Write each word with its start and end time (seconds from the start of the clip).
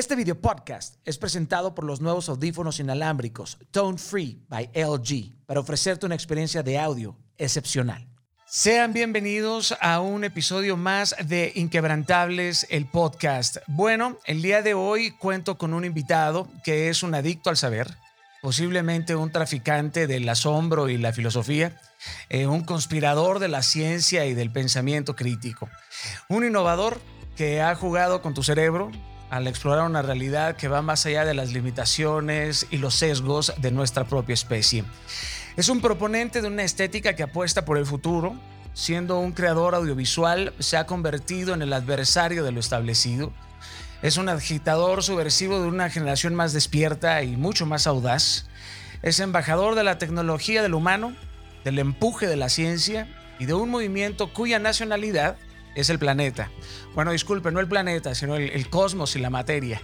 Este 0.00 0.16
video 0.16 0.40
podcast 0.40 0.94
es 1.04 1.18
presentado 1.18 1.74
por 1.74 1.84
los 1.84 2.00
nuevos 2.00 2.30
audífonos 2.30 2.80
inalámbricos 2.80 3.58
Tone 3.70 3.98
Free 3.98 4.42
by 4.48 4.70
LG 4.72 5.44
para 5.44 5.60
ofrecerte 5.60 6.06
una 6.06 6.14
experiencia 6.14 6.62
de 6.62 6.78
audio 6.78 7.18
excepcional. 7.36 8.08
Sean 8.46 8.94
bienvenidos 8.94 9.76
a 9.78 10.00
un 10.00 10.24
episodio 10.24 10.78
más 10.78 11.14
de 11.22 11.52
Inquebrantables, 11.54 12.66
el 12.70 12.86
podcast. 12.86 13.58
Bueno, 13.66 14.16
el 14.24 14.40
día 14.40 14.62
de 14.62 14.72
hoy 14.72 15.10
cuento 15.10 15.58
con 15.58 15.74
un 15.74 15.84
invitado 15.84 16.48
que 16.64 16.88
es 16.88 17.02
un 17.02 17.14
adicto 17.14 17.50
al 17.50 17.58
saber, 17.58 17.94
posiblemente 18.40 19.16
un 19.16 19.30
traficante 19.30 20.06
del 20.06 20.26
asombro 20.30 20.88
y 20.88 20.96
la 20.96 21.12
filosofía, 21.12 21.78
eh, 22.30 22.46
un 22.46 22.64
conspirador 22.64 23.38
de 23.38 23.48
la 23.48 23.62
ciencia 23.62 24.24
y 24.24 24.32
del 24.32 24.50
pensamiento 24.50 25.14
crítico, 25.14 25.68
un 26.30 26.42
innovador 26.42 27.02
que 27.36 27.60
ha 27.60 27.74
jugado 27.74 28.22
con 28.22 28.32
tu 28.32 28.42
cerebro, 28.42 28.90
al 29.30 29.46
explorar 29.46 29.86
una 29.86 30.02
realidad 30.02 30.56
que 30.56 30.68
va 30.68 30.82
más 30.82 31.06
allá 31.06 31.24
de 31.24 31.34
las 31.34 31.52
limitaciones 31.52 32.66
y 32.70 32.78
los 32.78 32.96
sesgos 32.96 33.54
de 33.58 33.70
nuestra 33.70 34.04
propia 34.04 34.34
especie. 34.34 34.84
Es 35.56 35.68
un 35.68 35.80
proponente 35.80 36.42
de 36.42 36.48
una 36.48 36.64
estética 36.64 37.14
que 37.14 37.22
apuesta 37.22 37.64
por 37.64 37.78
el 37.78 37.86
futuro, 37.86 38.34
siendo 38.74 39.18
un 39.18 39.32
creador 39.32 39.74
audiovisual, 39.74 40.52
se 40.58 40.76
ha 40.76 40.86
convertido 40.86 41.54
en 41.54 41.62
el 41.62 41.72
adversario 41.72 42.44
de 42.44 42.52
lo 42.52 42.60
establecido. 42.60 43.32
Es 44.02 44.16
un 44.16 44.28
agitador 44.28 45.02
subversivo 45.02 45.60
de 45.60 45.68
una 45.68 45.90
generación 45.90 46.34
más 46.34 46.52
despierta 46.52 47.22
y 47.22 47.36
mucho 47.36 47.66
más 47.66 47.86
audaz. 47.86 48.46
Es 49.02 49.20
embajador 49.20 49.74
de 49.74 49.84
la 49.84 49.98
tecnología 49.98 50.62
del 50.62 50.74
humano, 50.74 51.14
del 51.64 51.78
empuje 51.78 52.26
de 52.26 52.36
la 52.36 52.48
ciencia 52.48 53.08
y 53.38 53.46
de 53.46 53.54
un 53.54 53.70
movimiento 53.70 54.32
cuya 54.32 54.58
nacionalidad 54.58 55.36
es 55.74 55.90
el 55.90 55.98
planeta. 55.98 56.50
Bueno, 56.94 57.12
disculpe, 57.12 57.50
no 57.50 57.60
el 57.60 57.68
planeta, 57.68 58.14
sino 58.14 58.36
el, 58.36 58.68
cosmos 58.68 59.16
y 59.16 59.20
la 59.20 59.30
materia. 59.30 59.80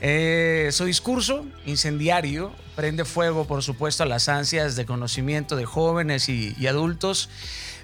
Eh, 0.00 0.68
su 0.72 0.84
discurso 0.84 1.46
incendiario 1.66 2.52
prende 2.76 3.04
fuego, 3.04 3.46
por 3.46 3.62
supuesto, 3.62 4.02
a 4.02 4.06
las 4.06 4.28
ansias 4.28 4.76
de 4.76 4.86
conocimiento 4.86 5.56
de 5.56 5.64
jóvenes 5.64 6.28
y, 6.28 6.66
adultos, 6.66 7.28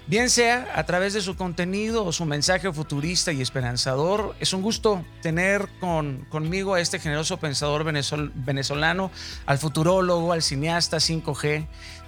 bien 0.07 0.29
sea 0.29 0.71
a 0.75 0.85
través 0.85 1.13
de 1.13 1.21
su 1.21 1.35
contenido 1.35 2.05
o 2.05 2.11
su 2.11 2.25
mensaje 2.25 2.71
futurista 2.71 3.31
y 3.31 3.41
esperanzador. 3.41 4.35
Es 4.39 4.53
un 4.53 4.61
gusto 4.61 5.05
tener 5.21 5.67
con, 5.79 6.25
conmigo 6.29 6.75
a 6.75 6.81
este 6.81 6.99
generoso 6.99 7.37
pensador 7.37 7.83
venezolano, 7.83 9.11
al 9.45 9.57
futurólogo, 9.57 10.31
al 10.31 10.41
cineasta 10.41 10.97
5G. 10.97 11.67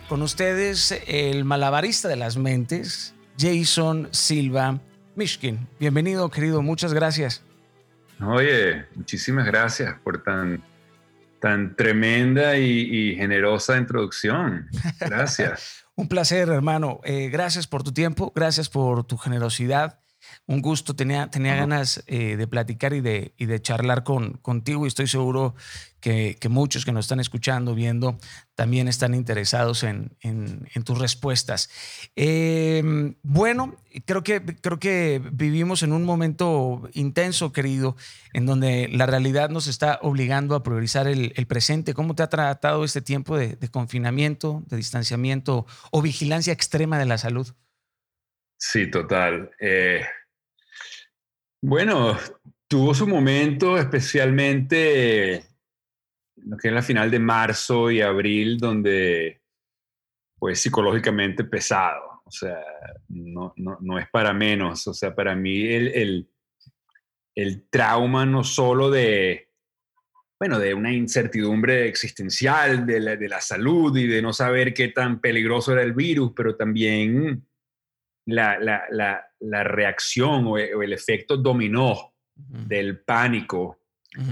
Con 0.10 0.22
ustedes, 0.22 0.94
el 1.08 1.46
malabarista 1.46 2.08
de 2.08 2.18
las 2.18 2.38
mentes, 2.38 3.14
Jason 3.38 4.10
Silva. 4.12 4.80
Mishkin, 5.16 5.68
bienvenido, 5.80 6.30
querido, 6.30 6.62
muchas 6.62 6.94
gracias. 6.94 7.44
Oye, 8.22 8.86
muchísimas 8.96 9.46
gracias 9.46 9.96
por 10.04 10.24
tan, 10.24 10.64
tan 11.40 11.76
tremenda 11.76 12.58
y, 12.58 13.16
generosa 13.16 13.78
introducción. 13.78 14.70
Gracias. 15.00 15.86
Un 15.96 16.08
placer, 16.08 16.50
hermano. 16.50 17.00
Eh, 17.04 17.30
gracias 17.30 17.68
por 17.68 17.84
tu 17.84 17.94
tiempo, 17.94 18.32
gracias 18.36 18.70
por 18.70 19.04
tu 19.04 19.18
generosidad 19.18 20.03
un 20.46 20.62
gusto. 20.62 20.96
Tenía, 20.96 21.30
tenía 21.30 21.56
ganas 21.56 22.04
eh, 22.08 22.36
de 22.36 22.48
platicar 22.48 22.94
y 22.94 23.02
de, 23.02 23.34
y 23.38 23.46
de 23.46 23.62
charlar 23.62 24.04
con, 24.04 24.34
contigo 24.34 24.86
y 24.86 24.88
estoy 24.88 25.08
seguro 25.08 25.56
que, 26.04 26.38
muchos 26.50 26.84
que 26.84 26.92
nos 26.92 27.06
están 27.06 27.22
escuchando, 27.22 27.76
viendo, 27.76 28.18
también 28.56 28.90
están 28.90 29.14
interesados 29.14 29.84
en, 29.84 30.18
tus 30.84 31.00
respuestas. 31.00 31.70
Em, 32.18 33.16
bueno, 33.24 33.78
creo 34.06 34.22
que, 34.22 34.44
creo 34.44 34.80
que 34.80 35.22
vivimos 35.32 35.82
en 35.82 35.94
un 35.94 36.04
momento 36.04 36.90
intenso, 36.94 37.54
querido, 37.54 37.96
en 38.34 38.46
donde 38.46 38.90
la 38.92 39.06
realidad 39.06 39.50
nos 39.50 39.68
está 39.68 40.00
obligando 40.02 40.56
a 40.56 40.64
priorizar 40.64 41.08
el, 41.08 41.32
presente. 41.48 41.94
¿Cómo 41.94 42.16
te 42.16 42.24
ha 42.24 42.28
tratado 42.28 42.84
este 42.84 43.02
tiempo 43.02 43.38
de, 43.38 43.58
confinamiento, 43.72 44.62
de 44.68 44.78
distanciamiento 44.78 45.66
o 45.92 46.02
vigilancia 46.02 46.52
extrema 46.52 47.00
de 47.00 47.06
la 47.06 47.18
salud? 47.18 47.48
Sí, 48.58 48.90
total. 48.92 49.52
Eh, 49.60 50.02
bueno, 51.66 52.18
tuvo 52.68 52.94
su 52.94 53.08
momento 53.08 53.78
especialmente 53.78 55.46
lo 56.36 56.58
que 56.58 56.68
es 56.68 56.74
la 56.74 56.82
final 56.82 57.10
de 57.10 57.20
marzo 57.20 57.90
y 57.90 58.02
abril, 58.02 58.58
donde 58.58 59.42
pues 60.38 60.60
psicológicamente 60.60 61.46
pesado, 61.46 62.22
o 62.26 62.32
sea, 62.32 62.60
no, 63.08 63.54
es 63.98 64.10
para 64.10 64.34
menos, 64.34 64.86
o 64.88 64.94
sea, 64.94 65.16
para 65.16 65.36
mí 65.36 65.66
el, 65.66 66.28
el, 67.34 67.70
trauma 67.70 68.26
no 68.26 68.44
solo 68.44 68.92
de, 68.92 69.50
bueno, 70.38 70.60
de 70.60 70.74
una 70.74 70.92
incertidumbre 70.92 71.88
existencial 71.88 72.86
de 72.86 73.00
la, 73.00 73.16
de 73.16 73.30
la 73.30 73.40
salud 73.40 73.96
y 73.96 74.06
de 74.06 74.22
no 74.22 74.34
saber 74.34 74.74
qué 74.74 74.90
tan 74.90 75.22
peligroso 75.22 75.72
era 75.72 75.82
el 75.82 75.94
virus, 75.94 76.34
pero 76.36 76.58
también 76.58 77.48
la, 78.26 78.60
la, 78.60 79.28
reacción 79.64 80.46
o, 80.48 80.58
el 80.58 80.94
efecto 80.94 81.38
dominó 81.38 82.14
del 82.36 83.00
pánico 83.00 83.80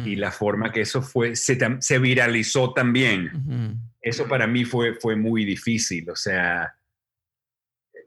y 0.05 0.15
la 0.15 0.31
forma 0.31 0.71
que 0.71 0.81
eso 0.81 1.01
fue, 1.01 1.35
se, 1.35 1.57
se 1.79 1.99
viralizó 1.99 2.73
también. 2.73 3.81
Eso 4.01 4.27
para 4.27 4.47
mí 4.47 4.63
fue, 4.65 4.95
fue 4.95 5.15
muy 5.15 5.45
difícil, 5.45 6.09
o 6.09 6.15
sea, 6.15 6.75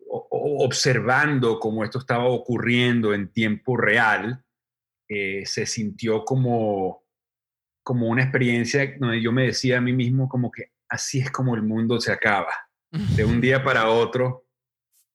observando 0.09 1.59
cómo 1.59 1.85
esto 1.85 1.99
estaba 1.99 2.25
ocurriendo 2.25 3.15
en 3.15 3.29
tiempo 3.29 3.77
real, 3.77 4.45
eh, 5.09 5.43
se 5.47 5.67
sintió 5.67 6.25
como, 6.25 7.03
como 7.83 8.09
una 8.09 8.23
experiencia 8.23 8.97
donde 8.99 9.21
yo 9.21 9.33
me 9.33 9.47
decía 9.47 9.79
a 9.79 9.81
mí 9.81 9.93
mismo 9.93 10.29
como 10.29 10.51
que 10.51 10.73
así 10.89 11.19
es 11.19 11.31
como 11.31 11.55
el 11.55 11.63
mundo 11.63 12.01
se 12.01 12.13
acaba. 12.13 12.53
De 12.91 13.25
un 13.25 13.41
día 13.41 13.65
para 13.65 13.89
otro, 13.89 14.44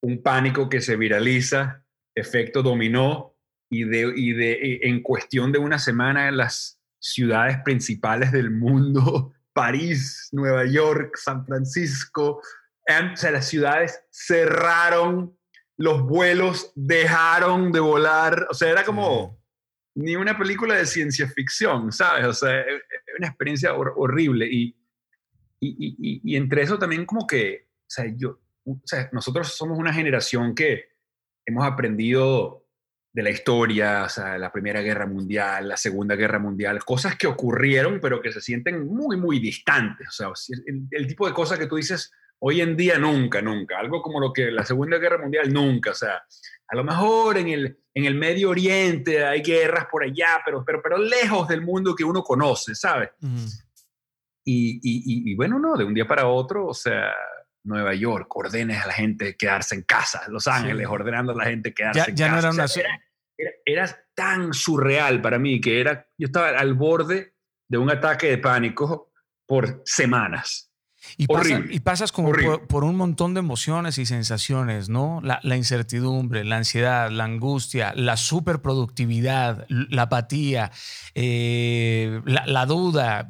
un 0.01 0.21
pánico 0.21 0.69
que 0.69 0.81
se 0.81 0.95
viraliza, 0.95 1.83
efecto 2.15 2.63
dominó, 2.63 3.35
y, 3.69 3.83
de, 3.83 4.11
y 4.15 4.33
de, 4.33 4.79
en 4.83 5.01
cuestión 5.01 5.51
de 5.51 5.59
una 5.59 5.77
semana 5.77 6.31
las 6.31 6.79
ciudades 6.99 7.59
principales 7.63 8.31
del 8.31 8.51
mundo, 8.51 9.33
París, 9.53 10.29
Nueva 10.31 10.65
York, 10.65 11.15
San 11.17 11.45
Francisco, 11.45 12.41
o 12.89 13.15
sea, 13.15 13.31
las 13.31 13.47
ciudades 13.47 14.01
cerraron, 14.09 15.37
los 15.77 16.01
vuelos 16.01 16.71
dejaron 16.75 17.71
de 17.71 17.79
volar, 17.79 18.47
o 18.49 18.53
sea, 18.53 18.69
era 18.69 18.83
como 18.83 19.39
ni 19.95 20.15
una 20.15 20.37
película 20.37 20.75
de 20.75 20.85
ciencia 20.85 21.27
ficción, 21.27 21.91
¿sabes? 21.91 22.25
O 22.25 22.33
sea, 22.33 22.61
e, 22.61 22.75
e, 22.75 22.81
una 23.17 23.27
experiencia 23.27 23.75
horrible 23.75 24.47
y, 24.49 24.75
y, 25.59 26.21
y, 26.23 26.35
entre 26.35 26.61
eso 26.61 26.79
también 26.79 27.05
como 27.05 27.27
que, 27.27 27.67
o 27.81 27.89
sea, 27.89 28.05
yo, 28.15 28.39
o 28.65 28.79
sea, 28.85 29.09
nosotros 29.11 29.55
somos 29.55 29.77
una 29.77 29.93
generación 29.93 30.55
que 30.55 30.89
hemos 31.45 31.65
aprendido 31.65 32.65
de 33.11 33.23
la 33.23 33.31
historia, 33.31 34.03
o 34.05 34.09
sea, 34.09 34.37
la 34.37 34.51
Primera 34.51 34.81
Guerra 34.81 35.07
Mundial, 35.07 35.67
la 35.67 35.77
Segunda 35.77 36.15
Guerra 36.15 36.39
Mundial, 36.39 36.83
cosas 36.83 37.15
que 37.15 37.27
ocurrieron 37.27 37.99
pero 37.99 38.21
que 38.21 38.31
se 38.31 38.41
sienten 38.41 38.87
muy, 38.87 39.17
muy 39.17 39.39
distantes. 39.39 40.07
O 40.09 40.11
sea, 40.11 40.55
el, 40.91 41.07
tipo 41.07 41.27
de 41.27 41.33
cosas 41.33 41.57
que 41.57 41.65
tú 41.65 41.75
dices 41.75 42.11
hoy 42.39 42.61
en 42.61 42.77
día 42.77 42.99
nunca, 42.99 43.41
nunca. 43.41 43.79
Algo 43.79 44.01
como 44.01 44.19
lo 44.19 44.31
que 44.31 44.51
la 44.51 44.63
Segunda 44.63 44.97
Guerra 44.99 45.17
Mundial 45.17 45.51
nunca. 45.51 45.91
O 45.91 45.95
sea, 45.95 46.21
a 46.67 46.75
lo 46.75 46.83
mejor 46.83 47.37
en 47.37 47.49
el, 47.49 47.79
en 47.93 48.05
el 48.05 48.15
Medio 48.15 48.51
Oriente 48.51 49.25
hay 49.25 49.41
guerras 49.41 49.87
por 49.91 50.03
allá, 50.03 50.39
pero, 50.45 50.63
pero, 50.63 50.81
pero 50.81 50.97
lejos 50.99 51.47
del 51.47 51.61
mundo 51.61 51.95
que 51.95 52.03
uno 52.03 52.23
conoce, 52.23 52.75
¿sabes? 52.75 53.09
y, 54.45 54.79
y, 54.81 55.31
y, 55.31 55.35
bueno, 55.35 55.59
no, 55.59 55.75
de 55.75 55.83
un 55.83 55.93
día 55.93 56.07
para 56.07 56.27
otro, 56.27 56.67
o 56.67 56.73
sea, 56.73 57.11
Nueva 57.63 57.93
York, 57.93 58.35
ordenes 58.35 58.81
a 58.83 58.87
la 58.87 58.93
gente 58.93 59.35
quedarse 59.35 59.75
en 59.75 59.83
casa, 59.83 60.23
Los 60.29 60.47
Ángeles, 60.47 60.87
ordenando 60.87 61.33
a 61.33 61.35
la 61.35 61.45
gente 61.45 61.73
quedarse 61.73 62.09
en 62.09 62.15
ya 62.15 62.27
casa. 62.29 62.51
No 62.51 62.53
era, 62.53 62.63
una... 62.63 63.59
era, 63.65 64.05
tan 64.13 64.53
surreal 64.53 65.21
para 65.21 65.39
mí 65.39 65.61
que 65.61 65.79
era, 65.79 66.07
yo 66.17 66.25
estaba 66.27 66.49
al 66.49 66.73
borde 66.73 67.35
de 67.69 67.77
un 67.77 67.89
ataque 67.89 68.27
de 68.27 68.37
pánico 68.37 69.11
por 69.45 69.81
semanas. 69.85 70.69
Y, 71.17 71.27
y 71.69 71.79
pasas 71.79 72.11
como 72.11 72.31
por, 72.67 72.83
un 72.83 72.95
montón 72.95 73.33
de 73.33 73.39
emociones 73.39 73.97
y 73.97 74.05
sensaciones, 74.05 74.89
¿no? 74.89 75.21
La, 75.23 75.55
incertidumbre, 75.55 76.43
la 76.43 76.57
ansiedad, 76.57 77.09
la 77.09 77.23
angustia, 77.23 77.93
la 77.95 78.17
superproductividad, 78.17 79.65
la 79.69 80.03
apatía, 80.03 80.71
eh, 81.15 82.21
la, 82.25 82.45
la, 82.45 82.65
duda. 82.65 83.29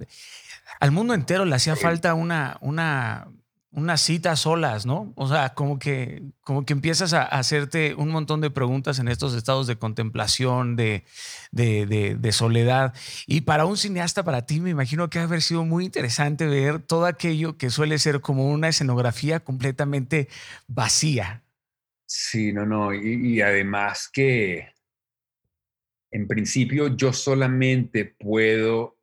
Al 0.80 0.92
mundo 0.92 1.14
entero 1.14 1.46
le 1.46 1.56
hacía 1.56 1.76
falta 1.76 2.16
una, 2.16 2.58
una, 2.62 3.28
unas 3.72 4.02
citas 4.02 4.42
solas, 4.42 4.86
¿no? 4.86 5.14
O 5.16 5.28
sea, 5.28 5.50
como 5.54 5.78
que, 5.78 6.24
como 6.42 6.66
que 6.66 6.74
empiezas 6.74 7.14
a 7.14 7.24
hacerte 7.24 7.94
un 7.94 8.10
montón 8.10 8.42
de 8.42 8.50
preguntas 8.50 8.98
en 9.00 9.08
estos 9.08 9.36
estados 9.36 9.68
de 9.68 9.78
contemplación, 9.78 10.76
de, 10.76 11.04
de, 11.52 12.32
soledad. 12.32 12.94
Y 13.28 13.42
para 13.42 13.66
un 13.66 13.78
cineasta, 13.78 14.24
para 14.24 14.46
ti, 14.46 14.60
me 14.60 14.72
imagino 14.72 15.10
que 15.10 15.20
ha 15.20 15.24
haber 15.24 15.42
sido 15.42 15.66
muy 15.66 15.86
interesante 15.86 16.48
ver 16.48 16.80
todo 16.80 17.06
aquello 17.06 17.58
que 17.58 17.70
suele 17.70 18.00
ser 18.00 18.22
como 18.22 18.50
una 18.50 18.70
escenografía 18.70 19.40
completamente 19.40 20.30
vacía. 20.68 21.44
Sí, 22.08 22.52
no, 22.52 22.66
no. 22.66 22.94
Y 22.94 23.42
además 23.42 24.10
que, 24.12 24.74
en 26.12 26.28
principio 26.28 26.96
yo 26.96 27.14
solamente 27.14 28.06
puedo 28.06 28.98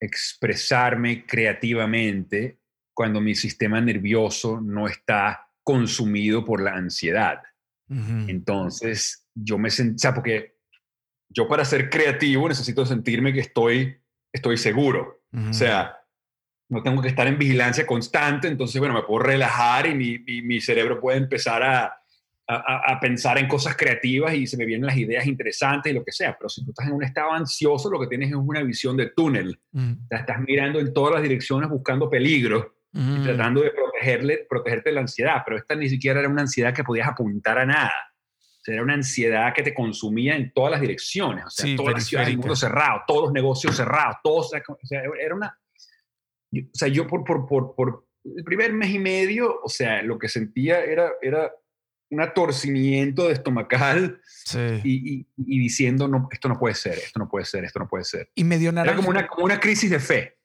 expresarme 0.00 1.24
creativamente 1.24 2.61
cuando 2.94 3.20
mi 3.20 3.34
sistema 3.34 3.80
nervioso 3.80 4.60
no 4.60 4.86
está 4.86 5.48
consumido 5.62 6.44
por 6.44 6.62
la 6.62 6.74
ansiedad. 6.74 7.42
Entonces, 8.26 9.28
yo 9.34 9.58
me 9.58 9.68
sentí, 9.68 9.96
o 9.96 9.98
sea, 9.98 10.14
porque 10.14 10.56
yo 11.28 11.46
para 11.46 11.62
ser 11.62 11.90
creativo 11.90 12.48
necesito 12.48 12.86
sentirme 12.86 13.34
que 13.34 13.40
estoy, 13.40 13.98
estoy 14.32 14.56
seguro. 14.56 15.22
O 15.50 15.52
sea, 15.52 15.98
no 16.70 16.82
tengo 16.82 17.02
que 17.02 17.08
estar 17.08 17.26
en 17.26 17.38
vigilancia 17.38 17.86
constante, 17.86 18.48
entonces, 18.48 18.78
bueno, 18.78 18.94
me 18.94 19.02
puedo 19.02 19.22
relajar 19.24 19.86
y 19.86 19.94
mi, 19.94 20.42
mi 20.42 20.60
cerebro 20.60 21.00
puede 21.00 21.18
empezar 21.18 21.62
a, 21.62 22.02
a, 22.46 22.98
pensar 23.00 23.38
en 23.38 23.48
cosas 23.48 23.76
creativas 23.76 24.34
y 24.34 24.46
se 24.46 24.56
me 24.56 24.64
vienen 24.64 24.86
las 24.86 24.96
ideas 24.96 25.26
interesantes 25.26 25.92
y 25.92 25.94
lo 25.94 26.04
que 26.04 26.12
sea. 26.12 26.36
Pero 26.36 26.48
si 26.48 26.64
tú 26.64 26.70
estás 26.70 26.86
en 26.86 26.94
un 26.94 27.04
estado 27.04 27.32
ansioso, 27.32 27.90
lo 27.90 28.00
que 28.00 28.06
tienes 28.06 28.30
es 28.30 28.36
una 28.36 28.62
visión 28.62 28.96
de 28.96 29.10
túnel. 29.10 29.58
estás 30.10 30.40
mirando 30.40 30.80
en 30.80 30.92
todas 30.92 31.14
las 31.14 31.22
direcciones 31.22 31.68
buscando 31.68 32.10
peligro 32.10 32.74
y 32.94 33.22
tratando 33.22 33.62
de 33.62 33.70
protegerle, 33.70 34.46
protegerte 34.48 34.90
de 34.90 34.94
la 34.94 35.00
ansiedad. 35.00 35.42
Pero 35.44 35.56
esta 35.56 35.74
ni 35.74 35.88
siquiera 35.88 36.20
era 36.20 36.28
una 36.28 36.42
ansiedad 36.42 36.74
que 36.74 36.84
podías 36.84 37.08
apuntar 37.08 37.58
a 37.58 37.66
nada. 37.66 37.92
era 38.66 38.82
una 38.82 38.94
ansiedad 38.94 39.54
que 39.54 39.62
te 39.62 39.74
consumía 39.74 40.36
en 40.36 40.52
todas 40.52 40.72
las 40.72 40.80
direcciones. 40.80 41.46
O 41.46 41.50
sea, 41.50 41.74
todas 41.76 41.94
las 41.94 42.04
ciudades 42.04 42.28
del 42.28 42.38
mundo 42.38 42.56
cerrado, 42.56 43.02
todos 43.06 43.22
los 43.24 43.32
negocios 43.32 43.76
cerrados, 43.76 44.16
todos. 44.22 44.46
O 44.46 44.86
sea, 44.86 45.02
era 45.20 45.34
una. 45.34 45.58
O 46.54 46.74
sea, 46.74 46.88
yo 46.88 47.06
por, 47.06 47.24
por, 47.24 47.46
por, 47.46 47.74
por 47.74 48.06
el 48.24 48.44
primer 48.44 48.72
mes 48.72 48.90
y 48.90 48.98
medio, 48.98 49.60
o 49.62 49.68
sea, 49.68 50.02
lo 50.02 50.18
que 50.18 50.28
sentía 50.28 50.84
era, 50.84 51.12
era 51.22 51.50
un 52.12 52.20
atorcimiento 52.20 53.26
de 53.26 53.32
estomacal 53.32 54.20
y, 54.84 55.26
diciendo, 55.36 56.06
no, 56.08 56.28
esto 56.30 56.48
no 56.48 56.58
puede 56.58 56.74
ser, 56.74 56.98
esto 56.98 57.18
no 57.18 57.28
puede 57.28 57.46
ser, 57.46 57.64
esto 57.64 57.78
no 57.78 57.88
puede 57.88 58.04
ser. 58.04 58.30
Y 58.34 58.44
medio 58.44 58.70
naranja. 58.70 58.92
Era 58.92 58.96
como 58.96 59.08
una, 59.08 59.26
como 59.26 59.46
una 59.46 59.58
crisis 59.58 59.90
de 59.90 59.98
fe. 59.98 60.36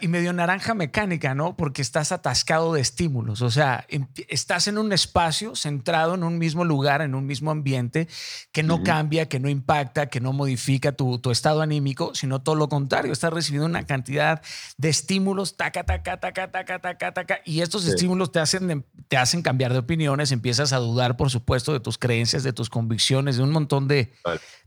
Y 0.00 0.08
medio 0.08 0.32
naranja 0.32 0.74
mecánica, 0.74 1.36
¿no? 1.36 1.56
Porque 1.56 1.82
estás 1.82 2.10
atascado 2.10 2.72
de 2.72 2.80
estímulos. 2.80 3.42
O 3.42 3.50
sea, 3.50 3.86
em, 3.88 4.08
estás 4.26 4.66
en 4.66 4.76
un 4.76 4.92
espacio 4.92 5.54
centrado 5.54 6.16
en 6.16 6.24
un 6.24 6.36
mismo 6.36 6.64
lugar, 6.64 7.00
en 7.00 7.14
un 7.14 7.26
mismo 7.26 7.52
ambiente, 7.52 8.08
que 8.50 8.64
no 8.64 8.82
cambia, 8.82 9.28
que 9.28 9.38
no 9.38 9.48
impacta, 9.48 10.06
que 10.06 10.18
no 10.18 10.32
modifica 10.32 10.90
tu, 10.90 11.20
tu, 11.20 11.30
estado 11.30 11.62
anímico, 11.62 12.12
sino 12.16 12.42
todo 12.42 12.56
lo 12.56 12.68
contrario. 12.68 13.12
Estás 13.12 13.32
recibiendo 13.32 13.66
una 13.66 13.86
cantidad 13.86 14.42
de 14.78 14.88
estímulos, 14.88 15.56
taca, 15.56 15.84
taca, 15.84 16.18
taca, 16.18 16.50
taca, 16.50 16.80
taca, 16.80 17.14
taca. 17.14 17.38
Y 17.44 17.60
estos 17.60 17.86
estímulos 17.86 18.32
te 18.32 18.40
hacen, 18.40 18.84
te 19.06 19.16
hacen 19.16 19.42
cambiar 19.42 19.72
de 19.72 19.78
opiniones, 19.78 20.32
empiezas 20.32 20.72
a 20.72 20.78
dudar, 20.78 21.16
por 21.16 21.30
supuesto, 21.30 21.72
de 21.72 21.78
tus 21.78 21.98
creencias, 21.98 22.42
de 22.42 22.52
tus 22.52 22.68
convicciones, 22.68 23.36
de 23.36 23.44
un 23.44 23.52
montón 23.52 23.86
de, 23.86 24.12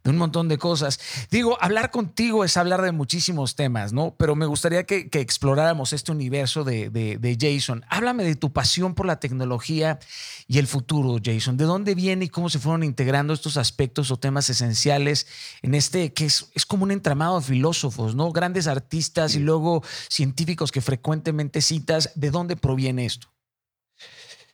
de 0.05 0.09
un 0.09 0.17
montón 0.17 0.47
de 0.47 0.57
cosas. 0.57 1.01
Digo, 1.31 1.57
hablar 1.59 1.91
contigo 1.91 2.45
es 2.45 2.55
hablar 2.55 2.81
de 2.81 2.93
muchísimos 2.93 3.57
temas, 3.57 3.91
¿no? 3.91 4.15
Pero 4.17 4.37
me 4.37 4.45
gustaría 4.45 4.84
que, 4.85 5.09
exploráramos 5.13 5.93
este 5.93 6.11
universo 6.11 6.63
de, 6.63 7.37
Jason. 7.39 7.83
Háblame 7.89 8.23
de 8.23 8.35
tu 8.35 8.53
pasión 8.53 8.95
por 8.95 9.05
la 9.05 9.19
tecnología 9.19 9.99
y 10.47 10.59
el 10.59 10.67
futuro, 10.67 11.17
Jason. 11.23 11.57
¿De 11.57 11.65
dónde 11.65 11.95
viene 11.95 12.25
y 12.25 12.29
cómo 12.29 12.49
se 12.49 12.59
fueron 12.59 12.83
integrando 12.83 13.33
estos 13.33 13.57
aspectos 13.57 14.11
o 14.11 14.17
temas 14.17 14.49
esenciales 14.49 15.27
en 15.61 15.75
este 15.75 16.13
que 16.13 16.25
es, 16.25 16.49
es 16.53 16.65
como 16.65 16.83
un 16.83 16.91
entramado 16.91 17.39
de 17.39 17.45
filósofos, 17.45 18.15
¿no? 18.15 18.31
Grandes 18.31 18.67
artistas 18.67 19.35
y 19.35 19.39
luego 19.39 19.83
científicos 20.09 20.71
que 20.71 20.81
frecuentemente 20.81 21.61
citas. 21.61 22.11
¿De 22.15 22.31
dónde 22.31 22.55
proviene 22.55 23.05
esto? 23.05 23.27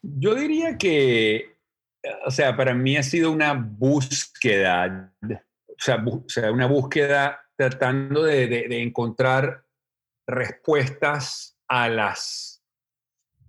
Yo 0.02 0.34
diría 0.36 0.78
que 0.78 1.52
o 2.26 2.32
sea, 2.32 2.56
para 2.56 2.74
mí 2.74 2.98
ha 2.98 3.04
sido 3.04 3.32
una 3.32 3.54
búsqueda, 3.54 5.14
o 5.24 6.26
sea, 6.28 6.52
una 6.52 6.68
búsqueda 6.68 7.42
tratando 7.56 8.24
de, 8.24 8.82
encontrar 8.82 9.64
respuestas 10.28 11.58
a 11.68 11.90
las, 11.90 12.64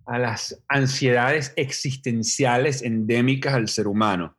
a 0.06 0.18
las 0.18 0.62
ansiedades 0.68 1.52
existenciales 1.56 2.82
endémicas 2.82 3.54
al 3.54 3.68
ser 3.68 3.86
humano. 3.86 4.36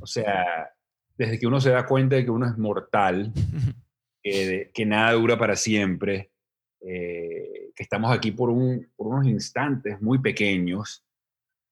O 0.00 0.06
sea, 0.06 0.70
desde 1.16 1.38
que 1.38 1.46
uno 1.46 1.60
se 1.60 1.70
da 1.70 1.86
cuenta 1.86 2.16
de 2.16 2.24
que 2.24 2.30
uno 2.30 2.46
es 2.46 2.58
mortal, 2.58 3.32
que, 4.22 4.84
nada 4.86 5.12
dura 5.12 5.38
para 5.38 5.56
siempre, 5.56 6.32
eh, 6.80 7.70
que 7.74 7.82
estamos 7.82 8.12
aquí 8.12 8.32
por, 8.32 8.50
por 8.96 9.06
unos 9.06 9.26
instantes 9.26 10.00
muy 10.00 10.18
pequeños 10.18 11.04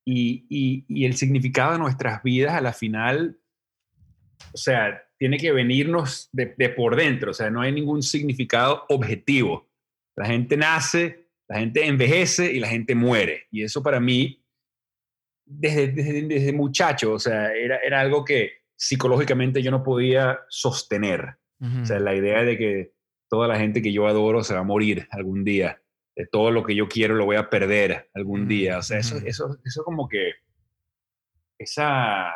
y, 0.05 1.05
el 1.05 1.17
significado 1.17 1.73
de 1.73 1.79
nuestras 1.79 2.23
vidas 2.23 2.55
a 2.55 2.61
la 2.61 2.73
final, 2.73 3.39
o 4.53 4.57
sea, 4.57 5.03
tiene 5.19 5.39
que 5.39 5.53
venirnos 5.53 6.29
de, 6.33 6.47
por 6.71 6.97
dentro, 6.97 7.31
o 7.31 7.35
sea, 7.35 7.51
no 7.51 7.61
hay 7.61 7.73
ningún 7.73 8.03
significado 8.03 8.85
objetivo. 8.89 9.70
La 10.21 10.27
gente 10.27 10.57
nace, 10.57 11.29
la 11.49 11.59
gente 11.59 11.87
envejece 11.87 12.53
y 12.53 12.61
la 12.61 12.69
gente 12.69 12.95
muere. 12.95 13.47
Y 13.51 13.63
eso 13.63 13.83
para 13.83 14.01
mí, 14.01 14.45
desde, 15.45 15.89
desde, 15.89 16.53
muchacho, 16.53 17.15
o 17.15 17.19
sea, 17.19 17.53
era, 17.53 17.79
era 17.79 18.01
algo 18.01 18.25
que 18.25 18.53
psicológicamente 18.77 19.63
yo 19.63 19.71
no 19.71 19.83
podía 19.83 20.41
sostener. 20.49 21.37
O 21.83 21.85
sea, 21.85 22.01
la 22.01 22.15
idea 22.15 22.43
de 22.43 22.57
que 22.57 22.93
toda 23.29 23.47
la 23.47 23.59
gente 23.59 23.83
que 23.83 23.93
yo 23.93 24.07
adoro 24.07 24.43
se 24.43 24.55
va 24.55 24.61
a 24.61 24.65
morir 24.65 25.07
algún 25.11 25.45
día 25.45 25.81
todo 26.27 26.51
lo 26.51 26.65
que 26.65 26.75
yo 26.75 26.89
quiero 26.89 27.15
lo 27.15 27.25
voy 27.25 27.37
a 27.37 27.49
perder 27.49 28.11
algún 28.15 28.49
día. 28.49 28.79
O 28.79 28.83
sea, 28.83 28.99
eso, 28.99 29.17
eso, 29.25 29.59
eso 29.65 29.85
como 29.85 30.09
que 30.09 30.33
esa, 31.59 32.33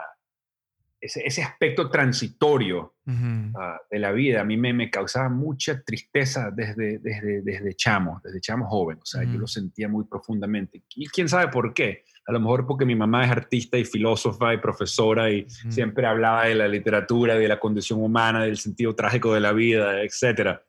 ese, 1.07 1.43
aspecto 1.43 1.91
transitorio 1.91 2.95
ah, 3.07 3.79
de 3.91 3.99
la 3.99 4.13
vida 4.13 4.41
a 4.41 4.45
mí 4.45 4.57
me, 4.57 4.73
me, 4.73 4.91
causaba 4.91 5.29
mucha 5.29 5.83
tristeza 5.83 6.51
desde, 6.51 6.99
desde, 6.99 7.43
desde 7.43 7.75
chamo, 7.75 8.21
desde 8.25 8.41
chamo 8.41 8.67
joven. 8.67 8.99
O 9.03 9.07
sea, 9.07 9.25
yo 9.25 9.39
lo 9.39 9.47
sentía 9.47 9.89
muy 9.89 10.05
profundamente. 10.05 10.83
Y 10.97 11.07
quién 11.09 11.29
sabe 11.29 11.49
por 11.49 11.75
qué. 11.75 12.05
A 12.27 12.33
lo 12.33 12.41
mejor 12.41 12.67
porque 12.67 12.87
mi 12.87 12.95
mamá 12.95 13.25
es 13.25 13.31
artista 13.31 13.77
y 13.77 13.85
filósofa 13.85 14.55
y 14.55 14.59
profesora 14.59 15.31
y 15.31 15.47
siempre 15.69 16.07
hablaba 16.07 16.47
de 16.47 16.55
la 16.55 16.69
literatura, 16.69 17.35
de 17.35 17.49
la 17.49 17.61
condición 17.61 18.03
humana, 18.03 18.45
del 18.45 18.57
sentido 18.57 18.95
trágico 18.95 19.35
de 19.35 19.41
la 19.41 19.53
vida, 19.53 20.03
etc. 20.03 20.61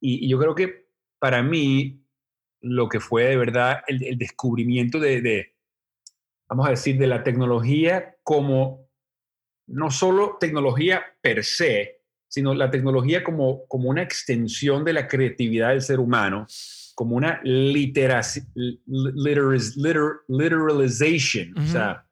y 0.00 0.28
yo 0.28 0.38
creo 0.38 0.54
que 0.54 0.88
para 1.18 1.42
mí 1.42 2.02
lo 2.62 2.88
que 2.88 3.00
fue 3.00 3.24
de 3.24 3.36
verdad 3.36 3.82
el, 3.86 4.16
descubrimiento 4.16 4.98
de, 4.98 5.54
vamos 6.48 6.66
a 6.66 6.70
decir, 6.70 6.96
de 6.96 7.06
la 7.06 7.22
tecnología 7.22 8.16
como 8.22 8.81
no 9.66 9.90
solo 9.90 10.36
tecnología 10.38 11.02
per 11.20 11.44
se, 11.44 12.00
sino 12.28 12.54
la 12.54 12.70
tecnología 12.70 13.22
como, 13.22 13.66
como 13.66 13.90
una 13.90 14.02
extensión 14.02 14.84
de 14.84 14.94
la 14.94 15.06
creatividad 15.06 15.68
del 15.70 15.82
ser 15.82 16.00
humano, 16.00 16.46
como 16.94 17.16
una 17.16 17.40
literalización, 17.42 18.48
o 21.58 21.66
sea, 21.66 22.06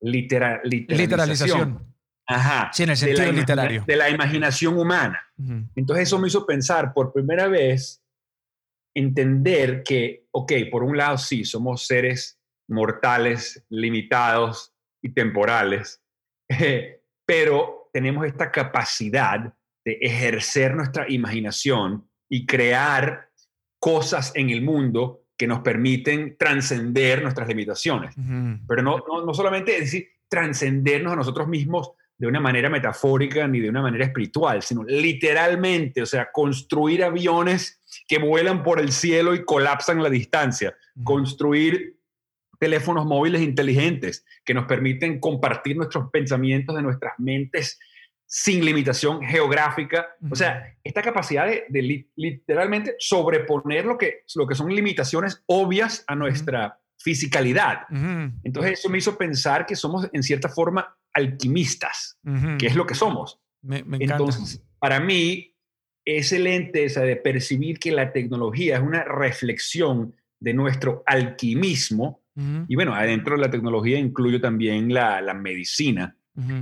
literalización. 0.00 1.86
Ajá. 2.26 2.70
Sí, 2.72 2.84
en 2.84 2.90
el 2.90 2.96
sentido 2.96 3.32
literario. 3.32 3.84
De 3.86 3.96
la 3.96 4.08
imaginación 4.08 4.78
humana. 4.78 5.20
Entonces 5.74 6.08
eso 6.08 6.18
me 6.18 6.28
hizo 6.28 6.46
pensar 6.46 6.94
por 6.94 7.12
primera 7.12 7.48
vez 7.48 8.02
entender 8.94 9.82
que, 9.82 10.26
ok, 10.30 10.52
por 10.70 10.84
un 10.84 10.96
lado 10.96 11.18
sí, 11.18 11.44
somos 11.44 11.86
seres 11.86 12.38
mortales, 12.68 13.62
limitados 13.68 14.72
y 15.02 15.12
temporales, 15.12 16.00
pero 17.26 17.90
tenemos 17.92 18.26
esta 18.26 18.50
capacidad 18.50 19.54
de 19.84 19.98
ejercer 20.00 20.74
nuestra 20.74 21.10
imaginación 21.10 22.08
y 22.28 22.46
crear 22.46 23.30
cosas 23.78 24.32
en 24.34 24.50
el 24.50 24.62
mundo 24.62 25.22
que 25.36 25.46
nos 25.46 25.60
permiten 25.60 26.36
trascender 26.36 27.22
nuestras 27.22 27.48
limitaciones. 27.48 28.14
Pero 28.68 28.82
no, 28.82 28.98
no, 29.08 29.24
no 29.24 29.34
solamente 29.34 29.72
es 29.72 29.80
decir, 29.80 30.08
trascendernos 30.28 31.14
a 31.14 31.16
nosotros 31.16 31.48
mismos 31.48 31.92
de 32.20 32.26
una 32.26 32.40
manera 32.40 32.68
metafórica 32.68 33.48
ni 33.48 33.60
de 33.60 33.70
una 33.70 33.80
manera 33.80 34.04
espiritual, 34.04 34.62
sino 34.62 34.84
literalmente, 34.84 36.02
o 36.02 36.06
sea, 36.06 36.30
construir 36.30 37.02
aviones 37.02 37.80
que 38.06 38.18
vuelan 38.18 38.62
por 38.62 38.78
el 38.78 38.92
cielo 38.92 39.34
y 39.34 39.44
colapsan 39.44 40.02
la 40.02 40.10
distancia, 40.10 40.76
construir 41.02 41.99
teléfonos 42.60 43.06
móviles 43.06 43.40
inteligentes 43.40 44.24
que 44.44 44.54
nos 44.54 44.66
permiten 44.66 45.18
compartir 45.18 45.76
nuestros 45.76 46.10
pensamientos 46.10 46.76
de 46.76 46.82
nuestras 46.82 47.14
mentes 47.18 47.78
sin 48.26 48.64
limitación 48.64 49.22
geográfica. 49.22 50.06
O 50.30 50.36
sea, 50.36 50.76
esta 50.84 51.02
capacidad 51.02 51.46
de, 51.46 52.06
literalmente 52.14 52.94
sobreponer 52.98 53.86
lo 53.86 53.98
que, 53.98 54.22
lo 54.36 54.46
que 54.46 54.54
son 54.54 54.72
limitaciones 54.72 55.42
obvias 55.46 56.04
a 56.06 56.14
nuestra 56.14 56.78
fisicalidad. 56.98 57.86
Entonces 58.44 58.78
eso 58.78 58.90
me 58.90 58.98
hizo 58.98 59.16
pensar 59.16 59.66
que 59.66 59.74
somos 59.74 60.08
en 60.12 60.22
cierta 60.22 60.48
forma 60.48 60.96
alquimistas, 61.14 62.18
que 62.58 62.66
es 62.66 62.76
lo 62.76 62.86
que 62.86 62.94
somos. 62.94 63.40
Entonces, 63.68 64.62
para 64.78 65.00
mí, 65.00 65.56
ese 66.04 66.38
lente 66.38 66.84
esa 66.84 67.00
de 67.00 67.16
percibir 67.16 67.78
que 67.78 67.90
la 67.90 68.12
tecnología 68.12 68.76
es 68.76 68.82
una 68.82 69.02
reflexión 69.04 70.14
de 70.40 70.54
nuestro 70.54 71.02
alquimismo, 71.06 72.19
y 72.36 72.74
bueno, 72.74 72.94
adentro 72.94 73.36
de 73.36 73.42
la 73.42 73.50
tecnología 73.50 73.98
incluyo 73.98 74.40
también 74.40 74.92
la, 74.94 75.34
medicina 75.34 76.16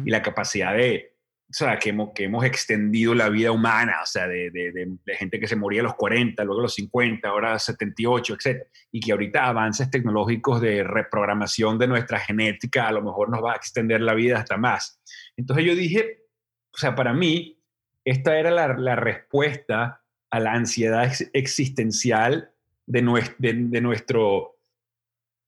y 0.05 0.11
la 0.11 0.23
capacidad 0.23 0.75
de, 0.75 1.15
o 1.51 1.53
sea, 1.53 1.79
que 1.79 1.91
hemos, 1.91 2.11
que 2.15 2.25
hemos 2.25 2.45
extendido 2.45 3.15
la 3.15 3.29
vida 3.29 3.53
humana, 3.53 3.99
o 4.03 4.07
sea, 4.07 4.27
de, 4.27 4.51
de, 4.51 5.15
gente 5.15 5.39
que 5.39 5.47
se 5.47 5.57
moría 5.57 5.81
a 5.81 5.85
los 5.85 5.95
40, 5.95 6.43
luego 6.45 6.61
a 6.61 6.65
los 6.65 6.75
50, 6.75 7.29
ahora 7.29 7.55
a 7.55 7.59
78, 7.59 8.35
etc. 8.35 8.67
Y 8.91 9.01
que 9.01 9.13
ahorita 9.13 9.47
avances 9.47 9.91
tecnológicos 9.91 10.61
de 10.61 10.83
reprogramación 10.83 11.79
de 11.79 11.87
nuestra 11.87 12.19
genética 12.19 12.89
a 12.89 12.93
lo 12.93 13.03
mejor 13.03 13.31
nos 13.31 13.43
va 13.43 13.53
a 13.53 13.57
extender 13.57 14.01
la 14.01 14.15
vida 14.15 14.39
hasta 14.39 14.57
más. 14.57 15.01
Entonces 15.37 15.65
yo 15.65 15.75
dije, 15.75 16.25
o 16.73 16.77
sea, 16.77 16.95
para 16.95 17.13
mí, 17.13 17.63
esta 18.05 18.39
era 18.39 18.51
la, 18.51 18.77
la 18.77 18.97
respuesta 18.97 20.03
a 20.31 20.41
la 20.41 20.53
ansiedad 20.53 21.11
existencial 21.33 22.51
de, 22.87 23.03
nuestro, 23.03 23.37
de, 23.39 23.81
nuestro 23.81 24.58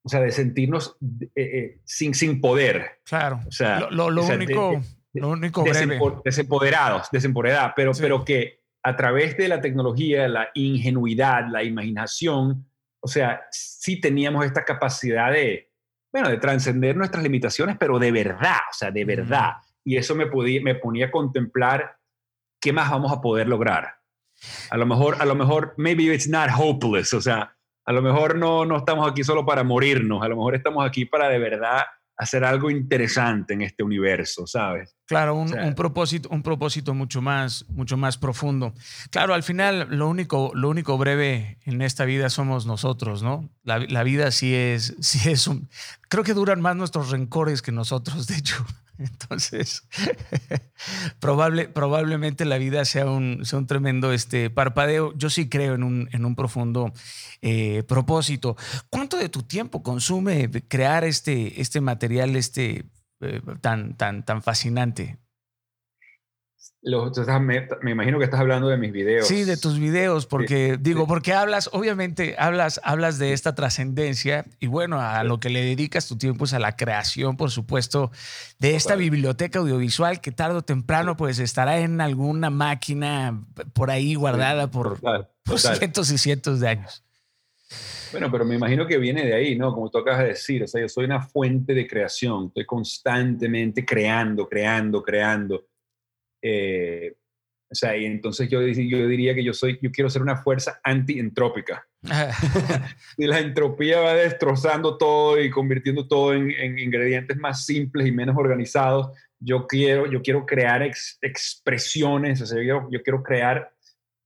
o 0.03 0.09
sea, 0.09 0.21
de 0.21 0.31
sentirnos 0.31 0.97
eh, 1.21 1.29
eh, 1.37 1.81
sin, 1.85 2.15
sin 2.15 2.41
poder. 2.41 3.01
Claro. 3.05 3.41
O 3.47 3.53
sea, 3.53 3.89
lo, 3.91 4.11
lo, 4.11 4.25
único... 4.25 4.81
Lo 5.13 5.31
único 5.31 5.65
Desempoderados, 6.25 7.09
desempoderados, 7.11 7.73
pero, 7.75 7.93
pero 7.99 8.25
que 8.25 8.61
a 8.83 8.97
través 8.97 9.37
de 9.37 9.49
la 9.49 9.61
tecnología, 9.61 10.29
la 10.29 10.51
ingenuidad, 10.55 11.49
la 11.51 11.65
imaginación, 11.65 12.67
o 13.01 13.09
sea, 13.09 13.43
sí 13.51 14.01
teníamos 14.01 14.45
esta 14.45 14.65
capacidad 14.65 15.33
de, 15.33 15.73
bueno, 16.13 16.29
de 16.29 16.39
trascender 16.39 16.97
nuestras 16.97 17.23
limitaciones, 17.23 17.77
pero 17.79 17.99
de 17.99 18.13
verdad, 18.13 18.59
o 18.71 18.75
sea, 18.75 18.91
de 18.91 19.05
verdad. 19.05 19.55
Y 19.85 19.97
eso 19.97 20.15
me, 20.15 20.27
podía, 20.27 20.61
me 20.63 20.77
ponía 20.77 21.07
a 21.07 21.11
contemplar 21.11 21.97
qué 22.61 22.73
más 22.73 22.91
vamos 22.91 23.13
a 23.13 23.21
poder 23.21 23.49
lograr. 23.49 23.97
A 24.71 24.77
lo 24.77 24.87
mejor, 24.87 25.17
a 25.21 25.25
lo 25.25 25.35
mejor, 25.35 25.75
maybe 25.77 26.05
it's 26.05 26.29
not 26.29 26.51
hopeless, 26.57 27.13
o 27.13 27.21
sea, 27.21 27.57
a 27.85 27.93
lo 27.93 28.03
mejor 28.03 28.37
no, 28.37 28.65
no 28.65 28.77
estamos 28.77 29.11
aquí 29.11 29.25
solo 29.25 29.45
para 29.45 29.65
morirnos, 29.65 30.23
a 30.23 30.29
lo 30.29 30.37
mejor 30.37 30.55
estamos 30.55 30.87
aquí 30.87 31.05
para 31.05 31.29
de 31.29 31.39
verdad 31.39 31.83
hacer 32.21 32.45
algo 32.45 32.71
interesante 32.71 33.55
en 33.55 33.63
este 33.63 33.83
universo, 33.83 34.47
¿sabes? 34.47 34.95
Claro, 35.07 35.35
un, 35.35 35.75
propósito, 35.75 36.29
un 36.29 36.43
propósito 36.43 36.93
mucho 36.93 37.23
más, 37.23 37.65
mucho 37.71 37.97
más 37.97 38.19
profundo. 38.19 38.75
Claro, 39.11 39.33
al 39.33 39.43
final 39.43 39.89
lo 39.89 40.07
único, 40.07 40.53
lo 40.55 40.69
único 40.69 40.99
breve 40.99 41.57
en 41.65 41.81
esta 41.81 42.05
vida 42.05 42.29
somos 42.29 42.67
nosotros, 42.67 43.23
¿no? 43.23 43.49
La, 43.63 44.03
vida 44.03 44.33
sí 44.33 44.55
es, 44.55 44.95
sí 45.01 45.31
es 45.31 45.47
un... 45.47 45.71
Creo 46.11 46.23
que 46.23 46.35
duran 46.35 46.61
más 46.61 46.77
nuestros 46.77 47.11
rencores 47.11 47.63
que 47.63 47.73
nosotros, 47.73 48.27
de 48.27 48.37
hecho. 48.37 48.67
Entonces, 49.01 49.89
probable, 51.21 51.69
probablemente 51.69 52.45
la 52.45 52.59
vida 52.59 52.85
sea 52.85 53.07
un, 53.07 53.45
sea 53.45 53.59
un 53.59 53.67
tremendo 53.67 54.13
este, 54.13 54.51
parpadeo. 54.51 55.15
Yo 55.17 55.31
sí 55.31 55.49
creo 55.49 55.75
en 55.75 55.83
un, 55.83 56.09
en 56.13 56.25
un 56.25 56.37
profundo 56.37 56.93
eh, 57.41 57.83
propósito. 57.85 58.57
¿Cuánto 58.91 59.17
de 59.17 59.31
tu 59.31 59.43
tiempo 59.43 59.83
consume 59.83 60.51
crear 60.69 61.05
este, 61.05 61.61
este 61.61 61.81
material 61.81 62.37
este, 62.37 62.85
eh, 63.21 63.41
tan, 63.63 63.97
tan, 63.97 64.25
tan 64.25 64.43
fascinante? 64.43 65.19
Me, 67.83 67.91
imagino 67.91 68.19
que 68.19 68.25
estás 68.25 68.41
hablando 68.41 68.69
de 68.69 68.77
mis 68.77 68.93
videos. 68.93 69.27
Sí, 69.27 69.45
de 69.45 69.57
tus 69.57 69.79
videos, 69.79 70.27
porque 70.27 70.79
digo, 70.81 71.07
porque 71.07 71.33
hablas, 71.33 71.69
obviamente, 71.73 72.37
hablas, 72.39 72.81
hablas 72.85 73.19
de 73.19 73.33
esta 73.33 73.55
trascendencia 73.55 74.47
y 74.61 74.67
bueno, 74.67 75.01
a 75.01 75.23
lo 75.25 75.41
que 75.41 75.51
le 75.51 75.63
dedicas 75.63 76.09
tu 76.09 76.17
tiempo 76.17 76.45
es 76.45 76.55
a 76.55 76.59
la 76.59 76.77
creación, 76.77 77.37
por 77.37 77.51
supuesto, 77.51 78.11
de 78.59 78.77
esta 78.77 78.95
biblioteca 78.97 79.59
audiovisual 79.59 80.21
que 80.21 80.33
tarde 80.33 80.57
o 80.57 80.63
temprano 80.63 81.17
pues 81.17 81.39
estará 81.39 81.81
en 81.81 82.01
alguna 82.01 82.51
máquina 82.51 83.45
por 83.75 83.91
ahí 83.91 84.15
guardada 84.15 84.71
por, 84.71 85.01
cientos 85.57 86.11
y 86.11 86.19
cientos 86.19 86.61
de 86.61 86.69
años. 86.69 87.05
Bueno, 88.13 88.29
pero 88.33 88.45
me 88.45 88.57
imagino 88.57 88.87
que 88.87 88.99
viene 88.99 89.25
de 89.25 89.35
ahí, 89.35 89.57
¿no? 89.57 89.73
Como 89.73 89.89
tú 89.89 89.99
acabas 89.99 90.21
de 90.23 90.29
decir, 90.29 90.65
o 90.65 90.67
sea, 90.67 90.81
yo 90.81 90.89
soy 90.89 91.05
una 91.05 91.23
fuente 91.23 91.75
de 91.75 91.87
creación, 91.87 92.47
estoy 92.47 92.67
constantemente 92.67 93.85
creando, 93.85 94.49
creando, 94.49 95.01
creando 95.01 95.70
eh, 96.43 97.15
o 97.71 97.75
sea, 97.75 97.97
y 97.97 98.05
entonces 98.05 98.49
yo, 98.49 98.61
yo 98.63 99.07
diría 99.07 99.33
que 99.33 99.45
yo 99.45 99.53
soy, 99.53 99.79
yo 99.81 99.93
quiero 99.93 100.11
ser 100.11 100.23
una 100.23 100.37
fuerza 100.37 100.81
antientrópica. 100.83 101.87
y 103.17 103.27
la 103.27 103.39
entropía 103.39 104.01
va 104.01 104.15
destrozando 104.15 104.99
todo 104.99 105.41
y 105.41 105.51
convirtiendo 105.51 106.09
todo 106.09 106.35
en, 106.35 106.79
ingredientes 106.79 107.37
más 107.37 107.65
simples 107.65 108.09
y 108.09 108.13
menos 108.13 108.37
organizados. 108.37 109.17
Yo 109.39 109.69
quiero, 109.69 110.11
yo 110.11 110.21
quiero 110.21 110.47
crear 110.47 110.83
expresiones, 110.83 112.41
o 112.41 112.47
sea, 112.47 112.61
yo, 112.61 112.89
yo 112.91 113.03
quiero 113.03 113.23
crear 113.23 113.73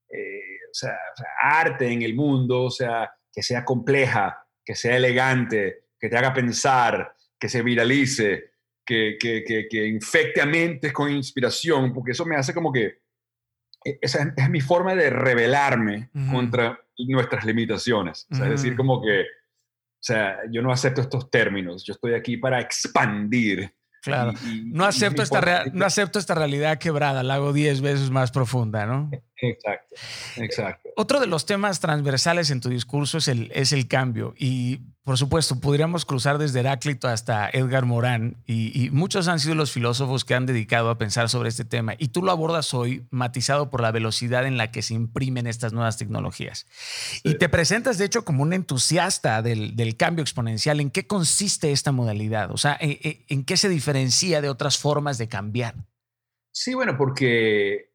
eh, 0.09 0.41
o 0.71 0.73
sea, 0.73 0.97
arte 1.41 1.87
en 1.87 2.01
el 2.01 2.15
mundo, 2.15 2.63
o 2.63 2.71
sea, 2.71 3.11
que 3.31 3.43
sea 3.43 3.63
compleja, 3.63 4.45
que 4.63 4.75
sea 4.75 4.97
elegante, 4.97 5.85
que 5.99 6.09
te 6.09 6.17
haga 6.17 6.33
pensar, 6.33 7.13
que 7.39 7.47
se 7.47 7.61
viralice, 7.61 8.54
que, 8.85 9.17
que, 9.19 9.67
que, 9.69 9.87
infecte 9.87 10.41
a 10.41 10.45
mentes 10.45 10.93
con 10.93 11.11
inspiración, 11.11 11.93
porque 11.93 12.11
eso 12.11 12.25
me 12.25 12.35
hace 12.35 12.53
como 12.53 12.71
que, 12.71 12.99
e, 13.83 13.97
esa 14.01 14.33
es 14.35 14.49
mi 14.49 14.61
forma 14.61 14.95
de 14.95 15.09
rebelarme 15.09 16.09
contra 16.31 16.79
nuestras 16.97 17.45
limitaciones. 17.45 18.27
es 18.29 18.39
decir, 18.39 18.75
como 18.75 19.01
que, 19.01 19.21
o 19.21 20.03
sea, 20.07 20.39
yo 20.51 20.61
no 20.61 20.71
acepto 20.71 21.01
estos 21.01 21.29
términos, 21.31 21.83
yo 21.83 21.93
estoy 21.93 22.13
aquí 22.13 22.37
para 22.37 22.61
expandir. 22.61 23.73
Claro, 24.01 24.33
no, 24.65 24.85
acepto 24.85 25.23
esta 25.23 25.65
no 25.73 25.83
acepto 25.83 26.19
esta 26.19 26.35
realidad 26.35 26.77
quebrada, 26.77 27.23
la 27.23 27.35
hago 27.35 27.53
10 27.53 27.81
veces 27.81 28.11
más 28.11 28.29
profunda, 28.29 28.85
¿no? 28.85 29.09
Exacto, 29.49 29.95
exacto. 30.37 30.89
Otro 30.95 31.19
de 31.19 31.27
los 31.27 31.45
temas 31.45 31.79
transversales 31.79 32.49
en 32.51 32.61
tu 32.61 32.69
discurso 32.69 33.17
es 33.17 33.27
el, 33.27 33.51
es 33.53 33.71
el 33.71 33.87
cambio. 33.87 34.33
Y 34.37 34.79
por 35.05 35.19
supuesto, 35.19 35.59
podríamos 35.59 36.03
cruzar 36.03 36.39
desde 36.39 36.61
Heráclito 36.61 37.07
hasta 37.07 37.47
Edgar 37.53 37.85
Morán. 37.85 38.37
Y, 38.47 38.89
muchos 38.91 39.27
han 39.27 39.39
sido 39.39 39.53
los 39.53 39.71
filósofos 39.71 40.25
que 40.25 40.33
han 40.33 40.47
dedicado 40.47 40.89
a 40.89 40.97
pensar 40.97 41.29
sobre 41.29 41.49
este 41.49 41.63
tema. 41.63 41.93
Y 41.99 42.07
tú 42.07 42.23
lo 42.23 42.31
abordas 42.31 42.73
hoy 42.73 43.05
matizado 43.11 43.69
por 43.69 43.81
la 43.81 43.91
velocidad 43.91 44.47
en 44.47 44.57
la 44.57 44.71
que 44.71 44.81
se 44.81 44.95
imprimen 44.95 45.45
estas 45.45 45.73
nuevas 45.73 45.99
tecnologías. 45.99 46.65
Y 47.23 47.35
te 47.35 47.49
presentas, 47.49 47.99
de 47.99 48.05
hecho, 48.05 48.25
como 48.25 48.41
un 48.41 48.53
entusiasta 48.53 49.43
del, 49.43 49.75
del, 49.75 49.95
cambio 49.95 50.23
exponencial. 50.23 50.79
¿En 50.79 50.89
qué 50.89 51.05
consiste 51.05 51.71
esta 51.71 51.91
modalidad? 51.91 52.49
O 52.49 52.57
sea, 52.57 52.75
¿en, 52.79 52.97
¿en 53.27 53.45
qué 53.45 53.57
se 53.57 53.69
diferencia 53.69 54.41
de 54.41 54.49
otras 54.49 54.79
formas 54.79 55.19
de 55.19 55.27
cambiar? 55.27 55.75
Sí, 56.51 56.73
bueno, 56.73 56.97
porque 56.97 57.91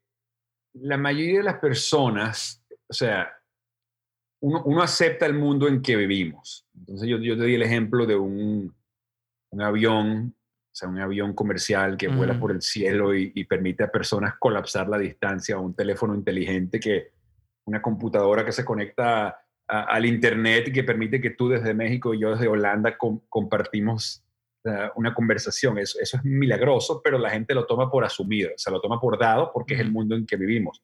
la 0.73 0.97
mayoría 0.97 1.39
de 1.39 1.45
las 1.45 1.59
personas, 1.59 2.63
o 2.87 2.93
sea, 2.93 3.31
uno, 4.41 4.81
acepta 4.81 5.25
el 5.25 5.33
mundo 5.33 5.67
en 5.67 5.81
que 5.81 5.95
vivimos. 5.95 6.65
Entonces 6.77 7.07
yo, 7.07 7.17
yo 7.19 7.37
te 7.37 7.45
di 7.45 7.55
el 7.55 7.61
ejemplo 7.61 8.05
de 8.05 8.15
un, 8.15 8.73
un, 9.51 9.61
avión, 9.61 10.35
o 10.35 10.75
sea, 10.75 10.89
un 10.89 10.99
avión 10.99 11.33
comercial 11.33 11.95
que 11.95 12.07
vuela 12.07 12.39
por 12.39 12.51
el 12.51 12.61
cielo 12.61 13.15
y, 13.15 13.43
permite 13.45 13.83
a 13.83 13.91
personas 13.91 14.35
colapsar 14.39 14.89
la 14.89 14.97
distancia, 14.97 15.57
o 15.57 15.61
un 15.61 15.75
teléfono 15.75 16.15
inteligente 16.15 16.79
que, 16.79 17.11
una 17.65 17.81
computadora 17.81 18.43
que 18.43 18.51
se 18.51 18.65
conecta 18.65 19.37
al 19.67 20.05
Internet 20.05 20.67
y 20.67 20.73
que 20.73 20.83
permite 20.83 21.21
que 21.21 21.29
tú 21.29 21.47
desde 21.47 21.73
México 21.73 22.13
y 22.13 22.19
yo 22.19 22.31
desde 22.31 22.47
Holanda 22.47 22.97
compartimos 22.97 24.23
una 24.95 25.13
conversación. 25.13 25.77
Eso, 25.77 25.99
eso 25.99 26.17
es 26.17 26.23
milagroso, 26.23 27.01
pero 27.03 27.17
la 27.17 27.29
gente 27.29 27.53
lo 27.53 27.65
toma 27.65 27.89
por 27.89 28.03
asumido, 28.03 28.51
se 28.55 28.71
lo 28.71 28.79
toma 28.79 28.99
por 28.99 29.17
dado 29.17 29.51
porque 29.53 29.73
es 29.73 29.79
el 29.79 29.91
mundo 29.91 30.15
en 30.15 30.25
que 30.25 30.35
vivimos. 30.35 30.83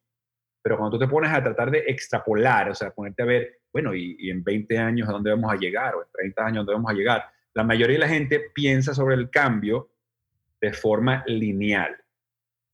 Pero 0.61 0.77
cuando 0.77 0.97
tú 0.97 1.05
te 1.05 1.09
pones 1.09 1.31
a 1.31 1.41
tratar 1.41 1.71
de 1.71 1.85
extrapolar, 1.87 2.69
o 2.69 2.75
sea, 2.75 2.91
ponerte 2.91 3.23
a 3.23 3.25
ver, 3.25 3.59
bueno, 3.71 3.95
y, 3.95 4.29
en 4.29 4.43
20 4.43 4.77
años 4.77 5.07
a 5.07 5.13
dónde 5.13 5.29
vamos 5.29 5.51
a 5.51 5.55
llegar, 5.55 5.95
o 5.95 6.01
en 6.01 6.07
30 6.11 6.45
años 6.45 6.55
a 6.55 6.59
dónde 6.59 6.73
vamos 6.73 6.91
a 6.91 6.93
llegar, 6.93 7.23
la 7.53 7.63
mayoría 7.63 7.93
de 7.93 7.99
la 7.99 8.09
gente 8.09 8.51
piensa 8.53 8.93
sobre 8.93 9.15
el 9.15 9.29
cambio 9.29 9.91
de 10.59 10.73
forma 10.73 11.23
lineal, 11.27 11.95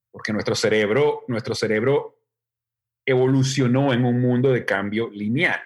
porque 0.10 0.34
nuestro 0.34 0.56
cerebro, 0.56 1.24
nuestro 1.28 1.54
cerebro 1.54 2.18
evolucionó 3.06 3.94
en 3.94 4.06
un 4.06 4.22
mundo 4.22 4.52
de 4.52 4.66
cambio 4.66 5.10
lineal. 5.10 5.60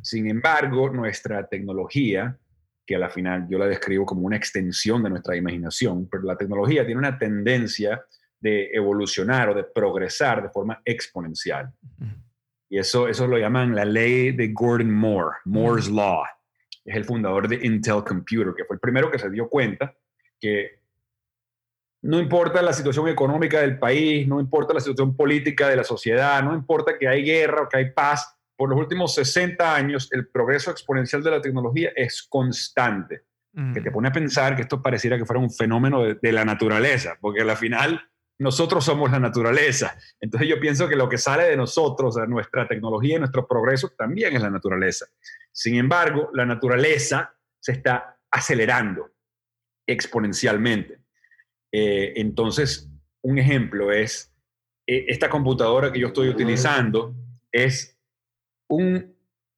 Sin 0.00 0.26
embargo, 0.28 0.88
nuestra 0.88 1.46
tecnología 1.46 2.38
que 2.88 2.96
a 2.96 2.98
la 2.98 3.10
final 3.10 3.46
yo 3.50 3.58
la 3.58 3.66
describo 3.66 4.06
como 4.06 4.22
una 4.22 4.38
extensión 4.38 5.02
de 5.02 5.10
nuestra 5.10 5.36
imaginación, 5.36 6.08
pero 6.10 6.22
la 6.22 6.38
tecnología 6.38 6.86
tiene 6.86 6.98
una 6.98 7.18
tendencia 7.18 8.02
de 8.40 8.70
evolucionar 8.72 9.50
o 9.50 9.54
de 9.54 9.64
progresar 9.64 10.42
de 10.42 10.48
forma 10.48 10.80
exponencial. 10.86 11.70
Y 12.70 12.78
eso, 12.78 13.06
eso 13.06 13.26
lo 13.26 13.36
llaman 13.36 13.74
la 13.74 13.84
ley 13.84 14.32
de 14.32 14.48
Gordon 14.54 14.90
Moore, 14.90 15.36
Moore's 15.44 15.90
Law. 15.90 16.22
Es 16.82 16.96
el 16.96 17.04
fundador 17.04 17.46
de 17.46 17.56
Intel 17.62 18.02
Computer, 18.04 18.54
que 18.56 18.64
fue 18.64 18.76
el 18.76 18.80
primero 18.80 19.10
que 19.10 19.18
se 19.18 19.28
dio 19.28 19.50
cuenta 19.50 19.94
que 20.40 20.80
no 22.00 22.18
importa 22.18 22.62
la 22.62 22.72
situación 22.72 23.06
económica 23.08 23.60
del 23.60 23.78
país, 23.78 24.26
no 24.26 24.40
importa 24.40 24.72
la 24.72 24.80
situación 24.80 25.14
política 25.14 25.68
de 25.68 25.76
la 25.76 25.84
sociedad, 25.84 26.42
no 26.42 26.54
importa 26.54 26.96
que 26.98 27.06
hay 27.06 27.22
guerra 27.22 27.64
o 27.64 27.68
que 27.68 27.76
hay 27.76 27.90
paz, 27.90 28.34
por 28.58 28.68
los 28.68 28.78
últimos 28.80 29.14
60 29.14 29.72
años 29.72 30.08
el 30.10 30.26
progreso 30.26 30.72
exponencial 30.72 31.22
de 31.22 31.30
la 31.30 31.40
tecnología 31.40 31.92
es 31.94 32.24
constante. 32.28 33.22
Que 33.74 33.80
te 33.80 33.90
pone 33.90 34.06
a 34.06 34.12
pensar 34.12 34.54
que 34.54 34.62
esto 34.62 34.80
pareciera 34.80 35.18
que 35.18 35.24
fuera 35.24 35.40
un 35.40 35.50
fenómeno 35.50 36.04
de, 36.04 36.32
la 36.32 36.44
naturaleza, 36.44 37.16
porque 37.20 37.40
al 37.40 37.56
final 37.56 38.00
nosotros 38.38 38.84
somos 38.84 39.10
la 39.10 39.18
naturaleza. 39.18 39.98
Entonces 40.20 40.48
yo 40.48 40.60
pienso 40.60 40.88
que 40.88 40.94
lo 40.94 41.08
que 41.08 41.18
sale 41.18 41.44
de 41.44 41.56
nosotros, 41.56 42.14
de 42.14 42.28
nuestra 42.28 42.68
tecnología 42.68 43.16
y 43.16 43.18
nuestro 43.18 43.48
progreso, 43.48 43.90
también 43.98 44.36
es 44.36 44.42
la 44.42 44.50
naturaleza. 44.50 45.06
Sin 45.50 45.74
embargo, 45.74 46.30
la 46.34 46.46
naturaleza 46.46 47.34
se 47.58 47.72
está 47.72 48.20
acelerando 48.30 49.10
exponencialmente. 49.88 51.00
Eh, 51.72 52.12
entonces, 52.16 52.88
un 53.22 53.38
ejemplo 53.38 53.90
es, 53.90 54.32
eh, 54.86 55.06
esta 55.08 55.28
computadora 55.28 55.90
que 55.90 55.98
yo 55.98 56.08
estoy 56.08 56.28
utilizando 56.28 57.16
es 57.50 57.97
un, 58.68 59.14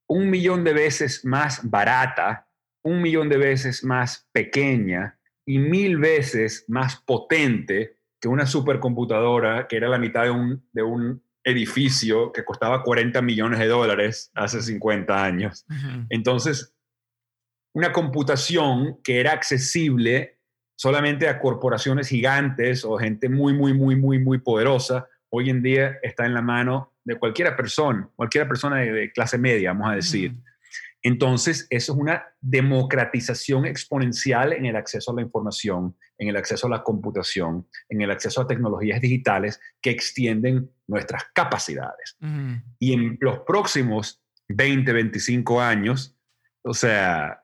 un 0.09 0.31
millón 0.31 0.64
de 0.64 0.73
veces 0.73 1.25
más 1.25 1.69
barata, 1.69 2.49
un 2.83 3.02
millón 3.02 3.29
de 3.29 3.37
veces 3.37 3.85
más 3.85 4.29
pequeña 4.33 5.19
y 5.47 5.59
mil 5.59 5.99
veces 5.99 6.64
más 6.69 6.97
potente 6.97 7.97
que 8.21 8.29
una 8.29 8.47
supercomputadora 8.47 9.67
que 9.67 9.76
era 9.76 9.88
la 9.88 9.99
mitad 9.99 10.25
de 10.25 10.31
un, 10.31 10.69
de 10.73 10.83
un 10.83 11.23
edificio 11.43 12.33
que 12.33 12.45
costaba 12.45 12.83
40 12.83 13.23
millones 13.23 13.59
de 13.59 13.67
dólares 13.67 14.31
hace 14.35 14.61
50 14.61 15.25
años. 15.25 15.67
Entonces, 16.11 16.75
una 17.75 17.93
computación 17.93 19.00
que 19.02 19.21
era 19.21 19.33
accesible 19.33 20.38
solamente 20.76 21.29
a 21.29 21.38
corporaciones 21.38 22.09
gigantes 22.09 22.85
o 22.85 22.97
gente 22.97 23.29
muy, 23.29 23.52
muy, 23.52 23.73
muy, 23.75 23.97
muy, 23.97 24.19
muy 24.19 24.38
poderosa, 24.38 25.09
hoy 25.31 25.50
en 25.50 25.62
día 25.62 25.99
está 26.02 26.26
en 26.26 26.35
la 26.35 26.43
mano 26.43 26.93
de 27.11 27.19
cualquiera 27.19 27.57
persona, 27.57 28.09
cualquier 28.14 28.47
persona 28.47 28.79
de, 28.79 29.11
clase 29.12 29.37
media, 29.37 29.73
vamos 29.73 29.90
a 29.90 29.97
decir. 29.97 30.37
Entonces, 31.02 31.67
eso 31.71 31.93
es 31.93 31.99
una 31.99 32.25
democratización 32.40 33.67
exponencial 33.67 34.52
en 34.52 34.67
el 34.67 34.76
acceso 34.76 35.11
a 35.11 35.14
la 35.14 35.23
información, 35.23 35.97
en 36.19 36.29
el 36.29 36.37
acceso 36.37 36.67
a 36.67 36.71
la 36.71 36.83
computación, 36.85 37.67
en 37.88 38.02
el 38.02 38.11
acceso 38.11 38.40
a 38.43 38.47
tecnologías 38.47 39.00
digitales 39.00 39.61
que 39.81 39.90
extienden 39.90 40.71
nuestras 40.87 41.25
capacidades. 41.35 42.17
Y 42.79 42.93
en 42.93 43.19
los 43.21 43.40
próximos 43.40 44.23
20, 44.49 44.93
25 44.93 45.61
años, 45.61 46.17
o 46.62 46.75
sea, 46.75 47.43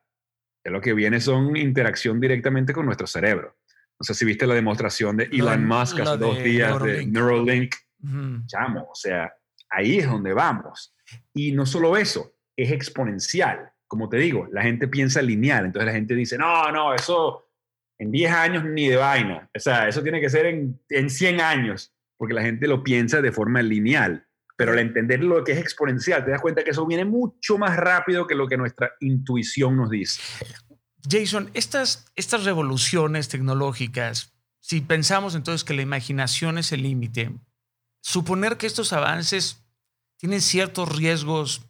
lo 0.65 0.81
que 0.81 0.93
viene 0.93 1.21
son 1.21 1.57
interacción 1.57 2.21
directamente 2.21 2.73
con 2.73 2.87
nuestro 2.87 3.07
cerebro. 3.07 3.57
No 3.99 4.05
sé 4.05 4.15
si 4.15 4.25
viste 4.27 4.47
la 4.47 4.55
demostración 4.55 5.17
de 5.17 5.25
Elon 5.33 5.67
Musk 5.67 5.99
hace 6.01 6.19
dos 6.19 6.43
días 6.43 6.81
de 6.83 7.07
Neuralink. 7.07 7.75
Chamo, 8.47 8.89
o 8.93 8.95
sea, 8.95 9.33
ahí 9.71 9.99
es 9.99 10.07
donde 10.07 10.33
vamos. 10.33 10.95
Y 11.35 11.53
no 11.53 11.67
solo 11.67 11.97
eso, 11.97 12.35
es 12.57 12.71
exponencial. 12.71 13.71
Como 13.87 14.09
te 14.09 14.17
digo, 14.17 14.49
la 14.51 14.63
gente 14.63 14.89
piensa 14.89 15.23
lineal, 15.23 15.67
entonces 15.67 15.87
la 15.87 15.93
gente 15.93 16.15
dice, 16.15 16.37
no, 16.37 16.71
no, 16.73 16.95
eso 16.95 17.47
en 17.99 18.11
10 18.11 18.33
años 18.33 18.65
ni 18.65 18.89
de 18.89 18.97
vaina. 18.97 19.49
O 19.55 19.61
sea, 19.61 19.89
eso 19.89 20.03
tiene 20.03 20.21
que 20.21 20.29
ser 20.29 20.47
en, 20.47 20.81
en 20.89 21.09
100 21.09 21.41
años, 21.41 21.95
porque 22.17 22.35
la 22.35 22.43
gente 22.43 22.67
lo 22.67 22.83
piensa 22.83 23.21
de 23.21 23.33
forma 23.33 23.63
lineal. 23.63 24.27
Pero 24.57 24.73
al 24.73 24.79
entender 24.79 25.23
lo 25.23 25.45
que 25.45 25.53
es 25.53 25.59
exponencial, 25.59 26.25
te 26.25 26.31
das 26.31 26.41
cuenta 26.41 26.65
que 26.65 26.71
eso 26.71 26.87
viene 26.87 27.05
mucho 27.05 27.59
más 27.59 27.77
rápido 27.77 28.27
que 28.27 28.35
lo 28.35 28.49
que 28.49 28.57
nuestra 28.57 28.93
intuición 29.01 29.77
nos 29.77 29.91
dice. 29.91 30.23
Jason, 31.09 31.51
estas, 31.55 32.11
estas 32.17 32.45
revoluciones 32.45 33.29
tecnológicas, 33.29 34.35
si 34.61 34.81
pensamos 34.81 35.35
entonces 35.35 35.63
que 35.63 35.75
la 35.75 35.83
imaginación 35.83 36.59
es 36.59 36.73
el 36.73 36.83
límite, 36.83 37.33
suponer 38.07 38.57
que 38.57 38.69
estos 38.69 38.93
avances 38.93 39.65
tienen 40.17 40.41
ciertos 40.41 40.97
riesgos 40.97 41.63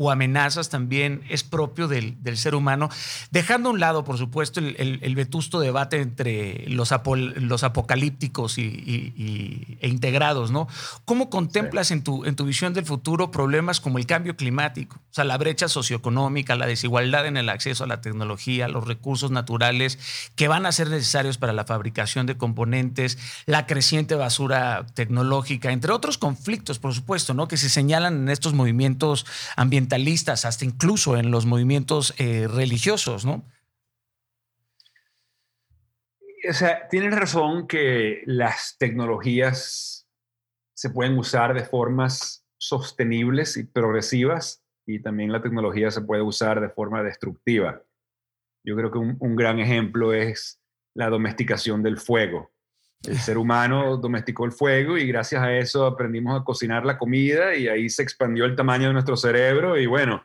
o 0.00 0.12
amenazas 0.12 0.68
también 0.68 1.24
es 1.28 1.42
propio 1.42 1.88
del, 1.88 2.16
ser 2.36 2.54
humano, 2.54 2.88
dejando 3.32 3.68
a 3.68 3.72
un 3.72 3.80
lado, 3.80 4.04
por 4.04 4.16
supuesto, 4.16 4.60
el, 4.60 5.14
vetusto 5.16 5.58
debate 5.58 6.00
entre 6.00 6.68
los, 6.68 6.94
los 7.34 7.64
apocalípticos 7.64 8.58
y, 8.58 9.76
e 9.80 9.88
integrados, 9.88 10.52
¿no? 10.52 10.68
¿Cómo 11.04 11.30
contemplas 11.30 11.90
en, 11.90 12.04
tu, 12.04 12.24
en 12.24 12.36
tu 12.36 12.44
visión 12.44 12.74
del 12.74 12.84
futuro 12.84 13.32
problemas 13.32 13.80
como 13.80 13.98
el 13.98 14.06
cambio 14.06 14.36
climático, 14.36 14.98
o 14.98 15.14
sea, 15.14 15.24
la 15.24 15.36
brecha 15.36 15.66
socioeconómica, 15.66 16.54
la 16.54 16.66
desigualdad 16.66 17.26
en 17.26 17.36
el 17.36 17.48
acceso 17.48 17.82
a 17.82 17.88
la 17.88 18.00
tecnología, 18.00 18.68
los 18.68 18.86
recursos 18.86 19.32
naturales 19.32 19.98
que 20.36 20.46
van 20.46 20.64
a 20.64 20.70
ser 20.70 20.90
necesarios 20.90 21.38
para 21.38 21.52
la 21.52 21.64
fabricación 21.64 22.26
de 22.26 22.36
componentes, 22.36 23.18
la 23.46 23.66
creciente 23.66 24.14
basura 24.14 24.86
tecnológica, 24.94 25.72
entre 25.72 25.90
otros 25.90 26.18
conflictos, 26.18 26.78
por 26.78 26.94
supuesto, 26.94 27.34
¿no? 27.34 27.48
Que 27.48 27.56
se 27.56 27.68
señalan 27.68 28.14
en 28.14 28.28
estos 28.28 28.54
movimientos 28.54 29.26
ambientales 29.56 29.87
hasta 30.44 30.64
incluso 30.64 31.16
en 31.16 31.30
los 31.30 31.46
movimientos 31.46 32.14
eh, 32.18 32.46
religiosos, 32.48 33.24
¿no? 33.24 33.44
O 36.48 36.52
sea, 36.52 36.88
tienes 36.88 37.14
razón 37.14 37.66
que 37.66 38.22
las 38.26 38.76
tecnologías 38.78 40.08
se 40.74 40.90
pueden 40.90 41.18
usar 41.18 41.54
de 41.54 41.64
formas 41.64 42.46
sostenibles 42.58 43.56
y 43.56 43.64
progresivas 43.64 44.64
y 44.86 45.00
también 45.00 45.32
la 45.32 45.42
tecnología 45.42 45.90
se 45.90 46.00
puede 46.00 46.22
usar 46.22 46.60
de 46.60 46.70
forma 46.70 47.02
destructiva. 47.02 47.82
Yo 48.64 48.76
creo 48.76 48.90
que 48.90 48.98
un 48.98 49.36
gran 49.36 49.58
ejemplo 49.58 50.12
es 50.12 50.60
la 50.94 51.10
domesticación 51.10 51.82
del 51.82 51.98
fuego. 51.98 52.50
El 53.04 53.18
ser 53.18 53.38
humano 53.38 53.96
domesticó 53.96 54.44
el 54.44 54.52
fuego 54.52 54.98
y 54.98 55.06
gracias 55.06 55.42
a 55.42 55.52
eso 55.52 55.86
aprendimos 55.86 56.40
a 56.40 56.44
cocinar 56.44 56.84
la 56.84 56.98
comida 56.98 57.54
y 57.54 57.68
ahí 57.68 57.88
se 57.88 58.02
expandió 58.02 58.44
el 58.44 58.56
tamaño 58.56 58.88
de 58.88 58.92
nuestro 58.92 59.16
cerebro 59.16 59.78
y 59.78 59.86
bueno, 59.86 60.24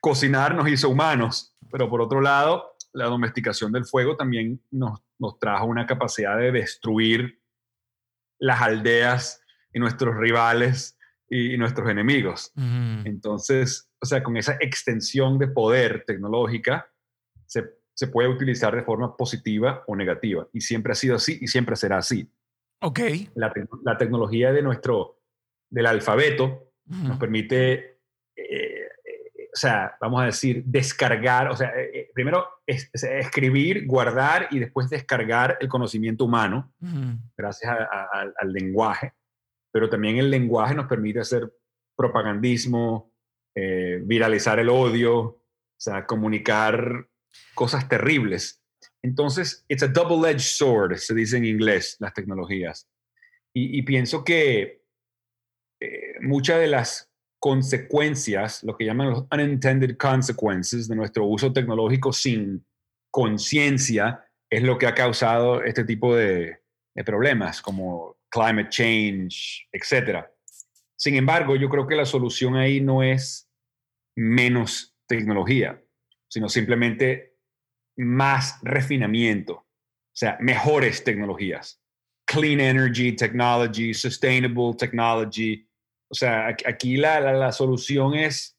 cocinar 0.00 0.54
nos 0.54 0.68
hizo 0.68 0.88
humanos. 0.88 1.56
Pero 1.70 1.88
por 1.88 2.00
otro 2.00 2.20
lado, 2.20 2.76
la 2.92 3.06
domesticación 3.06 3.72
del 3.72 3.84
fuego 3.84 4.16
también 4.16 4.60
nos, 4.70 5.00
nos 5.18 5.38
trajo 5.38 5.66
una 5.66 5.86
capacidad 5.86 6.36
de 6.36 6.52
destruir 6.52 7.40
las 8.38 8.60
aldeas 8.60 9.40
y 9.72 9.78
nuestros 9.78 10.16
rivales 10.16 10.98
y, 11.28 11.56
nuestros 11.56 11.88
enemigos. 11.90 12.52
Entonces, 13.04 13.90
o 14.00 14.06
sea, 14.06 14.22
con 14.22 14.36
esa 14.36 14.56
extensión 14.60 15.38
de 15.38 15.48
poder 15.48 16.04
tecnológica, 16.06 16.90
se 17.94 18.08
puede 18.08 18.28
utilizar 18.28 18.74
de 18.74 18.82
forma 18.82 19.16
positiva 19.16 19.84
o 19.86 19.94
negativa. 19.94 20.46
Y 20.52 20.60
siempre 20.60 20.92
ha 20.92 20.96
sido 20.96 21.16
así 21.16 21.38
y 21.40 21.46
siempre 21.46 21.76
será 21.76 21.98
así. 21.98 22.28
Ok. 22.82 23.00
La, 23.34 23.96
tecnología 23.96 24.52
de 24.52 24.62
nuestro, 24.62 25.20
del 25.70 25.86
alfabeto 25.86 26.72
nos 26.86 27.18
permite, 27.18 28.00
eh, 28.36 28.88
o 29.52 29.56
sea, 29.56 29.96
vamos 30.00 30.20
a 30.20 30.26
decir, 30.26 30.64
descargar, 30.66 31.48
o 31.48 31.56
sea, 31.56 31.70
eh, 31.70 31.90
eh, 31.94 32.10
primero 32.12 32.46
escribir, 32.66 33.86
guardar 33.86 34.48
y 34.50 34.58
después 34.58 34.90
descargar 34.90 35.56
el 35.60 35.68
conocimiento 35.68 36.24
humano 36.24 36.72
gracias 37.36 37.74
al 38.38 38.52
lenguaje. 38.52 39.14
Pero 39.72 39.88
también 39.88 40.18
el 40.18 40.30
lenguaje 40.30 40.74
nos 40.74 40.86
permite 40.86 41.20
hacer 41.20 41.50
propagandismo, 41.96 43.12
viralizar 43.54 44.58
el 44.58 44.68
odio, 44.68 45.16
o 45.16 45.40
sea, 45.76 46.06
comunicar 46.06 47.08
cosas 47.54 47.88
terribles. 47.88 48.62
Entonces, 49.02 49.64
it's 49.68 49.82
a 49.82 49.88
double-edged 49.88 50.40
sword, 50.40 50.96
se 50.96 51.14
dice 51.14 51.36
en 51.36 51.44
inglés, 51.44 51.96
las 52.00 52.14
tecnologías. 52.14 52.88
Y, 53.56 53.82
pienso 53.82 54.24
que 54.24 54.82
eh, 55.80 56.14
muchas 56.22 56.58
de 56.58 56.66
las 56.66 57.08
consecuencias, 57.38 58.64
lo 58.64 58.76
que 58.76 58.84
llaman 58.84 59.10
los 59.10 59.26
unintended 59.30 59.96
consequences 59.96 60.88
de 60.88 60.96
nuestro 60.96 61.24
uso 61.26 61.52
tecnológico 61.52 62.12
sin 62.12 62.66
conciencia, 63.12 64.24
es 64.50 64.62
lo 64.62 64.76
que 64.76 64.86
ha 64.86 64.94
causado 64.94 65.62
este 65.62 65.84
tipo 65.84 66.16
de, 66.16 66.58
de 66.94 67.04
problemas 67.04 67.60
como 67.60 68.16
climate 68.28 68.70
change, 68.70 69.68
etc. 69.72 70.24
Sin 70.96 71.14
embargo, 71.14 71.54
yo 71.54 71.68
creo 71.68 71.86
que 71.86 71.96
la 71.96 72.06
solución 72.06 72.56
ahí 72.56 72.80
no 72.80 73.02
es 73.02 73.48
menos 74.16 74.96
tecnología, 75.06 75.83
sino 76.34 76.48
simplemente 76.48 77.36
más 77.96 78.58
refinamiento, 78.62 79.54
o 79.54 80.16
sea, 80.16 80.36
mejores 80.40 81.04
tecnologías. 81.04 81.80
Clean 82.26 82.58
energy 82.58 83.12
technology, 83.12 83.94
sustainable 83.94 84.74
technology. 84.76 85.64
O 86.10 86.14
sea, 86.14 86.48
aquí 86.48 86.96
la, 86.96 87.20
la, 87.20 87.52
solución 87.52 88.14
es 88.14 88.58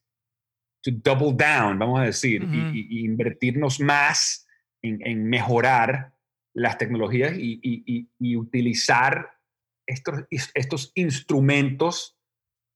to 0.84 0.92
double 0.92 1.34
down, 1.34 1.78
vamos 1.78 2.00
a 2.00 2.04
decir, 2.04 2.44
y, 2.44 3.04
invertirnos 3.04 3.82
más 3.82 4.48
en, 4.82 5.06
en, 5.06 5.28
mejorar 5.28 6.14
las 6.54 6.78
tecnologías 6.78 7.34
y, 7.38 8.08
y 8.18 8.36
utilizar 8.38 9.32
estos, 9.86 10.24
estos 10.54 10.92
instrumentos, 10.96 12.18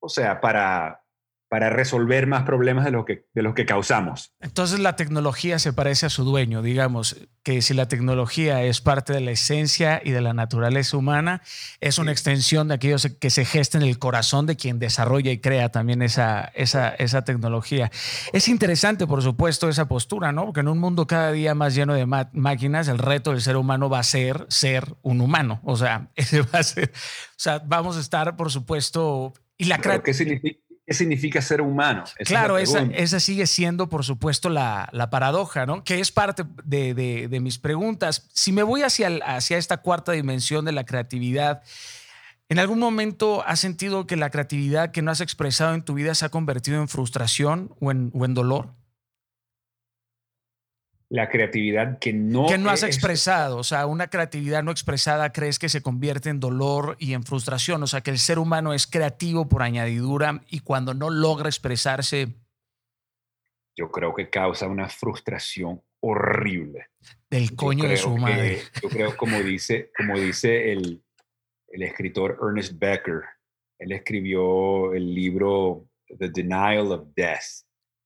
o 0.02 0.10
sea, 0.10 0.42
para, 0.42 1.02
para 1.50 1.72
resolver 1.72 2.28
más 2.28 2.44
problemas 2.44 2.86
de 2.86 2.92
los 2.92 3.06
que, 3.06 3.26
de 3.34 3.42
los 3.42 3.56
que 3.56 3.66
causamos. 3.66 4.34
Entonces 4.40 4.80
la 4.80 4.96
tecnología 4.96 5.58
se 5.58 5.74
parece 5.74 6.06
a 6.06 6.10
su 6.10 6.24
dueño, 6.24 6.62
digamos, 6.62 7.18
que 7.42 7.64
si 7.64 7.74
la 7.74 7.88
tecnología 7.88 8.62
es 8.64 8.82
parte 8.82 9.14
de 9.14 9.20
la 9.20 9.32
esencia 9.32 10.00
y 10.06 10.12
de 10.12 10.22
la 10.22 10.34
naturaleza 10.34 10.96
humana, 10.96 11.42
es 11.82 11.98
una 11.98 12.12
extensión 12.12 12.68
de 12.68 12.76
aquellos 12.76 13.08
que 13.20 13.30
se 13.32 13.46
gesta 13.46 13.80
en 13.80 13.84
el 13.84 13.98
corazón 13.98 14.46
de 14.46 14.58
quien 14.58 14.78
desarrolla 14.78 15.32
y 15.32 15.40
crea 15.40 15.70
también 15.70 16.04
esa, 16.04 16.52
esa, 16.54 16.90
esa 16.90 17.24
tecnología. 17.24 17.92
Es 18.32 18.48
interesante, 18.48 19.08
por 19.08 19.24
supuesto, 19.24 19.70
esa 19.70 19.88
postura, 19.88 20.32
¿no? 20.32 20.46
Porque 20.46 20.60
en 20.60 20.68
un 20.68 20.78
mundo 20.78 21.08
cada 21.08 21.32
día 21.32 21.56
más 21.56 21.74
lleno 21.74 21.96
de 21.96 22.06
máquinas, 22.06 22.88
el 22.88 23.00
reto 23.00 23.32
del 23.32 23.42
ser 23.42 23.58
humano 23.58 23.90
va 23.90 24.00
a 24.00 24.04
ser 24.04 24.46
ser 24.50 24.96
un 25.02 25.22
humano. 25.22 25.62
O 25.64 25.76
sea, 25.76 26.10
ese 26.16 26.44
va 26.44 26.60
a 26.60 26.64
ser, 26.64 26.92
o 26.94 27.40
sea, 27.40 27.60
vamos 27.66 27.98
a 27.98 28.02
estar, 28.02 28.36
por 28.36 28.52
supuesto, 28.52 29.34
y 29.58 29.66
la 29.66 29.80
¿Qué 30.04 30.14
significa? 30.14 30.69
¿Qué 30.90 30.96
significa 30.96 31.40
ser 31.40 31.62
humano? 31.62 32.04
claro, 32.26 32.58
esa, 32.58 33.20
sigue 33.20 33.46
siendo, 33.46 33.90
por 33.90 34.04
supuesto, 34.04 34.50
la, 34.50 34.90
paradoja, 35.12 35.68
¿no? 35.68 35.84
Que 35.84 36.00
es 36.00 36.12
parte 36.12 36.46
de, 36.64 37.40
mis 37.40 37.60
preguntas. 37.60 38.28
Si 38.34 38.52
me 38.52 38.64
voy 38.64 38.82
hacia, 38.82 39.08
hacia 39.24 39.60
esta 39.60 39.78
cuarta 39.78 40.14
dimensión 40.14 40.66
de 40.66 40.72
la 40.72 40.86
creatividad, 40.86 41.62
¿en 42.50 42.58
algún 42.58 42.80
momento 42.80 43.44
has 43.46 43.60
sentido 43.60 44.08
que 44.08 44.16
la 44.16 44.32
creatividad 44.32 44.90
que 44.90 45.04
no 45.04 45.12
has 45.12 45.22
expresado 45.22 45.76
en 45.76 45.84
tu 45.84 45.94
vida 45.94 46.16
se 46.16 46.26
ha 46.26 46.30
convertido 46.30 46.82
en 46.82 46.88
frustración 46.88 47.72
o 47.80 47.92
en, 47.92 48.10
o 48.16 48.26
en 48.26 48.34
dolor? 48.34 48.74
La 51.10 51.28
creatividad 51.30 51.98
que 51.98 52.14
no... 52.14 52.46
Que 52.46 52.58
no 52.58 52.70
has 52.70 52.84
expresado, 52.84 53.58
o 53.58 53.64
sea, 53.64 53.88
una 53.88 54.10
creatividad 54.10 54.64
no 54.64 54.72
expresada 54.72 55.32
crees 55.32 55.58
que 55.58 55.68
se 55.68 55.82
convierte 55.82 56.30
en 56.30 56.40
dolor 56.40 56.96
y 57.00 57.14
en 57.14 57.24
frustración, 57.24 57.82
o 57.82 57.88
sea, 57.88 58.02
que 58.02 58.12
el 58.12 58.20
ser 58.20 58.38
humano 58.38 58.74
es 58.74 58.86
creativo 58.86 59.50
por 59.50 59.64
añadidura 59.64 60.42
y 60.50 60.60
cuando 60.60 60.94
no 60.94 61.10
logra 61.10 61.50
expresarse... 61.50 62.36
Yo 63.76 63.92
creo 63.92 64.14
que 64.14 64.30
causa 64.30 64.68
una 64.68 64.88
frustración 64.88 65.82
horrible. 66.02 66.88
Del 67.30 67.56
coño 67.56 67.88
de 67.88 67.98
su 67.98 68.16
madre. 68.16 68.60
yo 68.82 68.90
creo, 68.90 69.18
como 69.18 69.40
dice, 69.40 69.92
como 69.98 70.20
dice 70.20 70.72
el, 70.72 71.04
el 71.70 71.84
escritor 71.84 72.38
Ernest 72.42 72.74
Becker, 72.78 73.22
él 73.80 73.92
escribió 73.94 74.94
el 74.94 75.14
libro 75.16 75.88
The 76.18 76.30
Denial 76.30 76.92
of 76.92 77.08
Death. 77.16 77.64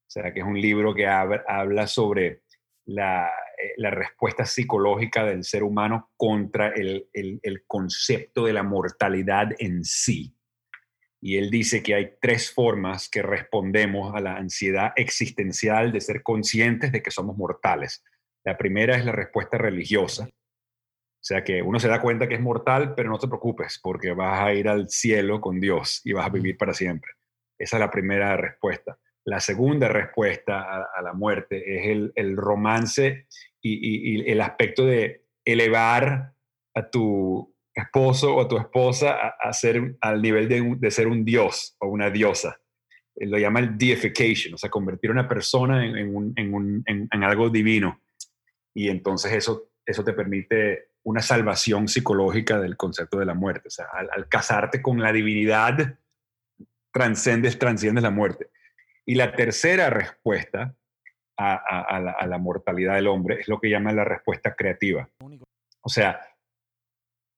O 0.07 0.11
sea, 0.13 0.31
que 0.31 0.41
es 0.41 0.45
un 0.45 0.59
libro 0.59 0.93
que 0.93 1.07
habla 1.07 1.87
sobre 1.87 2.42
la, 2.85 3.27
eh, 3.27 3.73
la, 3.77 3.91
respuesta 3.91 4.45
psicológica 4.45 5.23
del 5.23 5.43
ser 5.43 5.63
humano 5.63 6.11
contra 6.17 6.69
el, 6.69 7.09
el, 7.13 7.63
concepto 7.65 8.45
de 8.45 8.53
la 8.53 8.63
mortalidad 8.63 9.49
en 9.59 9.83
sí. 9.83 10.35
Y 11.21 11.37
él 11.37 11.49
dice 11.49 11.81
que 11.81 11.95
hay 11.95 12.11
tres 12.21 12.51
formas 12.51 13.09
que 13.09 13.21
respondemos 13.21 14.13
a 14.13 14.19
la 14.19 14.35
ansiedad 14.35 14.91
existencial 14.95 15.91
de 15.91 16.01
ser 16.01 16.21
conscientes 16.21 16.91
de 16.91 17.01
que 17.01 17.11
somos 17.11 17.37
mortales. 17.37 18.03
La 18.43 18.57
primera 18.57 18.97
es 18.97 19.05
la 19.05 19.13
respuesta 19.13 19.57
religiosa. 19.57 20.27
O 20.27 21.25
sea 21.25 21.45
que 21.45 21.61
uno 21.61 21.79
se 21.79 21.87
da 21.87 22.01
cuenta 22.01 22.27
que 22.27 22.35
es 22.35 22.41
mortal, 22.41 22.95
pero 22.95 23.09
no 23.09 23.17
te 23.17 23.29
preocupes 23.29 23.79
porque 23.81 24.11
vas 24.11 24.41
a 24.41 24.53
ir 24.53 24.67
al 24.67 24.89
cielo 24.89 25.39
con 25.39 25.61
Dios 25.61 26.01
y 26.03 26.11
vas 26.11 26.25
a 26.25 26.29
vivir 26.29 26.57
para 26.57 26.73
siempre. 26.73 27.11
Esa 27.57 27.77
es 27.77 27.79
la 27.79 27.89
primera 27.89 28.35
respuesta. 28.35 28.97
La 29.25 29.39
segunda 29.39 29.87
respuesta 29.87 30.85
a, 30.95 31.01
la 31.01 31.13
muerte 31.13 31.77
es 31.77 32.11
el, 32.15 32.37
romance 32.37 33.27
y, 33.61 34.29
el 34.29 34.41
aspecto 34.41 34.85
de 34.85 35.25
elevar 35.45 36.33
a 36.73 36.89
tu 36.89 37.55
esposo 37.73 38.35
o 38.35 38.41
a 38.41 38.47
tu 38.47 38.57
esposa 38.57 39.33
a, 39.39 39.53
ser 39.53 39.95
al 40.01 40.21
nivel 40.21 40.77
de, 40.79 40.91
ser 40.91 41.07
un 41.07 41.23
dios 41.23 41.75
o 41.79 41.87
una 41.87 42.09
diosa. 42.09 42.59
Lo 43.15 43.37
llama 43.37 43.59
el 43.59 43.77
deification, 43.77 44.55
o 44.55 44.57
sea, 44.57 44.69
convertir 44.69 45.09
a 45.09 45.13
una 45.13 45.27
persona 45.27 45.85
en, 45.85 47.23
algo 47.23 47.49
divino. 47.49 48.01
Y 48.73 48.89
entonces 48.89 49.31
eso, 49.33 49.69
eso 49.85 50.03
te 50.03 50.13
permite 50.13 50.89
una 51.03 51.21
salvación 51.21 51.87
psicológica 51.87 52.59
del 52.59 52.77
concepto 52.77 53.19
de 53.19 53.25
la 53.25 53.33
muerte. 53.33 53.67
O 53.67 53.71
sea, 53.71 53.85
al, 53.93 54.27
casarte 54.27 54.81
con 54.81 55.01
la 55.01 55.11
divinidad, 55.11 55.97
transcendes, 56.91 57.59
transciendes 57.59 58.03
la 58.03 58.11
muerte. 58.11 58.49
Y 59.05 59.15
la 59.15 59.35
tercera 59.35 59.89
respuesta 59.89 60.75
a, 61.37 62.25
la, 62.27 62.37
mortalidad 62.37 62.95
del 62.95 63.07
hombre 63.07 63.41
es 63.41 63.47
lo 63.47 63.59
que 63.59 63.69
llama 63.69 63.91
la 63.91 64.05
respuesta 64.05 64.55
creativa. 64.55 65.09
O 65.81 65.89
sea, 65.89 66.21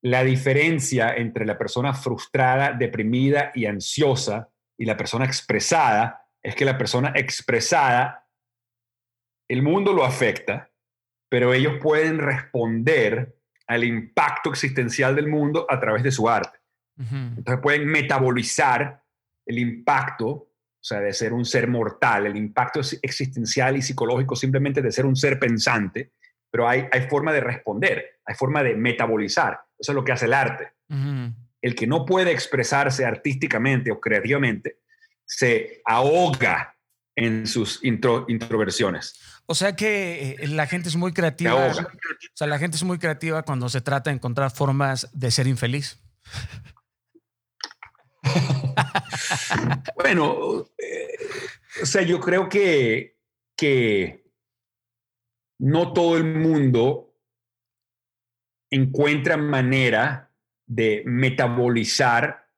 la 0.04 0.24
diferencia 0.24 1.16
entre 1.16 1.46
la 1.46 1.58
persona 1.58 1.94
frustrada, 1.94 2.74
deprimida 2.74 3.52
y 3.56 3.66
ansiosa 3.66 4.50
y 4.78 4.86
la 4.86 4.98
persona 4.98 5.26
expresada 5.26 6.28
es 6.44 6.56
que 6.56 6.66
la 6.66 6.78
persona 6.78 7.14
expresada, 7.16 8.28
el 9.50 9.64
mundo 9.64 9.94
lo 9.94 10.04
afecta, 10.04 10.70
pero 11.30 11.54
ellos 11.54 11.80
pueden 11.82 12.20
responder 12.20 13.36
al 13.68 13.84
impacto 13.84 14.52
existencial 14.52 15.16
del 15.16 15.28
mundo 15.28 15.66
a 15.70 15.80
través 15.80 16.04
de 16.04 16.12
su 16.12 16.30
arte. 16.30 16.60
Entonces 16.98 17.62
pueden 17.62 17.88
metabolizar 17.88 19.04
el 19.46 19.60
impacto 19.60 20.52
o 20.86 20.88
sea, 20.88 21.00
de 21.00 21.14
ser 21.14 21.34
un 21.34 21.46
ser 21.46 21.68
mortal, 21.68 22.28
el 22.28 22.38
impacto 22.38 22.80
existencial 23.02 23.76
y 23.76 23.82
psicológico 23.82 24.36
simplemente 24.36 24.84
de 24.84 24.92
ser 24.92 25.08
un 25.08 25.16
ser 25.16 25.40
pensante, 25.40 26.12
pero 26.52 26.70
hay, 26.70 26.86
hay 26.92 27.10
forma 27.10 27.34
de 27.34 27.40
responder, 27.40 28.20
hay 28.24 28.36
forma 28.36 28.62
de 28.62 28.76
metabolizar. 28.76 29.62
Eso 29.80 29.94
es 29.94 29.96
lo 29.96 30.04
que 30.04 30.12
hace 30.12 30.26
el 30.26 30.34
arte. 30.36 30.74
El 31.60 31.74
que 31.74 31.88
no 31.88 32.06
puede 32.06 32.32
expresarse 32.32 33.04
artísticamente 33.04 33.92
o 33.92 34.00
creativamente 34.00 34.78
se 35.26 35.82
ahoga 35.86 36.78
en 37.16 37.48
sus 37.48 37.80
introversiones. 37.84 39.20
O 39.48 39.56
sea 39.56 39.76
que 39.76 40.36
eh, 40.40 40.48
la 40.50 40.68
gente 40.68 40.90
es 40.90 40.98
muy 40.98 41.14
creativa. 41.14 41.56
O 41.66 41.74
sea, 42.36 42.46
la 42.46 42.60
gente 42.60 42.78
es 42.78 42.84
muy 42.84 43.00
creativa 43.00 43.42
cuando 43.42 43.70
se 43.70 43.82
trata 43.82 44.12
de 44.12 44.18
encontrar 44.18 44.52
formas 44.52 45.10
de 45.14 45.32
ser 45.32 45.48
infeliz. 45.48 46.00
bueno, 49.96 50.66
eh, 50.78 51.18
o 51.82 51.86
sea, 51.86 52.02
yo 52.02 52.20
creo 52.20 52.50
que, 52.50 53.18
que 53.58 54.26
no 55.60 55.94
todo 55.94 56.18
el 56.18 56.26
mundo 56.26 57.14
encuentra 58.70 59.38
manera 59.38 60.32
de 60.66 61.04
metabolizar 61.06 62.50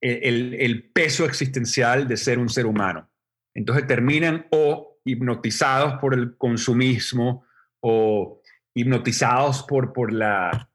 el, 0.00 0.54
el, 0.54 0.90
peso 0.90 1.26
existencial 1.26 2.08
de 2.08 2.16
ser 2.16 2.38
un 2.38 2.48
ser 2.48 2.64
humano. 2.64 3.10
Entonces 3.54 3.86
terminan 3.86 4.46
o 4.50 5.00
hipnotizados 5.04 6.00
por 6.00 6.14
el 6.14 6.36
consumismo 6.38 7.44
o 7.80 8.40
hipnotizados 8.74 9.62
por, 9.64 9.92
por 9.92 10.12
la 10.12 10.69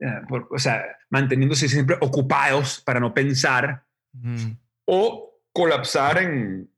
eh, 0.00 0.22
o 0.50 0.58
sea, 0.58 0.82
manteniéndose 1.10 1.68
siempre 1.68 1.96
ocupados 2.00 2.80
para 2.80 3.00
no 3.00 3.12
pensar, 3.12 3.84
o 4.86 5.38
colapsar 5.52 6.18
en 6.22 6.70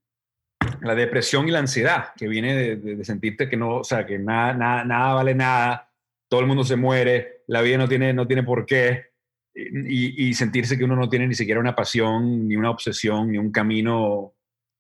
la 0.80 0.94
depresión 0.94 1.48
y 1.48 1.52
la 1.52 1.60
ansiedad, 1.60 2.12
que 2.16 2.26
viene 2.26 2.76
de, 2.76 3.04
sentirte 3.04 3.48
que 3.48 3.56
no, 3.56 3.76
o 3.76 3.84
sea, 3.84 4.04
que 4.04 4.18
nada, 4.18 4.54
nada, 4.54 4.84
nada, 4.84 5.14
vale 5.14 5.34
nada, 5.34 5.88
todo 6.28 6.40
el 6.40 6.46
mundo 6.46 6.64
se 6.64 6.74
muere, 6.74 7.44
la 7.46 7.62
vida 7.62 7.78
no 7.78 7.88
tiene, 7.88 8.12
no 8.12 8.26
tiene 8.26 8.42
por 8.42 8.66
qué, 8.66 9.12
y, 9.54 10.34
sentirse 10.34 10.76
que 10.76 10.84
uno 10.84 10.96
no 10.96 11.08
tiene 11.08 11.28
ni 11.28 11.34
siquiera 11.34 11.60
una 11.60 11.76
pasión, 11.76 12.48
ni 12.48 12.56
una 12.56 12.70
obsesión, 12.70 13.30
ni 13.30 13.38
un 13.38 13.52
camino 13.52 14.34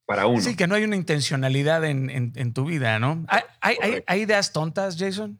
para 0.04 0.26
uno. 0.26 0.40
Sí, 0.40 0.56
que 0.56 0.66
no 0.66 0.74
hay 0.74 0.82
una 0.82 0.96
intencionalidad 0.96 1.84
en, 1.84 2.10
en, 2.10 2.52
tu 2.54 2.64
vida, 2.64 2.98
¿no? 2.98 3.24
¿Hay, 3.28 3.42
hay, 3.60 4.02
hay 4.06 4.20
ideas 4.22 4.52
tontas, 4.52 4.96
Jason? 4.98 5.38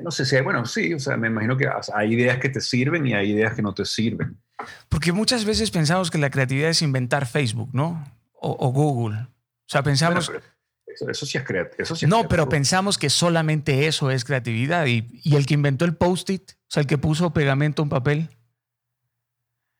No 0.00 0.10
sé 0.10 0.24
si 0.24 0.36
hay, 0.36 0.42
bueno, 0.42 0.64
sí, 0.64 0.94
o 0.94 0.98
sea, 0.98 1.16
me 1.16 1.28
imagino 1.28 1.56
que 1.56 1.68
hay 1.94 2.14
ideas 2.14 2.38
que 2.38 2.48
te 2.48 2.60
sirven 2.60 3.06
y 3.06 3.14
hay 3.14 3.32
ideas 3.32 3.54
que 3.54 3.62
no 3.62 3.74
te 3.74 3.84
sirven. 3.84 4.40
Porque 4.88 5.12
muchas 5.12 5.44
veces 5.44 5.70
pensamos 5.70 6.10
que 6.10 6.18
la 6.18 6.30
creatividad 6.30 6.70
es 6.70 6.82
inventar 6.82 7.26
Facebook, 7.26 7.70
¿no? 7.72 8.04
O, 8.32 8.72
Google. 8.72 9.18
O 9.18 9.28
sea, 9.66 9.82
pensamos... 9.82 10.30
eso, 10.86 11.26
sí 11.26 11.38
es, 11.38 11.44
creativo. 11.44 11.88
no, 12.08 12.28
pero 12.28 12.48
pensamos 12.48 12.98
que 12.98 13.10
solamente 13.10 13.86
eso 13.86 14.10
es 14.10 14.24
creatividad. 14.24 14.86
Y, 14.86 15.06
y 15.22 15.36
el 15.36 15.46
que 15.46 15.54
inventó 15.54 15.84
el 15.84 15.94
post-it, 15.94 16.52
o 16.52 16.54
sea, 16.68 16.80
el 16.80 16.86
que 16.86 16.98
puso 16.98 17.32
pegamento 17.32 17.82
en 17.82 17.88
papel. 17.88 18.30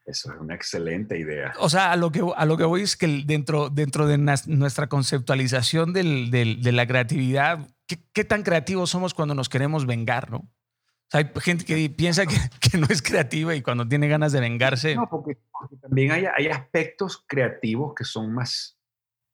Eso 0.04 0.32
es 0.32 0.40
una 0.40 0.54
excelente 0.54 1.18
idea. 1.18 1.52
O 1.58 1.68
sea, 1.68 1.92
a 1.92 1.96
lo 1.96 2.10
que, 2.10 2.24
a 2.36 2.44
lo 2.44 2.56
que 2.56 2.64
voy 2.64 2.82
es 2.82 2.96
que 2.96 3.22
dentro, 3.24 3.70
dentro 3.70 4.06
de 4.06 4.18
nuestra 4.18 4.88
conceptualización 4.88 5.92
del, 5.92 6.30
de 6.30 6.72
la 6.72 6.86
creatividad, 6.86 7.68
¿qué, 8.12 8.24
tan 8.24 8.42
creativos 8.42 8.90
somos 8.90 9.14
cuando 9.14 9.34
nos 9.34 9.48
queremos 9.48 9.86
vengar, 9.86 10.30
no? 10.30 10.48
hay 11.12 11.30
gente 11.40 11.64
que 11.64 11.90
piensa 11.90 12.24
que, 12.26 12.36
que, 12.70 12.78
no 12.78 12.86
es 12.88 13.02
creativa 13.02 13.54
y 13.54 13.62
cuando 13.62 13.86
tiene 13.86 14.08
ganas 14.08 14.32
de 14.32 14.40
vengarse. 14.40 14.94
No, 14.94 15.08
porque, 15.08 15.38
también 15.80 16.12
hay, 16.12 16.24
hay, 16.34 16.46
aspectos 16.48 17.24
creativos 17.26 17.94
que 17.94 18.04
son 18.04 18.32
más, 18.32 18.78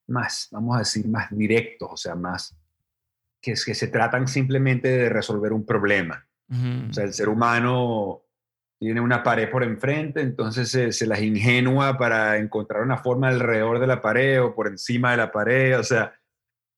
más, 0.07 0.49
vamos 0.51 0.75
a 0.75 0.79
decir, 0.79 1.07
más 1.07 1.29
directos, 1.31 1.89
o 1.91 1.97
sea, 1.97 2.15
más 2.15 2.55
que, 3.41 3.53
que 3.53 3.75
se 3.75 3.87
tratan 3.87 4.27
simplemente 4.27 4.89
de 4.89 5.09
resolver 5.09 5.53
un 5.53 5.65
problema. 5.65 6.25
O 6.89 6.93
sea, 6.93 7.03
el 7.03 7.13
ser 7.13 7.29
humano 7.29 8.23
tiene 8.79 8.99
una 9.01 9.21
pared 9.21 9.51
por 9.51 9.63
enfrente, 9.63 10.21
entonces 10.21 10.71
se, 10.71 10.91
se, 10.91 11.05
las 11.05 11.21
ingenua 11.21 11.95
para 11.95 12.37
encontrar 12.37 12.81
una 12.81 12.97
forma 12.97 13.27
alrededor 13.27 13.77
de 13.77 13.85
la 13.85 14.01
pared 14.01 14.41
o 14.41 14.55
por 14.55 14.67
encima 14.67 15.11
de 15.11 15.17
la 15.17 15.31
pared. 15.31 15.77
O 15.77 15.83
sea, 15.83 16.19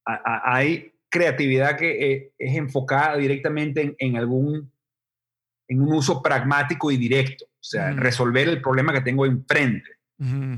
hay 0.04 0.91
creatividad 1.12 1.78
que 1.78 2.12
eh, 2.12 2.34
es 2.38 2.56
enfocada 2.56 3.18
directamente 3.18 3.96
en, 4.00 4.18
algún, 4.18 4.72
en 5.68 5.82
un 5.82 5.94
uso 5.94 6.24
pragmático 6.24 6.90
y 6.90 6.98
directo, 6.98 7.46
o 7.46 7.64
sea, 7.64 7.92
resolver 7.92 8.48
el 8.48 8.62
problema 8.62 8.94
que 8.94 9.02
tengo 9.02 9.26
enfrente. 9.26 9.90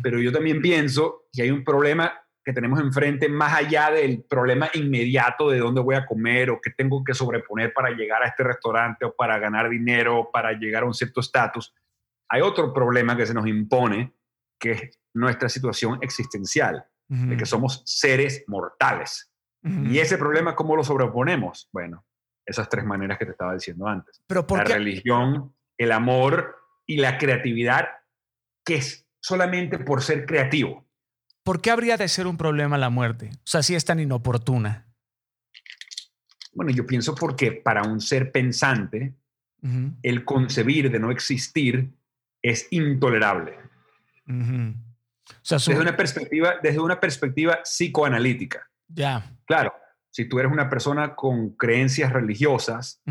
Pero 0.01 0.19
yo 0.19 0.33
también 0.33 0.61
pienso 0.61 1.27
que 1.31 1.43
hay 1.43 1.49
un 1.49 1.63
problema 1.63 2.11
que 2.43 2.51
tenemos 2.51 2.81
enfrente 2.81 3.29
más 3.29 3.53
allá 3.53 3.89
del 3.91 4.21
problema 4.23 4.69
inmediato 4.73 5.49
de 5.49 5.59
dónde 5.59 5.79
voy 5.79 5.95
a 5.95 6.05
comer 6.05 6.49
o 6.49 6.59
qué 6.61 6.71
tengo 6.71 7.01
que 7.01 7.13
sobreponer 7.13 7.71
para 7.71 7.91
llegar 7.91 8.21
a 8.21 8.27
este 8.27 8.43
restaurante 8.43 9.05
o 9.05 9.15
para 9.15 9.39
ganar 9.39 9.69
dinero 9.69 10.19
o 10.19 10.31
para 10.31 10.51
llegar 10.51 10.83
a 10.83 10.85
un 10.85 10.93
cierto 10.93 11.21
estatus. 11.21 11.73
hay 12.27 12.41
otro 12.41 12.73
problema 12.73 13.15
que 13.15 13.25
se 13.25 13.33
nos 13.33 13.47
impone, 13.47 14.13
que 14.59 14.71
es 14.71 14.99
nuestra 15.13 15.47
situación 15.47 15.99
existencial, 16.01 16.85
de 17.07 17.37
que 17.37 17.45
somos 17.45 17.83
seres 17.85 18.43
mortales. 18.47 19.32
Y 19.63 19.99
ese 19.99 20.17
problema, 20.17 20.55
¿cómo 20.55 20.75
lo 20.75 20.83
sobreponemos? 20.83 21.69
Bueno, 21.71 22.05
esas 22.45 22.67
tres 22.67 22.83
maneras 22.83 23.17
que 23.17 23.25
te 23.25 23.31
estaba 23.31 23.53
diciendo 23.53 23.87
antes. 23.87 24.21
Pero 24.27 24.45
la 24.49 24.63
religión, 24.63 25.55
el 25.77 25.91
amor 25.91 26.57
y 26.85 26.97
la 26.97 27.17
creatividad, 27.17 27.87
que 28.65 28.75
es 28.75 29.07
solamente 29.21 29.79
por 29.79 30.01
ser 30.01 30.25
creativo. 30.25 30.85
¿Por 31.43 31.61
qué 31.61 31.71
habría 31.71 31.97
de 31.97 32.07
ser 32.07 32.27
un 32.27 32.37
problema 32.37 32.77
la 32.77 32.89
muerte? 32.89 33.31
O 33.33 33.45
sea, 33.45 33.63
si 33.63 33.75
es 33.75 33.85
tan 33.85 33.99
inoportuna. 33.99 34.87
Bueno, 36.53 36.71
yo 36.71 36.85
pienso 36.85 37.15
porque 37.15 37.51
para 37.51 37.83
un 37.83 37.99
ser 37.99 38.31
pensante, 38.31 39.15
el 40.01 40.25
concebir 40.25 40.91
de 40.91 40.99
no 40.99 41.09
existir 41.09 41.89
es 42.41 42.67
intolerable. 42.71 43.57
desde, 44.25 45.79
una 45.79 45.95
perspectiva, 45.95 46.55
desde 46.61 46.79
una 46.79 46.99
perspectiva 46.99 47.61
psicoanalítica. 47.63 48.69
Ya. 48.93 49.37
Claro, 49.45 49.73
si 50.11 50.25
tú 50.25 50.39
eres 50.39 50.51
una 50.51 50.69
persona 50.69 51.15
con 51.15 51.55
creencias 51.55 52.13
religiosas 52.13 53.01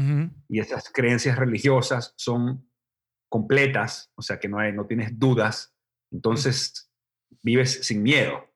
y 0.48 0.60
esas 0.60 0.90
creencias 0.92 1.36
religiosas 1.36 2.14
son 2.16 2.68
completas, 3.28 4.12
o 4.14 4.22
sea 4.22 4.38
que 4.38 4.48
no, 4.48 4.58
hay, 4.58 4.72
no 4.72 4.86
tienes 4.86 5.18
dudas, 5.18 5.74
entonces 6.12 6.90
vives 7.42 7.84
sin 7.84 8.02
miedo. 8.02 8.48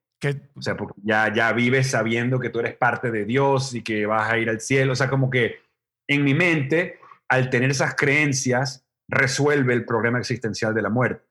O 0.55 0.63
sea, 0.63 0.77
porque 0.77 1.01
ya, 1.05 1.33
ya 1.33 1.53
vives 1.53 1.91
sabiendo 1.91 2.39
que 2.41 2.51
tú 2.51 2.61
eres 2.61 2.77
parte 2.77 3.11
de 3.11 3.25
Dios 3.25 3.75
y 3.75 3.83
que 3.83 4.07
vas 4.07 4.31
a 4.31 4.39
ir 4.39 4.49
al 4.49 4.61
cielo. 4.61 4.93
O 4.93 4.97
sea, 4.97 5.09
como 5.09 5.31
que 5.31 5.61
en 6.09 6.25
mi 6.25 6.35
mente, 6.35 6.99
al 7.29 7.51
tener 7.51 7.71
esas 7.71 7.95
creencias, 7.95 8.85
resuelve 9.09 9.75
el 9.75 9.85
problema 9.85 10.19
existencial 10.19 10.75
de 10.75 10.83
la 10.83 10.91
muerte. 10.91 11.25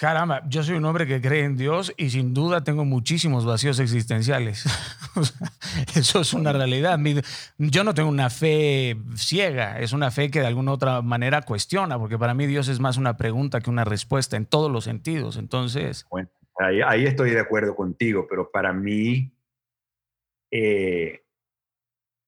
Caramba, 0.00 0.42
yo 0.48 0.62
soy 0.62 0.76
un 0.76 0.84
hombre 0.86 1.06
que 1.06 1.20
cree 1.20 1.44
en 1.44 1.58
Dios 1.58 1.92
y 1.98 2.08
sin 2.08 2.32
duda 2.32 2.64
tengo 2.64 2.86
muchísimos 2.86 3.44
vacíos 3.44 3.78
existenciales. 3.80 4.64
Eso 5.94 6.22
es 6.22 6.32
una 6.32 6.54
realidad. 6.54 6.98
Yo 7.58 7.84
no 7.84 7.92
tengo 7.92 8.08
una 8.08 8.30
fe 8.30 8.96
ciega, 9.14 9.78
es 9.78 9.92
una 9.92 10.10
fe 10.10 10.30
que 10.30 10.40
de 10.40 10.46
alguna 10.46 10.72
otra 10.72 11.02
manera 11.02 11.42
cuestiona, 11.42 11.98
porque 11.98 12.16
para 12.16 12.32
mí 12.32 12.46
Dios 12.46 12.68
es 12.68 12.80
más 12.80 12.96
una 12.96 13.18
pregunta 13.18 13.60
que 13.60 13.68
una 13.68 13.84
respuesta 13.84 14.38
en 14.38 14.46
todos 14.46 14.72
los 14.72 14.84
sentidos. 14.84 15.36
Entonces... 15.36 16.06
Bueno, 16.10 16.30
ahí, 16.58 17.04
estoy 17.04 17.32
de 17.32 17.40
acuerdo 17.40 17.76
contigo, 17.76 18.26
pero 18.26 18.50
para 18.50 18.72
mí 18.72 19.30
eh, 20.50 21.26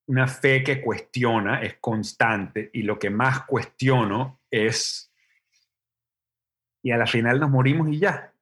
una 0.09 0.29
fe 0.29 0.63
que 0.63 0.83
cuestiona 0.83 1.63
es 1.63 1.77
constante 1.81 2.69
y 2.75 2.83
lo 2.83 2.99
que 2.99 3.09
más 3.09 3.47
cuestiono 3.47 4.43
es 4.51 5.12
y 6.83 6.90
a 6.90 6.97
la 6.97 7.07
final 7.07 7.40
nos 7.40 7.51
morimos 7.51 7.88
y 7.88 7.99
ya. 7.99 8.33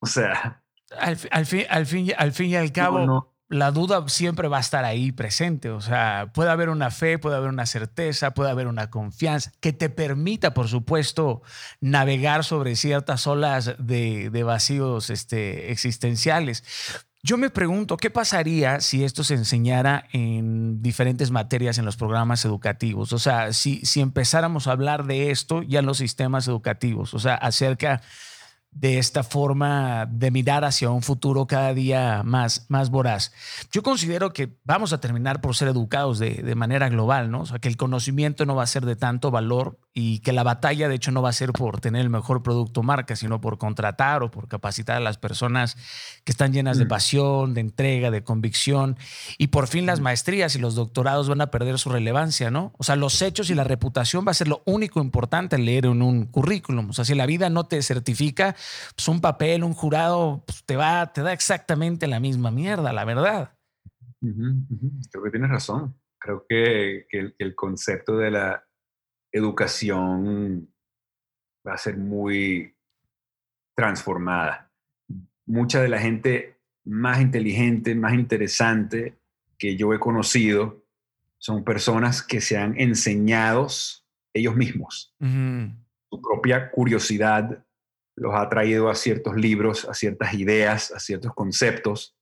O 0.00 0.06
sea. 0.06 0.62
Al, 0.98 1.16
fin, 1.16 1.30
al, 1.68 1.86
fin, 1.86 2.12
al 2.16 2.32
fin 2.32 2.46
y 2.50 2.56
al 2.56 2.72
cabo, 2.72 3.34
la 3.48 3.70
duda 3.72 4.08
siempre 4.08 4.48
va 4.48 4.58
a 4.58 4.60
estar 4.60 4.84
ahí 4.84 5.12
presente. 5.12 5.70
O 5.70 5.80
sea, 5.80 6.30
puede 6.32 6.50
haber 6.50 6.68
una 6.68 6.90
fe, 6.90 7.18
puede 7.18 7.36
haber 7.36 7.50
una 7.50 7.66
certeza, 7.66 8.32
puede 8.32 8.50
haber 8.50 8.68
una 8.68 8.90
confianza 8.90 9.52
que 9.60 9.72
te 9.72 9.90
permita, 9.90 10.54
por 10.54 10.68
supuesto, 10.68 11.42
navegar 11.80 12.44
sobre 12.44 12.76
ciertas 12.76 13.26
olas 13.26 13.74
de, 13.78 14.30
de 14.30 14.42
vacíos 14.44 15.10
este, 15.10 15.72
existenciales. 15.72 16.64
Yo 17.22 17.36
me 17.36 17.50
pregunto, 17.50 17.96
¿qué 17.96 18.10
pasaría 18.10 18.80
si 18.80 19.02
esto 19.02 19.24
se 19.24 19.34
enseñara 19.34 20.06
en 20.12 20.80
diferentes 20.82 21.32
materias 21.32 21.76
en 21.78 21.84
los 21.84 21.96
programas 21.96 22.44
educativos? 22.44 23.12
O 23.12 23.18
sea, 23.18 23.52
si, 23.52 23.84
si 23.84 24.00
empezáramos 24.00 24.68
a 24.68 24.72
hablar 24.72 25.04
de 25.04 25.32
esto 25.32 25.62
ya 25.62 25.80
en 25.80 25.86
los 25.86 25.98
sistemas 25.98 26.46
educativos, 26.46 27.14
o 27.14 27.18
sea, 27.18 27.34
acerca 27.34 28.02
de 28.80 28.98
esta 28.98 29.24
forma 29.24 30.06
de 30.06 30.30
mirar 30.30 30.64
hacia 30.64 30.90
un 30.90 31.02
futuro 31.02 31.46
cada 31.46 31.74
día 31.74 32.22
más, 32.24 32.66
más 32.68 32.90
voraz. 32.90 33.32
Yo 33.72 33.82
considero 33.82 34.32
que 34.32 34.56
vamos 34.64 34.92
a 34.92 35.00
terminar 35.00 35.40
por 35.40 35.56
ser 35.56 35.68
educados 35.68 36.20
de, 36.20 36.30
de, 36.34 36.54
manera 36.54 36.88
global, 36.88 37.30
¿no? 37.30 37.40
O 37.40 37.46
sea, 37.46 37.58
que 37.58 37.68
el 37.68 37.76
conocimiento 37.76 38.46
no 38.46 38.54
va 38.54 38.62
a 38.62 38.66
ser 38.66 38.86
de 38.86 38.94
tanto 38.94 39.32
valor 39.32 39.78
y 39.94 40.20
que 40.20 40.32
la 40.32 40.44
batalla, 40.44 40.88
de 40.88 40.94
hecho, 40.94 41.10
no 41.10 41.22
va 41.22 41.30
a 41.30 41.32
ser 41.32 41.52
por 41.52 41.80
tener 41.80 42.02
el 42.02 42.08
mejor 42.08 42.44
producto 42.44 42.84
marca, 42.84 43.16
sino 43.16 43.40
por 43.40 43.58
contratar 43.58 44.22
o 44.22 44.30
por 44.30 44.46
capacitar 44.46 44.96
a 44.96 45.00
las 45.00 45.18
personas 45.18 45.76
que 46.22 46.30
están 46.30 46.52
llenas 46.52 46.78
de 46.78 46.84
mm. 46.84 46.88
pasión, 46.88 47.54
de 47.54 47.62
entrega, 47.62 48.12
de 48.12 48.22
convicción. 48.22 48.96
Y 49.38 49.48
por 49.48 49.66
fin 49.66 49.86
las 49.86 49.98
mm. 49.98 50.04
maestrías 50.04 50.54
y 50.54 50.60
los 50.60 50.76
doctorados 50.76 51.28
van 51.28 51.40
a 51.40 51.48
perder 51.48 51.80
su 51.80 51.90
relevancia, 51.90 52.48
¿no? 52.52 52.72
O 52.78 52.84
sea, 52.84 52.94
los 52.94 53.20
hechos 53.22 53.50
y 53.50 53.56
la 53.56 53.64
reputación 53.64 54.24
va 54.24 54.30
a 54.30 54.34
ser 54.34 54.46
lo 54.46 54.62
único 54.66 55.00
importante 55.00 55.58
leer 55.58 55.86
en 55.86 56.00
un 56.00 56.26
currículum. 56.26 56.90
O 56.90 56.92
sea, 56.92 57.04
si 57.04 57.16
la 57.16 57.26
vida 57.26 57.50
no 57.50 57.64
te 57.64 57.82
certifica, 57.82 58.54
pues 58.94 59.08
un 59.08 59.20
papel, 59.20 59.64
un 59.64 59.74
jurado, 59.74 60.42
pues 60.46 60.64
te 60.64 60.76
va, 60.76 61.12
te 61.12 61.22
da 61.22 61.32
exactamente 61.32 62.06
la 62.06 62.20
misma 62.20 62.50
mierda, 62.50 62.92
la 62.92 63.04
verdad. 63.04 63.58
Creo 64.20 65.24
que 65.24 65.30
tienes 65.30 65.50
razón. 65.50 65.94
Creo 66.18 66.44
que, 66.48 67.06
el, 67.38 67.54
concepto 67.54 68.16
de 68.16 68.30
la 68.30 68.64
educación 69.32 70.68
va 71.66 71.74
a 71.74 71.78
ser 71.78 71.96
muy 71.96 72.76
transformada. 73.76 74.72
Mucha 75.46 75.80
de 75.80 75.88
la 75.88 76.00
gente 76.00 76.58
más 76.84 77.20
inteligente, 77.20 77.94
más 77.94 78.14
interesante 78.14 79.18
que 79.58 79.76
yo 79.76 79.94
he 79.94 80.00
conocido 80.00 80.84
son 81.38 81.62
personas 81.62 82.22
que 82.22 82.40
se 82.40 82.56
han 82.56 82.78
enseñado 82.80 83.68
ellos 84.34 84.56
mismos. 84.56 85.14
Su 85.20 86.20
propia 86.20 86.70
curiosidad 86.70 87.64
los 88.20 88.34
ha 88.34 88.48
traído 88.48 88.88
a 88.90 88.94
ciertos 88.94 89.36
libros, 89.36 89.88
a 89.88 89.94
ciertas 89.94 90.34
ideas, 90.34 90.92
a 90.92 90.98
ciertos 90.98 91.34
conceptos, 91.34 92.16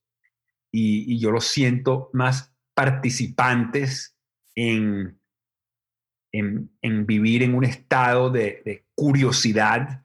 y, 0.71 1.19
yo 1.19 1.31
los 1.31 1.45
siento 1.47 2.09
más 2.13 2.53
participantes 2.73 4.15
en, 4.55 5.19
en, 6.31 7.05
vivir 7.05 7.43
en 7.43 7.55
un 7.55 7.63
estado 7.63 8.29
de, 8.29 8.85
curiosidad 8.95 10.03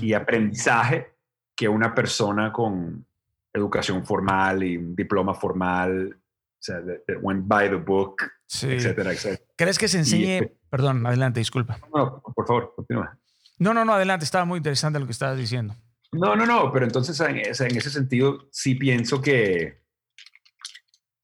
y 0.00 0.12
aprendizaje 0.12 1.14
que 1.56 1.68
una 1.68 1.92
persona 1.92 2.52
con 2.52 3.04
educación 3.52 4.06
formal 4.06 4.62
y 4.62 4.76
un 4.76 4.94
diploma 4.94 5.34
formal, 5.34 6.16
o 6.16 6.62
sea, 6.62 6.80
went 7.20 7.46
by 7.46 7.68
the 7.68 7.76
book, 7.76 8.22
etcétera, 8.62 9.12
etcétera. 9.12 9.42
¿Crees 9.56 9.78
que 9.78 9.88
se 9.88 9.98
enseñe? 9.98 10.52
Perdón, 10.70 11.04
adelante, 11.06 11.40
disculpa. 11.40 11.78
No, 11.92 12.20
por 12.20 12.46
favor, 12.46 12.74
continúa. 12.76 13.18
No, 13.58 13.74
no, 13.74 13.84
no, 13.84 13.94
adelante, 13.94 14.24
estaba 14.24 14.44
muy 14.44 14.58
interesante 14.58 14.98
lo 14.98 15.06
que 15.06 15.12
estabas 15.12 15.36
diciendo. 15.36 15.74
No, 16.12 16.36
no, 16.36 16.46
no, 16.46 16.72
pero 16.72 16.86
entonces 16.86 17.20
en, 17.20 17.38
ese 17.38 17.90
sentido 17.90 18.48
sí 18.50 18.74
pienso 18.74 19.20
que, 19.20 19.82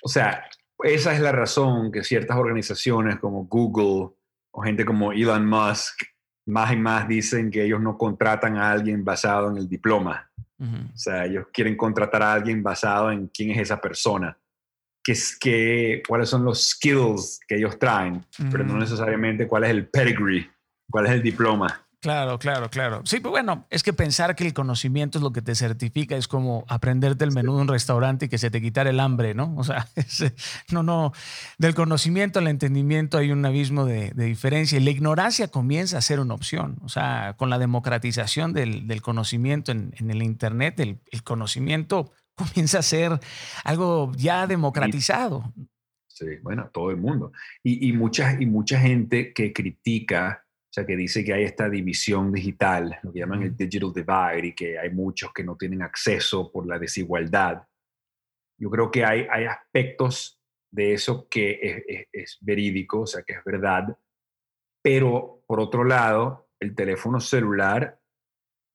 o 0.02 0.08
sea, 0.08 0.44
esa 0.82 1.14
es 1.14 1.20
la 1.20 1.32
razón 1.32 1.90
que 1.90 2.04
ciertas 2.04 2.36
organizaciones 2.36 3.18
como 3.18 3.46
Google 3.46 4.14
o 4.50 4.62
gente 4.62 4.84
como 4.84 5.12
Elon 5.12 5.46
Musk 5.46 6.02
más 6.46 6.72
y 6.72 6.76
más 6.76 7.08
dicen 7.08 7.50
que 7.50 7.64
ellos 7.64 7.80
no 7.80 7.96
contratan 7.96 8.58
a 8.58 8.70
alguien 8.70 9.04
basado 9.04 9.50
en 9.50 9.56
el 9.56 9.68
diploma. 9.68 10.30
O 10.60 10.96
sea, 10.96 11.26
ellos 11.26 11.46
quieren 11.52 11.76
contratar 11.76 12.22
a 12.22 12.32
alguien 12.32 12.62
basado 12.62 13.10
en 13.10 13.28
quién 13.28 13.50
es 13.50 13.58
esa 13.58 13.80
persona, 13.80 14.38
qué 15.02 15.14
que, 15.38 16.02
cuáles 16.08 16.30
son 16.30 16.42
los 16.42 16.70
skills 16.70 17.40
que 17.46 17.56
ellos 17.56 17.78
traen, 17.78 18.24
pero 18.50 18.64
no 18.64 18.78
necesariamente 18.78 19.46
cuál 19.46 19.64
es 19.64 19.70
el 19.70 19.88
pedigree, 19.88 20.50
cuál 20.88 21.06
es 21.06 21.12
el 21.12 21.22
diploma. 21.22 21.83
Claro, 22.04 22.38
claro, 22.38 22.68
claro. 22.68 23.00
Sí, 23.06 23.18
pues 23.18 23.30
bueno, 23.30 23.66
es 23.70 23.82
que 23.82 23.94
pensar 23.94 24.36
que 24.36 24.46
el 24.46 24.52
conocimiento 24.52 25.16
es 25.16 25.22
lo 25.22 25.32
que 25.32 25.40
te 25.40 25.54
certifica 25.54 26.18
es 26.18 26.28
como 26.28 26.66
aprenderte 26.68 27.24
el 27.24 27.32
menú 27.32 27.56
de 27.56 27.62
un 27.62 27.68
restaurante 27.68 28.26
y 28.26 28.28
que 28.28 28.36
se 28.36 28.50
te 28.50 28.60
quitara 28.60 28.90
el 28.90 29.00
hambre, 29.00 29.32
¿no? 29.32 29.54
O 29.56 29.64
sea, 29.64 29.88
no, 30.70 30.82
no, 30.82 31.12
del 31.56 31.74
conocimiento 31.74 32.40
al 32.40 32.48
entendimiento 32.48 33.16
hay 33.16 33.32
un 33.32 33.42
abismo 33.46 33.86
de, 33.86 34.10
diferencia 34.10 34.78
y 34.78 34.84
la 34.84 34.90
ignorancia 34.90 35.48
comienza 35.48 35.96
a 35.96 36.02
ser 36.02 36.20
una 36.20 36.34
opción. 36.34 36.76
O 36.82 36.90
sea, 36.90 37.36
con 37.38 37.48
la 37.48 37.58
democratización 37.58 38.52
del, 38.52 39.00
conocimiento 39.00 39.72
en, 39.72 39.94
el 39.98 40.22
Internet, 40.22 40.80
el, 40.80 41.00
conocimiento 41.24 42.12
comienza 42.34 42.80
a 42.80 42.82
ser 42.82 43.18
algo 43.64 44.12
ya 44.14 44.46
democratizado. 44.46 45.54
Sí, 46.06 46.26
bueno, 46.42 46.68
todo 46.70 46.90
el 46.90 46.98
mundo. 46.98 47.32
Y, 47.62 47.88
y, 47.88 47.94
mucha, 47.94 48.36
y 48.38 48.44
mucha 48.44 48.78
gente 48.78 49.32
que 49.32 49.54
critica 49.54 50.43
o 50.74 50.80
sea, 50.80 50.86
que 50.86 50.96
dice 50.96 51.22
que 51.22 51.32
hay 51.32 51.44
esta 51.44 51.70
división 51.70 52.32
digital, 52.32 52.98
lo 53.04 53.12
que 53.12 53.20
llaman 53.20 53.44
el 53.44 53.56
digital 53.56 53.92
divide, 53.92 54.46
y 54.48 54.54
que 54.56 54.76
hay 54.76 54.90
muchos 54.90 55.32
que 55.32 55.44
no 55.44 55.56
tienen 55.56 55.82
acceso 55.82 56.50
por 56.50 56.66
la 56.66 56.80
desigualdad. 56.80 57.62
Yo 58.58 58.68
creo 58.70 58.90
que 58.90 59.04
hay, 59.04 59.24
hay 59.30 59.44
aspectos 59.44 60.42
de 60.72 60.94
eso 60.94 61.28
que 61.28 62.06
es, 62.12 62.38
verídico, 62.40 63.02
o 63.02 63.06
sea, 63.06 63.22
que 63.22 63.34
es 63.34 63.44
verdad, 63.44 63.96
pero 64.82 65.44
por 65.46 65.60
otro 65.60 65.84
lado, 65.84 66.48
el 66.58 66.74
teléfono 66.74 67.20
celular 67.20 68.00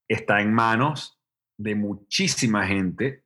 está 0.07 0.39
en 0.39 0.53
manos 0.53 1.19
de 1.57 1.75
muchísima 1.75 2.65
gente 2.65 3.25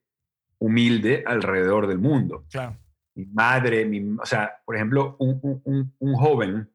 humilde 0.58 1.24
alrededor 1.28 1.86
del 1.86 2.00
mundo. 2.00 2.48
Claro. 2.50 2.76
Mi 3.14 3.28
madre, 3.28 3.86
mi, 3.86 4.18
o 4.20 4.26
sea, 4.26 4.64
por 4.66 4.76
ejemplo, 4.76 5.16
un, 5.20 5.62
un, 5.64 5.96
un 6.00 6.16
joven 6.16 6.73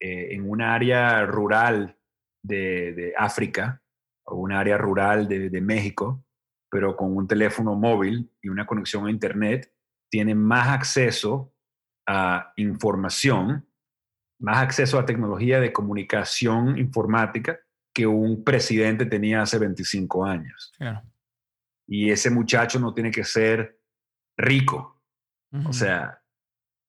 eh, 0.00 0.34
en 0.34 0.48
un 0.48 0.62
área 0.62 1.24
rural 1.26 1.96
de, 2.42 3.14
África 3.16 3.82
o 4.24 4.36
un 4.36 4.52
área 4.52 4.78
rural 4.78 5.28
de, 5.28 5.50
de, 5.50 5.60
México, 5.60 6.24
pero 6.70 6.96
con 6.96 7.16
un 7.16 7.26
teléfono 7.26 7.74
móvil 7.74 8.30
y 8.42 8.48
una 8.48 8.66
conexión 8.66 9.06
a 9.06 9.10
Internet, 9.10 9.72
tiene 10.10 10.34
más 10.34 10.68
acceso 10.68 11.52
a 12.06 12.52
información, 12.56 13.68
más 14.40 14.58
acceso 14.58 14.98
a 14.98 15.04
tecnología 15.04 15.60
de 15.60 15.72
comunicación 15.72 16.78
informática 16.78 17.58
que 17.92 18.06
un 18.06 18.44
presidente 18.44 19.06
tenía 19.06 19.42
hace 19.42 19.58
25 19.58 20.24
años. 20.24 20.72
Y 21.86 22.10
ese 22.10 22.30
muchacho 22.30 22.78
no 22.78 22.94
tiene 22.94 23.10
que 23.10 23.24
ser 23.24 23.80
rico. 24.36 25.02
O 25.66 25.72
sea, 25.72 26.17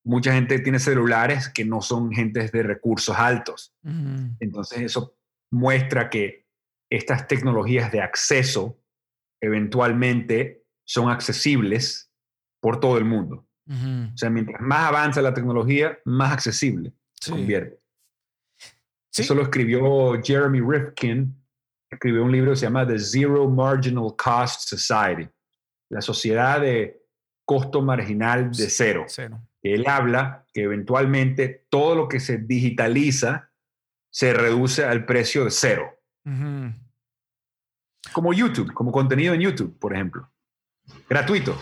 mucha 0.10 0.34
gente 0.34 0.58
tiene 0.60 0.80
celulares 0.80 1.50
que 1.50 1.64
no 1.64 1.82
son 1.82 2.12
gentes 2.12 2.52
de 2.52 2.64
recursos 2.64 3.16
altos. 3.16 3.76
Entonces 4.40 4.82
eso 4.82 5.16
muestra 5.52 6.10
que 6.10 6.48
estas 6.92 7.28
tecnologías 7.28 7.92
de 7.92 8.02
acceso 8.02 8.82
eventualmente 9.40 10.66
son 10.84 11.12
accesibles 11.12 12.12
por 12.60 12.80
todo 12.80 12.98
el 12.98 13.06
mundo. 13.06 13.48
O 13.68 14.18
sea, 14.18 14.32
mientras 14.32 14.60
más 14.62 14.88
avanza 14.88 15.22
la 15.22 15.36
tecnología, 15.36 16.00
más 16.06 16.34
accesible 16.34 16.92
se 17.14 17.30
convierte. 17.30 17.80
Eso 19.16 19.36
lo 19.36 19.44
escribió 19.44 20.20
Jeremy 20.24 20.60
Rifkin, 20.62 21.36
escribió 21.92 22.24
un 22.24 22.32
libro 22.32 22.52
que 22.52 22.58
se 22.58 22.66
llama 22.66 22.88
The 22.88 22.98
Zero 22.98 23.48
Marginal 23.48 24.16
Cost 24.18 24.62
Society, 24.70 25.30
la 25.92 26.02
sociedad 26.02 26.62
de 26.62 27.00
costo 27.46 27.84
marginal 27.84 28.52
de 28.52 28.70
cero. 28.70 29.06
cero. 29.08 29.40
Él 29.62 29.86
habla 29.88 30.46
que 30.54 30.64
eventualmente 30.64 31.66
todo 31.70 31.96
lo 31.96 32.08
que 32.08 32.20
se 32.20 32.38
digitaliza 32.38 33.52
se 34.12 34.34
reduce 34.34 34.86
al 34.86 35.06
precio 35.06 35.46
de 35.46 35.52
cero. 35.52 36.00
Como 38.14 38.34
YouTube, 38.34 38.74
como 38.74 38.92
contenido 38.92 39.34
en 39.34 39.42
YouTube, 39.42 39.78
por 39.80 39.94
ejemplo. 39.94 40.32
Gratuito. 41.10 41.58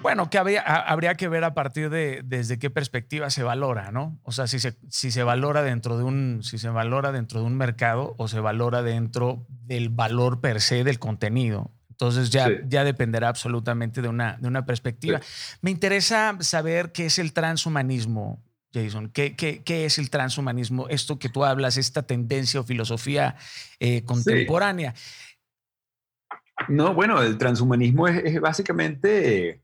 Bueno, 0.00 0.30
que 0.30 0.38
habría, 0.38 0.62
habría 0.62 1.16
que 1.16 1.28
ver 1.28 1.42
a 1.42 1.54
partir 1.54 1.90
de 1.90 2.22
desde 2.24 2.58
qué 2.58 2.70
perspectiva 2.70 3.30
se 3.30 3.42
valora, 3.42 3.90
¿no? 3.90 4.18
O 4.22 4.30
sea, 4.30 4.46
si 4.46 4.60
se, 4.60 4.76
si 4.88 5.10
se 5.10 5.24
valora 5.24 5.62
dentro 5.62 5.98
de 5.98 6.04
un, 6.04 6.40
si 6.42 6.58
se 6.58 6.68
valora 6.68 7.10
dentro 7.10 7.40
de 7.40 7.46
un 7.46 7.56
mercado 7.56 8.14
o 8.16 8.28
se 8.28 8.38
valora 8.38 8.82
dentro 8.82 9.44
del 9.48 9.88
valor 9.88 10.40
per 10.40 10.60
se 10.60 10.84
del 10.84 11.00
contenido. 11.00 11.72
Entonces 12.00 12.30
ya, 12.30 12.48
ya 12.68 12.84
dependerá 12.84 13.28
absolutamente 13.28 14.00
de 14.00 14.08
una, 14.08 14.36
de 14.40 14.46
una 14.46 14.64
perspectiva. 14.64 15.20
Me 15.62 15.72
interesa 15.72 16.36
saber 16.40 16.92
qué 16.92 17.06
es 17.06 17.18
el 17.18 17.32
transhumanismo, 17.32 18.40
Jason. 18.72 19.10
¿Qué, 19.10 19.34
qué, 19.34 19.64
qué 19.64 19.84
es 19.84 19.98
el 19.98 20.08
transhumanismo? 20.08 20.88
Esto 20.88 21.18
que 21.18 21.28
tú 21.28 21.44
hablas, 21.44 21.76
esta 21.76 22.04
tendencia 22.04 22.60
o 22.60 22.62
filosofía 22.62 23.34
eh, 23.80 24.04
contemporánea. 24.04 24.94
No, 26.68 26.94
bueno, 26.94 27.20
el 27.20 27.36
transhumanismo 27.36 28.06
es, 28.06 28.40
básicamente 28.40 29.48
eh, 29.48 29.62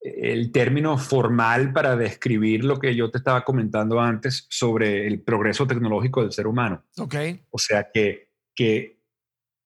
el 0.00 0.52
término 0.52 0.96
formal 0.96 1.72
para 1.72 1.96
describir 1.96 2.64
lo 2.64 2.78
que 2.78 2.94
yo 2.94 3.10
te 3.10 3.18
estaba 3.18 3.44
comentando 3.44 4.00
antes 4.00 4.46
sobre 4.48 5.08
el 5.08 5.22
progreso 5.22 5.66
tecnológico 5.66 6.22
del 6.22 6.30
ser 6.30 6.46
humano. 6.46 6.84
Ok. 6.98 7.16
O 7.50 7.58
sea, 7.58 7.90
que, 7.92 8.30
que 8.54 9.00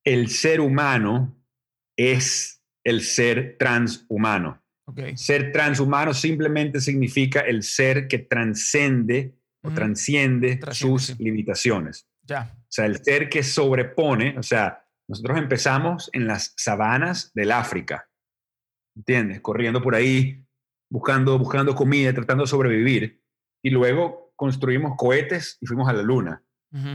el 0.05 0.31
ser 0.31 0.63
humano 0.63 1.37
es 1.97 2.63
el 2.85 3.03
ser 3.03 3.57
transhumano. 3.59 4.63
Ser 5.15 5.53
transhumano 5.53 6.13
simplemente 6.13 6.81
significa 6.81 7.41
el 7.41 7.63
ser 7.63 8.09
que 8.09 8.19
transcende 8.19 9.35
o 9.63 9.71
transciende, 9.71 10.61
sus 10.73 11.19
limitaciones. 11.21 12.09
Ya. 12.23 12.53
O 12.59 12.67
sea, 12.69 12.87
el 12.87 13.03
ser 13.03 13.29
que 13.29 13.43
sobrepone, 13.43 14.37
o 14.37 14.43
sea, 14.43 14.85
nosotros 15.09 15.39
empezamos 15.39 16.11
en 16.13 16.27
las 16.27 16.53
sabanas 16.57 17.33
del 17.35 17.53
África, 17.53 18.09
¿entiendes? 18.97 19.41
Corriendo 19.41 19.81
por 19.81 19.95
ahí, 19.95 20.45
buscando, 20.91 21.39
buscando 21.39 21.75
comida, 21.75 22.13
tratando 22.13 22.45
de 22.45 22.49
sobrevivir. 22.49 23.23
Y 23.65 23.71
luego 23.71 24.33
construimos 24.37 24.95
cohetes 24.97 25.59
y 25.61 25.67
fuimos 25.67 25.89
a 25.89 25.93
la 25.93 26.03
luna. 26.03 26.43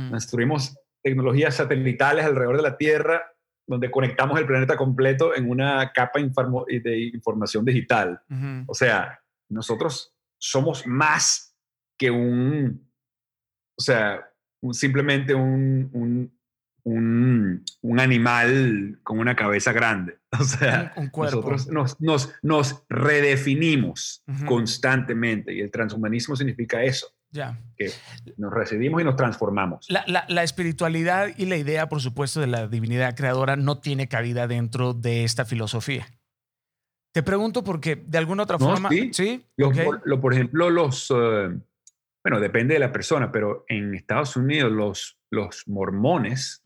Construimos 0.10 0.75
tecnologías 1.03 1.55
satelitales 1.55 2.25
alrededor 2.25 2.57
de 2.57 2.63
la 2.63 2.77
Tierra 2.77 3.31
donde 3.67 3.91
conectamos 3.91 4.39
el 4.39 4.47
planeta 4.47 4.77
completo 4.77 5.36
en 5.36 5.49
una 5.49 5.91
capa 5.93 6.19
de 6.19 7.12
información 7.13 7.65
digital. 7.65 8.21
O 8.65 8.73
sea, 8.73 9.19
nosotros 9.49 10.15
somos 10.39 10.88
más 10.88 11.56
que 11.97 12.10
un, 12.10 12.89
o 13.77 13.82
sea, 13.82 14.25
simplemente 14.71 15.36
un, 15.36 15.89
un, 16.84 17.63
un, 17.82 17.99
animal 17.99 18.99
con 19.03 19.19
una 19.19 19.36
cabeza 19.36 19.73
grande. 19.73 20.17
O 20.39 20.43
sea, 20.43 20.93
nosotros 21.15 21.67
nos, 21.67 21.99
nos, 21.99 22.34
nos 22.43 22.84
redefinimos 22.89 24.23
constantemente 24.45 25.53
y 25.53 25.62
el 25.62 25.71
transhumanismo 25.71 26.36
significa 26.36 26.84
eso. 26.84 27.08
Ya. 27.32 27.60
Que 27.78 27.92
nos 28.38 28.54
recibimos 28.54 29.02
y 29.02 29.04
nos 29.04 29.16
transformamos. 29.16 29.88
La, 29.90 30.44
espiritualidad 30.44 31.30
y 31.38 31.46
la 31.46 31.58
idea, 31.58 31.90
por 31.90 32.02
supuesto, 32.02 32.40
de 32.40 32.48
la 32.48 32.68
divinidad 32.68 33.16
creadora 33.16 33.56
no 33.56 33.80
tiene 33.80 34.08
cabida 34.08 34.48
dentro 34.48 34.94
de 34.94 35.24
esta 35.24 35.46
filosofía. 35.46 36.08
Te 37.13 37.24
pregunto 37.24 37.63
porque 37.63 37.96
de 37.96 38.18
alguna 38.18 38.44
otra 38.44 38.60
forma. 38.60 38.90
Sí. 39.12 39.46
por, 39.58 40.22
por, 40.22 40.34
ejemplo, 40.34 40.70
los. 40.70 41.12
Eh, 41.12 41.50
bueno, 42.24 42.40
depende 42.40 42.76
de 42.76 42.80
la 42.80 42.92
persona, 42.92 43.32
pero 43.32 43.66
en 43.68 43.96
Estados 43.96 44.36
Unidos, 44.36 44.72
los, 44.72 45.18
los 45.32 45.68
mormones, 45.68 46.62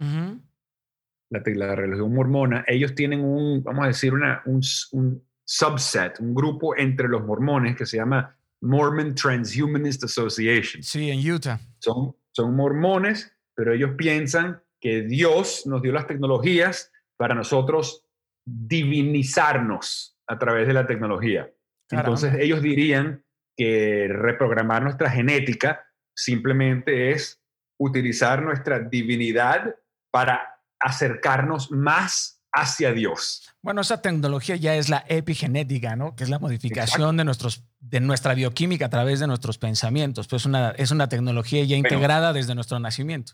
la, 1.30 1.76
religión 1.76 2.14
mormona, 2.14 2.66
ellos 2.68 2.96
tienen 2.96 3.24
un, 3.24 3.64
vamos 3.64 3.86
a 3.86 3.88
decir, 3.88 4.14
una, 4.14 4.42
un, 4.46 4.62
un 4.92 5.24
subset, 5.46 6.20
un 6.20 6.34
grupo 6.34 6.76
entre 6.76 7.08
los 7.08 7.24
mormones 7.24 7.76
que 7.76 7.86
se 7.86 7.98
llama 7.98 8.36
Mormon 8.62 9.16
Transhumanist 9.16 10.04
Association. 10.04 10.84
Sí, 10.84 11.10
en 11.10 11.20
Utah. 11.32 11.60
Son, 11.80 12.16
son 12.32 12.56
mormones, 12.56 13.36
pero 13.56 13.74
ellos 13.74 13.92
piensan 13.98 14.62
que 14.80 15.02
Dios 15.04 15.66
nos 15.66 15.82
dio 15.82 15.92
las 15.92 16.08
tecnologías 16.08 16.92
para 17.18 17.36
nosotros 17.36 18.06
divinizarnos 18.46 20.18
a 20.28 20.40
través 20.40 20.68
de 20.68 20.74
la 20.74 20.88
tecnología. 20.88 21.52
Entonces 21.90 22.36
ellos 22.40 22.62
dirían 22.62 23.24
que 23.56 24.08
reprogramar 24.10 24.82
nuestra 24.82 25.10
genética 25.10 25.86
simplemente 26.16 27.12
es 27.12 27.42
utilizar 27.78 28.42
nuestra 28.42 28.80
divinidad 28.80 29.76
para 30.12 30.60
acercarnos 30.80 31.72
más 31.72 32.41
hacia 32.52 32.94
Dios. 32.94 33.50
Bueno, 33.62 33.82
esa 33.82 34.02
tecnología 34.02 34.56
ya 34.56 34.76
es 34.76 34.90
la 34.90 35.06
epigenética, 35.08 35.96
¿no? 35.96 36.16
Que 36.16 36.24
es 36.24 36.30
la 36.30 36.40
modificación 36.40 37.18
de, 37.18 37.24
nuestros, 37.24 37.64
de 37.80 38.00
nuestra 38.00 38.34
bioquímica 38.34 38.88
a 38.88 38.90
través 38.90 39.20
de 39.20 39.28
nuestros 39.28 39.58
pensamientos. 39.58 40.28
Pues 40.28 40.46
una, 40.46 40.72
es 40.72 40.92
una 40.92 41.08
tecnología 41.10 41.64
ya 41.64 41.76
integrada 41.76 42.34
desde 42.34 42.56
nuestro 42.56 42.80
nacimiento. 42.80 43.34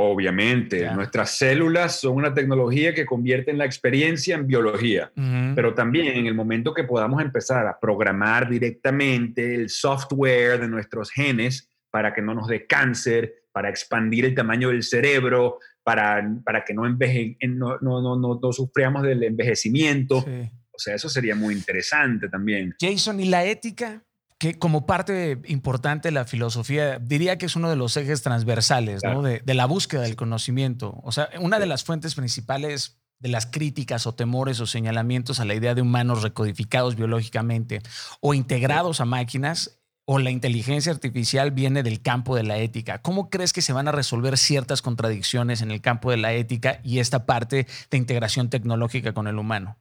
Obviamente, 0.00 0.88
nuestras 0.92 1.36
células 1.38 2.00
son 2.00 2.14
una 2.14 2.32
tecnología 2.32 2.94
que 2.94 3.04
convierte 3.04 3.50
en 3.50 3.58
la 3.58 3.64
experiencia 3.64 4.36
en 4.36 4.46
biología, 4.46 5.10
pero 5.56 5.74
también 5.74 6.18
en 6.18 6.26
el 6.26 6.34
momento 6.34 6.72
que 6.72 6.84
podamos 6.84 7.20
empezar 7.20 7.66
a 7.66 7.80
programar 7.80 8.48
directamente 8.48 9.56
el 9.56 9.68
software 9.68 10.60
de 10.60 10.68
nuestros 10.68 11.10
genes 11.10 11.68
para 11.90 12.14
que 12.14 12.22
no 12.22 12.32
nos 12.32 12.46
dé 12.46 12.64
cáncer, 12.66 13.42
para 13.50 13.70
expandir 13.70 14.24
el 14.24 14.36
tamaño 14.36 14.68
del 14.68 14.84
cerebro, 14.84 15.58
para, 15.88 16.22
para 16.44 16.66
que 16.66 16.74
no, 16.74 16.84
enveje, 16.84 17.38
no, 17.48 17.78
no, 17.80 18.02
no, 18.02 18.38
no, 18.38 18.52
sufriamos 18.52 19.04
del 19.04 19.22
envejecimiento. 19.22 20.18
O 20.18 20.78
sea, 20.78 20.94
eso 20.94 21.08
sería 21.08 21.34
muy 21.34 21.54
interesante 21.54 22.28
también. 22.28 22.74
Jason, 22.78 23.18
¿y 23.20 23.24
la 23.24 23.46
ética? 23.46 24.04
que 24.36 24.58
como 24.58 24.84
parte 24.84 25.40
importante 25.46 26.08
de 26.08 26.12
la 26.12 26.26
filosofía, 26.26 26.98
diría 26.98 27.38
que 27.38 27.46
es 27.46 27.56
uno 27.56 27.70
de 27.70 27.76
los 27.76 27.96
ejes 27.96 28.22
transversales 28.22 29.00
¿no? 29.02 29.22
de, 29.22 29.40
de, 29.40 29.54
la 29.54 29.64
búsqueda 29.64 30.02
del 30.02 30.14
conocimiento. 30.14 31.00
O 31.02 31.10
sea, 31.10 31.30
una 31.40 31.58
de 31.58 31.64
las 31.64 31.84
fuentes 31.84 32.14
principales 32.14 33.00
de 33.18 33.30
las 33.30 33.46
críticas 33.46 34.06
o 34.06 34.14
temores 34.14 34.60
o 34.60 34.66
señalamientos 34.66 35.40
a 35.40 35.46
la 35.46 35.54
idea 35.54 35.74
de 35.74 35.80
humanos 35.80 36.22
recodificados 36.22 36.96
biológicamente 36.96 37.80
o 38.20 38.34
integrados 38.34 39.00
a 39.00 39.06
máquinas 39.06 39.80
o 40.10 40.18
la 40.18 40.30
inteligencia 40.30 40.90
artificial 40.90 41.50
viene 41.50 41.82
del 41.82 42.00
campo 42.00 42.34
de 42.34 42.42
la 42.42 42.56
ética. 42.56 43.02
¿Cómo 43.02 43.28
crees 43.28 43.52
que 43.52 43.60
se 43.60 43.74
van 43.74 43.88
a 43.88 43.92
resolver 43.92 44.38
ciertas 44.38 44.80
contradicciones 44.80 45.60
en 45.60 45.70
el 45.70 45.82
campo 45.82 46.10
de 46.10 46.16
la 46.16 46.32
ética 46.32 46.80
y 46.82 47.00
esta 47.00 47.26
parte 47.26 47.66
de 47.90 47.98
integración 47.98 48.48
tecnológica 48.48 49.12
con 49.12 49.28
el 49.28 49.38
humano? 49.38 49.76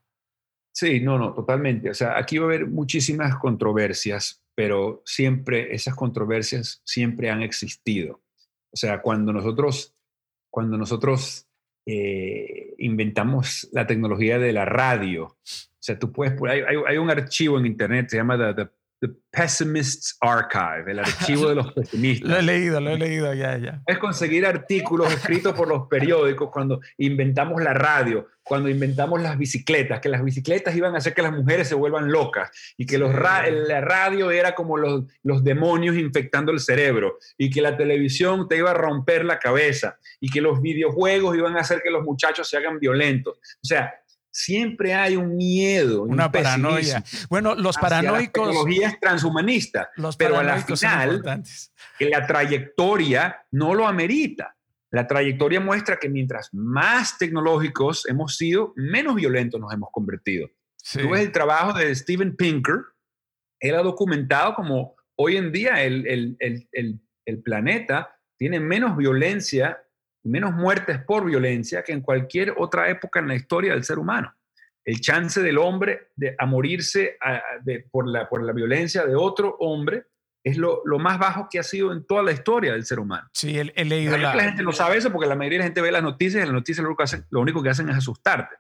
Sí, 0.73 0.99
no, 0.99 1.17
no, 1.17 1.34
totalmente. 1.34 1.89
O 1.89 1.93
sea, 1.93 2.17
aquí 2.17 2.39
va 2.39 2.43
a 2.43 2.49
haber 2.49 2.67
muchísimas 2.67 3.38
controversias, 3.38 4.43
pero 4.53 5.01
siempre 5.05 5.73
esas 5.73 5.95
controversias 5.95 6.82
siempre 6.84 7.30
han 7.30 7.41
existido. 7.41 8.21
O 8.73 8.75
sea, 8.75 9.01
cuando 9.01 9.32
nosotros, 9.32 9.95
cuando 10.51 10.78
nosotros 10.78 11.47
eh, 11.86 12.75
inventamos 12.80 13.69
la 13.71 13.88
tecnología 13.88 14.39
de 14.39 14.51
la 14.51 14.65
radio, 14.65 15.23
o 15.23 15.38
sea, 15.80 15.97
tú 15.97 16.11
puedes, 16.11 16.34
hay, 16.43 16.97
un 16.97 17.09
archivo 17.09 17.57
en 17.57 17.65
internet, 17.65 18.09
se 18.09 18.17
llama 18.17 18.53
The 18.53 18.76
Pessimist's 19.29 20.17
Archive, 20.19 20.91
el 20.91 20.99
archivo 20.99 21.49
de 21.49 21.55
los 21.55 21.71
pesimistas. 21.71 22.29
Lo 22.29 22.37
he 22.37 22.41
leído, 22.41 22.81
lo 22.81 22.89
he 22.89 22.97
leído, 22.97 23.33
ya, 23.33 23.57
ya. 23.57 23.81
Es 23.85 23.99
conseguir 23.99 24.45
artículos 24.45 25.13
escritos 25.13 25.53
por 25.53 25.67
los 25.67 25.87
periódicos 25.87 26.49
cuando 26.51 26.81
inventamos 26.97 27.61
la 27.61 27.73
radio, 27.75 28.27
cuando 28.41 28.69
inventamos 28.69 29.21
las 29.21 29.37
bicicletas, 29.37 29.99
que 29.99 30.09
las 30.09 30.23
bicicletas 30.23 30.75
iban 30.75 30.95
a 30.95 30.97
hacer 30.97 31.13
que 31.13 31.21
las 31.21 31.33
mujeres 31.33 31.67
se 31.67 31.75
vuelvan 31.75 32.11
locas 32.11 32.49
y 32.77 32.87
que 32.87 32.97
los 32.97 33.13
la 33.13 33.81
radio 33.81 34.31
era 34.31 34.55
como 34.55 34.77
los, 34.77 35.03
los 35.21 35.43
demonios 35.43 35.95
infectando 35.95 36.51
el 36.51 36.59
cerebro 36.59 37.19
y 37.37 37.51
que 37.51 37.61
la 37.61 37.77
televisión 37.77 38.47
te 38.47 38.57
iba 38.57 38.71
a 38.71 38.75
romper 38.75 39.25
la 39.25 39.37
cabeza 39.37 39.99
y 40.19 40.29
que 40.29 40.41
los 40.41 40.61
videojuegos 40.61 41.37
iban 41.37 41.57
a 41.57 41.61
hacer 41.61 41.81
que 41.83 41.91
los 41.91 42.03
muchachos 42.03 42.49
se 42.49 42.57
hagan 42.57 42.79
violentos. 42.79 43.37
O 43.37 43.65
sea, 43.65 43.93
siempre 44.38 44.93
hay 44.93 45.15
un 45.15 45.35
miedo, 45.35 46.03
una 46.03 46.31
paranoia. 46.31 47.03
Bueno, 47.27 47.55
los 47.55 47.75
paranoicos. 47.75 48.49
Tecnologías 48.49 48.99
transhumanistas, 48.99 49.88
los 49.95 50.15
pero 50.15 50.38
a 50.38 50.43
la 50.43 50.57
final, 50.57 51.43
la 51.99 52.27
trayectoria 52.27 53.45
no 53.51 53.73
lo 53.73 53.88
amerita. 53.88 54.55
La 54.91 55.07
trayectoria 55.07 55.59
muestra 55.59 55.97
que 55.97 56.07
mientras 56.07 56.53
más 56.53 57.17
tecnológicos 57.17 58.07
hemos 58.07 58.38
sido, 58.38 58.73
menos 58.75 59.15
violentos 59.15 59.59
nos 59.59 59.73
hemos 59.73 59.89
convertido. 59.91 60.47
Tú 60.93 61.09
ves 61.09 61.21
el 61.21 61.31
trabajo 61.31 61.73
de 61.73 61.93
Steven 61.95 62.35
Pinker, 62.35 62.75
él 63.59 63.75
ha 63.75 63.81
documentado 63.81 64.53
como 64.53 64.95
hoy 65.15 65.35
en 65.35 65.51
día 65.51 65.83
el, 65.83 66.05
el, 66.07 66.38
el, 66.39 67.01
el 67.25 67.41
planeta 67.41 68.15
tiene 68.38 68.59
menos 68.59 68.95
violencia 68.95 69.81
menos 70.28 70.53
muertes 70.53 70.99
por 70.99 71.25
violencia 71.25 71.84
que 71.84 71.93
en 71.93 72.01
cualquier 72.01 72.53
otra 72.57 72.89
época 72.89 73.19
en 73.19 73.28
la 73.28 73.36
historia 73.36 73.73
del 73.73 73.84
ser 73.84 73.99
humano. 73.99 74.34
El 74.84 75.01
chance 75.01 75.41
del 75.41 75.57
hombre 75.57 76.11
de, 76.15 76.36
a 76.38 76.45
morirse 76.45 77.17
por, 77.91 78.07
la, 78.07 78.30
por 78.30 78.43
la 78.43 78.53
violencia 78.53 79.05
de 79.05 79.15
otro 79.15 79.57
hombre 79.59 80.05
es 80.43 80.57
lo, 80.57 80.82
más 80.97 81.19
bajo 81.19 81.47
que 81.51 81.59
ha 81.59 81.63
sido 81.63 81.91
en 81.91 82.05
toda 82.05 82.23
la 82.23 82.32
historia 82.32 82.71
del 82.71 82.86
ser 82.86 82.99
humano. 82.99 83.28
Sí, 83.34 83.57
he, 83.59 83.86
leído 83.86 84.17
la, 84.17 84.34
la, 84.34 84.43
gente 84.43 84.63
no 84.63 84.71
sabe 84.71 84.97
eso 84.97 85.11
porque 85.11 85.28
la 85.28 85.36
mayoría 85.36 85.57
de 85.57 85.63
la 85.63 85.65
gente 85.65 85.82
ve 85.82 85.91
las 85.91 86.03
noticias 86.03 86.41
y 86.41 86.45
las 86.45 86.53
noticias 86.53 86.86
lo, 86.86 86.95
lo 87.30 87.41
único 87.41 87.61
que 87.61 87.69
hacen 87.69 87.89
es 87.89 87.97
asustarte. 87.97 88.55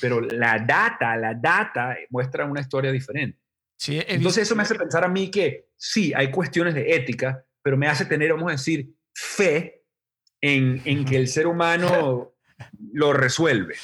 Pero 0.00 0.20
la 0.20 0.58
data, 0.58 1.16
la 1.16 1.34
data 1.34 1.96
muestra 2.10 2.44
una 2.46 2.60
historia 2.60 2.90
diferente. 2.90 3.38
Sí, 3.76 4.02
Entonces 4.08 4.44
eso 4.44 4.56
me 4.56 4.62
hace 4.62 4.74
pensar 4.74 5.04
a 5.04 5.08
mí 5.08 5.30
que 5.30 5.68
sí, 5.76 6.12
hay 6.16 6.30
cuestiones 6.30 6.74
de 6.74 6.94
ética, 6.96 7.44
pero 7.62 7.76
me 7.76 7.86
hace 7.86 8.06
tener, 8.06 8.32
vamos 8.32 8.48
a 8.48 8.52
decir, 8.52 8.92
fe 9.12 9.83
en, 10.44 11.04
que 11.04 11.16
el 11.16 11.28
ser 11.28 11.46
humano 11.46 12.34
lo 12.92 13.12
resuelve 13.12 13.76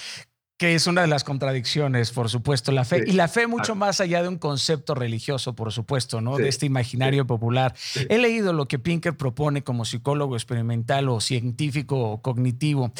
que 0.61 0.75
es 0.75 0.87
una 0.87 1.01
de 1.01 1.07
las 1.07 1.25
contradicciones, 1.25 2.11
por 2.11 2.29
supuesto, 2.29 2.71
la 2.71 2.85
fe. 2.85 3.03
y 3.07 3.13
la 3.13 3.29
fe 3.29 3.47
mucho 3.47 3.75
más 3.75 3.99
allá 4.03 4.21
de 4.21 4.29
un 4.29 4.37
concepto 4.37 4.95
religioso, 4.95 5.55
por 5.55 5.73
supuesto, 5.73 6.21
¿no? 6.21 6.37
De 6.37 6.51
este 6.51 6.67
imaginario 6.67 7.27
popular. 7.27 7.75
He 8.11 8.19
leído 8.19 8.53
lo 8.53 8.69
que 8.69 8.79
Pinker 8.79 9.17
propone 9.17 9.65
como 9.65 9.87
psicólogo 9.87 10.37
experimental 10.37 11.09
o 11.09 11.19
científico 11.23 11.99
o 11.99 12.21
cognitivo. 12.21 12.93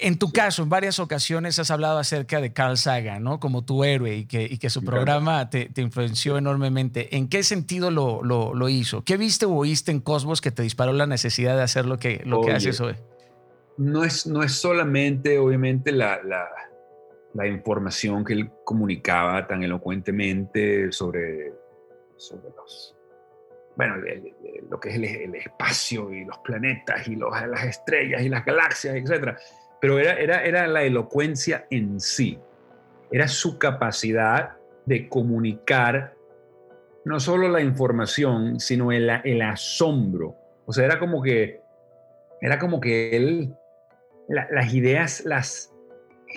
En 0.00 0.18
tu 0.18 0.30
caso, 0.30 0.62
en 0.62 0.68
varias 0.68 0.98
ocasiones 0.98 1.58
has 1.58 1.70
hablado 1.70 1.96
acerca 1.96 2.38
de 2.42 2.52
Carl 2.52 2.76
Sagan, 2.76 3.22
¿no? 3.22 3.40
Como 3.40 3.64
tu 3.64 3.82
héroe 3.82 4.18
y 4.18 4.26
que, 4.26 4.42
y 4.42 4.58
que 4.58 4.68
su 4.68 4.84
programa 4.84 5.48
te, 5.48 5.70
influenció 5.76 6.36
enormemente. 6.36 7.16
¿En 7.16 7.28
qué 7.28 7.42
sentido 7.44 7.90
lo, 7.90 8.22
lo, 8.22 8.68
hizo? 8.68 9.04
¿Qué 9.04 9.16
viste 9.16 9.46
o 9.46 9.54
oíste 9.54 9.90
en 9.90 10.00
Cosmos 10.00 10.42
que 10.42 10.50
te 10.50 10.62
disparó 10.62 10.92
la 10.92 11.06
necesidad 11.06 11.56
de 11.56 11.62
hacer 11.62 11.86
lo 11.86 11.98
que, 11.98 12.20
lo 12.26 12.42
que 12.42 12.52
haces 12.52 12.78
hoy? 12.78 12.94
No 13.78 14.04
es, 14.04 14.26
no 14.26 14.42
es 14.42 14.52
solamente, 14.52 15.38
obviamente, 15.38 15.92
la 15.92 16.20
la 16.22 16.46
información 17.46 18.24
que 18.24 18.32
él 18.32 18.50
comunicaba 18.64 19.46
tan 19.46 19.62
elocuentemente 19.62 20.90
sobre, 20.92 21.52
sobre 22.16 22.50
los, 22.56 22.96
bueno, 23.76 23.96
lo 24.68 24.80
que 24.80 24.88
es 24.90 24.96
el, 24.96 25.34
espacio 25.34 26.12
y 26.12 26.24
los 26.24 26.38
planetas 26.38 27.06
y 27.08 27.16
los, 27.16 27.30
las 27.48 27.64
estrellas 27.64 28.22
y 28.22 28.28
las 28.28 28.44
galaxias, 28.44 28.96
etc. 28.96 29.36
Pero 29.80 29.98
era, 29.98 30.14
era, 30.14 30.44
era 30.44 30.66
la 30.66 30.82
elocuencia 30.82 31.66
en 31.70 32.00
sí, 32.00 32.38
era 33.10 33.28
su 33.28 33.58
capacidad 33.58 34.56
de 34.86 35.08
comunicar 35.08 36.14
no 37.04 37.18
solo 37.20 37.48
la 37.48 37.60
información, 37.60 38.60
sino 38.60 38.92
el, 38.92 39.08
el 39.24 39.42
asombro. 39.42 40.36
O 40.66 40.72
sea, 40.72 40.84
era 40.84 40.98
como 40.98 41.22
que, 41.22 41.60
era 42.40 42.58
como 42.58 42.80
que 42.80 43.16
él, 43.16 43.54
las 44.28 44.72
ideas 44.74 45.24
las 45.24 45.69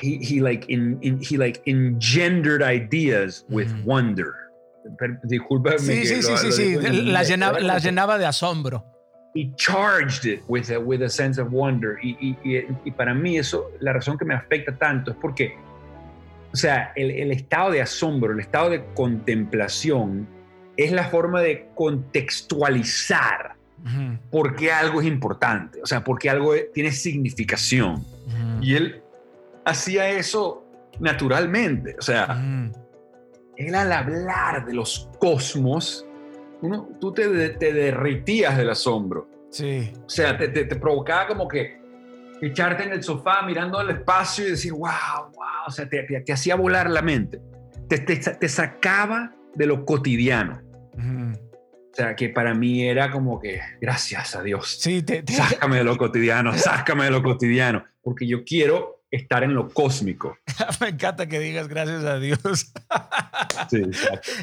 he, 0.02 0.18
he 0.18 0.42
like 0.42 0.66
in, 0.70 0.98
in, 1.02 1.20
he 1.20 1.38
like 1.38 1.62
engendered 1.66 2.62
ideas 2.62 3.46
with 3.50 3.72
mm. 3.72 3.86
wonder. 3.86 4.36
Disculpa. 5.26 5.78
Sí, 5.78 6.06
sí, 6.06 6.22
sí, 6.22 6.38
sí, 6.38 6.52
sí. 6.52 6.76
La, 7.12 7.24
llenaba, 7.24 7.60
la 7.60 7.78
llenaba 7.80 8.18
de 8.18 8.26
asombro. 8.26 8.84
He 9.34 9.52
charged 9.56 10.26
it 10.26 10.44
with 10.48 10.70
a, 10.70 10.80
with 10.80 11.02
a 11.02 11.10
sense 11.10 11.40
of 11.40 11.52
wonder. 11.52 11.98
Y, 12.04 12.18
y, 12.20 12.38
y, 12.44 12.68
y, 12.86 12.92
para 12.92 13.14
mí 13.14 13.38
eso, 13.38 13.72
la 13.80 13.94
razón 13.94 14.18
que 14.18 14.26
me 14.26 14.36
afecta 14.36 14.78
tanto 14.78 15.12
es 15.12 15.18
porque, 15.20 15.56
o 16.52 16.56
sea, 16.56 16.92
el, 16.96 17.10
el 17.12 17.32
estado 17.32 17.72
de 17.72 17.82
asombro, 17.82 18.34
el 18.34 18.40
estado 18.42 18.70
de 18.70 18.84
contemplación, 18.94 20.28
es 20.78 20.92
la 20.92 21.06
forma 21.06 21.42
de 21.42 21.68
contextualizar 21.76 23.56
uh 23.86 24.18
por 24.32 24.56
qué 24.56 24.72
algo 24.72 25.02
es 25.02 25.08
importante, 25.08 25.82
o 25.82 25.86
sea, 25.86 26.04
porque 26.04 26.30
algo 26.30 26.54
tiene 26.74 26.92
significación. 26.92 27.96
Uh 28.28 28.62
Y 28.62 28.76
él 28.76 29.03
hacía 29.66 30.10
eso 30.10 30.66
naturalmente. 31.00 31.96
O 31.98 32.02
sea, 32.02 32.28
mm. 32.28 32.72
él 33.58 33.76
al 33.76 33.92
hablar 33.92 34.66
de 34.66 34.74
los 34.74 35.10
cosmos, 35.20 36.06
uno, 36.62 36.90
tú 37.00 37.14
te, 37.14 37.28
derritías 37.30 38.58
del 38.58 38.70
asombro. 38.70 39.30
Sí. 39.50 39.92
O 40.06 40.10
sea, 40.10 40.38
te, 40.38 40.66
provocaba 40.76 41.28
como 41.28 41.48
que 41.48 41.82
echarte 42.42 42.84
en 42.84 42.92
el 42.92 43.04
sofá 43.04 43.44
mirando 43.44 43.80
al 43.80 43.90
espacio 43.90 44.48
y 44.48 44.52
decir, 44.52 44.74
wow, 44.74 45.32
wow, 45.34 45.68
o 45.68 45.72
sea, 45.72 45.88
te, 45.88 46.32
hacía 46.32 46.56
volar 46.56 46.90
la 46.90 47.02
mente. 47.02 47.40
Te, 47.88 48.50
sacaba 48.50 49.34
de 49.56 49.66
lo 49.68 49.86
cotidiano. 49.86 50.62
O 50.96 51.96
sea, 51.96 52.16
que 52.16 52.30
para 52.30 52.56
mí 52.56 52.88
era 52.88 53.12
como 53.12 53.40
que, 53.40 53.62
gracias 53.80 54.36
a 54.36 54.42
Dios. 54.42 54.80
Sí, 54.80 55.06
Sácame 55.28 55.78
de 55.78 55.84
lo 55.84 55.96
cotidiano, 55.96 56.58
sácame 56.58 57.04
de 57.04 57.12
lo 57.12 57.22
cotidiano, 57.22 57.84
porque 58.02 58.26
yo 58.26 58.44
quiero 58.44 59.03
estar 59.16 59.44
en 59.44 59.54
lo 59.54 59.70
cósmico. 59.70 60.38
Me 60.82 60.90
encanta 60.90 61.28
que 61.28 61.40
digas 61.40 61.68
gracias 61.68 62.04
a 62.04 62.20
Dios. 62.20 62.40
Sí, 63.70 63.82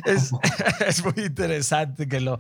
es, 0.07 0.31
es, 0.87 1.05
muy 1.05 1.25
interesante 1.27 2.09
que 2.09 2.21
lo... 2.21 2.39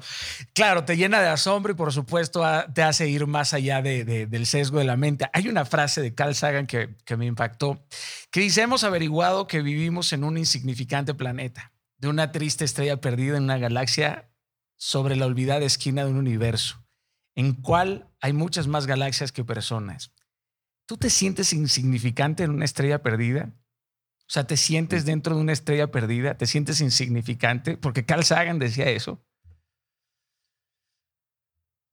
Claro, 0.54 0.84
te 0.84 0.96
llena 0.96 1.20
de 1.20 1.28
asombro 1.28 1.72
y 1.72 1.74
por 1.74 1.92
supuesto 1.92 2.42
te 2.72 2.82
hace 2.82 3.08
ir 3.08 3.26
más 3.26 3.52
allá 3.52 3.82
de, 3.82 4.04
del 4.04 4.46
sesgo 4.46 4.78
de 4.78 4.84
la 4.84 4.96
mente. 4.96 5.28
Hay 5.32 5.48
una 5.48 5.64
frase 5.64 6.00
de 6.00 6.14
Carl 6.14 6.34
Sagan 6.34 6.66
que, 6.66 6.96
que 7.04 7.16
me 7.16 7.26
impactó, 7.26 7.84
que 8.30 8.40
dice, 8.40 8.62
hemos 8.62 8.84
averiguado 8.84 9.46
que 9.46 9.62
vivimos 9.62 10.12
en 10.12 10.24
un 10.24 10.38
insignificante 10.38 11.12
planeta, 11.12 11.72
de 11.98 12.08
una 12.08 12.30
triste 12.30 12.64
estrella 12.64 13.00
perdida 13.00 13.36
en 13.36 13.44
una 13.44 13.58
galaxia 13.58 14.30
sobre 14.76 15.16
la 15.16 15.26
olvidada 15.26 15.64
esquina 15.64 16.04
de 16.04 16.10
un 16.12 16.18
universo, 16.18 16.82
en 17.34 17.54
cual 17.54 18.08
hay 18.20 18.32
muchas 18.32 18.68
más 18.68 18.86
galaxias 18.86 19.32
que 19.32 19.44
personas. 19.44 20.12
¿Tú 20.90 20.96
te 20.96 21.08
sientes 21.08 21.52
insignificante 21.52 22.42
en 22.42 22.50
una 22.50 22.64
estrella 22.64 23.00
perdida? 23.00 23.54
O 24.22 24.26
sea, 24.26 24.48
¿te 24.48 24.56
sientes 24.56 25.04
dentro 25.04 25.36
de 25.36 25.40
una 25.40 25.52
estrella 25.52 25.92
perdida? 25.92 26.36
¿Te 26.36 26.46
sientes 26.46 26.80
insignificante? 26.80 27.76
Porque 27.76 28.04
Carl 28.04 28.24
Sagan 28.24 28.58
decía 28.58 28.86
eso. 28.86 29.24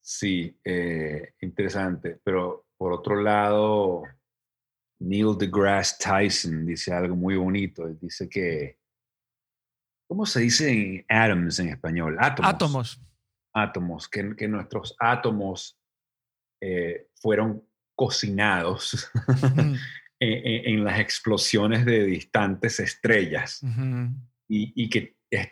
Sí, 0.01 0.59
eh, 0.63 1.35
interesante. 1.41 2.19
Pero 2.23 2.65
por 2.75 2.91
otro 2.91 3.21
lado, 3.21 4.01
Neil 4.97 5.37
deGrasse 5.37 5.97
Tyson 5.99 6.65
dice 6.65 6.91
algo 6.91 7.15
muy 7.15 7.35
bonito. 7.35 7.85
Él 7.85 7.99
dice 8.01 8.27
que, 8.27 8.79
¿cómo 10.07 10.25
se 10.25 10.39
dice 10.39 10.71
en 10.71 11.05
atoms 11.07 11.59
en 11.59 11.69
español? 11.69 12.17
Átomos. 12.19 12.51
Átomos. 12.51 13.01
Átomos, 13.53 14.09
que, 14.09 14.47
nuestros 14.47 14.95
átomos 14.99 15.79
eh, 16.59 17.11
fueron 17.13 17.63
cocinados 17.97 19.11
en, 20.19 20.83
las 20.83 20.99
explosiones 20.99 21.83
de 21.83 22.05
distantes 22.05 22.79
estrellas 22.79 23.61
y, 24.47 24.89
que 24.89 25.17
es, 25.29 25.49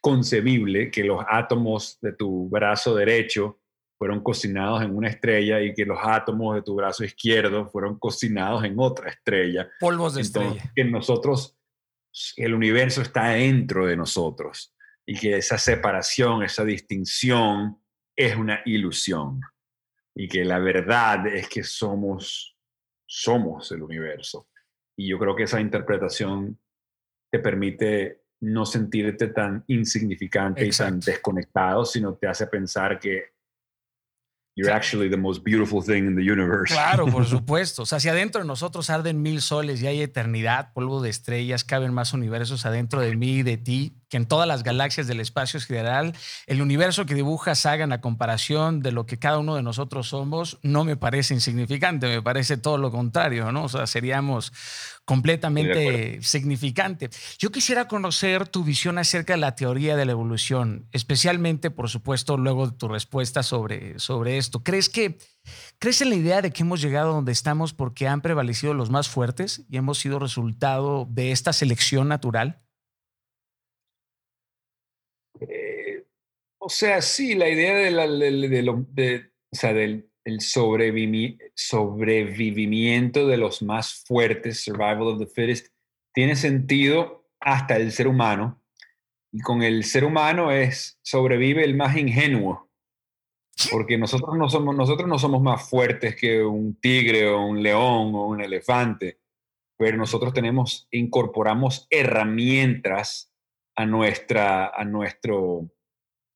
concebible 0.00 0.90
que 0.90 1.04
los 1.04 1.24
átomos 1.28 1.98
de 2.00 2.12
tu 2.12 2.48
brazo 2.48 2.94
derecho 2.96 3.60
fueron 3.98 4.20
cocinados 4.20 4.82
en 4.82 4.96
una 4.96 5.08
estrella 5.08 5.60
y 5.60 5.74
que 5.74 5.84
los 5.84 5.98
átomos 6.02 6.56
de 6.56 6.62
tu 6.62 6.74
brazo 6.74 7.04
izquierdo 7.04 7.68
fueron 7.68 8.00
cocinados 8.00 8.64
en 8.64 8.74
otra 8.78 9.10
estrella. 9.10 9.68
Polvos 9.78 10.14
de 10.14 10.22
estrella. 10.22 10.72
Que 10.74 10.84
nosotros, 10.84 11.56
el 12.36 12.54
universo 12.54 13.00
está 13.02 13.28
dentro 13.28 13.86
de 13.86 13.96
nosotros 13.96 14.74
y 15.06 15.16
que 15.16 15.36
esa 15.36 15.56
separación, 15.56 16.42
esa 16.42 16.64
distinción 16.64 17.78
es 18.16 18.36
una 18.36 18.60
ilusión 18.64 19.40
y 20.14 20.28
que 20.28 20.44
la 20.44 20.58
verdad 20.58 21.26
es 21.26 21.48
que 21.48 21.62
somos, 21.62 22.56
somos 23.06 23.72
el 23.72 23.82
universo. 23.82 24.48
Y 24.96 25.08
yo 25.08 25.18
creo 25.18 25.34
que 25.34 25.44
esa 25.44 25.60
interpretación 25.60 26.58
te 27.30 27.38
permite 27.38 28.22
no 28.40 28.66
sentirte 28.66 29.28
tan 29.28 29.64
insignificante 29.68 30.66
y 30.66 30.70
tan 30.70 31.00
desconectado, 31.00 31.84
sino 31.84 32.14
te 32.14 32.26
hace 32.26 32.46
pensar 32.46 32.98
que 32.98 33.32
You're 34.54 34.70
actually 34.70 35.08
the 35.08 35.16
most 35.16 35.42
beautiful 35.44 35.82
thing 35.82 36.06
in 36.06 36.14
the 36.14 36.22
universe. 36.22 36.74
Claro, 36.74 37.06
por 37.06 37.24
supuesto. 37.26 37.82
O 37.82 37.86
sea, 37.86 38.00
si 38.00 38.10
adentro 38.10 38.42
de 38.42 38.46
nosotros 38.46 38.90
arden 38.90 39.22
mil 39.22 39.40
soles 39.40 39.80
y 39.80 39.86
hay 39.86 40.02
eternidad, 40.02 40.72
polvo 40.74 41.00
de 41.00 41.08
estrellas, 41.08 41.64
caben 41.64 41.94
más 41.94 42.12
universos 42.12 42.66
adentro 42.66 43.00
de 43.00 43.16
mí 43.16 43.36
y 43.36 43.42
de 43.42 43.56
ti 43.56 43.94
que 44.10 44.18
en 44.18 44.26
todas 44.26 44.46
las 44.46 44.62
galaxias 44.62 45.06
del 45.06 45.20
espacio 45.20 45.58
general, 45.58 46.14
el 46.46 46.60
universo 46.60 47.06
que 47.06 47.14
dibuja 47.14 47.54
Saga 47.54 47.84
en 47.84 47.88
la 47.88 48.02
comparación 48.02 48.80
de 48.80 48.92
lo 48.92 49.06
que 49.06 49.18
cada 49.18 49.38
uno 49.38 49.56
de 49.56 49.62
nosotros 49.62 50.08
somos 50.08 50.58
no 50.62 50.84
me 50.84 50.96
parece 50.96 51.32
insignificante, 51.32 52.06
me 52.08 52.20
parece 52.20 52.58
todo 52.58 52.76
lo 52.76 52.90
contrario, 52.90 53.50
¿no? 53.52 53.64
O 53.64 53.68
sea, 53.70 53.86
seríamos 53.86 54.52
completamente 55.04 56.22
significante. 56.22 57.10
Yo 57.38 57.50
quisiera 57.50 57.88
conocer 57.88 58.48
tu 58.48 58.64
visión 58.64 58.98
acerca 58.98 59.32
de 59.34 59.38
la 59.38 59.54
teoría 59.54 59.96
de 59.96 60.04
la 60.04 60.12
evolución, 60.12 60.86
especialmente, 60.92 61.70
por 61.70 61.88
supuesto, 61.88 62.36
luego 62.36 62.68
de 62.68 62.76
tu 62.76 62.88
respuesta 62.88 63.42
sobre, 63.42 63.98
sobre 63.98 64.38
esto. 64.38 64.62
¿Crees 64.62 64.88
que 64.88 65.18
crees 65.78 66.00
en 66.02 66.10
la 66.10 66.16
idea 66.16 66.40
de 66.40 66.52
que 66.52 66.62
hemos 66.62 66.80
llegado 66.80 67.12
donde 67.12 67.32
estamos 67.32 67.72
porque 67.72 68.06
han 68.06 68.20
prevalecido 68.20 68.74
los 68.74 68.90
más 68.90 69.08
fuertes 69.08 69.64
y 69.68 69.76
hemos 69.76 69.98
sido 69.98 70.18
resultado 70.18 71.06
de 71.10 71.32
esta 71.32 71.52
selección 71.52 72.08
natural? 72.08 72.62
O 76.58 76.68
sea, 76.68 77.02
sí, 77.02 77.34
la 77.34 77.48
idea 77.48 77.74
de 77.74 77.90
la, 77.90 78.06
de, 78.06 79.32
o 79.52 79.56
sea, 79.56 79.72
del 79.72 80.11
el 80.24 80.40
sobrevivimiento 80.40 83.26
de 83.26 83.36
los 83.36 83.60
más 83.62 84.04
fuertes, 84.06 84.62
survival 84.62 85.02
of 85.02 85.18
the 85.18 85.26
fittest, 85.26 85.66
tiene 86.14 86.36
sentido 86.36 87.26
hasta 87.40 87.76
el 87.76 87.92
ser 87.92 88.08
humano. 88.08 88.62
Y 89.32 89.40
con 89.40 89.62
el 89.62 89.84
ser 89.84 90.04
humano 90.04 90.52
es 90.52 90.98
sobrevive 91.02 91.64
el 91.64 91.74
más 91.74 91.96
ingenuo. 91.96 92.70
Porque 93.70 93.98
nosotros 93.98 94.36
no 94.36 94.48
somos, 94.48 94.74
nosotros 94.74 95.08
no 95.08 95.18
somos 95.18 95.42
más 95.42 95.68
fuertes 95.68 96.16
que 96.16 96.42
un 96.42 96.74
tigre 96.76 97.28
o 97.28 97.44
un 97.44 97.62
león 97.62 98.14
o 98.14 98.26
un 98.26 98.40
elefante, 98.40 99.18
pero 99.76 99.96
nosotros 99.96 100.32
tenemos, 100.32 100.88
incorporamos 100.90 101.86
herramientas 101.90 103.32
a, 103.76 103.86
nuestra, 103.86 104.68
a 104.68 104.84
nuestro 104.84 105.70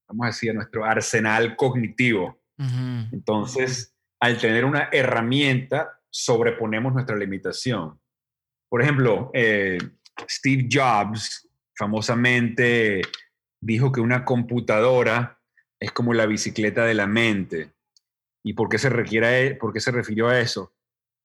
vamos 0.09 0.25
a 0.25 0.29
decir, 0.29 0.51
a 0.51 0.55
nuestro 0.55 0.85
arsenal 0.85 1.57
cognitivo. 1.57 2.39
Entonces, 2.59 3.95
al 4.21 4.39
tener 4.39 4.65
una 4.65 4.89
herramienta, 4.91 6.01
sobreponemos 6.11 6.95
nuestra 6.95 7.17
limitación. 7.17 8.01
Por 8.69 8.83
ejemplo, 8.83 9.31
eh, 9.35 9.79
Steve 10.29 10.69
Jobs 10.71 11.49
famosamente 11.77 13.03
dijo 13.61 13.93
que 13.93 14.01
una 14.01 14.25
computadora 14.25 15.39
es 15.79 15.93
como 15.93 16.15
la 16.15 16.27
bicicleta 16.27 16.85
de 16.85 16.95
la 16.95 17.07
mente. 17.07 17.75
¿Y 18.43 18.55
por 18.55 18.69
qué 18.69 18.79
se, 18.79 18.89
se 18.89 19.91
refirió 19.91 20.29
a 20.29 20.41
eso? 20.41 20.75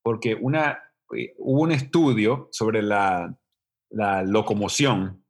Porque 0.03 0.35
una, 0.35 0.83
eh, 1.15 1.33
hubo 1.37 1.61
un 1.61 1.71
estudio 1.71 2.49
sobre 2.51 2.81
la, 2.81 3.33
la 3.89 4.23
locomoción, 4.23 5.23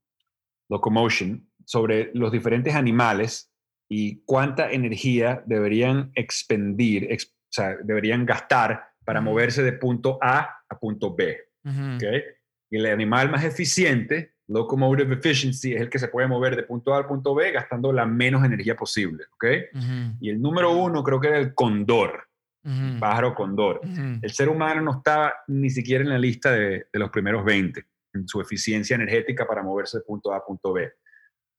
locomotion, 0.70 1.50
sobre 1.66 2.12
los 2.14 2.32
diferentes 2.32 2.74
animales 2.76 3.51
y 3.94 4.22
cuánta 4.24 4.72
energía 4.72 5.44
deberían 5.46 6.14
expendir, 6.16 7.10
o 7.12 7.18
sea, 7.50 7.76
deberían 7.84 8.26
gastar 8.26 8.86
para 9.04 9.20
moverse 9.20 9.64
de 9.64 9.74
punto 9.74 10.18
A 10.22 10.50
a 10.70 10.80
punto 10.80 11.14
B. 11.14 11.38
Y 12.70 12.78
el 12.78 12.86
animal 12.86 13.30
más 13.30 13.44
eficiente, 13.44 14.36
locomotive 14.48 15.16
efficiency, 15.16 15.74
es 15.74 15.82
el 15.82 15.90
que 15.90 16.00
se 16.00 16.08
puede 16.08 16.26
mover 16.30 16.56
de 16.56 16.64
punto 16.64 16.94
A 16.94 17.00
al 17.00 17.06
punto 17.06 17.36
B 17.36 17.52
gastando 17.52 17.92
la 17.92 18.06
menos 18.06 18.46
energía 18.46 18.78
posible. 18.78 19.26
¿okay? 19.34 19.66
Y 20.22 20.30
el 20.30 20.42
número 20.42 20.72
uno 20.72 21.04
creo 21.04 21.20
que 21.20 21.28
era 21.28 21.38
el 21.40 21.54
condor, 21.54 22.30
pájaro 22.98 23.36
condor. 23.36 23.82
El 24.22 24.32
ser 24.32 24.48
humano 24.48 24.80
no 24.80 25.00
estaba 25.00 25.34
ni 25.48 25.70
siquiera 25.70 26.02
en 26.02 26.12
la 26.12 26.18
lista 26.18 26.54
de, 26.54 26.86
de 26.94 27.00
los 27.00 27.10
primeros 27.10 27.44
20 27.44 27.86
en 28.14 28.26
su 28.26 28.40
eficiencia 28.40 28.96
energética 28.96 29.46
para 29.46 29.62
moverse 29.62 29.98
de 29.98 30.06
punto 30.06 30.32
A 30.32 30.38
a 30.38 30.46
punto 30.46 30.72
B 30.72 30.90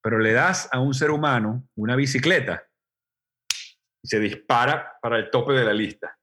pero 0.03 0.19
le 0.19 0.33
das 0.33 0.69
a 0.73 0.81
un 0.81 0.93
ser 0.93 1.11
humano 1.11 1.69
una 1.77 1.97
bicicleta 1.97 2.65
y 4.03 4.09
se 4.09 4.19
dispara 4.19 4.99
para 5.01 5.17
el 5.17 5.31
tope 5.31 5.53
de 5.53 5.65
la 5.65 5.73
lista. 5.73 6.19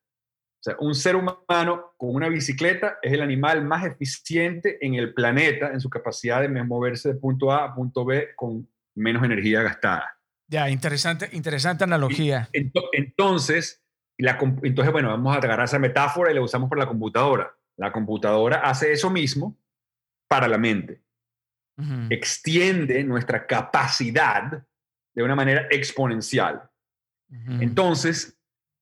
O 0.59 0.61
sea, 0.61 0.75
un 0.79 0.93
ser 0.93 1.15
humano 1.15 1.93
con 1.95 2.13
una 2.13 2.27
bicicleta 2.27 2.99
es 3.01 3.13
el 3.13 3.21
animal 3.21 3.63
más 3.63 3.85
eficiente 3.85 4.77
en 4.85 4.95
el 4.95 5.13
planeta 5.13 5.71
en 5.71 5.79
su 5.79 5.89
capacidad 5.89 6.41
de 6.41 6.49
moverse 6.49 7.13
de 7.13 7.19
punto 7.19 7.53
A 7.53 7.63
a 7.63 7.73
punto 7.73 8.03
B 8.03 8.35
con 8.35 8.67
menos 8.95 9.23
energía 9.23 9.63
gastada. 9.63 10.17
Ya, 10.49 10.69
interesante, 10.69 11.29
interesante 11.31 11.85
analogía. 11.85 12.49
entonces, 12.51 13.81
la, 14.17 14.37
entonces, 14.63 14.91
bueno, 14.91 15.09
vamos 15.09 15.33
a 15.33 15.37
agarrar 15.37 15.65
esa 15.65 15.79
metáfora 15.79 16.31
y 16.31 16.35
la 16.35 16.41
usamos 16.41 16.69
para 16.69 16.81
la 16.81 16.87
computadora. 16.87 17.55
La 17.77 17.93
computadora 17.93 18.57
hace 18.57 18.91
eso 18.91 19.09
mismo 19.09 19.57
para 20.27 20.49
la 20.49 20.57
mente 20.57 21.01
extiende 22.09 23.03
nuestra 23.03 23.47
capacidad 23.47 24.63
de 25.13 25.23
una 25.23 25.35
manera 25.35 25.67
exponencial. 25.69 26.69
Entonces, 27.59 28.37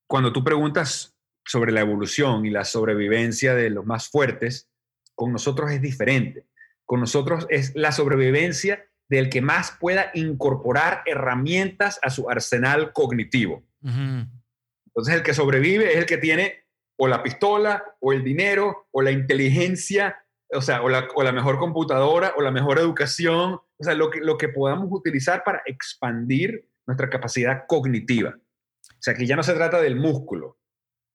cuando 0.06 0.32
tú 0.32 0.42
preguntas 0.42 1.14
sobre 1.44 1.72
la 1.72 1.80
evolución 1.80 2.44
y 2.44 2.50
la 2.50 2.64
sobrevivencia 2.64 3.54
de 3.54 3.70
los 3.70 3.86
más 3.86 4.08
fuertes, 4.08 4.70
con 5.14 5.32
nosotros 5.32 5.70
es 5.70 5.80
diferente. 5.80 6.46
Con 6.84 7.00
nosotros 7.00 7.46
es 7.50 7.74
la 7.74 7.92
sobrevivencia 7.92 8.86
del 9.08 9.30
que 9.30 9.40
más 9.40 9.76
pueda 9.80 10.10
incorporar 10.14 11.02
herramientas 11.06 11.98
a 12.02 12.10
su 12.10 12.30
arsenal 12.30 12.92
cognitivo. 12.92 13.64
Entonces, 13.82 15.14
el 15.14 15.22
que 15.22 15.34
sobrevive 15.34 15.92
es 15.92 15.98
el 15.98 16.06
que 16.06 16.18
tiene 16.18 16.64
o 16.96 17.06
la 17.06 17.22
pistola, 17.22 17.84
o 18.00 18.12
el 18.12 18.24
dinero, 18.24 18.88
o 18.90 19.02
la 19.02 19.10
inteligencia 19.10 20.24
o 20.52 20.62
sea, 20.62 20.82
o 20.82 20.88
la, 20.88 21.32
mejor 21.32 21.58
computadora, 21.58 22.34
o 22.36 22.42
la 22.42 22.50
mejor 22.50 22.78
educación, 22.78 23.60
o 23.76 23.84
sea, 23.84 23.94
lo 23.94 24.10
que, 24.10 24.20
lo 24.20 24.38
que 24.38 24.48
podamos 24.48 24.88
utilizar 24.90 25.42
para 25.44 25.62
expandir 25.66 26.68
nuestra 26.86 27.10
capacidad 27.10 27.64
cognitiva. 27.66 28.36
O 28.36 29.00
sea, 29.00 29.14
que 29.14 29.26
ya 29.26 29.36
no 29.36 29.42
se 29.42 29.54
trata 29.54 29.80
del 29.80 29.96
músculo, 29.96 30.58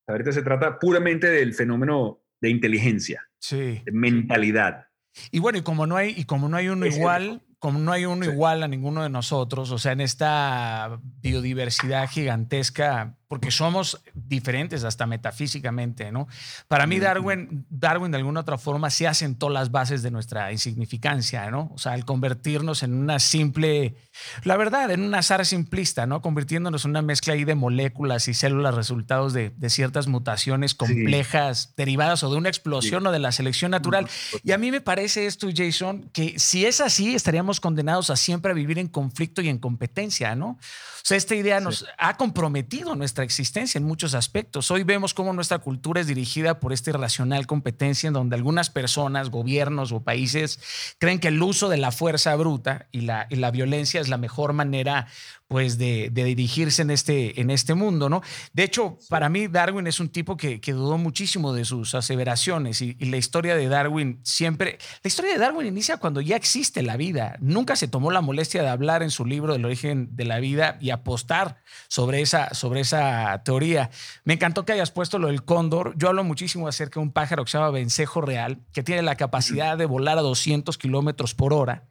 ahorita 0.08 0.32
se 0.32 0.44
trata 0.44 0.80
puramente 0.80 1.30
del 1.30 1.54
fenómeno 1.54 2.22
de 2.42 2.50
inteligencia, 2.50 3.28
sí. 3.40 3.82
de 3.84 3.92
mentalidad. 3.92 4.88
Y 5.32 5.40
bueno, 5.40 5.58
y 5.58 5.62
como 5.62 5.88
no 5.88 5.96
hay, 5.96 6.14
y 6.16 6.26
como 6.26 6.50
no 6.50 6.58
hay 6.58 6.70
uno 6.70 6.86
igual, 6.86 7.42
como 7.60 7.80
no 7.80 7.92
hay 7.92 8.06
uno 8.06 8.26
igual 8.26 8.64
a 8.64 8.68
ninguno 8.68 9.04
de 9.04 9.10
nosotros, 9.10 9.72
o 9.72 9.78
sea, 9.78 9.94
en 9.94 10.02
esta 10.02 11.00
biodiversidad 11.22 12.10
gigantesca, 12.10 13.18
porque 13.28 13.52
somos 13.52 14.02
diferentes 14.14 14.84
hasta 14.84 15.06
metafísicamente, 15.06 16.12
¿no? 16.12 16.28
Para 16.68 16.86
mí 16.86 17.00
Darwin, 17.00 17.66
Darwin 17.70 18.12
de 18.12 18.18
alguna 18.18 18.42
otra 18.42 18.58
forma 18.58 18.90
se 18.90 19.08
asentó 19.08 19.50
las 19.50 19.72
bases 19.72 20.04
de 20.04 20.12
nuestra 20.12 20.52
insignificancia, 20.52 21.50
¿no? 21.50 21.72
O 21.74 21.78
sea, 21.78 21.94
al 21.94 22.06
convertirnos 22.06 22.84
en 22.84 22.94
una 22.94 23.20
simple, 23.20 23.96
la 24.44 24.58
verdad, 24.58 24.92
en 24.92 25.02
un 25.02 25.16
azar 25.16 25.46
simplista, 25.46 26.06
¿no? 26.06 26.22
Convirtiéndonos 26.22 26.86
en 26.86 26.92
una 26.92 27.02
mezcla 27.02 27.34
ahí 27.34 27.44
de 27.44 27.56
moléculas 27.56 28.28
y 28.28 28.34
células 28.34 28.76
resultados 28.76 29.34
de, 29.34 29.52
ciertas 29.70 30.08
mutaciones 30.08 30.76
complejas 30.76 31.74
derivadas 31.76 32.22
o 32.24 32.30
de 32.30 32.38
una 32.38 32.50
explosión 32.50 33.08
o 33.08 33.12
de 33.12 33.18
la 33.18 33.32
selección 33.32 33.72
natural. 33.72 34.08
Y 34.44 34.52
a 34.52 34.58
mí 34.58 34.70
me 34.70 34.82
parece 34.82 35.26
esto, 35.26 35.48
Jason, 35.56 36.10
que 36.14 36.38
si 36.38 36.66
es 36.66 36.82
así, 36.82 37.16
estaríamos 37.16 37.60
condenados 37.60 38.10
a 38.10 38.16
siempre 38.16 38.54
vivir 38.54 38.78
en 38.78 38.88
conflicto 38.88 39.42
y 39.42 39.50
en 39.50 39.58
competencia, 39.58 40.36
¿no? 40.36 40.50
O 41.04 41.06
sea, 41.06 41.18
esta 41.18 41.36
idea 41.36 41.60
nos 41.60 41.86
ha 41.98 42.16
comprometido 42.16 42.96
nuestra 42.96 43.13
existencia 43.22 43.78
en 43.78 43.84
muchos 43.84 44.16
aspectos. 44.16 44.72
Hoy 44.72 44.84
vemos 44.84 45.14
cómo 45.14 45.34
nuestra 45.34 45.60
cultura 45.60 46.02
es 46.02 46.08
dirigida 46.08 46.60
por 46.60 46.74
esta 46.74 46.90
irracional 46.90 47.46
competencia 47.46 48.08
en 48.08 48.14
donde 48.14 48.36
algunas 48.36 48.72
personas, 48.72 49.30
gobiernos 49.30 49.92
o 49.92 50.02
países 50.02 50.60
creen 50.98 51.20
que 51.20 51.28
el 51.28 51.42
uso 51.44 51.70
de 51.70 51.78
la 51.78 51.92
fuerza 51.92 52.36
bruta 52.36 52.88
y 52.92 53.02
la, 53.02 53.28
y 53.30 53.36
la 53.36 53.52
violencia 53.52 54.02
es 54.02 54.10
la 54.10 54.18
mejor 54.18 54.54
manera 54.54 55.08
pues 55.54 55.78
de, 55.78 56.10
dirigirse 56.10 56.82
en 56.82 56.90
este, 56.90 57.40
en 57.40 57.52
este 57.52 57.76
mundo, 57.76 58.10
¿no? 58.10 58.24
De 58.54 58.64
hecho, 58.64 58.98
para 59.08 59.30
mí 59.30 59.46
Darwin 59.46 59.86
es 59.86 60.00
un 60.00 60.10
tipo 60.10 60.36
que, 60.36 60.60
dudó 60.66 60.98
muchísimo 60.98 61.54
de 61.54 61.64
sus 61.64 61.94
aseveraciones 61.94 62.82
y, 62.82 62.96
la 63.06 63.18
historia 63.18 63.56
de 63.56 63.68
Darwin 63.68 64.20
siempre, 64.24 64.80
la 65.04 65.08
historia 65.08 65.34
de 65.34 65.38
Darwin 65.38 65.68
inicia 65.68 65.98
cuando 65.98 66.22
ya 66.22 66.36
existe 66.36 66.82
la 66.82 66.98
vida. 66.98 67.38
Nunca 67.40 67.76
se 67.76 67.88
tomó 67.88 68.10
la 68.10 68.22
molestia 68.22 68.64
de 68.64 68.70
hablar 68.70 69.04
en 69.04 69.12
su 69.12 69.28
libro 69.28 69.54
del 69.54 69.64
origen 69.64 70.16
de 70.16 70.26
la 70.26 70.40
vida 70.40 70.80
y 70.82 70.90
apostar 70.90 71.62
sobre 71.88 72.22
esa, 72.22 72.56
sobre 72.56 72.80
esa 72.80 73.44
teoría. 73.46 73.92
Me 74.24 74.34
encantó 74.34 74.66
que 74.66 74.74
hayas 74.74 74.90
puesto 74.90 75.20
lo 75.20 75.28
del 75.28 75.46
cóndor. 75.46 75.94
Yo 75.98 76.08
hablo 76.08 76.24
muchísimo 76.24 76.68
acerca 76.68 77.00
de 77.00 77.04
un 77.06 77.12
pájaro 77.12 77.46
que 77.46 77.52
se 77.52 77.60
llama 77.60 77.70
vencejo 77.70 78.22
real, 78.22 78.58
que 78.74 78.82
tiene 78.82 79.04
la 79.04 79.18
capacidad 79.18 79.78
de 79.78 79.86
volar 79.86 80.18
a 80.18 80.22
200 80.22 80.80
kilómetros 80.80 81.36
por 81.36 81.54
hora. 81.54 81.84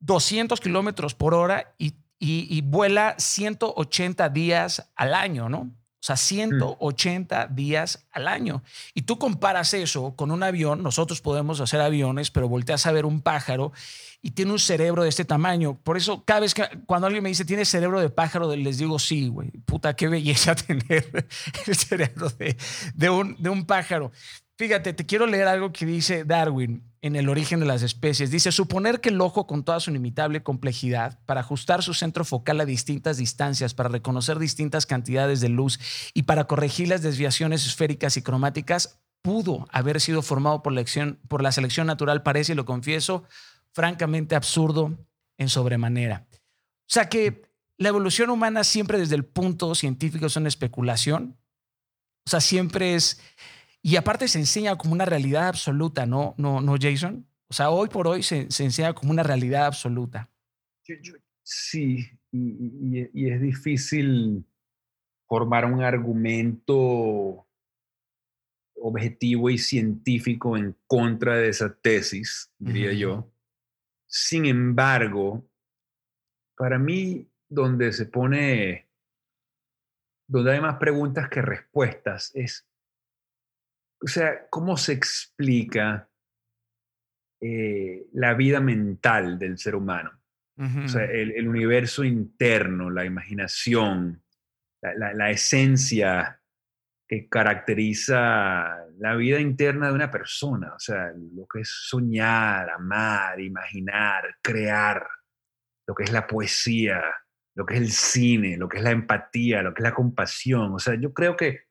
200 0.00 0.58
mm. 0.58 0.62
kilómetros 0.62 1.14
por 1.14 1.34
hora 1.34 1.74
y 1.76 1.92
y, 2.18 2.60
vuela 2.62 3.14
180 3.18 4.28
días 4.30 4.90
al 4.96 5.14
año, 5.14 5.48
¿no? 5.48 5.70
O 6.00 6.02
sea, 6.08 6.16
180 6.16 7.48
mm. 7.48 7.54
días 7.54 8.06
al 8.12 8.28
año. 8.28 8.62
Y 8.94 9.02
tú 9.02 9.18
comparas 9.18 9.74
eso 9.74 10.14
con 10.16 10.30
un 10.30 10.42
avión, 10.42 10.82
nosotros 10.82 11.20
podemos 11.20 11.60
hacer 11.60 11.80
aviones, 11.80 12.30
pero 12.30 12.48
volteas 12.48 12.86
a 12.86 12.92
ver 12.92 13.04
un 13.04 13.20
pájaro 13.20 13.72
y 14.22 14.32
tiene 14.32 14.52
un 14.52 14.58
cerebro 14.58 15.02
de 15.02 15.08
este 15.08 15.24
tamaño. 15.24 15.78
Por 15.82 15.96
eso, 15.96 16.24
cada 16.24 16.40
vez 16.40 16.54
que 16.54 16.64
cuando 16.86 17.06
alguien 17.06 17.22
me 17.22 17.28
dice, 17.28 17.44
¿tiene 17.44 17.64
cerebro 17.64 18.00
de 18.00 18.10
pájaro? 18.10 18.54
Les 18.54 18.78
digo, 18.78 18.98
sí, 18.98 19.28
güey. 19.28 19.50
Puta, 19.64 19.94
qué 19.94 20.08
belleza 20.08 20.54
tener 20.56 21.28
el 21.66 21.76
cerebro 21.76 22.30
de, 22.30 22.56
de, 22.94 23.10
un, 23.10 23.36
de 23.38 23.50
un 23.50 23.64
pájaro. 23.64 24.12
Fíjate, 24.56 24.92
te 24.92 25.06
quiero 25.06 25.26
leer 25.26 25.46
algo 25.46 25.72
que 25.72 25.86
dice 25.86 26.24
Darwin 26.24 26.87
en 27.00 27.16
El 27.16 27.28
origen 27.28 27.60
de 27.60 27.66
las 27.66 27.82
especies. 27.82 28.30
Dice, 28.30 28.52
suponer 28.52 29.00
que 29.00 29.10
el 29.10 29.20
ojo 29.20 29.46
con 29.46 29.64
toda 29.64 29.80
su 29.80 29.90
inimitable 29.90 30.42
complejidad, 30.42 31.20
para 31.26 31.40
ajustar 31.40 31.82
su 31.82 31.94
centro 31.94 32.24
focal 32.24 32.60
a 32.60 32.64
distintas 32.64 33.16
distancias, 33.16 33.74
para 33.74 33.88
reconocer 33.88 34.38
distintas 34.38 34.86
cantidades 34.86 35.40
de 35.40 35.48
luz 35.48 35.78
y 36.14 36.24
para 36.24 36.44
corregir 36.44 36.88
las 36.88 37.02
desviaciones 37.02 37.66
esféricas 37.66 38.16
y 38.16 38.22
cromáticas, 38.22 39.00
pudo 39.22 39.66
haber 39.70 40.00
sido 40.00 40.22
formado 40.22 40.62
por 40.62 40.72
la, 40.72 40.84
por 41.28 41.42
la 41.42 41.52
selección 41.52 41.86
natural, 41.86 42.22
parece, 42.22 42.52
y 42.52 42.56
lo 42.56 42.64
confieso, 42.64 43.24
francamente 43.72 44.34
absurdo 44.34 44.98
en 45.36 45.48
sobremanera. 45.48 46.26
O 46.32 46.90
sea 46.90 47.08
que 47.08 47.42
la 47.76 47.90
evolución 47.90 48.30
humana 48.30 48.64
siempre 48.64 48.98
desde 48.98 49.14
el 49.14 49.24
punto 49.24 49.74
científico 49.74 50.26
es 50.26 50.36
una 50.36 50.48
especulación. 50.48 51.36
O 52.26 52.30
sea, 52.30 52.40
siempre 52.40 52.94
es 52.94 53.20
y 53.82 53.96
aparte 53.96 54.28
se 54.28 54.38
enseña 54.38 54.76
como 54.76 54.94
una 54.94 55.04
realidad 55.04 55.48
absoluta, 55.48 56.06
¿no, 56.06 56.34
no, 56.36 56.60
no 56.60 56.76
Jason? 56.80 57.26
O 57.48 57.54
sea, 57.54 57.70
hoy 57.70 57.88
por 57.88 58.06
hoy 58.06 58.22
se, 58.22 58.40
enseña 58.40 58.92
como 58.92 59.10
una 59.10 59.22
realidad 59.22 59.66
absoluta. 59.66 60.28
sí, 61.42 62.06
y, 62.30 63.30
es 63.30 63.40
difícil 63.40 64.44
formar 65.26 65.64
un 65.64 65.82
argumento 65.82 67.46
objetivo 68.80 69.50
y 69.50 69.58
científico 69.58 70.56
en 70.56 70.76
contra 70.86 71.36
de 71.36 71.48
esa 71.48 71.74
tesis, 71.74 72.52
diría 72.58 72.92
yo. 72.92 73.30
Sin 74.06 74.46
embargo, 74.46 75.46
para 76.56 76.78
mí, 76.78 77.28
donde 77.48 77.92
se 77.92 78.06
pone, 78.06 78.88
donde 80.26 80.52
hay 80.52 80.60
más 80.60 80.76
preguntas 80.76 81.28
que 81.28 81.42
respuestas, 81.42 82.30
es 82.34 82.66
o 84.00 84.06
sea, 84.06 84.46
¿cómo 84.48 84.76
se 84.76 84.92
explica 84.92 86.08
eh, 87.40 88.06
la 88.12 88.34
vida 88.34 88.60
mental 88.60 89.38
del 89.38 89.58
ser 89.58 89.74
humano? 89.74 90.12
O 90.60 90.88
sea, 90.88 91.04
el, 91.04 91.46
universo 91.46 92.02
interno, 92.02 92.90
la 92.90 93.04
imaginación, 93.04 94.24
la, 94.82 95.30
esencia 95.30 96.40
que 97.06 97.28
caracteriza 97.28 98.76
la 98.98 99.14
vida 99.14 99.38
interna 99.38 99.86
de 99.86 99.92
una 99.92 100.10
persona, 100.10 100.74
o 100.74 100.78
sea, 100.80 101.12
lo 101.14 101.46
que 101.46 101.60
es 101.60 101.68
soñar, 101.68 102.70
amar, 102.70 103.40
imaginar, 103.40 104.38
crear, 104.42 105.06
lo 105.86 105.94
que 105.94 106.02
es 106.02 106.12
la 106.12 106.26
poesía, 106.26 107.04
lo 107.54 107.64
que 107.64 107.74
es 107.74 107.80
el 107.80 107.92
cine, 107.92 108.56
lo 108.56 108.68
que 108.68 108.78
es 108.78 108.82
la 108.82 108.90
empatía, 108.90 109.62
lo 109.62 109.72
que 109.72 109.82
es 109.82 109.84
la 109.84 109.94
compasión. 109.94 110.74
O 110.74 110.80
sea, 110.80 110.96
yo 110.96 111.12
creo 111.12 111.36
que 111.36 111.67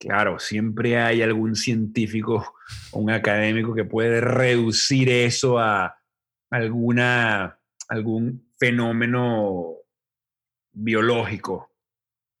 Claro, 0.00 0.38
siempre 0.38 0.98
hay 0.98 1.20
algún 1.20 1.54
científico 1.54 2.54
o 2.90 3.00
un 3.00 3.10
académico 3.10 3.74
que 3.74 3.84
puede 3.84 4.22
reducir 4.22 5.10
eso 5.10 5.58
a 5.58 5.94
alguna, 6.50 7.60
algún 7.86 8.50
fenómeno 8.58 9.74
biológico. 10.72 11.74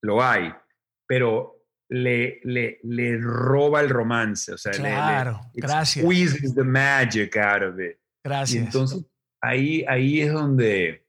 Lo 0.02 0.22
hay, 0.22 0.50
pero 1.06 1.66
le, 1.90 2.40
le, 2.44 2.80
le 2.82 3.18
roba 3.18 3.82
el 3.82 3.90
romance. 3.90 4.54
O 4.54 4.58
sea, 4.58 4.72
claro, 4.72 5.40
le, 5.52 5.60
gracias. 5.60 6.02
Squeezes 6.02 6.54
the 6.54 6.64
magic 6.64 7.36
out 7.36 7.62
of 7.62 7.78
it. 7.78 7.98
Gracias. 8.24 8.54
Y 8.54 8.64
entonces 8.64 9.04
ahí, 9.42 9.84
ahí 9.86 10.22
es 10.22 10.32
donde 10.32 11.06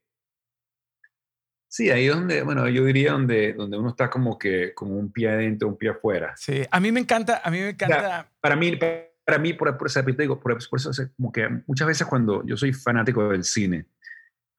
Sí, 1.72 1.88
ahí 1.88 2.06
es 2.06 2.14
donde, 2.14 2.42
bueno, 2.42 2.68
yo 2.68 2.84
diría 2.84 3.12
donde, 3.12 3.54
donde 3.54 3.78
uno 3.78 3.88
está 3.88 4.10
como 4.10 4.38
que 4.38 4.74
como 4.74 4.94
un 4.94 5.10
pie 5.10 5.30
adentro, 5.30 5.68
un 5.68 5.78
pie 5.78 5.88
afuera. 5.88 6.34
Sí, 6.36 6.62
a 6.70 6.78
mí 6.78 6.92
me 6.92 7.00
encanta, 7.00 7.40
a 7.42 7.50
mí 7.50 7.60
me 7.60 7.70
encanta. 7.70 8.30
para 8.42 8.56
mí, 8.56 8.78
para 9.24 9.38
mí, 9.38 9.54
por, 9.54 9.78
por, 9.78 9.86
eso, 9.86 10.02
digo, 10.02 10.38
por, 10.38 10.52
por 10.68 10.78
eso 10.78 10.90
es 10.90 11.10
como 11.16 11.32
que 11.32 11.48
muchas 11.66 11.88
veces 11.88 12.06
cuando 12.06 12.44
yo 12.44 12.58
soy 12.58 12.74
fanático 12.74 13.26
del 13.30 13.42
cine, 13.42 13.86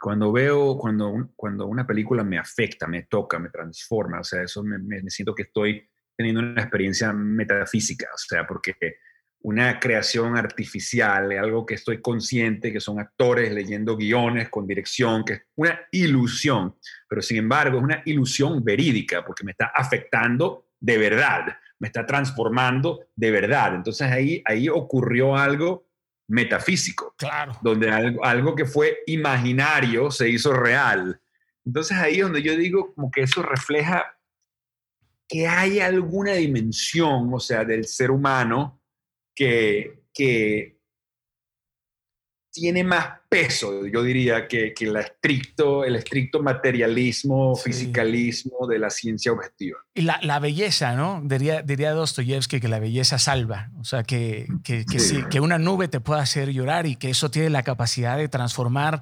cuando 0.01 0.31
veo, 0.31 0.75
cuando, 0.75 1.29
cuando 1.35 1.67
una 1.67 1.85
película 1.85 2.23
me 2.23 2.39
afecta, 2.39 2.87
me 2.87 3.03
toca, 3.03 3.37
me 3.37 3.49
transforma, 3.49 4.21
o 4.21 4.23
sea, 4.23 4.41
eso 4.41 4.63
me, 4.63 4.79
me 4.79 5.07
siento 5.11 5.35
que 5.35 5.43
estoy 5.43 5.87
teniendo 6.17 6.41
una 6.41 6.63
experiencia 6.63 7.13
metafísica, 7.13 8.07
o 8.11 8.17
sea, 8.17 8.47
porque 8.47 8.73
una 9.43 9.77
creación 9.77 10.37
artificial, 10.37 11.31
algo 11.33 11.65
que 11.65 11.75
estoy 11.75 12.01
consciente, 12.01 12.71
que 12.71 12.79
son 12.79 12.99
actores 12.99 13.51
leyendo 13.51 13.97
guiones 13.97 14.49
con 14.49 14.65
dirección, 14.65 15.25
que 15.25 15.33
es 15.33 15.41
una 15.55 15.79
ilusión, 15.91 16.75
pero 17.09 17.21
sin 17.21 17.37
embargo 17.37 17.77
es 17.77 17.83
una 17.83 18.01
ilusión 18.05 18.63
verídica 18.63 19.25
porque 19.25 19.43
me 19.43 19.51
está 19.51 19.71
afectando 19.75 20.69
de 20.79 20.97
verdad, 20.97 21.57
me 21.79 21.87
está 21.87 22.05
transformando 22.05 23.07
de 23.15 23.31
verdad. 23.31 23.75
Entonces 23.75 24.09
ahí, 24.09 24.41
ahí 24.45 24.69
ocurrió 24.69 25.35
algo 25.35 25.87
metafísico, 26.29 27.13
claro. 27.17 27.57
donde 27.61 27.91
algo, 27.91 28.23
algo 28.23 28.55
que 28.55 28.65
fue 28.65 28.99
imaginario 29.07 30.09
se 30.09 30.29
hizo 30.29 30.53
real. 30.53 31.19
Entonces 31.65 31.97
ahí 31.97 32.15
es 32.15 32.23
donde 32.23 32.41
yo 32.41 32.55
digo 32.55 32.93
como 32.93 33.11
que 33.11 33.23
eso 33.23 33.43
refleja 33.43 34.17
que 35.27 35.47
hay 35.47 35.81
alguna 35.81 36.33
dimensión, 36.33 37.29
o 37.33 37.39
sea, 37.41 37.65
del 37.65 37.85
ser 37.85 38.09
humano, 38.09 38.79
que, 39.35 40.03
que 40.13 40.77
tiene 42.53 42.83
más 42.83 43.07
peso, 43.27 43.87
yo 43.87 44.03
diría, 44.03 44.47
que, 44.47 44.75
que 44.75 44.85
estricto, 44.85 45.83
el 45.83 45.95
estricto 45.95 46.43
materialismo, 46.43 47.55
fisicalismo 47.55 48.67
de 48.67 48.77
la 48.77 48.91
ciencia 48.91 49.31
objetiva. 49.31 49.79
Y 49.95 50.03
la, 50.03 50.19
la 50.21 50.39
belleza, 50.39 50.95
¿no? 50.95 51.19
Diría, 51.23 51.63
diría 51.63 51.93
Dostoyevsky 51.93 52.59
que 52.59 52.67
la 52.67 52.77
belleza 52.77 53.17
salva, 53.17 53.71
o 53.79 53.83
sea, 53.83 54.03
que, 54.03 54.47
que, 54.63 54.85
sí. 54.99 55.23
que 55.31 55.39
una 55.39 55.57
nube 55.57 55.87
te 55.87 55.99
pueda 55.99 56.21
hacer 56.21 56.51
llorar 56.51 56.85
y 56.85 56.95
que 56.95 57.09
eso 57.09 57.31
tiene 57.31 57.49
la 57.49 57.63
capacidad 57.63 58.17
de 58.17 58.27
transformar 58.27 59.01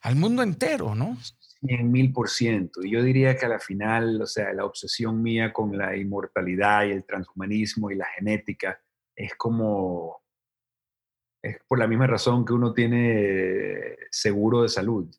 al 0.00 0.14
mundo 0.14 0.44
entero, 0.44 0.94
¿no? 0.94 1.18
Cien 1.60 1.90
mil 1.90 2.12
por 2.12 2.30
ciento. 2.30 2.84
Y 2.84 2.92
yo 2.92 3.02
diría 3.02 3.36
que 3.36 3.46
a 3.46 3.48
la 3.48 3.58
final, 3.58 4.22
o 4.22 4.26
sea, 4.26 4.52
la 4.52 4.64
obsesión 4.64 5.20
mía 5.22 5.52
con 5.52 5.76
la 5.76 5.96
inmortalidad 5.96 6.86
y 6.86 6.92
el 6.92 7.04
transhumanismo 7.04 7.90
y 7.90 7.96
la 7.96 8.06
genética, 8.16 8.80
es 9.16 9.34
como, 9.36 10.22
es 11.42 11.58
por 11.66 11.78
la 11.78 11.88
misma 11.88 12.06
razón 12.06 12.44
que 12.44 12.52
uno 12.52 12.72
tiene 12.72 13.96
seguro 14.12 14.62
de 14.62 14.68
salud. 14.68 15.12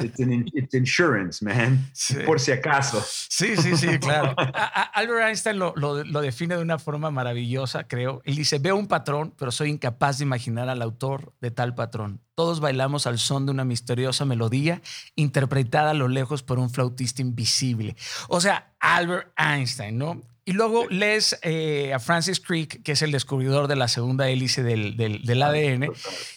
It's, 0.00 0.74
insurance, 0.74 1.44
man. 1.44 1.90
Por 2.26 2.38
si 2.38 2.52
acaso. 2.52 3.02
Sí, 3.04 3.56
sí, 3.56 3.76
sí, 3.76 3.98
claro. 3.98 4.36
Albert 4.94 5.28
Einstein 5.28 5.58
lo, 5.58 5.72
lo, 5.76 6.04
lo, 6.04 6.20
define 6.20 6.56
de 6.56 6.62
una 6.62 6.78
forma 6.78 7.10
maravillosa, 7.10 7.88
creo. 7.88 8.20
Él 8.24 8.36
dice, 8.36 8.58
veo 8.58 8.76
un 8.76 8.86
patrón, 8.86 9.34
pero 9.36 9.50
soy 9.50 9.70
incapaz 9.70 10.18
de 10.18 10.24
imaginar 10.24 10.68
al 10.68 10.82
autor 10.82 11.32
de 11.40 11.50
tal 11.50 11.74
patrón. 11.74 12.20
Todos 12.34 12.60
bailamos 12.60 13.06
al 13.06 13.18
son 13.18 13.46
de 13.46 13.52
una 13.52 13.64
misteriosa 13.64 14.24
melodía 14.24 14.80
interpretada 15.16 15.90
a 15.90 15.94
lo 15.94 16.08
lejos 16.08 16.42
por 16.42 16.58
un 16.58 16.70
flautista 16.70 17.22
invisible. 17.22 17.96
O 18.28 18.40
sea, 18.40 18.74
Albert 18.78 19.32
Einstein, 19.36 19.98
¿no? 19.98 20.22
Y 20.44 20.52
luego 20.54 20.88
lees 20.88 21.38
eh, 21.42 21.92
a 21.94 22.00
Francis 22.00 22.40
Crick, 22.40 22.82
que 22.82 22.92
es 22.92 23.02
el 23.02 23.12
descubridor 23.12 23.68
de 23.68 23.76
la 23.76 23.86
segunda 23.86 24.28
hélice 24.28 24.64
del, 24.64 24.96
del, 24.96 25.42
ADN, 25.42 25.92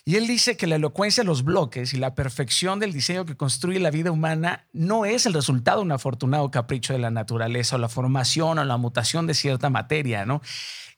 y 0.06 0.16
él 0.16 0.28
dice 0.28 0.58
que 0.58 0.68
la 0.68 0.76
elocuencia 0.76 1.24
de 1.24 1.28
los 1.28 1.44
bloques 1.44 1.94
y 1.94 1.98
la 1.98 2.14
perfección 2.14 2.80
del 2.80 2.94
diseño 2.94 3.26
que 3.26 3.36
construye 3.36 3.80
la 3.80 3.90
vida 3.90 4.12
humana 4.12 4.68
no 4.74 5.06
es 5.06 5.26
el 5.26 5.34
resultado 5.34 5.80
de 5.80 5.86
un 5.86 5.92
afortunado 5.92 6.52
capricho 6.52 6.94
de 6.94 7.00
la 7.00 7.10
naturaleza 7.10 7.78
o 7.78 7.80
la 7.80 7.90
formación 7.90 8.60
o 8.60 8.64
la 8.64 8.78
mutación 8.78 9.26
de 9.26 9.34
cierta 9.34 9.72
materia, 9.72 10.24
¿no? 10.24 10.42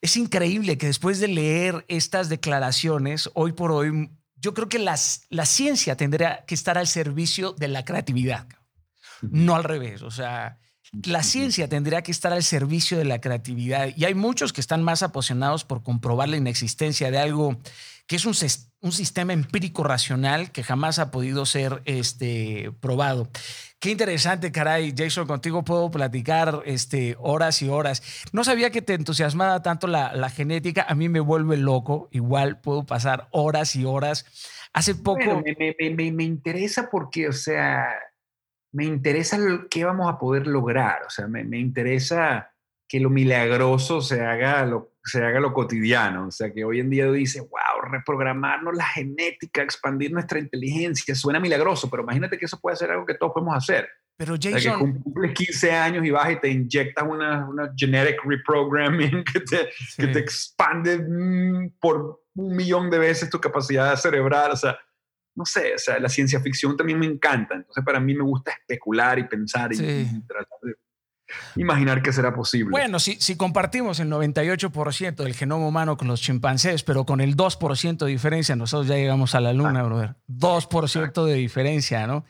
Es 0.02 0.18
increíble 0.18 0.78
que 0.78 0.88
después 0.88 1.22
de 1.22 1.30
leer 1.30 1.86
estas 1.88 2.28
declaraciones, 2.28 3.30
hoy 3.36 3.54
por 3.54 3.72
hoy, 3.72 4.12
yo 4.36 4.54
creo 4.54 4.68
que 4.68 4.80
las, 4.80 5.26
la 5.30 5.46
ciencia 5.46 5.96
tendría 5.96 6.44
que 6.46 6.56
estar 6.56 6.78
al 6.78 6.88
servicio 6.88 7.54
de 7.54 7.70
la 7.70 7.86
creatividad, 7.86 8.48
no 9.22 9.56
al 9.56 9.64
revés, 9.64 10.02
o 10.02 10.12
sea 10.12 10.60
la 10.92 11.24
ciencia 11.24 11.68
tendría 11.68 12.02
que 12.02 12.12
estar 12.12 12.32
al 12.34 12.44
servicio 12.44 12.98
de 12.98 13.06
la 13.06 13.20
creatividad 13.20 13.90
y 13.96 14.06
hay 14.06 14.16
muchos 14.16 14.54
que 14.54 14.62
están 14.62 14.84
más 14.84 15.04
apasionados 15.04 15.64
por 15.64 15.84
comprobar 15.84 16.30
la 16.30 16.38
inexistencia 16.38 17.12
de 17.12 17.18
algo 17.18 17.58
que 18.08 18.16
es 18.16 18.26
un, 18.26 18.34
un 18.82 18.92
sistema 18.94 19.34
empírico 19.34 19.84
racional 19.84 20.52
que 20.52 20.64
jamás 20.64 20.98
ha 20.98 21.12
podido 21.12 21.46
ser 21.46 21.82
este, 21.86 22.72
probado. 22.80 23.30
Qué 23.80 23.92
interesante, 23.92 24.52
caray, 24.52 24.94
Jason, 24.98 25.28
contigo 25.28 25.64
puedo 25.64 25.92
platicar 25.92 26.64
este, 26.66 27.16
horas 27.20 27.62
y 27.62 27.70
horas. 27.70 28.02
No 28.32 28.44
sabía 28.44 28.72
que 28.72 28.82
te 28.82 28.94
entusiasmaba 28.94 29.62
tanto 29.62 29.88
la, 29.88 30.30
genética, 30.30 30.86
a 30.88 30.96
mí 30.96 31.10
me 31.10 31.20
vuelve 31.20 31.58
loco, 31.58 32.08
igual 32.12 32.62
puedo 32.62 32.86
pasar 32.86 33.28
horas 33.32 33.76
y 33.76 33.84
horas. 33.84 34.26
Hace 34.74 34.96
poco... 34.96 35.44
me, 35.44 36.12
me 36.12 36.24
interesa 36.24 36.90
porque, 36.90 37.28
o 37.28 37.34
sea, 37.34 37.88
me 38.78 38.86
interesa 38.86 39.40
qué 39.72 39.86
vamos 39.86 40.08
a 40.08 40.20
poder 40.20 40.46
lograr, 40.46 41.02
o 41.08 41.10
sea, 41.10 41.28
me, 41.28 41.42
interesa 41.58 42.52
que 42.88 43.00
lo 43.00 43.10
milagroso 43.10 44.02
se 44.02 44.24
haga 44.24 44.64
lo, 44.68 44.94
se 45.04 45.26
haga 45.26 45.40
lo 45.40 45.52
cotidiano. 45.52 46.28
O 46.28 46.32
sea, 46.32 46.54
que 46.54 46.64
hoy 46.64 46.80
en 46.80 46.92
día 46.92 47.12
dice, 47.12 47.42
wow, 47.42 47.90
reprogramarnos 47.92 48.76
la 48.76 48.86
genética, 48.86 49.64
expandir 49.64 50.14
nuestra 50.14 50.38
inteligencia, 50.38 51.16
suena 51.16 51.40
milagroso, 51.40 51.90
pero 51.90 52.04
imagínate 52.04 52.38
que 52.38 52.46
eso 52.46 52.60
puede 52.62 52.78
ser 52.78 52.92
algo 52.92 53.04
que 53.04 53.16
todos 53.16 53.34
podemos 53.34 53.58
hacer. 53.58 53.90
Pero 54.16 54.36
Jason... 54.40 54.76
O 54.76 54.94
que 54.94 55.00
cumples 55.02 55.34
15 55.34 55.72
años 55.72 56.06
y 56.06 56.12
vas 56.12 56.32
y 56.32 56.36
te 56.36 56.50
inyectas 56.50 57.04
una, 57.04 57.50
una 57.50 57.74
genetic 57.76 58.24
reprogramming 58.24 59.24
que 59.34 59.40
te, 59.40 59.70
que 59.98 60.08
te 60.08 60.20
expande 60.20 61.00
mm, 61.00 61.80
por 61.80 62.22
un 62.36 62.56
millón 62.56 62.92
de 62.92 63.00
veces 63.00 63.28
tu 63.32 63.42
capacidad 63.42 63.96
cerebral. 63.96 64.52
O 64.52 64.56
sea, 64.56 64.78
no 65.38 65.46
sé, 65.46 65.76
o 65.76 65.78
sea, 65.78 66.00
la 66.00 66.10
ciencia 66.10 66.40
ficción 66.42 66.76
también 66.76 66.98
me 66.98 67.06
encanta. 67.06 67.54
Entonces, 67.54 67.84
para 67.86 68.00
mí 68.00 68.16
me 68.16 68.24
gusta 68.24 68.52
especular 68.52 69.20
y 69.20 69.26
pensar 69.26 69.72
y, 69.72 69.78
y 69.78 70.22
tratar 70.28 70.58
de 70.64 70.76
imaginar 71.56 72.02
que 72.02 72.14
será 72.14 72.34
posible. 72.34 72.72
Bueno, 72.72 73.00
si, 73.00 73.18
si 73.20 73.36
compartimos 73.36 74.00
el 74.00 74.10
98% 74.10 75.16
del 75.16 75.34
genoma 75.34 75.68
humano 75.68 75.98
con 75.98 76.08
los 76.08 76.22
chimpancés, 76.22 76.84
pero 76.84 77.06
con 77.06 77.22
el 77.22 77.36
2% 77.36 77.98
de 77.98 78.12
diferencia, 78.12 78.56
nosotros 78.56 78.88
ya 78.88 78.96
llegamos 78.96 79.36
a 79.36 79.42
la 79.42 79.54
luna, 79.54 79.84
brother. 79.84 80.16
2% 80.28 81.26
de 81.26 81.34
diferencia, 81.36 82.08
¿no? 82.08 82.26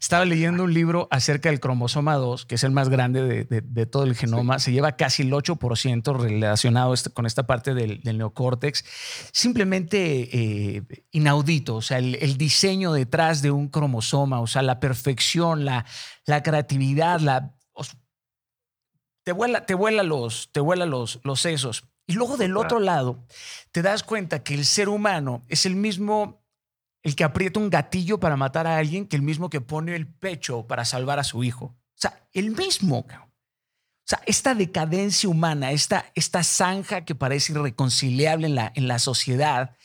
Estaba 0.00 0.24
leyendo 0.24 0.64
un 0.64 0.74
libro 0.74 1.08
acerca 1.10 1.48
del 1.48 1.60
cromosoma 1.60 2.14
2, 2.14 2.46
que 2.46 2.56
es 2.56 2.64
el 2.64 2.72
más 2.72 2.88
grande 2.88 3.22
de, 3.22 3.60
de, 3.62 3.86
todo 3.86 4.04
el 4.04 4.14
genoma. 4.14 4.58
Se 4.58 4.72
lleva 4.72 4.92
casi 4.92 5.22
el 5.22 5.32
8% 5.32 6.18
relacionado 6.18 6.94
este, 6.94 7.10
con 7.10 7.26
esta 7.26 7.46
parte 7.46 7.74
del, 7.74 8.00
del 8.02 8.18
neocórtex. 8.18 8.84
Simplemente 9.32 10.28
eh, 10.32 10.82
inaudito, 11.10 11.76
o 11.76 11.82
sea, 11.82 11.98
el, 11.98 12.16
el, 12.16 12.36
diseño 12.36 12.92
detrás 12.92 13.42
de 13.42 13.50
un 13.50 13.68
cromosoma, 13.68 14.40
o 14.40 14.46
sea, 14.46 14.62
la 14.62 14.80
perfección, 14.80 15.64
la, 15.64 15.84
la 16.26 16.42
creatividad, 16.42 17.20
la 17.20 17.54
te 19.24 19.32
vuela, 19.32 19.66
te 19.66 19.74
vuela 19.74 20.02
los, 20.02 20.50
te 20.52 20.60
vuela 20.60 20.86
los, 20.86 21.20
los 21.24 21.40
sesos. 21.40 21.84
Y 22.06 22.14
luego 22.14 22.36
del 22.36 22.56
otro 22.56 22.80
lado, 22.80 23.24
te 23.70 23.82
das 23.82 24.02
cuenta 24.02 24.42
que 24.42 24.54
el 24.54 24.64
ser 24.64 24.88
humano 24.88 25.44
es 25.48 25.66
el 25.66 25.76
mismo, 25.76 26.42
el 27.02 27.14
que 27.14 27.24
aprieta 27.24 27.60
un 27.60 27.70
gatillo 27.70 28.18
para 28.18 28.36
matar 28.36 28.66
a 28.66 28.76
alguien, 28.76 29.06
que 29.06 29.16
el 29.16 29.22
mismo 29.22 29.48
que 29.48 29.60
pone 29.60 29.94
el 29.94 30.06
pecho 30.06 30.66
para 30.66 30.84
salvar 30.84 31.18
a 31.18 31.24
su 31.24 31.44
hijo. 31.44 31.66
O 31.66 31.94
sea, 31.94 32.26
el 32.32 32.50
mismo. 32.50 33.06
O 33.08 34.04
sea, 34.04 34.20
esta 34.26 34.54
decadencia 34.54 35.28
humana, 35.28 35.70
esta, 35.70 36.06
esta 36.14 36.42
zanja 36.42 37.04
que 37.04 37.14
parece 37.14 37.52
irreconciliable 37.52 38.48
en 38.48 38.56
la, 38.56 38.72
en 38.74 38.88
la 38.88 38.98
sociedad, 38.98 39.76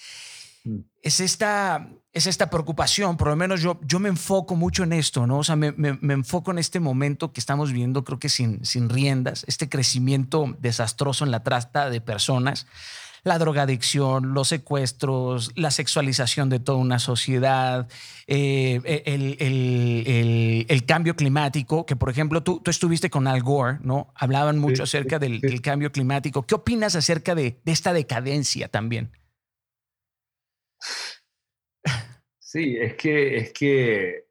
mm. 0.63 0.79
es 1.03 1.19
esta, 1.19 1.87
es 2.17 2.25
esta 2.25 2.49
preocupación, 2.49 3.15
por 3.15 3.27
lo 3.27 3.35
menos 3.35 3.61
yo, 3.61 3.79
yo 3.83 3.99
me 3.99 4.09
enfoco 4.09 4.55
mucho 4.55 4.83
en 4.83 4.91
esto, 4.91 5.27
¿no? 5.27 5.37
O 5.37 5.43
sea, 5.43 5.55
me, 5.55 5.71
me, 5.71 6.13
enfoco 6.13 6.49
en 6.49 6.57
este 6.57 6.79
momento 6.79 7.31
que 7.31 7.39
estamos 7.39 7.71
viendo, 7.71 8.03
creo 8.03 8.17
que 8.17 8.27
sin, 8.27 8.65
sin 8.65 8.89
riendas, 8.89 9.45
este 9.47 9.69
crecimiento 9.69 10.55
desastroso 10.59 11.25
en 11.25 11.31
la 11.31 11.43
trata 11.43 11.91
de 11.91 12.01
personas, 12.01 12.65
la 13.23 13.37
drogadicción, 13.37 14.33
los 14.33 14.47
secuestros, 14.47 15.51
la 15.55 15.69
sexualización 15.69 16.49
de 16.49 16.59
toda 16.59 16.79
una 16.79 16.97
sociedad, 16.97 17.87
eh, 18.25 18.81
el, 19.05 19.37
el, 19.39 20.65
el, 20.67 20.85
cambio 20.85 21.15
climático, 21.15 21.85
que 21.85 21.95
por 21.95 22.09
ejemplo 22.09 22.41
tú, 22.41 22.61
tú 22.63 22.71
estuviste 22.71 23.11
con 23.11 23.27
Al 23.27 23.43
Gore, 23.43 23.77
¿no? 23.83 24.11
Hablaban 24.15 24.57
mucho 24.57 24.83
acerca 24.83 25.19
del, 25.19 25.39
del, 25.39 25.61
cambio 25.61 25.91
climático. 25.91 26.47
¿Qué 26.47 26.55
opinas 26.55 26.95
acerca 26.95 27.35
de, 27.35 27.59
de 27.63 27.71
esta 27.71 27.93
decadencia 27.93 28.69
también? 28.69 29.11
Sí, 32.49 32.77
es 32.79 32.95
que, 32.95 33.35
es 33.35 33.51
que, 33.51 34.25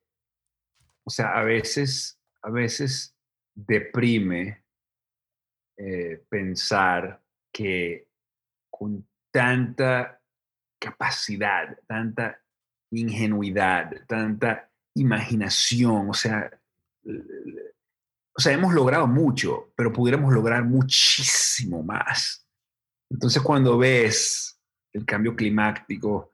o 1.05 1.11
sea, 1.11 1.39
a 1.39 1.45
veces, 1.45 2.19
a 2.41 2.51
veces 2.51 3.15
deprime 3.55 4.65
eh, 5.77 6.25
pensar 6.27 7.23
que 7.53 8.09
con 8.71 9.07
tanta 9.31 10.19
capacidad, 10.81 11.79
tanta 11.87 12.43
ingenuidad, 12.91 13.93
tanta 14.07 14.73
imaginación, 14.95 16.09
o 16.09 16.15
sea, 16.15 16.51
o 17.05 18.41
sea, 18.41 18.53
hemos 18.55 18.73
logrado 18.73 19.07
mucho, 19.07 19.75
pero 19.77 19.93
pudiéramos 19.93 20.33
lograr 20.33 20.65
muchísimo 20.65 21.83
más. 21.83 22.49
Entonces, 23.11 23.43
cuando 23.43 23.77
ves 23.77 24.59
el 24.95 25.05
cambio 25.05 25.37
climático, 25.37 26.33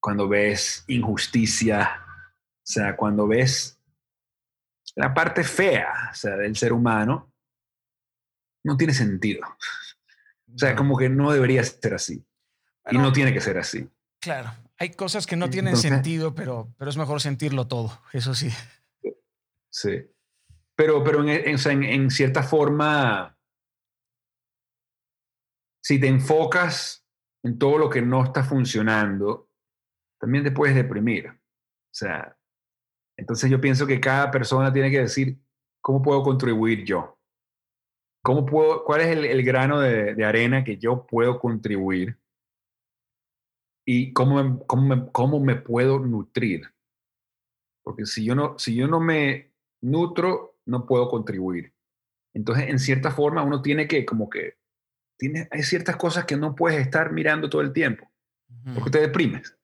cuando 0.00 0.28
ves 0.28 0.84
injusticia, 0.88 2.04
o 2.06 2.60
sea, 2.62 2.96
cuando 2.96 3.26
ves 3.26 3.78
la 4.94 5.14
parte 5.14 5.44
fea 5.44 6.10
o 6.10 6.14
sea, 6.14 6.36
del 6.36 6.56
ser 6.56 6.72
humano, 6.72 7.32
no 8.64 8.76
tiene 8.76 8.92
sentido. 8.92 9.46
O 10.52 10.58
sea, 10.58 10.74
como 10.74 10.96
que 10.96 11.08
no 11.08 11.30
debería 11.30 11.62
ser 11.62 11.94
así. 11.94 12.24
y 12.90 12.98
no 12.98 13.12
tiene 13.12 13.32
que 13.32 13.40
ser 13.40 13.58
así. 13.58 13.88
Claro, 14.20 14.52
hay 14.78 14.90
cosas 14.90 15.26
que 15.26 15.36
no 15.36 15.50
tienen 15.50 15.76
sentido, 15.76 16.34
pero, 16.34 16.74
pero 16.76 16.90
es 16.90 16.96
mejor 16.96 17.20
sentirlo 17.20 17.68
todo, 17.68 18.02
eso 18.12 18.34
sí. 18.34 18.50
Sí. 19.70 20.10
Pero, 20.74 21.04
pero 21.04 21.22
en, 21.22 21.28
en, 21.28 21.82
en 21.84 22.10
cierta 22.10 22.42
forma, 22.42 23.36
si 25.82 26.00
te 26.00 26.08
enfocas 26.08 27.04
en 27.42 27.58
todo 27.58 27.78
lo 27.78 27.90
que 27.90 28.02
no 28.02 28.24
está 28.24 28.42
funcionando, 28.42 29.47
también 30.18 30.44
te 30.44 30.50
puedes 30.50 30.74
deprimir. 30.74 31.28
O 31.28 31.94
sea, 31.94 32.36
entonces 33.16 33.50
yo 33.50 33.60
pienso 33.60 33.86
que 33.86 34.00
cada 34.00 34.30
persona 34.30 34.72
tiene 34.72 34.90
que 34.90 35.00
decir, 35.00 35.38
¿cómo 35.80 36.02
puedo 36.02 36.22
contribuir 36.22 36.84
yo? 36.84 37.18
¿Cómo 38.22 38.44
puedo, 38.44 38.84
¿Cuál 38.84 39.00
es 39.02 39.16
el, 39.16 39.42
grano 39.42 39.80
de, 39.80 40.24
arena 40.24 40.64
que 40.64 40.76
yo 40.76 41.06
puedo 41.06 41.38
contribuir? 41.38 42.18
¿Y 43.86 44.12
cómo 44.12 44.42
me, 44.42 44.58
cómo, 44.66 45.12
cómo 45.12 45.40
me 45.40 45.56
puedo 45.56 45.98
nutrir? 45.98 46.62
Porque 47.82 48.04
si 48.04 48.24
yo, 48.24 48.34
no, 48.34 48.58
si 48.58 48.74
yo 48.74 48.86
no 48.86 49.00
me 49.00 49.52
nutro, 49.80 50.58
no 50.66 50.86
puedo 50.86 51.08
contribuir. 51.08 51.72
Entonces, 52.34 52.68
en 52.68 52.78
cierta 52.78 53.10
forma, 53.10 53.42
uno 53.42 53.62
tiene 53.62 53.88
que, 53.88 54.04
como 54.04 54.28
que, 54.28 54.58
tiene, 55.18 55.48
hay 55.50 55.62
ciertas 55.62 55.96
cosas 55.96 56.24
que 56.24 56.36
no 56.36 56.54
puedes 56.54 56.80
estar 56.80 57.12
mirando 57.12 57.48
todo 57.48 57.62
el 57.62 57.72
tiempo, 57.72 58.08
porque 58.74 58.90
te 58.90 59.00
deprimes. 59.00 59.57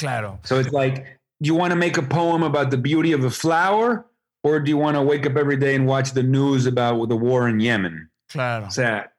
Claro. 0.00 0.38
So 0.44 0.58
it's 0.58 0.72
like, 0.72 1.04
do 1.42 1.46
you 1.46 1.54
want 1.54 1.72
to 1.72 1.76
make 1.76 1.98
a 1.98 2.02
poem 2.02 2.42
about 2.42 2.70
the 2.70 2.78
beauty 2.78 3.12
of 3.12 3.22
a 3.24 3.30
flower 3.30 4.06
or 4.42 4.58
do 4.60 4.70
you 4.70 4.78
want 4.78 4.96
to 4.96 5.02
wake 5.02 5.26
up 5.26 5.36
every 5.36 5.58
day 5.58 5.74
and 5.74 5.86
watch 5.86 6.12
the 6.12 6.22
news 6.22 6.66
about 6.66 7.08
the 7.08 7.16
war 7.16 7.48
in 7.48 7.60
Yemen? 7.60 8.08
Claro. 8.30 8.66
O 8.66 8.70
sea, 8.70 9.10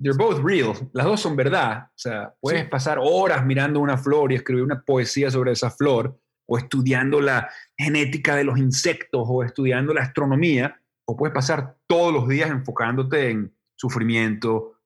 they're 0.00 0.18
both 0.18 0.40
real. 0.40 0.74
Las 0.92 1.06
dos 1.06 1.20
son 1.22 1.36
verdad. 1.36 1.86
O 1.86 1.98
sea, 1.98 2.34
puedes 2.40 2.64
sí. 2.64 2.68
pasar 2.68 2.98
horas 3.00 3.46
mirando 3.46 3.78
una 3.80 3.96
flor 3.96 4.32
y 4.32 4.34
escribir 4.34 4.64
una 4.64 4.82
poesía 4.82 5.30
sobre 5.30 5.52
esa 5.52 5.70
flor 5.70 6.18
o 6.48 6.58
estudiando 6.58 7.20
la 7.20 7.48
genética 7.76 8.34
de 8.34 8.44
los 8.44 8.58
insectos 8.58 9.22
o 9.28 9.44
estudiando 9.44 9.94
la 9.94 10.02
astronomía 10.02 10.80
o 11.06 11.16
puedes 11.16 11.34
pasar 11.34 11.76
todos 11.86 12.12
los 12.12 12.28
días 12.28 12.50
enfocándote 12.50 13.30
en 13.30 13.54
sufrimiento, 13.76 14.80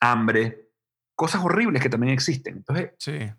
hambre, 0.00 0.70
cosas 1.14 1.44
horribles 1.44 1.80
que 1.80 1.88
también 1.88 2.12
existen. 2.12 2.56
Entonces, 2.56 2.90
sí 2.98 3.30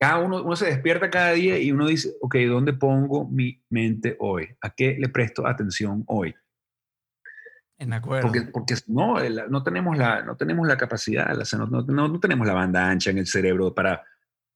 cada 0.00 0.18
uno, 0.18 0.42
uno 0.42 0.56
se 0.56 0.64
despierta 0.64 1.10
cada 1.10 1.32
día 1.32 1.58
y 1.58 1.70
uno 1.72 1.86
dice, 1.86 2.16
ok, 2.22 2.34
¿dónde 2.48 2.72
pongo 2.72 3.28
mi 3.28 3.62
mente 3.68 4.16
hoy? 4.18 4.48
¿A 4.62 4.70
qué 4.70 4.96
le 4.98 5.10
presto 5.10 5.46
atención 5.46 6.04
hoy? 6.06 6.34
En 7.78 7.92
acuerdo. 7.92 8.22
Porque, 8.22 8.42
porque 8.50 8.74
no, 8.86 9.16
no, 9.48 9.62
tenemos 9.62 9.98
la, 9.98 10.22
no 10.22 10.36
tenemos 10.36 10.66
la 10.66 10.78
capacidad, 10.78 11.26
no, 11.52 11.66
no, 11.66 12.08
no, 12.08 12.20
tenemos 12.20 12.46
la 12.46 12.54
banda 12.54 12.88
ancha 12.88 13.10
en 13.10 13.18
el 13.18 13.26
cerebro 13.26 13.74
para 13.74 14.02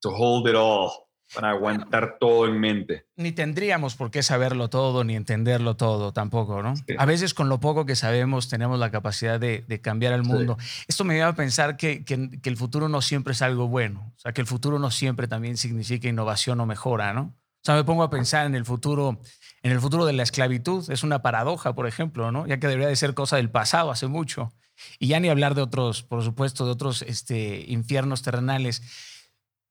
to 0.01 0.11
hold 0.11 0.49
it 0.49 0.55
all 0.57 1.04
para 1.35 1.51
aguantar 1.51 2.17
todo 2.19 2.47
en 2.47 2.59
mente. 2.59 3.07
Ni 3.17 3.33
tendríamos 3.33 3.95
por 3.95 4.11
qué 4.11 4.23
saberlo 4.23 4.69
todo, 4.69 5.05
ni 5.05 5.17
entenderlo 5.17 5.77
todo 5.77 6.13
tampoco, 6.13 6.63
¿no? 6.63 6.75
A 6.99 7.07
veces 7.07 7.35
con 7.35 7.49
lo 7.49 7.61
poco 7.61 7.87
que 7.87 7.97
sabemos 7.97 8.49
tenemos 8.49 8.79
la 8.79 8.91
capacidad 8.91 9.41
de, 9.41 9.65
cambiar 9.83 10.13
el 10.13 10.23
mundo. 10.23 10.57
Esto 10.89 11.05
me 11.05 11.15
lleva 11.15 11.29
a 11.29 11.35
pensar 11.35 11.77
que, 11.77 12.05
que, 12.05 12.15
el 12.45 12.57
futuro 12.57 12.89
no 12.89 13.03
siempre 13.03 13.33
es 13.33 13.43
algo 13.43 13.69
bueno, 13.69 14.13
o 14.17 14.19
sea, 14.19 14.33
que 14.33 14.41
el 14.41 14.47
futuro 14.47 14.79
no 14.79 14.91
siempre 14.91 15.29
también 15.29 15.57
significa 15.57 16.09
innovación 16.09 16.61
o 16.61 16.67
mejora, 16.67 17.13
¿no? 17.13 17.35
O 17.65 17.65
sea, 17.65 17.77
me 17.77 17.85
pongo 17.85 18.03
a 18.03 18.11
pensar 18.11 18.47
en 18.47 18.55
el 18.55 18.67
futuro, 18.67 19.19
en 19.63 19.73
el 19.73 19.81
futuro 19.81 20.05
de 20.05 20.13
la 20.13 20.23
esclavitud, 20.23 20.91
es 20.91 21.03
una 21.03 21.23
paradoja, 21.23 21.75
por 21.75 21.87
ejemplo, 21.87 22.31
¿no? 22.31 22.47
Ya 22.47 22.59
que 22.61 22.69
debería 22.69 22.89
de 22.89 22.97
ser 22.97 23.15
cosa 23.15 23.37
del 23.37 23.51
pasado 23.51 23.91
hace 23.91 24.07
mucho. 24.07 24.53
Y 24.99 25.09
ya 25.09 25.21
ni 25.21 25.29
hablar 25.29 25.55
de 25.55 25.63
otros, 25.63 26.03
por 26.03 26.23
supuesto, 26.23 26.67
de 26.67 26.73
otros 26.73 27.03
este, 27.03 27.65
infiernos 27.69 28.23
terrenales. 28.23 28.83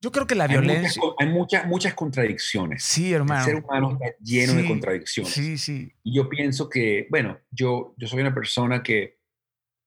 Yo 0.03 0.11
creo 0.11 0.27
que 0.27 0.35
la 0.35 0.47
violencia. 0.47 1.01
hay 1.17 1.29
muchas, 1.29 1.65
muchas 1.65 1.93
contradicciones. 1.93 2.83
Sí, 2.83 3.13
hermano. 3.13 3.39
El 3.39 3.45
ser 3.45 3.63
humano 3.63 3.97
está 4.01 4.17
lleno 4.21 4.53
de 4.55 4.67
contradicciones. 4.67 5.31
Sí, 5.31 5.57
sí. 5.57 5.93
Y 6.03 6.13
yo 6.13 6.27
pienso 6.27 6.69
que, 6.69 7.07
bueno, 7.09 7.39
yo, 7.51 7.95
yo 7.95 8.07
soy 8.09 8.19
una 8.19 8.33
persona 8.33 8.83
que 8.83 9.21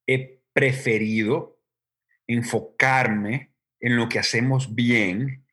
he 0.09 0.41
preferido 0.55 1.61
enfocarme 2.27 3.53
en 3.79 3.97
lo 3.97 4.09
que 4.09 4.19
hacemos 4.19 4.75
bien 4.75 5.45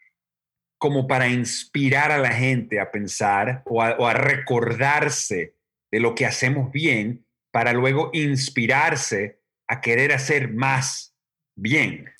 como 0.78 1.08
para 1.08 1.28
inspirar 1.28 2.14
a 2.14 2.18
la 2.18 2.32
gente 2.32 2.80
a 2.80 2.90
pensar 2.90 3.64
o 3.66 3.84
a, 3.84 3.98
o 3.98 4.08
a 4.08 4.14
recordarse 4.14 5.58
de 5.92 6.00
lo 6.00 6.16
que 6.16 6.26
hacemos 6.26 6.72
bien 6.72 7.26
para 7.52 7.74
luego 7.74 8.12
inspirarse 8.14 9.42
a 9.68 9.82
querer 9.82 10.14
hacer 10.14 10.54
más 10.54 11.18
bien. 11.54 12.14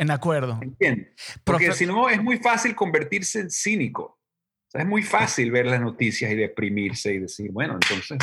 En 0.00 0.10
acuerdo. 0.10 0.58
¿Entiendes? 0.62 1.08
Porque 1.44 1.72
si 1.72 1.84
no, 1.84 2.08
es 2.08 2.22
muy 2.22 2.38
fácil 2.38 2.74
convertirse 2.74 3.40
en 3.40 3.50
cínico. 3.50 4.18
es 4.72 4.86
muy 4.86 5.02
fácil 5.02 5.50
ver 5.50 5.66
las 5.66 5.78
noticias 5.78 6.32
y 6.32 6.36
deprimirse 6.36 7.12
y 7.12 7.18
decir, 7.18 7.50
bueno, 7.52 7.74
entonces, 7.74 8.16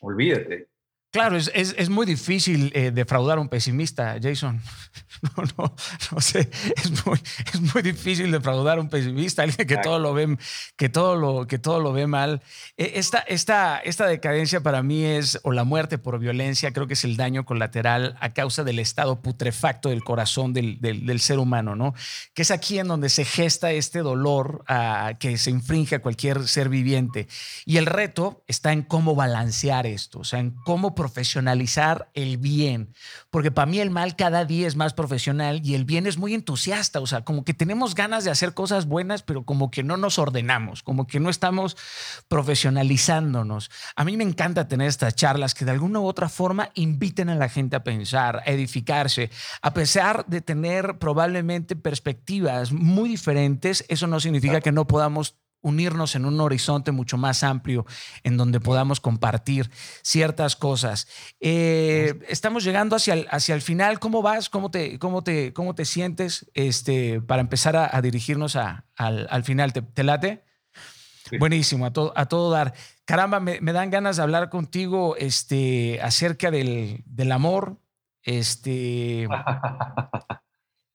olvídate. 0.00 0.66
Claro, 1.14 1.36
es, 1.36 1.48
es, 1.54 1.76
es 1.78 1.90
muy 1.90 2.06
difícil 2.06 2.72
eh, 2.74 2.90
defraudar 2.90 3.38
a 3.38 3.40
un 3.40 3.48
pesimista, 3.48 4.16
Jason. 4.20 4.60
No, 5.36 5.44
no, 5.56 5.74
no 6.12 6.20
sé, 6.20 6.50
es 6.76 7.06
muy, 7.06 7.18
es 7.52 7.60
muy 7.72 7.82
difícil 7.82 8.30
defraudar 8.30 8.78
a 8.78 8.80
un 8.80 8.88
pesimista, 8.88 9.42
alguien 9.42 9.66
que 9.66 9.76
todo 9.78 9.98
lo 9.98 10.12
ve, 10.12 10.36
que 10.76 10.88
todo 10.88 11.16
lo, 11.16 11.46
que 11.46 11.58
todo 11.58 11.80
lo 11.80 11.92
ve 11.92 12.06
mal. 12.06 12.42
E, 12.76 12.92
esta, 12.96 13.20
esta, 13.20 13.78
esta 13.78 14.06
decadencia 14.06 14.60
para 14.60 14.82
mí 14.82 15.04
es, 15.04 15.40
o 15.44 15.52
la 15.52 15.64
muerte 15.64 15.98
por 15.98 16.18
violencia, 16.18 16.72
creo 16.72 16.86
que 16.86 16.94
es 16.94 17.04
el 17.04 17.16
daño 17.16 17.44
colateral 17.44 18.16
a 18.20 18.30
causa 18.30 18.64
del 18.64 18.78
estado 18.80 19.22
putrefacto 19.22 19.88
del 19.88 20.04
corazón 20.04 20.52
del, 20.52 20.80
del, 20.80 21.06
del 21.06 21.20
ser 21.20 21.38
humano, 21.38 21.74
¿no? 21.74 21.94
Que 22.34 22.42
es 22.42 22.50
aquí 22.50 22.78
en 22.78 22.88
donde 22.88 23.08
se 23.08 23.24
gesta 23.24 23.72
este 23.72 24.00
dolor 24.00 24.64
a, 24.66 25.14
que 25.18 25.38
se 25.38 25.50
infringe 25.50 25.94
a 25.94 26.02
cualquier 26.02 26.46
ser 26.48 26.68
viviente. 26.68 27.28
Y 27.64 27.78
el 27.78 27.86
reto 27.86 28.44
está 28.46 28.72
en 28.72 28.82
cómo 28.82 29.14
balancear 29.14 29.86
esto, 29.86 30.18
o 30.18 30.24
sea, 30.24 30.40
en 30.40 30.50
cómo 30.64 30.94
profesionalizar 31.04 32.08
el 32.14 32.38
bien, 32.38 32.94
porque 33.28 33.50
para 33.50 33.66
mí 33.66 33.78
el 33.78 33.90
mal 33.90 34.16
cada 34.16 34.46
día 34.46 34.66
es 34.66 34.74
más 34.74 34.94
profesional 34.94 35.60
y 35.62 35.74
el 35.74 35.84
bien 35.84 36.06
es 36.06 36.16
muy 36.16 36.32
entusiasta, 36.32 36.98
o 36.98 37.06
sea, 37.06 37.26
como 37.26 37.44
que 37.44 37.52
tenemos 37.52 37.94
ganas 37.94 38.24
de 38.24 38.30
hacer 38.30 38.54
cosas 38.54 38.86
buenas, 38.86 39.22
pero 39.22 39.44
como 39.44 39.70
que 39.70 39.82
no 39.82 39.98
nos 39.98 40.18
ordenamos, 40.18 40.82
como 40.82 41.06
que 41.06 41.20
no 41.20 41.28
estamos 41.28 41.76
profesionalizándonos. 42.28 43.70
A 43.96 44.04
mí 44.06 44.16
me 44.16 44.24
encanta 44.24 44.66
tener 44.66 44.88
estas 44.88 45.14
charlas 45.14 45.52
que 45.52 45.66
de 45.66 45.72
alguna 45.72 46.00
u 46.00 46.06
otra 46.06 46.30
forma 46.30 46.70
inviten 46.72 47.28
a 47.28 47.34
la 47.34 47.50
gente 47.50 47.76
a 47.76 47.84
pensar, 47.84 48.42
a 48.46 48.50
edificarse, 48.50 49.30
a 49.60 49.74
pesar 49.74 50.24
de 50.24 50.40
tener 50.40 50.98
probablemente 50.98 51.76
perspectivas 51.76 52.72
muy 52.72 53.10
diferentes, 53.10 53.84
eso 53.88 54.06
no 54.06 54.20
significa 54.20 54.62
que 54.62 54.72
no 54.72 54.86
podamos 54.86 55.36
unirnos 55.64 56.14
en 56.14 56.26
un 56.26 56.40
horizonte 56.40 56.92
mucho 56.92 57.16
más 57.16 57.42
amplio 57.42 57.86
en 58.22 58.36
donde 58.36 58.60
podamos 58.60 59.00
compartir 59.00 59.70
ciertas 60.02 60.54
cosas. 60.54 61.08
Eh, 61.40 62.20
estamos 62.28 62.62
llegando 62.62 62.94
hacia 62.94 63.14
el, 63.14 63.26
hacia 63.30 63.54
el 63.54 63.62
final. 63.62 63.98
¿Cómo 63.98 64.22
vas? 64.22 64.50
¿Cómo 64.50 64.70
te, 64.70 64.98
cómo 64.98 65.24
te, 65.24 65.52
cómo 65.52 65.74
te 65.74 65.86
sientes 65.86 66.50
este, 66.54 67.20
para 67.20 67.40
empezar 67.40 67.76
a, 67.76 68.00
dirigirnos 68.02 68.56
a, 68.56 68.84
al, 68.96 69.42
final? 69.42 69.72
¿Te, 69.72 70.04
late? 70.04 70.44
Buenísimo, 71.38 71.86
a 71.86 71.92
todo, 71.92 72.12
a 72.14 72.26
todo 72.26 72.50
dar. 72.50 72.74
Caramba, 73.06 73.40
me, 73.40 73.58
dan 73.60 73.90
ganas 73.90 74.18
de 74.18 74.22
hablar 74.22 74.50
contigo 74.50 75.16
este, 75.16 75.98
acerca 76.02 76.50
del, 76.50 77.02
del 77.06 77.32
amor. 77.32 77.78
Este, 78.22 79.26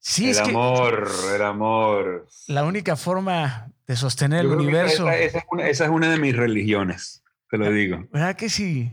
Sí, 0.02 0.30
el 0.30 0.38
amor, 0.38 1.10
el 1.34 1.42
amor. 1.42 2.26
La 2.46 2.64
única 2.64 2.96
forma 2.96 3.69
de 3.90 3.96
sostener 3.96 4.42
el 4.42 4.52
universo. 4.52 5.10
Esa, 5.10 5.38
es 5.68 5.80
una, 5.90 6.12
de 6.12 6.16
mis 6.16 6.36
religiones, 6.36 7.24
te 7.50 7.58
lo 7.58 7.72
digo. 7.72 8.06
¿Verdad 8.12 8.36
que 8.36 8.48
sí? 8.48 8.92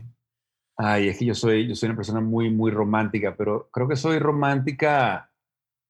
Ay, 0.76 1.06
es 1.06 1.18
que 1.18 1.24
yo 1.24 1.36
soy, 1.36 1.68
yo 1.68 1.76
soy 1.76 1.90
una 1.90 1.94
persona 1.94 2.20
muy, 2.20 2.50
muy 2.50 2.72
romántica, 2.72 3.36
pero 3.38 3.70
creo 3.72 3.86
que 3.86 3.94
soy 3.94 4.18
romántica 4.18 5.30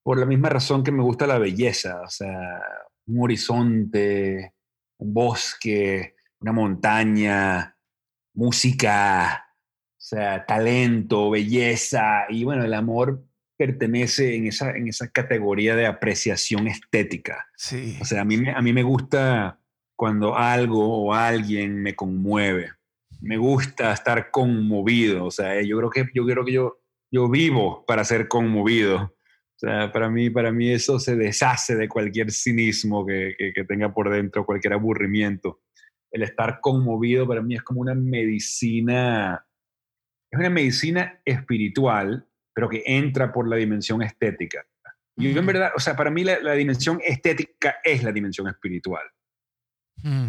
por 0.02 0.18
la 0.18 0.26
misma 0.26 0.50
razón 0.50 0.84
que 0.84 0.92
me 0.92 1.02
gusta 1.02 1.26
la 1.26 1.38
belleza, 1.38 2.02
o 2.02 2.10
sea, 2.10 2.60
un 3.06 3.22
horizonte, 3.22 4.52
un 4.98 5.14
bosque, 5.14 6.16
una 6.40 6.52
montaña, 6.52 7.74
música, 8.34 9.42
o 9.56 10.00
sea, 10.00 10.44
talento, 10.44 11.30
belleza, 11.30 12.26
y 12.28 12.44
bueno, 12.44 12.62
el 12.62 12.74
amor 12.74 13.24
pertenece 13.58 14.36
en 14.36 14.46
esa, 14.46 14.70
en 14.70 14.88
esa 14.88 15.08
categoría 15.08 15.74
de 15.74 15.86
apreciación 15.86 16.68
estética. 16.68 17.46
Sí. 17.56 17.98
O 18.00 18.04
sea, 18.04 18.22
a 18.22 18.24
mí, 18.24 18.48
a 18.48 18.62
mí 18.62 18.72
me 18.72 18.84
gusta 18.84 19.60
cuando 19.96 20.36
algo 20.36 21.06
o 21.06 21.12
alguien 21.12 21.82
me 21.82 21.96
conmueve. 21.96 22.70
Me 23.20 23.36
gusta 23.36 23.92
estar 23.92 24.30
conmovido. 24.30 25.24
O 25.24 25.30
sea, 25.32 25.60
yo 25.60 25.76
creo 25.76 25.90
que 25.90 26.08
yo, 26.14 26.24
creo 26.24 26.44
que 26.44 26.52
yo, 26.52 26.78
yo 27.10 27.28
vivo 27.28 27.84
para 27.84 28.04
ser 28.04 28.28
conmovido. 28.28 28.96
O 28.96 29.58
sea, 29.58 29.92
para 29.92 30.08
mí, 30.08 30.30
para 30.30 30.52
mí 30.52 30.70
eso 30.70 31.00
se 31.00 31.16
deshace 31.16 31.74
de 31.74 31.88
cualquier 31.88 32.30
cinismo 32.30 33.04
que, 33.04 33.34
que, 33.36 33.52
que 33.52 33.64
tenga 33.64 33.92
por 33.92 34.08
dentro, 34.08 34.46
cualquier 34.46 34.74
aburrimiento. 34.74 35.62
El 36.12 36.22
estar 36.22 36.60
conmovido 36.60 37.26
para 37.26 37.42
mí 37.42 37.56
es 37.56 37.62
como 37.62 37.80
una 37.80 37.96
medicina, 37.96 39.44
es 40.30 40.38
una 40.38 40.48
medicina 40.48 41.20
espiritual 41.24 42.28
pero 42.58 42.68
que 42.68 42.82
entra 42.84 43.30
por 43.30 43.46
la 43.46 43.54
dimensión 43.54 44.02
estética. 44.02 44.66
Y 45.16 45.32
yo 45.32 45.38
en 45.38 45.46
verdad, 45.46 45.70
o 45.76 45.78
sea, 45.78 45.94
para 45.94 46.10
mí 46.10 46.24
la, 46.24 46.54
dimensión 46.54 46.98
estética 47.04 47.76
es 47.84 48.02
la 48.02 48.10
dimensión 48.10 48.48
espiritual. 48.48 49.04
Mm. 50.02 50.26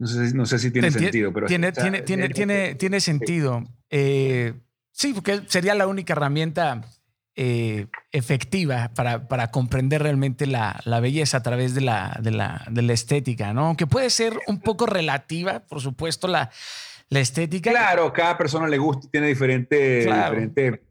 No, 0.00 0.06
sé, 0.08 0.34
no, 0.34 0.44
sé, 0.44 0.58
si 0.58 0.72
tiene 0.72 0.90
sentido, 0.90 1.32
pero... 1.32 1.46
Tiene, 1.46 1.70
tiene, 1.70 2.02
tiene, 2.02 2.28
tiene, 2.30 2.74
tiene 2.74 2.98
sentido. 2.98 3.62
Eh, 3.88 4.54
sí, 4.90 5.12
porque 5.14 5.42
sería 5.46 5.76
la 5.76 5.86
única 5.86 6.14
herramienta 6.14 6.80
eh, 7.36 7.86
efectiva 8.10 8.90
para, 8.92 9.28
para, 9.28 9.52
comprender 9.52 10.02
realmente 10.02 10.48
la, 10.48 10.80
la, 10.84 10.98
belleza 10.98 11.36
a 11.36 11.42
través 11.44 11.76
de 11.76 11.82
la, 11.82 12.18
de, 12.20 12.32
la, 12.32 12.64
de 12.68 12.82
la 12.82 12.92
estética, 12.92 13.52
¿no? 13.52 13.66
Aunque 13.66 13.86
puede 13.86 14.10
ser 14.10 14.36
un 14.48 14.58
poco 14.58 14.86
relativa, 14.86 15.60
por 15.60 15.80
supuesto, 15.80 16.26
la, 16.26 16.50
la 17.08 17.20
estética. 17.20 17.70
Claro, 17.70 18.12
cada 18.12 18.36
persona 18.36 18.66
le 18.66 18.78
gusta, 18.78 19.08
tiene 19.12 19.28
diferente, 19.28 20.00
diferente 20.00 20.87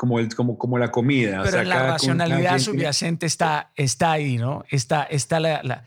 como, 0.00 0.18
el, 0.18 0.34
como, 0.34 0.56
como 0.56 0.78
la 0.78 0.90
comida. 0.90 1.42
Pero 1.44 1.62
la 1.62 1.82
racionalidad 1.88 2.58
subyacente 2.58 3.26
está, 3.26 3.70
está 3.76 4.12
ahí, 4.12 4.38
¿no? 4.38 4.64
Está, 4.70 5.02
está 5.02 5.40
la, 5.40 5.62
la 5.62 5.84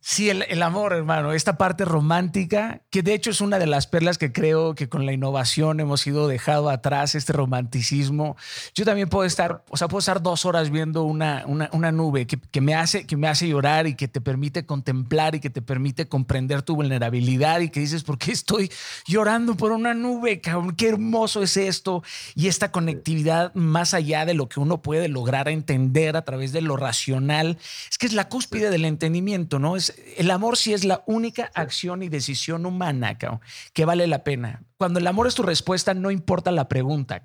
Sí, 0.00 0.30
el, 0.30 0.62
amor, 0.62 0.92
hermano, 0.92 1.32
esta 1.32 1.58
parte 1.58 1.84
romántica, 1.84 2.82
que 2.88 3.02
de 3.02 3.14
hecho 3.14 3.30
es 3.30 3.40
una 3.40 3.58
de 3.58 3.66
las 3.66 3.88
perlas 3.88 4.16
que 4.16 4.32
creo 4.32 4.76
que 4.76 4.88
con 4.88 5.04
la 5.04 5.12
innovación 5.12 5.80
hemos 5.80 6.06
ido 6.06 6.28
dejado 6.28 6.70
atrás, 6.70 7.16
este 7.16 7.32
romanticismo. 7.32 8.36
Yo 8.74 8.84
también 8.84 9.08
puedo 9.08 9.24
estar, 9.24 9.64
o 9.68 9.76
sea, 9.76 9.88
puedo 9.88 9.98
estar 9.98 10.22
dos 10.22 10.46
horas 10.46 10.70
viendo 10.70 11.02
una, 11.02 11.44
una, 11.46 11.92
nube 11.92 12.28
que, 12.28 12.60
me 12.60 12.76
hace, 12.76 13.06
que 13.06 13.16
me 13.16 13.26
hace 13.26 13.48
llorar 13.48 13.88
y 13.88 13.96
que 13.96 14.06
te 14.06 14.20
permite 14.20 14.64
contemplar 14.64 15.34
y 15.34 15.40
que 15.40 15.50
te 15.50 15.62
permite 15.62 16.06
comprender 16.06 16.62
tu 16.62 16.76
vulnerabilidad 16.76 17.60
y 17.60 17.68
que 17.68 17.80
dices, 17.80 18.04
¿por 18.04 18.18
qué 18.18 18.30
estoy 18.30 18.70
llorando 19.04 19.56
por 19.56 19.72
una 19.72 19.94
nube? 19.94 20.40
Cabrón? 20.40 20.76
Qué 20.76 20.90
hermoso 20.90 21.42
es 21.42 21.56
esto. 21.56 22.04
Y 22.36 22.46
esta 22.46 22.70
conectividad 22.70 23.52
más 23.54 23.94
allá 23.94 24.24
de 24.26 24.34
lo 24.34 24.48
que 24.48 24.60
uno 24.60 24.80
puede 24.80 25.08
lograr 25.08 25.48
entender 25.48 26.16
a 26.16 26.22
través 26.22 26.52
de 26.52 26.62
lo 26.62 26.76
racional, 26.76 27.58
es 27.90 27.98
que 27.98 28.06
es 28.06 28.12
la 28.12 28.28
cúspide 28.28 28.70
del 28.70 28.84
entendimiento, 28.84 29.58
¿no? 29.58 29.74
Es, 29.74 29.87
el 30.16 30.30
amor 30.30 30.56
sí 30.56 30.72
es 30.72 30.84
la 30.84 31.02
única 31.06 31.50
acción 31.54 32.02
y 32.02 32.08
decisión 32.08 32.66
humana 32.66 33.16
que 33.16 33.84
vale 33.84 34.06
la 34.06 34.24
pena. 34.24 34.62
Cuando 34.76 34.98
el 34.98 35.06
amor 35.06 35.26
es 35.26 35.34
tu 35.34 35.42
respuesta, 35.42 35.94
no 35.94 36.10
importa 36.10 36.50
la 36.50 36.68
pregunta. 36.68 37.22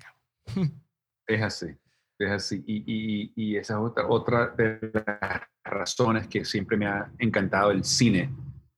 Es 1.26 1.40
así, 1.42 1.68
es 2.18 2.30
así. 2.30 2.62
Y, 2.66 3.56
esa 3.56 3.74
es 3.74 3.80
otra, 3.80 4.06
otra 4.06 4.48
de 4.48 4.78
las 4.92 5.40
razones 5.64 6.26
que 6.26 6.44
siempre 6.44 6.76
me 6.76 6.86
ha 6.86 7.10
encantado 7.18 7.70
el 7.70 7.82
cine, 7.82 8.30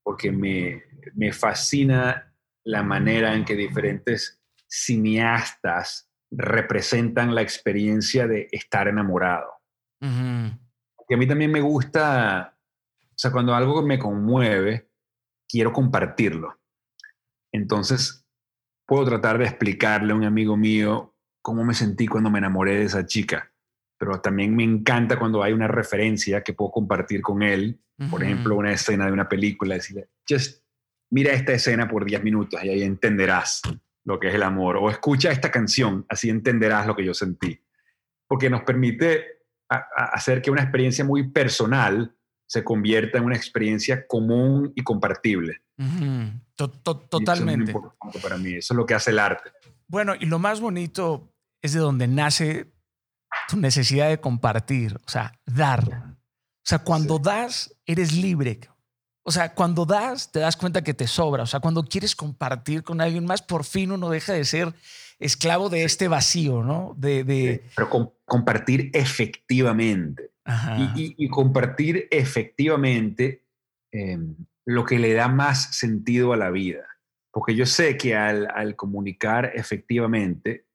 porque 0.03 0.31
me, 0.31 0.85
me 1.15 1.33
fascina 1.33 2.33
la 2.65 2.83
manera 2.83 3.35
en 3.35 3.45
que 3.45 3.57
diferentes 3.57 4.41
cineastas 4.69 6.09
representan 6.31 7.35
la 7.35 7.43
experiencia 7.43 8.27
de 8.27 8.49
estar 8.51 8.89
enamorado. 8.89 9.53
Y 10.01 11.15
a 11.15 11.17
mí 11.17 11.27
también 11.27 11.51
me 11.51 11.61
gusta 11.61 12.56
o 13.17 13.19
sea, 13.19 13.33
cuando 13.33 13.55
algo 13.55 13.83
me 13.83 13.99
conmueve, 13.99 14.91
quiero 15.49 15.73
compartirlo. 15.73 16.61
Entonces, 17.51 18.27
puedo 18.87 19.07
tratar 19.07 19.39
de 19.39 19.47
explicarle 19.47 20.13
a 20.13 20.17
un 20.17 20.25
amigo 20.25 20.59
mío 20.59 21.17
cómo 21.41 21.65
me 21.65 21.73
sentí 21.73 22.07
cuando 22.07 22.31
me 22.31 22.41
enamoré 22.41 22.77
de 22.77 22.83
esa 22.85 23.07
chica. 23.07 23.51
Pero 23.99 24.21
también 24.21 24.55
me 24.55 24.65
encanta 24.65 25.19
cuando 25.19 25.43
hay 25.43 25.55
una 25.55 25.67
referencia 25.67 26.43
que 26.43 26.53
puedo 26.53 26.71
compartir 26.71 27.23
con 27.23 27.43
él. 27.43 27.81
Por 28.11 28.23
ejemplo, 28.23 28.55
una 28.55 28.73
escena 28.73 29.07
de 29.07 29.13
una 29.13 29.27
película, 29.27 29.77
decirle, 29.77 30.11
just 30.29 30.63
mira 31.11 31.33
esta 31.33 31.55
escena 31.55 31.89
por 31.89 32.05
10 32.05 32.23
minutos 32.23 32.63
y 32.63 32.69
ahí 32.69 32.83
entenderás 32.83 33.63
lo 34.05 34.21
que 34.21 34.29
es 34.29 34.35
el 34.35 34.43
amor. 34.43 34.77
O 34.77 34.91
escucha 34.91 35.31
esta 35.31 35.51
canción, 35.51 36.05
así 36.11 36.29
entenderás 36.29 36.87
lo 36.87 36.95
que 36.95 37.07
yo 37.07 37.15
sentí. 37.15 37.59
Porque 38.29 38.51
nos 38.51 38.65
permite 38.65 39.25
hacer 39.69 40.43
que 40.43 40.51
una 40.51 40.61
experiencia 40.61 41.03
muy 41.03 41.31
personal 41.31 42.15
se 42.47 42.65
convierta 42.65 43.19
en 43.19 43.25
una 43.25 43.37
experiencia 43.37 44.07
común 44.07 44.73
y 44.75 44.83
compartible. 44.83 45.63
Totalmente. 46.55 47.71
eso 47.71 47.71
es 47.71 47.75
importante 47.75 48.21
para 48.21 48.37
mí, 48.39 48.55
eso 48.55 48.75
es 48.75 48.77
lo 48.77 48.87
que 48.87 48.95
hace 48.95 49.11
el 49.11 49.19
arte. 49.19 49.51
Bueno, 49.89 50.15
y 50.19 50.27
lo 50.27 50.39
más 50.39 50.61
bonito 50.61 51.33
es 51.63 51.73
de 51.73 51.81
donde 51.81 52.09
nace 52.09 52.73
tu 53.49 53.57
necesidad 53.57 54.09
de 54.09 54.21
compartir, 54.21 54.97
o 55.07 55.09
sea, 55.09 55.39
dar. 55.45 56.17
O 56.67 56.69
sea, 56.69 56.79
cuando 56.81 57.19
das, 57.19 57.77
eres 57.85 58.13
libre. 58.13 58.61
O 59.23 59.33
sea, 59.33 59.55
cuando 59.55 59.85
das, 59.85 60.31
te 60.31 60.41
das 60.41 60.57
cuenta 60.57 60.83
que 60.83 60.95
te 60.95 61.07
sobra. 61.07 61.43
O 61.43 61.47
sea, 61.47 61.61
cuando 61.61 61.85
quieres 61.85 62.15
compartir 62.15 62.83
con 62.83 63.01
alguien 63.01 63.25
más, 63.25 63.43
por 63.43 63.65
fin 63.65 63.93
uno 63.93 64.09
deja 64.09 64.33
de 64.33 64.45
ser 64.45 64.75
esclavo 65.19 65.69
de 65.69 65.85
este 65.85 66.09
vacío, 66.09 66.63
¿no? 66.63 66.95
De, 66.97 67.65
Pero 67.75 68.15
compartir 68.25 68.91
efectivamente. 68.95 70.31
Y, 70.95 71.29
compartir 71.29 72.07
efectivamente 72.11 73.45
em, 73.91 74.37
lo 74.65 74.85
que 74.85 74.99
le 74.99 75.13
da 75.13 75.29
más 75.29 75.77
sentido 75.77 76.33
a 76.33 76.37
la 76.37 76.51
vida. 76.51 76.87
Porque 77.33 77.55
yo 77.55 77.67
sé 77.67 77.97
que 77.97 78.17
al, 78.17 78.49
al 78.55 78.77
comunicar 78.77 79.53
efectivamente, 79.55 80.67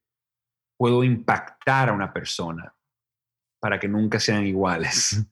puedo 0.77 1.03
impactar 1.03 1.89
a 1.89 1.93
una 1.93 2.11
persona 2.11 2.73
para 3.59 3.79
que 3.79 3.87
nunca 3.87 4.19
sean 4.19 4.45
iguales. 4.45 5.23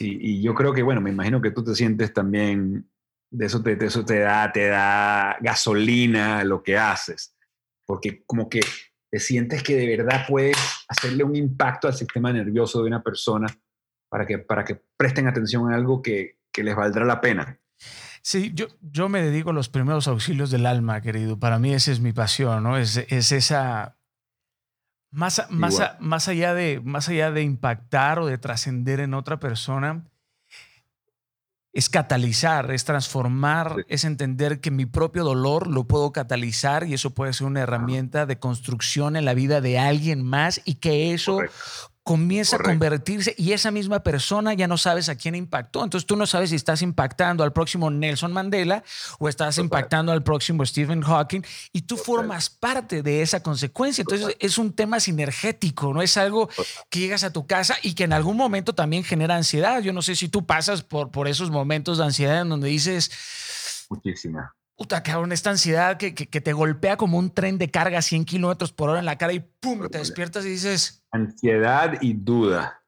Y, 0.00 0.42
yo 0.42 0.54
creo 0.54 0.72
que, 0.72 0.82
bueno, 0.82 1.00
me 1.00 1.10
imagino 1.10 1.40
que 1.40 1.50
tú 1.50 1.64
te 1.64 1.74
sientes 1.74 2.12
también, 2.12 2.88
de 3.30 3.46
eso 3.46 3.62
te, 3.62 3.84
eso 3.84 4.04
te, 4.04 4.20
da, 4.20 4.52
te 4.52 4.66
da 4.66 5.36
gasolina 5.40 6.38
a 6.38 6.44
lo 6.44 6.62
que 6.62 6.78
haces, 6.78 7.34
porque 7.84 8.22
como 8.24 8.48
que 8.48 8.60
te 9.10 9.18
sientes 9.18 9.62
que 9.62 9.76
de 9.76 9.96
verdad 9.96 10.24
puedes 10.28 10.56
hacerle 10.88 11.24
un 11.24 11.36
impacto 11.36 11.88
al 11.88 11.94
sistema 11.94 12.32
nervioso 12.32 12.82
de 12.82 12.88
una 12.88 13.02
persona 13.02 13.46
para 14.08 14.26
que, 14.26 14.38
para 14.38 14.64
que 14.64 14.80
presten 14.96 15.26
atención 15.26 15.72
a 15.72 15.76
algo 15.76 16.02
que, 16.02 16.38
que 16.52 16.62
les 16.62 16.76
valdrá 16.76 17.04
la 17.04 17.20
pena. 17.20 17.58
Sí, 18.22 18.52
yo, 18.54 18.66
yo 18.80 19.08
me 19.08 19.22
dedico 19.22 19.50
a 19.50 19.54
los 19.54 19.68
primeros 19.68 20.08
auxilios 20.08 20.50
del 20.50 20.66
alma, 20.66 21.00
querido. 21.00 21.38
Para 21.38 21.58
mí 21.58 21.72
esa 21.72 21.92
es 21.92 22.00
mi 22.00 22.12
pasión, 22.12 22.62
¿no? 22.62 22.76
Es, 22.76 22.96
es 22.96 23.32
esa, 23.32 23.98
más, 25.10 25.46
más, 25.50 25.80
más, 26.00 26.28
allá 26.28 26.52
de, 26.54 26.80
más 26.84 27.08
allá 27.08 27.30
de 27.30 27.42
impactar 27.42 28.18
o 28.18 28.26
de 28.26 28.38
trascender 28.38 29.00
en 29.00 29.14
otra 29.14 29.40
persona, 29.40 30.04
es 31.72 31.88
catalizar, 31.88 32.70
es 32.70 32.84
transformar, 32.84 33.84
es 33.88 34.04
entender 34.04 34.60
que 34.60 34.70
mi 34.70 34.86
propio 34.86 35.22
dolor 35.24 35.66
lo 35.66 35.86
puedo 35.86 36.12
catalizar 36.12 36.86
y 36.86 36.94
eso 36.94 37.10
puede 37.14 37.32
ser 37.32 37.46
una 37.46 37.60
herramienta 37.60 38.26
de 38.26 38.38
construcción 38.38 39.16
en 39.16 39.24
la 39.24 39.34
vida 39.34 39.60
de 39.60 39.78
alguien 39.78 40.22
más 40.22 40.60
y 40.64 40.76
que 40.76 41.12
eso 41.12 41.40
comienza 42.08 42.56
a 42.56 42.60
convertirse 42.60 43.34
y 43.36 43.52
esa 43.52 43.70
misma 43.70 44.02
persona 44.02 44.54
ya 44.54 44.66
no 44.66 44.78
sabes 44.78 45.10
a 45.10 45.16
quién 45.16 45.34
impactó. 45.34 45.84
Entonces 45.84 46.06
tú 46.06 46.16
no 46.16 46.26
sabes 46.26 46.48
si 46.48 46.56
estás 46.56 46.80
impactando 46.80 47.44
al 47.44 47.52
próximo 47.52 47.90
Nelson 47.90 48.32
Mandela 48.32 48.82
o 49.18 49.28
estás 49.28 49.58
impactando 49.58 50.10
al 50.10 50.22
próximo 50.22 50.64
Stephen 50.64 51.02
Hawking 51.02 51.42
y 51.70 51.82
tú 51.82 51.98
formas 51.98 52.48
parte 52.48 53.02
de 53.02 53.20
esa 53.20 53.42
consecuencia. 53.42 54.00
Entonces 54.00 54.34
es 54.40 54.56
un 54.56 54.72
tema 54.72 55.00
sinergético, 55.00 55.92
no 55.92 56.00
es 56.00 56.16
algo 56.16 56.48
que 56.88 57.00
llegas 57.00 57.24
a 57.24 57.30
tu 57.34 57.46
casa 57.46 57.76
y 57.82 57.92
que 57.92 58.04
en 58.04 58.14
algún 58.14 58.38
momento 58.38 58.74
también 58.74 59.04
genera 59.04 59.36
ansiedad. 59.36 59.82
Yo 59.82 59.92
no 59.92 60.00
sé 60.00 60.16
si 60.16 60.30
tú 60.30 60.46
pasas 60.46 60.82
por, 60.82 61.10
por 61.10 61.28
esos 61.28 61.50
momentos 61.50 61.98
de 61.98 62.04
ansiedad 62.04 62.40
en 62.40 62.48
donde 62.48 62.68
dices... 62.68 63.10
Muchísima 63.90 64.54
puta, 64.78 65.02
cabrón, 65.02 65.32
esta 65.32 65.50
ansiedad 65.50 65.96
que, 65.96 66.14
que, 66.14 66.40
te 66.40 66.52
golpea 66.52 66.96
como 66.96 67.18
un 67.18 67.34
tren 67.34 67.58
de 67.58 67.68
carga 67.68 67.98
a 67.98 68.02
100 68.02 68.24
kilómetros 68.24 68.72
por 68.72 68.88
hora 68.88 69.00
en 69.00 69.06
la 69.06 69.18
cara 69.18 69.32
y 69.32 69.40
pum, 69.40 69.88
te 69.90 69.98
despiertas 69.98 70.46
y 70.46 70.50
dices. 70.50 71.02
Ansiedad 71.10 71.98
y 72.00 72.12
duda 72.14 72.84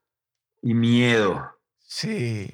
y 0.63 0.73
miedo. 0.73 1.59
Sí. 1.81 2.49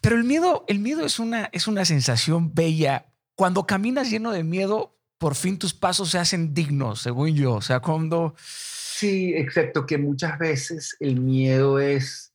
Pero 0.00 0.16
el 0.16 0.22
miedo, 0.22 0.64
el 0.68 0.78
miedo 0.78 1.04
es 1.04 1.18
una, 1.18 1.50
es 1.52 1.66
una 1.66 1.84
sensación 1.84 2.54
bella. 2.54 3.12
Cuando 3.34 3.66
caminas 3.66 4.10
lleno 4.10 4.30
de 4.30 4.44
miedo, 4.44 4.96
por 5.18 5.34
fin 5.34 5.58
tus 5.58 5.74
pasos 5.74 6.10
se 6.10 6.18
hacen 6.18 6.54
dignos, 6.54 7.02
según 7.02 7.34
yo. 7.34 7.54
O 7.54 7.62
sea, 7.62 7.80
cuando. 7.80 8.36
Sí, 8.38 9.32
excepto 9.34 9.86
que 9.86 9.98
muchas 9.98 10.38
veces 10.38 10.96
el 11.00 11.20
miedo 11.20 11.80
es 11.80 12.32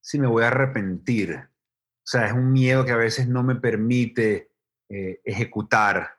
si 0.00 0.18
me 0.18 0.26
voy 0.26 0.44
a 0.44 0.48
arrepentir. 0.48 1.34
O 1.34 2.06
sea, 2.06 2.28
es 2.28 2.32
un 2.32 2.50
miedo 2.50 2.86
que 2.86 2.92
a 2.92 2.96
veces 2.96 3.28
no 3.28 3.42
me 3.42 3.56
permite 3.56 4.51
eh, 4.94 5.22
ejecutar 5.24 6.18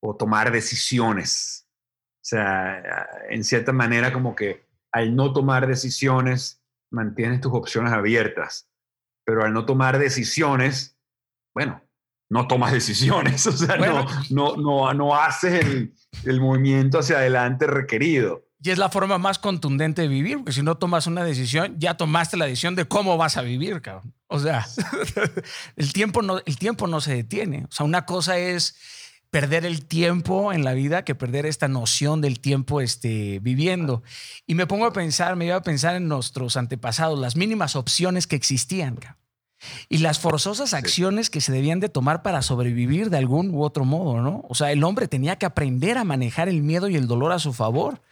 o 0.00 0.14
tomar 0.14 0.52
decisiones. 0.52 1.66
O 2.20 2.24
sea, 2.24 3.08
en 3.28 3.42
cierta 3.42 3.72
manera 3.72 4.12
como 4.12 4.36
que 4.36 4.64
al 4.92 5.16
no 5.16 5.32
tomar 5.32 5.66
decisiones 5.66 6.62
mantienes 6.92 7.40
tus 7.40 7.52
opciones 7.52 7.92
abiertas, 7.92 8.68
pero 9.24 9.44
al 9.44 9.52
no 9.52 9.66
tomar 9.66 9.98
decisiones, 9.98 10.96
bueno, 11.52 11.82
no 12.30 12.46
tomas 12.46 12.70
decisiones, 12.70 13.44
o 13.48 13.52
sea, 13.52 13.76
no, 13.76 14.06
no, 14.30 14.56
no, 14.56 14.94
no, 14.94 15.16
haces 15.16 15.64
el, 15.64 15.92
el 16.24 16.40
movimiento 16.40 17.00
hacia 17.00 17.16
adelante 17.16 17.66
requerido. 17.66 18.46
Y 18.64 18.70
es 18.70 18.78
la 18.78 18.88
forma 18.88 19.18
más 19.18 19.40
contundente 19.40 20.02
de 20.02 20.08
vivir, 20.08 20.36
porque 20.38 20.52
si 20.52 20.62
no 20.62 20.76
tomas 20.76 21.08
una 21.08 21.24
decisión, 21.24 21.74
ya 21.78 21.96
tomaste 21.96 22.36
la 22.36 22.46
decisión 22.46 22.76
de 22.76 22.86
cómo 22.86 23.16
vas 23.16 23.36
a 23.36 23.42
vivir, 23.42 23.82
cabrón. 23.82 24.14
O 24.28 24.38
sea, 24.38 24.66
el 25.76 25.92
tiempo 25.92 26.22
no, 26.22 26.40
el 26.46 26.58
tiempo 26.58 26.86
no 26.86 27.00
se 27.00 27.14
detiene. 27.14 27.64
O 27.64 27.72
sea, 27.72 27.84
una 27.84 28.06
cosa 28.06 28.38
es 28.38 28.76
perder 29.30 29.64
el 29.64 29.86
tiempo 29.86 30.52
en 30.52 30.62
la 30.62 30.74
vida 30.74 31.04
que 31.04 31.14
perder 31.14 31.46
esta 31.46 31.66
noción 31.66 32.20
del 32.20 32.38
tiempo 32.38 32.80
este, 32.80 33.40
viviendo. 33.40 34.02
Y 34.46 34.54
me 34.54 34.66
pongo 34.66 34.86
a 34.86 34.92
pensar, 34.92 35.34
me 35.36 35.46
iba 35.46 35.56
a 35.56 35.62
pensar 35.62 35.96
en 35.96 36.06
nuestros 36.06 36.56
antepasados, 36.56 37.18
las 37.18 37.34
mínimas 37.34 37.74
opciones 37.74 38.26
que 38.26 38.36
existían. 38.36 39.00
Y 39.88 39.98
las 39.98 40.18
forzosas 40.18 40.74
acciones 40.74 41.30
que 41.30 41.40
se 41.40 41.50
debían 41.50 41.80
de 41.80 41.88
tomar 41.88 42.22
para 42.22 42.42
sobrevivir 42.42 43.10
de 43.10 43.18
algún 43.18 43.54
u 43.54 43.62
otro 43.62 43.84
modo, 43.84 44.20
¿no? 44.20 44.44
O 44.48 44.54
sea, 44.54 44.70
el 44.70 44.84
hombre 44.84 45.08
tenía 45.08 45.36
que 45.36 45.46
aprender 45.46 45.98
a 45.98 46.04
manejar 46.04 46.48
el 46.48 46.62
miedo 46.62 46.88
y 46.88 46.96
el 46.96 47.06
dolor 47.06 47.32
a 47.32 47.38
su 47.38 47.52
favor. 47.52 48.02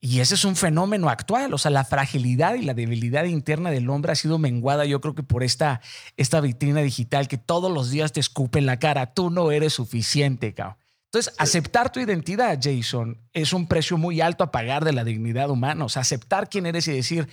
Y, 0.00 0.20
ese 0.20 0.34
es 0.34 0.44
un 0.44 0.56
fenómeno 0.56 1.08
actual, 1.08 1.52
o 1.54 1.58
sea, 1.58 1.70
la 1.70 1.84
fragilidad 1.84 2.54
y 2.54 2.62
la 2.62 2.74
debilidad 2.74 3.24
interna 3.24 3.70
del 3.70 3.90
hombre 3.90 4.12
ha 4.12 4.14
sido 4.14 4.38
menguada, 4.38 4.84
yo 4.84 5.00
creo 5.00 5.14
que 5.14 5.22
por 5.22 5.42
esta, 5.42 5.80
esta 6.16 6.40
vitrina 6.40 6.80
digital 6.80 7.28
que 7.28 7.38
todos 7.38 7.72
los 7.72 7.90
días 7.90 8.12
te 8.12 8.20
escupe 8.20 8.58
en 8.58 8.66
la 8.66 8.78
cara, 8.78 9.12
tú 9.12 9.30
no 9.30 9.50
eres 9.50 9.72
suficiente, 9.74 10.54
cabrón. 10.54 10.76
Entonces, 11.14 11.32
aceptar 11.38 11.92
tu 11.92 12.00
identidad, 12.00 12.58
Jason, 12.60 13.16
es 13.32 13.52
un 13.52 13.68
precio 13.68 13.96
muy 13.96 14.20
alto 14.20 14.42
a 14.42 14.50
pagar 14.50 14.84
de 14.84 14.92
la 14.92 15.04
dignidad 15.04 15.48
humana. 15.48 15.84
O 15.84 15.88
sea, 15.88 16.02
aceptar 16.02 16.48
quién 16.48 16.66
eres 16.66 16.88
y 16.88 16.92
decir, 16.92 17.28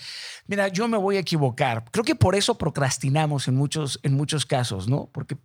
mira, 0.46 0.68
yo 0.68 0.88
me 0.88 1.00
voy 1.00 1.16
a 1.18 1.22
equivocar. 1.22 1.86
Creo 1.90 2.06
que 2.06 2.14
por 2.14 2.36
eso 2.36 2.60
procrastinamos 2.60 3.48
en 3.48 3.56
muchos, 3.56 4.00
en 4.04 4.14
muchos 4.14 4.46
casos, 4.46 4.88
¿no? 4.88 5.10
Porque... 5.12 5.36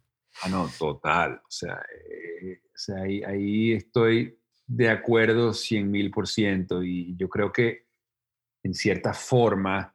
Ah, 0.42 0.50
no, 0.50 0.70
total. 0.78 1.36
O 1.36 1.50
sea, 1.50 1.72
eh, 1.72 2.60
o 2.62 2.76
sea 2.78 2.96
ahí, 3.04 3.22
ahí 3.22 3.72
estoy 3.72 4.35
de 4.66 4.88
acuerdo 4.88 5.54
100 5.54 5.90
mil 5.90 6.10
por 6.10 6.26
ciento 6.26 6.82
y 6.82 7.16
yo 7.16 7.28
creo 7.28 7.52
que 7.52 7.86
en 8.64 8.74
cierta 8.74 9.14
forma, 9.14 9.94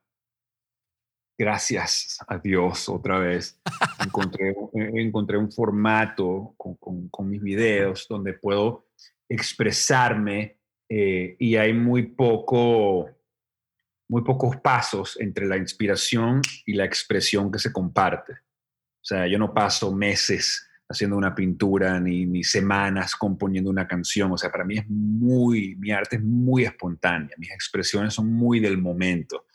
gracias 1.38 2.17
a 2.28 2.38
Dios 2.38 2.88
otra 2.88 3.19
vez, 3.19 3.59
encontré, 3.99 5.38
un 5.38 5.51
formato 5.51 6.55
con, 6.57 7.30
mis 7.30 7.41
videos 7.41 8.07
donde 8.09 8.34
puedo 8.34 8.88
expresarme 9.28 10.57
eh, 10.89 11.36
y 11.38 11.55
hay 11.55 11.74
muy 11.74 12.03
poco 12.03 13.09
muy 14.09 14.24
pocos 14.24 14.57
pasos 14.57 15.17
entre 15.22 15.45
la 15.47 15.55
inspiración 15.55 16.41
y 16.65 16.74
la 16.74 16.84
expresión 16.84 17.49
que 17.49 17.59
se 17.59 17.72
comparte. 17.72 18.34
O 18.34 19.03
sea, 19.03 19.26
yo 19.26 19.39
no 19.39 19.53
paso 19.53 19.89
meses 19.95 20.69
haciendo 20.91 21.17
una 21.17 21.33
pintura, 21.33 21.99
ni, 21.99 22.43
semanas 22.43 23.15
componiendo 23.15 23.69
una 23.69 23.87
canción. 23.87 24.31
O 24.31 24.37
sea, 24.37 24.51
para 24.51 24.63
mí 24.63 24.77
es 24.77 24.87
muy, 24.87 25.75
mi 25.75 25.91
arte 25.91 26.17
es 26.17 26.23
muy 26.23 26.63
espontánea, 26.63 27.35
mis 27.37 27.51
expresiones 27.51 28.13
son 28.13 28.31
muy 28.31 28.59
del 28.59 28.77
momento. 28.77 29.45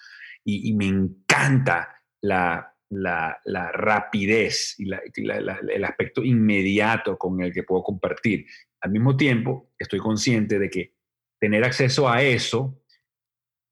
Y, 0.45 0.73
me 0.75 0.87
encanta 0.87 1.89
la, 2.21 2.73
la, 2.91 3.73
rapidez 3.73 4.77
y 4.79 4.89
el 4.89 5.85
aspecto 5.85 6.23
inmediato 6.23 7.19
con 7.19 7.41
el 7.43 7.53
que 7.53 7.65
puedo 7.65 7.83
compartir. 7.83 8.47
Al 8.81 8.93
mismo 8.93 9.17
tiempo, 9.17 9.73
estoy 9.79 9.99
consciente 9.99 10.59
de 10.59 10.71
que 10.71 10.95
tener 11.41 11.65
acceso 11.65 12.09
a 12.09 12.23
eso 12.23 12.81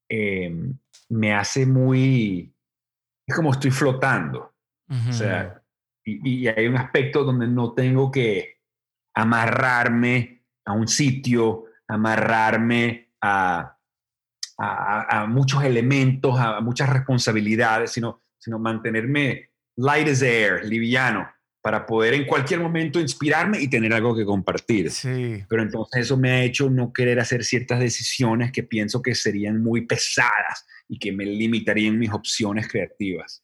em, 0.09 0.77
me 1.09 1.33
hace 1.33 1.65
muy... 1.65 2.53
Es 3.27 3.35
como 3.35 3.51
estoy 3.51 3.71
flotando. 3.71 4.53
O 5.09 5.13
sea, 5.13 5.64
y, 6.05 6.47
hay 6.47 6.67
un 6.67 6.77
aspecto 6.77 7.23
donde 7.23 7.47
no 7.47 7.73
tengo 7.73 8.11
que 8.11 8.59
amarrarme 9.15 10.43
a 10.65 10.73
un 10.73 10.87
sitio, 10.87 11.65
amarrarme 11.87 13.13
a, 13.21 13.77
a, 14.57 15.25
muchos 15.27 15.63
elementos, 15.63 16.39
a 16.39 16.61
muchas 16.61 16.89
responsabilidades, 16.89 17.91
sino, 17.91 18.23
sino 18.37 18.59
mantenerme 18.59 19.49
light 19.77 20.07
as 20.07 20.21
air, 20.21 20.63
liviano, 20.65 21.27
para 21.61 21.85
poder 21.85 22.13
en 22.13 22.27
cualquier 22.27 22.59
momento 22.59 22.99
inspirarme 22.99 23.59
y 23.59 23.67
tener 23.67 23.91
algo 23.93 24.15
que 24.15 24.23
compartir. 24.23 24.91
Sí. 24.91 25.43
Pero 25.49 25.63
entonces 25.63 26.03
eso 26.03 26.17
me 26.17 26.31
ha 26.31 26.43
hecho 26.43 26.69
no 26.69 26.93
querer 26.93 27.19
hacer 27.19 27.43
ciertas 27.43 27.79
decisiones 27.79 28.51
que 28.51 28.61
pienso 28.61 29.01
que 29.01 29.15
serían 29.15 29.63
muy 29.63 29.87
pesadas 29.87 30.67
y 30.87 30.99
que 30.99 31.11
me 31.11 31.25
limitarían 31.25 31.97
mis 31.97 32.11
opciones 32.11 32.67
creativas. 32.67 33.43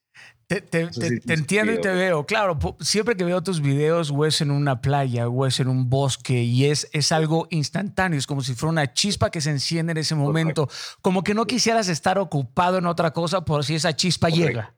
Te, 0.59 0.89
entiendo 1.33 1.71
y 1.71 1.79
te 1.79 1.89
veo. 1.93 2.25
Claro, 2.25 2.59
siempre 2.81 3.15
que 3.15 3.23
veo 3.23 3.41
tus 3.41 3.61
videos, 3.61 4.11
o 4.11 4.25
es 4.25 4.41
en 4.41 4.51
una 4.51 4.81
playa, 4.81 5.29
o 5.29 5.45
es 5.45 5.61
en 5.61 5.69
un 5.69 5.89
bosque, 5.89 6.43
y 6.43 6.65
es, 6.65 6.89
es 6.91 7.13
algo 7.13 7.47
instantáneo, 7.51 8.19
es 8.19 8.27
como 8.27 8.41
si 8.41 8.53
fuera 8.53 8.71
una 8.71 8.93
chispa 8.93 9.29
que 9.29 9.39
se 9.39 9.49
enciende 9.49 9.91
en 9.91 9.99
ese 9.99 10.13
momento. 10.13 10.67
Como 11.01 11.23
que 11.23 11.33
no 11.33 11.45
quisieras 11.45 11.87
estar 11.87 12.19
ocupado 12.19 12.79
en 12.79 12.85
otra 12.85 13.11
cosa 13.11 13.45
por 13.45 13.63
si 13.63 13.75
esa 13.75 13.95
chispa 13.95 14.27
llega. 14.27 14.75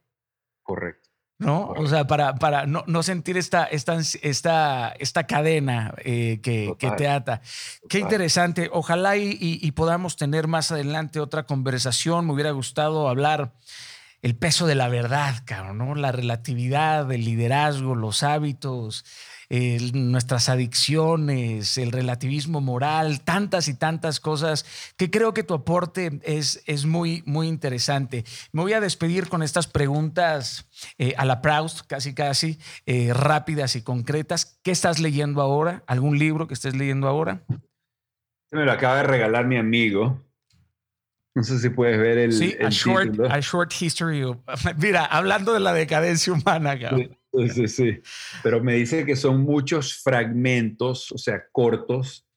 Correcto. 0.61 1.09
¿no? 1.39 1.69
O 1.75 1.87
sea, 1.87 2.05
para, 2.05 2.35
para 2.35 2.67
no, 2.67 2.83
no 2.85 3.01
sentir 3.01 3.37
esta, 3.37 3.65
esta, 3.65 3.97
esta, 4.21 4.93
esta 4.99 5.23
cadena 5.25 5.93
eh, 6.05 6.39
que, 6.41 6.75
que, 6.77 6.91
te 6.91 7.07
ata. 7.07 7.41
Qué 7.89 7.99
interesante. 7.99 8.69
Ojalá 8.71 9.17
y, 9.17 9.37
y, 9.39 9.71
podamos 9.71 10.15
tener 10.15 10.47
más 10.47 10.71
adelante 10.71 11.19
otra 11.19 11.43
conversación. 11.43 12.27
Me 12.27 12.33
hubiera 12.33 12.51
gustado 12.51 13.09
hablar 13.09 13.53
el 14.23 14.35
peso 14.35 14.65
de 14.65 14.73
la 14.73 14.87
verdad, 14.87 15.43
cabrón, 15.45 15.77
¿no? 15.77 15.95
La 15.95 16.11
relatividad, 16.11 17.11
el 17.11 17.25
liderazgo, 17.25 17.93
los 17.93 18.23
hábitos, 18.23 19.05
nuestras 19.93 20.49
adicciones, 20.49 21.77
el 21.77 21.91
relativismo 21.91 22.59
moral, 22.59 23.21
tantas 23.21 23.67
y 23.67 23.75
tantas 23.75 24.19
cosas 24.19 24.65
que 24.97 25.11
creo 25.11 25.33
que 25.33 25.43
tu 25.43 25.53
aporte 25.53 26.19
es, 26.23 26.63
es 26.65 26.85
muy, 26.85 27.21
muy 27.25 27.47
interesante. 27.47 28.23
Me 28.51 28.61
voy 28.61 28.73
a 28.73 28.79
despedir 28.79 29.29
con 29.29 29.43
estas 29.43 29.67
preguntas 29.67 30.67
eh, 30.97 31.13
a 31.17 31.25
la 31.25 31.41
Proust, 31.41 31.81
casi 31.85 32.15
casi, 32.15 32.57
eh, 32.85 33.13
rápidas 33.13 33.75
y 33.75 33.83
concretas. 33.83 34.57
¿Qué 34.63 34.71
estás 34.71 34.99
leyendo 34.99 35.41
ahora? 35.41 35.83
¿Algún 35.85 36.17
libro 36.17 36.47
que 36.47 36.55
estés 36.55 36.75
leyendo 36.75 37.07
ahora? 37.07 37.43
Me 38.51 38.65
lo 38.65 38.71
acaba 38.71 38.97
de 38.97 39.03
regalar 39.03 39.45
mi 39.45 39.57
amigo, 39.57 40.19
no 41.35 41.43
sé 41.43 41.59
si 41.59 41.69
puedes 41.69 41.97
ver 41.97 42.17
el. 42.17 42.33
Sí, 42.33 42.55
a, 42.61 42.69
short, 42.69 43.19
a, 43.29 43.39
short, 43.39 43.71
History. 43.79 44.23
mira, 44.77 45.05
hablando 45.05 45.53
de 45.53 45.59
la 45.59 45.73
decadencia 45.73 46.33
humana, 46.33 46.77
Sí, 47.33 47.49
sí, 47.49 47.67
sí. 47.67 48.01
Pero 48.43 48.63
me 48.63 48.75
dice 48.75 49.05
que 49.05 49.15
son 49.15 49.41
muchos 49.41 49.95
fragmentos, 50.03 51.11
o 51.11 51.17
sea, 51.17 51.43
cortos, 51.51 52.27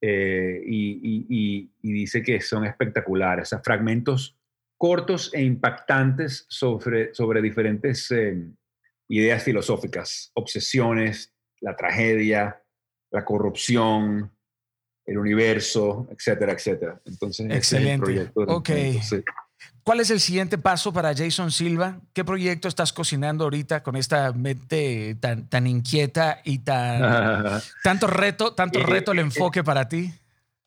eh, 0.00 0.60
y, 0.66 1.70
dice 1.80 2.22
que 2.22 2.40
son 2.40 2.64
espectaculares. 2.64 3.44
O 3.44 3.50
sea, 3.50 3.60
fragmentos 3.60 4.36
cortos 4.76 5.32
e 5.34 5.42
impactantes 5.42 6.46
sobre, 6.48 7.14
sobre 7.14 7.42
diferentes 7.42 8.10
eh, 8.10 8.50
ideas 9.08 9.42
filosóficas, 9.44 10.32
obsesiones, 10.34 11.34
la 11.60 11.76
tragedia, 11.76 12.62
la 13.10 13.24
corrupción, 13.24 14.32
el 15.06 15.18
universo, 15.18 16.06
etcétera, 16.10 16.52
etcétera. 16.52 17.00
Entonces, 17.04 17.46
excelente. 17.50 18.30
ok. 18.34 18.70
¿Cuál 19.82 20.00
es 20.00 20.10
el 20.10 20.20
siguiente 20.20 20.58
paso 20.58 20.92
para 20.92 21.14
Jason 21.14 21.50
Silva? 21.50 22.00
¿Qué 22.12 22.24
proyecto 22.24 22.68
estás 22.68 22.92
cocinando 22.92 23.44
ahorita 23.44 23.82
con 23.82 23.96
esta 23.96 24.32
mente 24.32 25.16
tan, 25.20 25.48
tan 25.48 25.66
inquieta 25.66 26.40
y 26.44 26.60
tan 26.60 27.60
tanto 27.82 28.06
reto, 28.06 28.54
tanto 28.54 28.78
eh, 28.80 28.84
reto 28.84 29.12
el 29.12 29.18
eh, 29.18 29.22
enfoque 29.22 29.64
para 29.64 29.88
ti? 29.88 30.12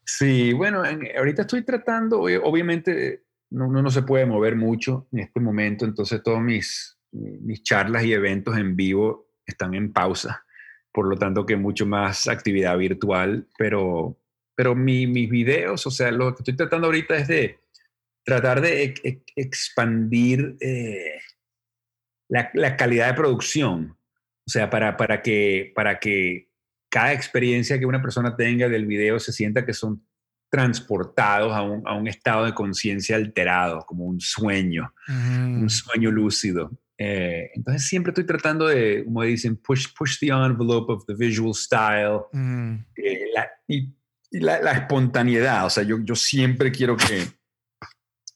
Sí, 0.06 0.54
bueno, 0.54 0.84
ahorita 1.18 1.44
estoy 1.44 1.64
tratando, 1.64 2.22
obviamente 2.22 3.24
uno 3.52 3.82
no, 3.82 3.92
se 3.92 4.02
puede 4.02 4.26
mover 4.26 4.56
mucho 4.56 5.08
en 5.14 5.20
este 5.20 5.40
momento, 5.40 5.86
entonces 5.86 6.22
todos 6.24 6.42
mis, 6.42 6.98
mis 7.12 7.64
charlas 7.64 8.04
y 8.04 8.14
eventos 8.14 8.58
en 8.58 8.76
vivo 8.76 9.28
están 9.46 9.76
en 9.76 9.94
pausa, 9.94 10.44
por 10.92 11.08
lo 11.08 11.18
tanto 11.18 11.46
que 11.46 11.56
mucho 11.56 11.86
más 11.86 12.28
actividad 12.28 12.78
virtual, 12.78 13.48
pero 13.58 14.18
pero 14.56 14.76
mis 14.76 15.30
videos, 15.30 15.86
o 15.88 15.92
sea, 15.92 16.12
lo 16.12 16.34
que 16.34 16.42
estoy 16.42 16.56
tratando 16.56 16.88
ahorita 16.88 17.16
es 17.16 17.28
de 17.28 17.60
tratar 18.24 18.62
de 18.62 18.94
expandir 19.36 20.56
eh, 20.60 21.20
la, 22.30 22.78
calidad 22.78 23.08
de 23.08 23.14
producción, 23.14 23.98
o 24.46 24.50
sea, 24.50 24.70
para, 24.70 24.96
para, 24.98 25.22
que, 25.22 25.72
para 25.76 26.00
que 26.00 26.50
cada 26.90 27.14
experiencia 27.14 27.80
que 27.80 27.86
una 27.86 28.02
persona 28.02 28.36
tenga 28.36 28.70
del 28.70 28.86
video 28.86 29.20
se 29.20 29.34
sienta 29.34 29.66
que 29.66 29.74
son 29.74 30.06
transportados 30.50 31.52
a 31.52 31.64
un, 31.64 31.82
a 31.88 31.96
un 31.96 32.08
estado 32.08 32.46
de 32.46 32.54
conciencia 32.54 33.16
alterado, 33.16 33.80
como 33.88 34.06
un 34.06 34.20
sueño, 34.20 34.94
un 35.08 35.70
sueño 35.70 36.12
lúcido. 36.12 36.72
Eh, 36.96 37.50
entonces 37.56 37.88
siempre 37.88 38.12
estoy 38.12 38.26
tratando 38.26 38.68
de, 38.68 39.04
como 39.04 39.24
dicen, 39.24 39.58
push, 39.58 39.88
push 39.98 40.20
the 40.20 40.28
envelope 40.28 40.94
of 40.94 41.04
the 41.08 41.16
visual 41.16 41.54
style. 41.56 42.22
Eh, 42.96 43.26
y 43.68 43.78
y 43.78 43.94
la, 44.40 44.72
espontaneidad, 44.72 45.66
o 45.66 45.70
sea, 45.70 45.84
yo, 45.84 45.98
yo 46.04 46.16
siempre 46.16 46.72
quiero 46.72 46.98
que, 46.98 47.28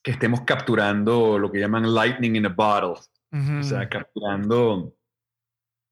que, 0.04 0.12
estemos 0.12 0.41
capturando 0.41 1.39
lo 1.39 1.52
que 1.52 1.60
llaman 1.60 1.93
lightning 1.93 2.36
in 2.36 2.45
a 2.45 2.50
bottle, 2.50 3.02
o 3.32 3.64
sea, 3.64 3.89
capturando, 3.89 4.95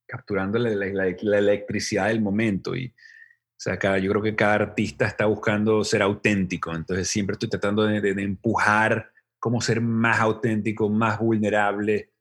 capturando 0.07 0.59
la, 0.59 0.69
la, 0.69 1.37
electricidad 1.37 2.07
del 2.07 2.21
momento. 2.21 2.75
Y, 2.75 2.87
o 2.87 3.57
sea, 3.57 3.77
cada, 3.77 3.97
yo 3.97 4.11
creo 4.11 4.21
que 4.21 4.35
cada 4.35 4.53
artista 4.53 5.05
está 5.05 5.25
buscando 5.25 5.83
ser 5.83 6.01
auténtico, 6.01 6.73
entonces 6.73 7.07
siempre 7.07 7.33
estoy 7.33 7.49
tratando 7.49 7.83
de, 7.83 8.01
de, 8.01 8.23
empujar 8.23 9.11
cómo 9.39 9.59
ser 9.61 9.81
más 9.81 10.19
auténtico, 10.19 10.89
más 10.89 11.19
vulnerable 11.19 12.11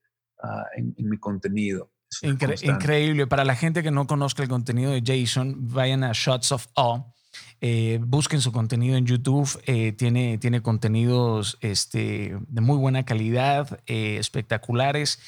ah, 0.42 0.64
en, 0.76 0.94
mi 0.96 1.18
contenido. 1.18 1.90
increíble. 2.22 3.26
Para 3.26 3.44
la 3.44 3.56
gente 3.56 3.82
que 3.82 3.90
no 3.90 4.06
conozca 4.06 4.42
el 4.42 4.48
contenido 4.48 4.92
de 4.92 5.02
Jason, 5.04 5.68
vayan 5.68 6.02
a 6.04 6.12
Shots 6.12 6.52
of 6.52 6.66
Awe 6.76 7.14
eh, 7.60 7.98
busquen 8.02 8.40
su 8.40 8.52
contenido 8.52 8.96
en 8.96 9.06
YouTube. 9.06 9.48
Eh, 9.66 9.92
tiene, 9.92 10.38
tiene 10.38 10.62
contenidos 10.62 11.58
este, 11.60 12.36
de 12.48 12.60
muy 12.60 12.76
buena 12.76 13.04
calidad, 13.04 13.80
eh, 13.86 14.16
espectaculares, 14.18 15.18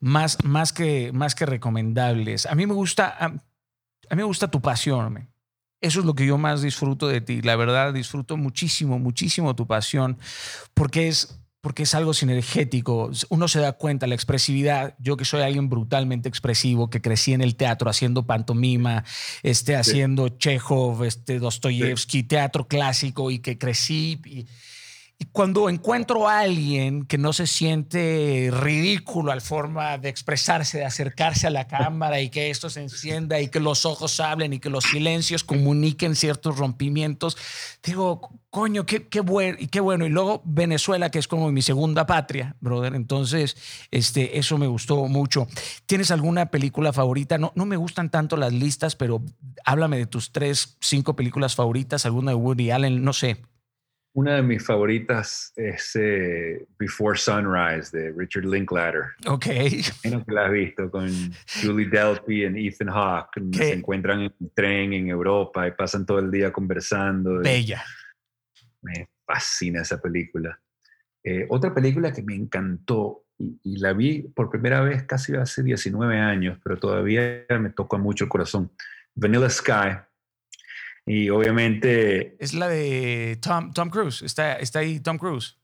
más, 0.00 0.42
más, 0.44 0.72
que, 0.72 1.12
más 1.12 1.34
que 1.34 1.46
recomendables. 1.46 2.46
A 2.46 2.54
mí 2.54 2.66
me 2.66 2.74
gusta, 2.74 3.16
a, 3.18 3.28
mí 3.28 3.38
me 4.16 4.24
gusta 4.24 4.50
tu 4.50 4.60
pasión. 4.60 5.28
Eso 5.80 6.00
es 6.00 6.06
lo 6.06 6.14
que 6.14 6.26
yo 6.26 6.38
más 6.38 6.62
disfruto 6.62 7.08
de 7.08 7.20
ti. 7.20 7.40
La 7.42 7.56
verdad, 7.56 7.94
disfruto 7.94 8.36
muchísimo, 8.36 8.98
muchísimo 8.98 9.54
tu 9.54 9.66
pasión, 9.66 10.18
porque 10.74 11.08
es 11.08 11.40
porque 11.68 11.82
es 11.82 11.94
algo 11.94 12.14
sinergético. 12.14 13.10
Uno 13.28 13.46
se 13.46 13.60
da 13.60 13.72
cuenta, 13.72 14.06
la 14.06 14.14
expresividad. 14.14 14.94
Yo 14.98 15.18
que 15.18 15.26
soy 15.26 15.42
alguien 15.42 15.68
brutalmente 15.68 16.26
expresivo, 16.26 16.88
que 16.88 17.02
crecí 17.02 17.34
en 17.34 17.42
el 17.42 17.56
teatro 17.56 17.90
haciendo 17.90 18.26
pantomima, 18.26 19.04
este, 19.42 19.76
haciendo 19.76 20.30
Chekhov, 20.30 21.04
este, 21.04 21.38
Dostoyevsky, 21.38 22.22
teatro 22.22 22.66
clásico 22.66 23.30
y 23.30 23.40
que 23.40 23.58
crecí. 23.58 24.18
Y, 24.24 24.46
y 25.20 25.24
cuando 25.24 25.68
encuentro 25.68 26.28
a 26.28 26.38
alguien 26.40 27.04
que 27.04 27.18
no 27.18 27.32
se 27.32 27.48
siente 27.48 28.50
ridículo 28.52 29.32
al 29.32 29.40
forma 29.40 29.98
de 29.98 30.08
expresarse, 30.08 30.78
de 30.78 30.84
acercarse 30.84 31.48
a 31.48 31.50
la 31.50 31.66
cámara 31.66 32.20
y 32.20 32.30
que 32.30 32.50
esto 32.50 32.70
se 32.70 32.82
encienda 32.82 33.40
y 33.40 33.48
que 33.48 33.58
los 33.58 33.84
ojos 33.84 34.20
hablen 34.20 34.52
y 34.52 34.60
que 34.60 34.70
los 34.70 34.84
silencios 34.84 35.42
comuniquen 35.42 36.14
ciertos 36.14 36.56
rompimientos, 36.56 37.36
digo, 37.82 38.30
coño, 38.50 38.86
qué, 38.86 39.08
qué, 39.08 39.20
bueno, 39.20 39.58
y 39.60 39.66
qué 39.66 39.80
bueno. 39.80 40.06
Y 40.06 40.08
luego 40.08 40.40
Venezuela, 40.44 41.10
que 41.10 41.18
es 41.18 41.26
como 41.26 41.50
mi 41.50 41.62
segunda 41.62 42.06
patria, 42.06 42.54
brother. 42.60 42.94
Entonces, 42.94 43.56
este, 43.90 44.38
eso 44.38 44.56
me 44.56 44.68
gustó 44.68 45.08
mucho. 45.08 45.48
¿Tienes 45.86 46.12
alguna 46.12 46.46
película 46.46 46.92
favorita? 46.92 47.38
No, 47.38 47.50
no 47.56 47.66
me 47.66 47.76
gustan 47.76 48.10
tanto 48.10 48.36
las 48.36 48.52
listas, 48.52 48.94
pero 48.94 49.20
háblame 49.64 49.98
de 49.98 50.06
tus 50.06 50.30
tres, 50.30 50.76
cinco 50.80 51.16
películas 51.16 51.56
favoritas, 51.56 52.06
alguna 52.06 52.30
de 52.30 52.36
Woody 52.36 52.70
Allen, 52.70 53.02
no 53.02 53.12
sé. 53.12 53.42
Una 54.14 54.36
de 54.36 54.42
mis 54.42 54.64
favoritas 54.64 55.52
es 55.54 55.94
eh, 55.94 56.66
Before 56.78 57.16
Sunrise 57.16 57.96
de 57.96 58.12
Richard 58.16 58.46
Linklater. 58.46 59.04
Ok. 59.26 59.46
Menos 60.04 60.24
que 60.24 60.32
la 60.32 60.46
has 60.46 60.52
visto 60.52 60.90
con 60.90 61.08
Julie 61.62 61.88
Delpy 61.88 62.44
y 62.44 62.68
Ethan 62.68 62.88
Hawke. 62.88 63.40
Se 63.52 63.74
encuentran 63.74 64.22
en 64.22 64.34
un 64.40 64.50
tren 64.54 64.92
en 64.92 65.08
Europa 65.08 65.68
y 65.68 65.72
pasan 65.72 66.04
todo 66.04 66.18
el 66.18 66.30
día 66.30 66.52
conversando. 66.52 67.38
Bella. 67.40 67.84
Me 68.82 69.08
fascina 69.26 69.82
esa 69.82 70.00
película. 70.00 70.58
Eh, 71.22 71.46
otra 71.50 71.74
película 71.74 72.12
que 72.12 72.22
me 72.22 72.34
encantó 72.34 73.26
y, 73.38 73.60
y, 73.62 73.76
la 73.76 73.92
vi 73.92 74.22
por 74.22 74.50
primera 74.50 74.80
vez 74.80 75.04
casi 75.04 75.34
hace 75.36 75.62
19 75.62 76.18
años, 76.18 76.58
pero 76.64 76.76
todavía 76.76 77.44
me 77.60 77.70
toca 77.70 77.98
mucho 77.98 78.24
el 78.24 78.30
corazón. 78.30 78.72
Vanilla 79.14 79.50
Sky 79.50 80.07
y 81.08 81.30
obviamente... 81.30 82.36
Es 82.38 82.54
la 82.54 82.68
de 82.68 83.38
Tom, 83.40 83.72
Tom 83.72 83.90
Cruise, 83.90 84.22
está, 84.22 84.54
está 84.54 84.80
ahí 84.80 85.00
Tom 85.00 85.18
Cruise. 85.18 85.58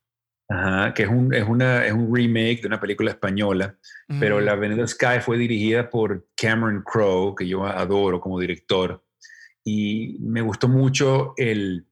Ajá, 0.48 0.92
que 0.92 1.04
es 1.04 1.08
un, 1.08 1.32
es, 1.32 1.44
una, 1.44 1.86
es 1.86 1.92
un 1.92 2.14
remake 2.14 2.60
de 2.60 2.66
una 2.66 2.80
película 2.80 3.10
española, 3.10 3.78
pero 4.20 4.40
La 4.40 4.52
Avenida 4.52 4.86
Sky 4.86 5.20
fue 5.22 5.38
dirigida 5.38 5.88
por 5.88 6.28
Cameron 6.36 6.82
Crowe, 6.82 7.34
que 7.34 7.48
yo 7.48 7.64
adoro 7.64 8.20
como 8.20 8.38
director, 8.38 9.02
y 9.64 10.18
me 10.20 10.42
gustó 10.42 10.68
mucho 10.68 11.32
el, 11.38 11.86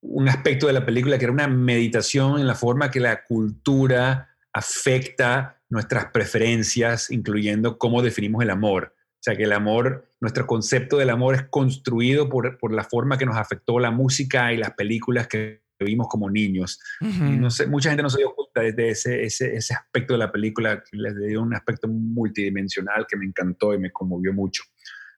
un 0.00 0.28
aspecto 0.28 0.66
de 0.66 0.74
la 0.74 0.86
película 0.86 1.18
que 1.18 1.24
era 1.24 1.32
una 1.32 1.48
meditación 1.48 2.38
en 2.38 2.46
la 2.46 2.54
forma 2.54 2.90
que 2.90 3.00
la 3.00 3.24
cultura 3.24 4.36
afecta 4.52 5.60
nuestras 5.68 6.06
preferencias, 6.12 7.10
incluyendo 7.10 7.78
cómo 7.78 8.02
definimos 8.02 8.42
el 8.42 8.50
amor. 8.50 8.93
O 9.24 9.30
sea, 9.30 9.36
que 9.36 9.44
el 9.44 9.52
amor, 9.52 10.06
nuestro 10.20 10.46
concepto 10.46 10.98
del 10.98 11.08
amor 11.08 11.34
es 11.34 11.44
construido 11.44 12.28
por, 12.28 12.58
por 12.58 12.74
la 12.74 12.84
forma 12.84 13.16
que 13.16 13.24
nos 13.24 13.38
afectó 13.38 13.78
la 13.78 13.90
música 13.90 14.52
y 14.52 14.58
las 14.58 14.74
películas 14.74 15.28
que 15.28 15.62
vimos 15.80 16.08
como 16.08 16.28
niños. 16.28 16.78
no 17.00 17.48
sé, 17.48 17.66
mucha 17.66 17.88
gente 17.88 18.02
no 18.02 18.10
se 18.10 18.18
dio 18.18 18.34
cuenta 18.34 18.60
de 18.60 18.90
ese, 18.90 19.24
ese, 19.24 19.56
ese 19.56 19.72
aspecto 19.72 20.12
de 20.12 20.18
la 20.18 20.30
película, 20.30 20.84
les 20.92 21.16
dio 21.16 21.40
un 21.40 21.54
aspecto 21.54 21.88
multidimensional 21.88 23.06
que 23.08 23.16
me 23.16 23.24
encantó 23.24 23.72
y 23.72 23.78
me 23.78 23.90
conmovió 23.90 24.34
mucho. 24.34 24.62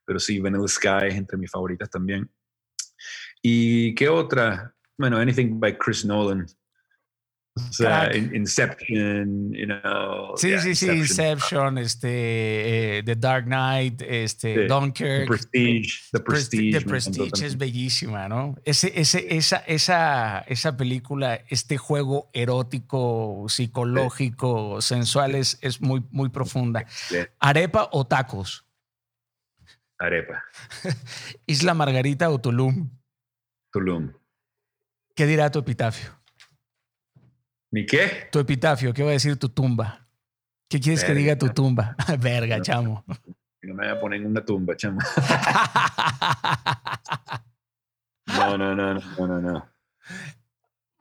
Pero 0.04 0.20
sí, 0.20 0.38
Vanilla 0.38 0.68
Sky 0.68 1.08
es 1.08 1.16
entre 1.16 1.36
mis 1.36 1.50
favoritas 1.50 1.90
también. 1.90 2.30
¿Y 3.42 3.92
qué 3.96 4.08
otra? 4.08 4.72
Bueno, 4.96 5.16
Anything 5.16 5.58
by 5.58 5.76
Chris 5.76 6.04
Nolan. 6.04 6.46
O 7.56 7.72
sea, 7.72 8.14
Inception, 8.14 9.52
you 9.54 9.66
know. 9.66 10.36
Sí, 10.36 10.58
sí, 10.58 10.74
sí, 10.74 10.90
Inception, 10.90 11.78
este, 11.78 12.98
eh, 12.98 13.02
The 13.02 13.16
Dark 13.16 13.46
Knight, 13.46 14.02
este, 14.02 14.66
Dunkirk. 14.66 15.22
The 15.22 15.26
Prestige. 15.26 15.92
The 16.12 16.20
Prestige, 16.20 16.78
The 16.78 16.84
Prestige 16.84 17.46
es 17.46 17.56
bellísima, 17.56 18.28
¿no? 18.28 18.56
Ese, 18.64 18.92
ese, 18.94 19.34
esa, 19.34 19.56
esa, 19.66 20.40
esa 20.40 20.76
película, 20.76 21.40
este 21.48 21.78
juego 21.78 22.28
erótico, 22.34 23.46
psicológico, 23.48 24.82
sensual, 24.82 25.34
es, 25.34 25.58
es 25.62 25.80
muy, 25.80 26.04
muy 26.10 26.28
profunda. 26.28 26.84
¿Arepa 27.38 27.88
o 27.92 28.06
tacos? 28.06 28.66
Arepa. 29.98 30.44
¿Isla 31.46 31.72
Margarita 31.72 32.28
o 32.28 32.38
Tulum? 32.38 32.90
Tulum. 33.72 34.12
¿Qué 35.14 35.24
dirá 35.24 35.50
tu 35.50 35.58
epitafio? 35.60 36.15
¿Mi 37.70 37.84
qué? 37.84 38.28
Tu 38.30 38.38
epitafio, 38.38 38.92
¿qué 38.92 39.02
va 39.02 39.10
a 39.10 39.12
decir 39.12 39.38
tu 39.38 39.48
tumba? 39.48 40.06
¿Qué 40.68 40.80
quieres 40.80 41.04
que 41.04 41.14
diga 41.14 41.36
tu 41.36 41.48
tumba? 41.50 41.96
Verga, 42.18 42.60
chamo. 42.60 43.04
No 43.62 43.74
me 43.74 43.86
voy 43.86 43.96
a 43.96 44.00
poner 44.00 44.20
en 44.20 44.28
una 44.28 44.44
tumba, 44.44 44.76
chamo. 44.76 45.00
no, 48.26 48.58
no, 48.58 48.74
no, 48.74 48.94
no, 48.94 49.26
no, 49.26 49.40
no. 49.40 49.76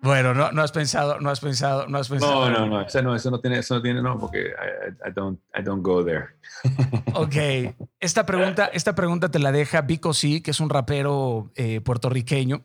Bueno, 0.05 0.35
no, 0.35 0.51
no 0.51 0.61
has 0.61 0.71
pensado, 0.71 1.19
no 1.19 1.31
has 1.31 1.39
pensado, 1.39 1.87
no 1.87 1.97
has 1.97 2.09
pensado. 2.09 2.51
No, 2.51 2.59
no, 2.59 2.67
no, 2.67 2.81
eso 2.81 3.01
no, 3.01 3.15
eso 3.15 3.31
no 3.31 3.39
tiene, 3.39 3.57
eso 3.57 3.73
no 3.73 3.81
tiene, 3.81 4.03
no, 4.03 4.19
porque 4.19 4.49
I, 4.49 5.09
I, 5.09 5.11
don't, 5.11 5.39
I 5.57 5.63
don't 5.63 5.83
go 5.83 6.05
there. 6.05 6.27
ok, 7.15 7.75
esta 7.99 8.23
pregunta, 8.23 8.67
esta 8.67 8.93
pregunta 8.93 9.31
te 9.31 9.39
la 9.39 9.51
deja 9.51 9.81
Vico 9.81 10.13
C, 10.13 10.43
que 10.43 10.51
es 10.51 10.59
un 10.59 10.69
rapero 10.69 11.51
eh, 11.55 11.81
puertorriqueño. 11.81 12.63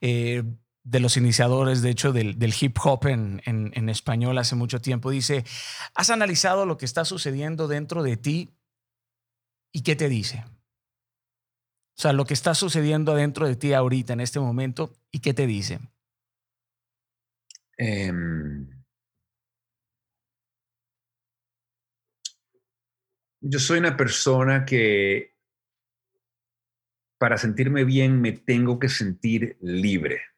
Eh, 0.00 0.42
de 0.84 1.00
los 1.00 1.16
iniciadores, 1.16 1.82
de 1.82 1.90
hecho, 1.90 2.12
del, 2.12 2.54
hip 2.60 2.76
hop 2.82 3.06
en, 3.06 3.40
en, 3.44 3.88
español 3.88 4.38
hace 4.38 4.56
mucho 4.56 4.80
tiempo. 4.80 5.10
Dice, 5.10 5.44
¿has 5.94 6.10
analizado 6.10 6.66
lo 6.66 6.76
que 6.76 6.84
está 6.84 7.04
sucediendo 7.04 7.68
dentro 7.68 8.02
de 8.02 8.16
ti 8.16 8.54
y 9.72 9.82
qué 9.82 9.94
te 9.94 10.08
dice? 10.08 10.44
O 11.96 12.00
sea, 12.02 12.12
lo 12.12 12.24
que 12.24 12.34
está 12.34 12.54
sucediendo 12.54 13.14
dentro 13.14 13.46
de 13.46 13.54
ti 13.54 13.74
ahorita, 13.74 14.12
en 14.12 14.20
este 14.20 14.40
momento, 14.40 14.92
¿y 15.10 15.20
qué 15.20 15.34
te 15.34 15.46
dice? 15.46 15.78
Em, 17.76 18.68
yo 23.40 23.58
soy 23.58 23.78
una 23.78 23.96
persona 23.96 24.64
que 24.64 25.36
para 27.18 27.38
sentirme 27.38 27.84
bien 27.84 28.20
me 28.20 28.32
tengo 28.32 28.80
que 28.80 28.88
sentir 28.88 29.56
libre. 29.60 30.31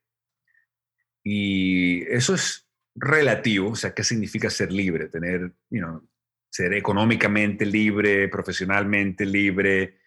Y 1.25 2.03
eso 2.03 2.35
es 2.35 2.69
relativo, 2.95 3.71
o 3.71 3.77
sea, 3.77 3.95
¿qué 3.95 4.05
significa 4.05 4.51
ser 4.51 4.71
libre? 4.71 5.09
Tener, 5.09 5.53
you 5.71 5.81
know, 5.81 6.07
ser 6.51 6.75
económicamente 6.75 7.67
libre, 7.67 8.29
profesionalmente 8.29 9.25
libre. 9.25 9.99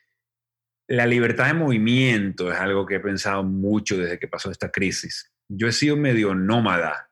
La 0.87 1.05
libertad 1.05 1.47
de 1.47 1.55
movimiento 1.55 2.51
es 2.51 2.59
algo 2.59 2.85
que 2.85 2.95
he 2.95 2.99
pensado 2.99 3.43
mucho 3.43 3.97
desde 3.97 4.19
que 4.19 4.27
pasó 4.27 4.51
esta 4.51 4.71
crisis. 4.71 5.33
Yo 5.49 5.67
he 5.67 5.73
sido 5.73 5.97
medio 5.97 6.35
nómada. 6.35 7.11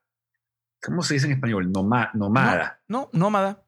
¿Cómo 0.81 1.01
se 1.01 1.15
dice 1.15 1.25
en 1.25 1.33
español? 1.33 1.71
nómada. 1.71 2.11
No, 2.13 2.29
no, 2.87 3.09
nómada. 3.11 3.65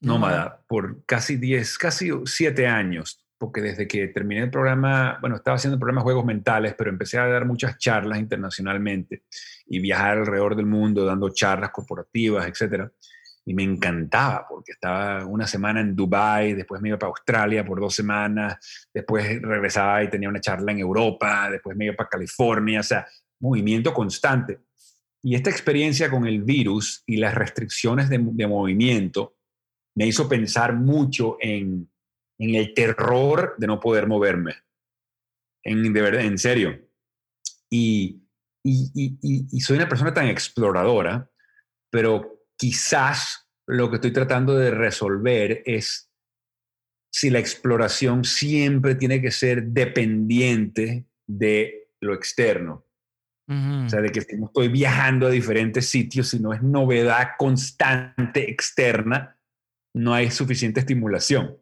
Nómada, 0.00 0.64
por 0.66 1.04
casi 1.04 1.36
10, 1.36 1.76
casi 1.76 2.10
7 2.24 2.66
años 2.66 3.22
porque 3.40 3.62
desde 3.62 3.88
que 3.88 4.08
terminé 4.08 4.42
el 4.42 4.50
programa, 4.50 5.16
bueno, 5.22 5.36
estaba 5.36 5.56
haciendo 5.56 5.76
el 5.76 5.80
programa 5.80 6.02
Juegos 6.02 6.26
Mentales, 6.26 6.74
pero 6.76 6.90
empecé 6.90 7.18
a 7.18 7.26
dar 7.26 7.46
muchas 7.46 7.78
charlas 7.78 8.18
internacionalmente 8.18 9.22
y 9.64 9.78
viajar 9.78 10.18
alrededor 10.18 10.54
del 10.56 10.66
mundo 10.66 11.06
dando 11.06 11.30
charlas 11.30 11.70
corporativas, 11.70 12.46
etc. 12.46 12.90
Y 13.46 13.54
me 13.54 13.62
encantaba, 13.62 14.46
porque 14.46 14.72
estaba 14.72 15.24
una 15.24 15.46
semana 15.46 15.80
en 15.80 15.96
Dubai, 15.96 16.52
después 16.52 16.82
me 16.82 16.90
iba 16.90 16.98
para 16.98 17.08
Australia 17.08 17.64
por 17.64 17.80
dos 17.80 17.94
semanas, 17.94 18.58
después 18.92 19.40
regresaba 19.40 20.04
y 20.04 20.10
tenía 20.10 20.28
una 20.28 20.42
charla 20.42 20.72
en 20.72 20.80
Europa, 20.80 21.48
después 21.50 21.74
me 21.78 21.86
iba 21.86 21.96
para 21.96 22.10
California, 22.10 22.80
o 22.80 22.82
sea, 22.82 23.06
movimiento 23.40 23.94
constante. 23.94 24.60
Y 25.22 25.34
esta 25.34 25.48
experiencia 25.48 26.10
con 26.10 26.26
el 26.26 26.42
virus 26.42 27.02
y 27.06 27.16
las 27.16 27.34
restricciones 27.34 28.10
de, 28.10 28.18
de 28.20 28.46
movimiento 28.46 29.38
me 29.94 30.06
hizo 30.06 30.28
pensar 30.28 30.74
mucho 30.74 31.38
en 31.40 31.88
en 32.40 32.54
el 32.54 32.72
terror 32.72 33.54
de 33.58 33.66
no 33.66 33.78
poder 33.78 34.06
moverme. 34.06 34.54
En, 35.62 35.92
de 35.92 36.00
verdad, 36.00 36.22
en 36.22 36.38
serio. 36.38 36.80
Y, 37.70 38.22
y, 38.64 39.60
soy 39.60 39.76
una 39.76 39.88
persona 39.88 40.14
tan 40.14 40.26
exploradora, 40.26 41.30
pero 41.90 42.46
quizás 42.56 43.46
lo 43.66 43.90
que 43.90 43.96
estoy 43.96 44.12
tratando 44.12 44.56
de 44.56 44.70
resolver 44.70 45.62
es 45.66 46.10
si 47.12 47.28
la 47.28 47.38
exploración 47.38 48.24
siempre 48.24 48.94
tiene 48.94 49.20
que 49.20 49.30
ser 49.30 49.64
dependiente 49.64 51.06
de 51.26 51.90
lo 52.00 52.14
externo. 52.14 52.86
O 53.48 53.88
sea, 53.88 54.00
de 54.00 54.10
que 54.12 54.24
no 54.38 54.46
estoy 54.46 54.68
viajando 54.68 55.26
a 55.26 55.30
diferentes 55.30 55.88
sitios, 55.88 56.28
si 56.28 56.38
no 56.38 56.52
es 56.52 56.62
novedad 56.62 57.30
constante 57.36 58.48
externa, 58.48 59.36
no 59.92 60.14
hay 60.14 60.30
suficiente 60.30 60.78
estimulación. 60.78 61.60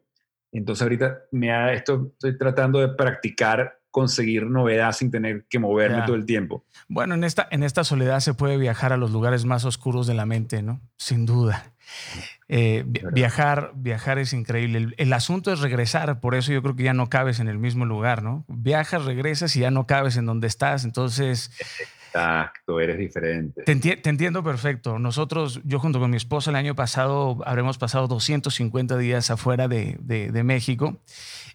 Entonces 0.51 0.81
ahorita 0.81 1.19
me 1.31 1.51
ha, 1.51 1.73
esto, 1.73 2.11
estoy 2.13 2.37
tratando 2.37 2.79
de 2.79 2.89
practicar 2.89 3.79
conseguir 3.91 4.45
novedad 4.45 4.91
sin 4.91 5.09
tener 5.09 5.45
que 5.49 5.59
moverme 5.59 6.03
todo 6.03 6.15
el 6.15 6.25
tiempo. 6.25 6.63
Bueno, 6.87 7.15
en 7.15 7.23
esta, 7.23 7.47
en 7.49 7.63
esta 7.63 7.83
soledad 7.83 8.19
se 8.19 8.33
puede 8.33 8.57
viajar 8.57 8.93
a 8.93 8.97
los 8.97 9.11
lugares 9.11 9.45
más 9.45 9.65
oscuros 9.65 10.07
de 10.07 10.13
la 10.13 10.25
mente, 10.25 10.61
¿no? 10.61 10.81
Sin 10.97 11.25
duda. 11.25 11.73
Eh, 12.47 12.83
viajar, 12.85 13.71
viajar 13.75 14.19
es 14.19 14.33
increíble. 14.33 14.93
El, 14.97 15.13
asunto 15.13 15.51
es 15.51 15.59
regresar, 15.59 16.19
por 16.19 16.35
eso 16.35 16.51
yo 16.51 16.61
creo 16.61 16.75
que 16.75 16.83
ya 16.83 16.93
no 16.93 17.09
cabes 17.09 17.39
en 17.39 17.47
el 17.47 17.57
mismo 17.57 17.85
lugar, 17.85 18.23
¿no? 18.23 18.45
Viajas, 18.47 19.05
regresas 19.05 19.55
y 19.55 19.61
ya 19.61 19.71
no 19.71 19.87
cabes 19.87 20.17
en 20.17 20.25
donde 20.25 20.47
estás. 20.47 20.83
Entonces, 20.83 21.51
Exacto, 22.13 22.79
eres 22.79 22.97
diferente. 22.97 23.63
Te, 23.63 24.09
entiendo 24.09 24.43
perfecto. 24.43 24.99
Nosotros, 24.99 25.61
yo 25.63 25.79
junto 25.79 25.99
con 25.99 26.09
mi 26.09 26.17
esposa 26.17 26.49
el 26.49 26.55
año 26.55 26.75
pasado, 26.75 27.37
habremos 27.45 27.77
pasado 27.77 28.07
250 28.07 28.97
días 28.97 29.29
afuera 29.29 29.67
de, 29.67 29.97
de 29.99 30.43
México 30.43 30.99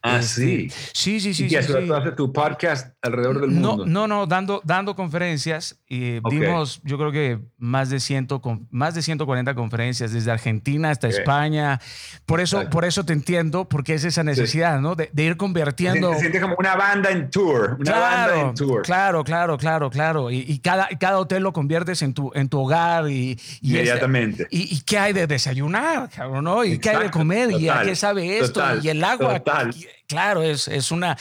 Ah, 0.06 0.20
sí. 0.20 0.68
Sí, 0.92 1.18
sí, 1.18 1.32
sí. 1.32 1.46
¿Y 1.46 1.62
sí, 1.62 1.72
tu 2.14 2.30
podcast 2.30 2.94
alrededor 3.00 3.40
del 3.40 3.52
mundo? 3.52 3.86
No, 3.86 4.06
no, 4.06 4.26
dando, 4.26 4.60
dando 4.62 4.94
conferencias. 4.94 5.80
Y 5.88 6.20
dimos, 6.28 6.82
yo 6.84 6.98
creo 6.98 7.10
que 7.10 7.40
más 7.56 7.88
de, 7.88 8.00
ciento, 8.00 8.42
más 8.70 8.94
de 8.94 9.00
140 9.00 9.54
conferencias, 9.54 10.12
desde 10.12 10.30
Argentina 10.30 10.90
hasta 10.90 11.08
España. 11.08 11.80
Por 12.26 12.42
eso, 12.42 12.68
por 12.68 12.84
eso 12.84 13.06
te 13.06 13.14
entiendo, 13.14 13.66
porque 13.66 13.94
es 13.94 14.04
esa 14.04 14.22
necesidad, 14.22 14.78
¿no? 14.78 14.94
De, 14.94 15.10
ir 15.16 15.38
convirtiendo. 15.38 16.10
Te 16.10 16.18
sientes 16.20 16.42
como 16.42 16.56
una 16.58 16.76
banda 16.76 17.10
en 17.10 17.30
tour. 17.30 17.78
Una 17.80 17.92
claro, 17.92 18.32
banda 18.34 18.48
en 18.50 18.54
tour. 18.56 18.82
Claro, 18.82 19.24
claro, 19.24 19.56
claro, 19.56 19.88
claro. 19.88 20.30
Y, 20.30 20.58
cada, 20.58 20.86
cada 21.00 21.18
hotel 21.18 21.42
lo 21.42 21.54
conviertes 21.54 22.02
en 22.02 22.12
tu, 22.12 22.30
en 22.34 22.50
tu 22.50 22.60
hogar. 22.60 23.08
Y, 23.08 23.40
Inmediatamente. 23.62 24.48
y, 24.50 24.82
qué 24.82 24.98
hay 24.98 25.14
de 25.14 25.26
desayunar, 25.26 26.10
cabrón, 26.10 26.44
¿no? 26.44 26.62
Y 26.62 26.78
qué 26.78 26.90
hay 26.90 27.04
de 27.04 27.10
comer. 27.10 27.52
y 27.52 27.70
qué 27.84 27.96
sabe 27.96 28.38
esto. 28.38 28.62
y 28.82 28.90
el 28.90 29.02
agua. 29.02 29.38
Total 29.38 29.74
claro, 30.06 30.42
es, 30.42 30.68
es 30.68 30.90
una... 30.90 31.16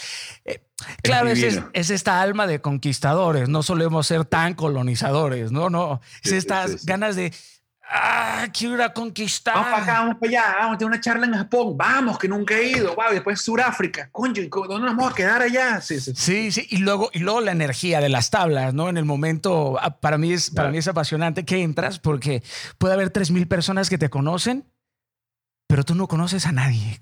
Eh, 0.46 0.64
claro, 1.02 1.30
es, 1.30 1.62
es, 1.74 1.90
esta 1.90 2.22
alma 2.22 2.48
de 2.48 2.62
conquistadores, 2.62 3.50
no 3.50 3.64
solemos 3.64 4.08
ser 4.08 4.26
tan 4.26 4.54
colonizadores, 4.54 5.52
no, 5.52 5.70
no, 5.70 6.02
es 6.24 6.32
estas 6.32 6.86
ganas 6.86 7.16
de... 7.16 7.34
Ah, 7.96 8.48
quiero 8.52 8.76
ir 8.76 8.82
a 8.82 8.94
conquistar. 8.94 9.54
Vamos 9.54 9.72
para 9.72 9.84
acá, 9.84 10.00
vamos 10.00 10.16
para 10.16 10.30
allá, 10.30 10.56
vamos 10.58 10.76
a 10.76 10.78
tener 10.78 10.92
una 10.92 11.02
charla 11.02 11.26
en 11.26 11.34
Japón, 11.34 11.78
vamos, 11.78 12.18
que 12.18 12.28
nunca 12.28 12.58
he 12.58 12.70
ido, 12.70 12.96
wow, 12.96 13.12
después 13.12 13.42
Sudáfrica, 13.42 14.10
coño, 14.12 14.42
¿dónde 14.50 14.86
nos 14.88 14.96
vamos 14.96 15.12
a 15.12 15.16
quedar 15.16 15.42
allá? 15.42 15.80
Sí, 15.82 16.00
sí, 16.00 16.52
sí, 16.52 16.68
y 16.70 16.78
luego, 16.78 17.10
y 17.14 17.20
luego 17.20 17.42
la 17.42 17.52
energía 17.52 18.00
de 18.00 18.10
las 18.10 18.30
tablas, 18.30 18.74
¿no? 18.74 18.90
En 18.90 18.98
el 18.98 19.06
momento, 19.06 19.78
ah, 19.80 20.00
para 20.00 20.18
mí 20.18 20.34
es, 20.34 20.50
para 20.50 20.70
mí 20.70 20.78
es 20.78 20.88
apasionante 20.88 21.46
que 21.46 21.62
entras 21.62 22.00
porque 22.00 22.42
puede 22.78 22.94
haber 22.94 23.12
3.000 23.12 23.48
personas 23.48 23.90
que 23.90 23.98
te 23.98 24.10
conocen, 24.10 24.66
pero 25.68 25.84
tú 25.84 25.94
no 25.96 26.08
conoces 26.08 26.46
a 26.46 26.52
nadie. 26.52 27.00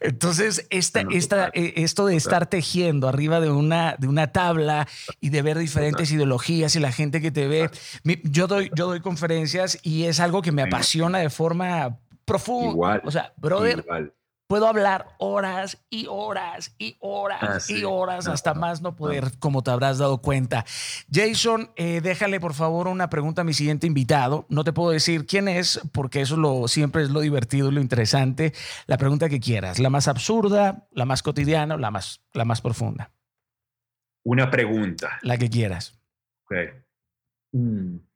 Entonces, 0.00 0.66
esta, 0.70 1.02
esta, 1.10 1.50
eh, 1.54 1.74
esto 1.76 2.06
de 2.06 2.16
estar 2.16 2.46
tejiendo 2.46 3.08
arriba 3.08 3.40
de 3.40 3.50
una, 3.50 3.96
de 3.98 4.08
una 4.08 4.32
tabla 4.32 4.88
y 5.20 5.30
de 5.30 5.42
ver 5.42 5.58
diferentes 5.58 6.10
ideologías 6.10 6.74
y 6.76 6.80
la 6.80 6.92
gente 6.92 7.20
que 7.20 7.30
te 7.30 7.48
ve, 7.48 7.70
yo 8.24 8.46
doy, 8.46 8.70
yo 8.74 8.86
doy 8.86 9.00
conferencias 9.00 9.78
y 9.82 10.04
es 10.04 10.20
algo 10.20 10.42
que 10.42 10.52
me 10.52 10.62
apasiona 10.62 11.18
de 11.18 11.30
forma 11.30 11.98
profunda. 12.24 12.70
Igual. 12.70 13.02
O 13.04 13.10
sea, 13.10 13.32
brother, 13.36 13.84
puedo 14.48 14.66
hablar 14.66 15.14
horas 15.18 15.78
y 15.90 16.06
horas 16.08 16.74
y 16.78 16.96
horas 17.00 17.40
ah, 17.42 17.72
y 17.72 17.84
horas 17.84 18.26
hasta 18.26 18.54
más 18.54 18.80
no 18.80 18.96
poder, 18.96 19.38
como 19.38 19.62
te 19.62 19.70
habrás 19.70 19.98
dado 19.98 20.20
cuenta. 20.20 20.64
Jason, 21.12 21.70
eh, 21.76 22.00
déjale 22.00 22.40
por 22.40 22.54
favor 22.54 22.88
una 22.88 23.10
pregunta 23.10 23.42
a 23.42 23.44
mi 23.44 23.52
siguiente 23.52 23.86
invitado. 23.86 24.46
No 24.48 24.64
te 24.64 24.72
puedo 24.72 24.90
decir 24.90 25.26
quién 25.26 25.46
es, 25.46 25.80
porque 25.92 26.22
eso 26.22 26.36
lo, 26.36 26.66
siempre 26.66 27.02
es 27.02 27.10
lo 27.10 27.20
divertido 27.20 27.68
y 27.68 27.72
lo 27.72 27.80
interesante. 27.80 28.54
La 28.86 28.98
pregunta 28.98 29.28
que 29.28 29.38
quieras, 29.38 29.78
la 29.78 29.90
más 29.90 30.08
absurda, 30.08 30.88
la 30.92 31.04
más 31.04 31.22
cotidiana, 31.22 31.76
la 31.76 31.90
más, 31.90 32.22
la 32.32 32.44
más 32.44 32.60
profunda. 32.60 33.12
Una 34.24 34.50
pregunta. 34.50 35.18
La 35.22 35.36
que 35.36 35.48
quieras. 35.48 36.00
Ok. 36.44 36.54
Mm. 37.52 38.08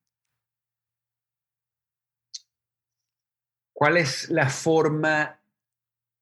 ¿cuál 3.83 3.97
es 3.97 4.31
la 4.31 4.49
forma 4.49 5.42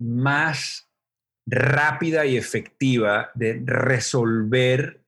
más 0.00 0.90
rápida 1.46 2.26
y 2.26 2.36
efectiva 2.36 3.30
de 3.34 3.62
resolver 3.64 5.04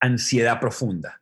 ansiedad 0.00 0.60
profunda? 0.60 1.20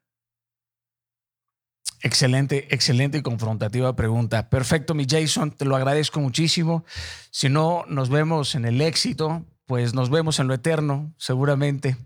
Excelente, 2.01 2.73
excelente 2.73 3.19
y 3.19 3.23
confrontativa 3.23 3.95
pregunta. 3.97 4.49
Perfecto, 4.49 4.95
mi 4.95 5.07
Jason, 5.09 5.51
te 5.51 5.65
lo 5.65 5.75
agradezco 5.75 6.21
muchísimo. 6.21 6.85
Si 7.31 7.49
no, 7.49 7.85
nos 7.89 8.09
vemos 8.09 8.55
en 8.55 8.67
el 8.67 8.81
éxito 8.81 9.45
pues 9.69 9.93
nos 9.93 10.09
vemos 10.09 10.41
en 10.41 10.49
lo 10.49 10.55
eterno, 10.55 11.13
seguramente. 11.19 11.99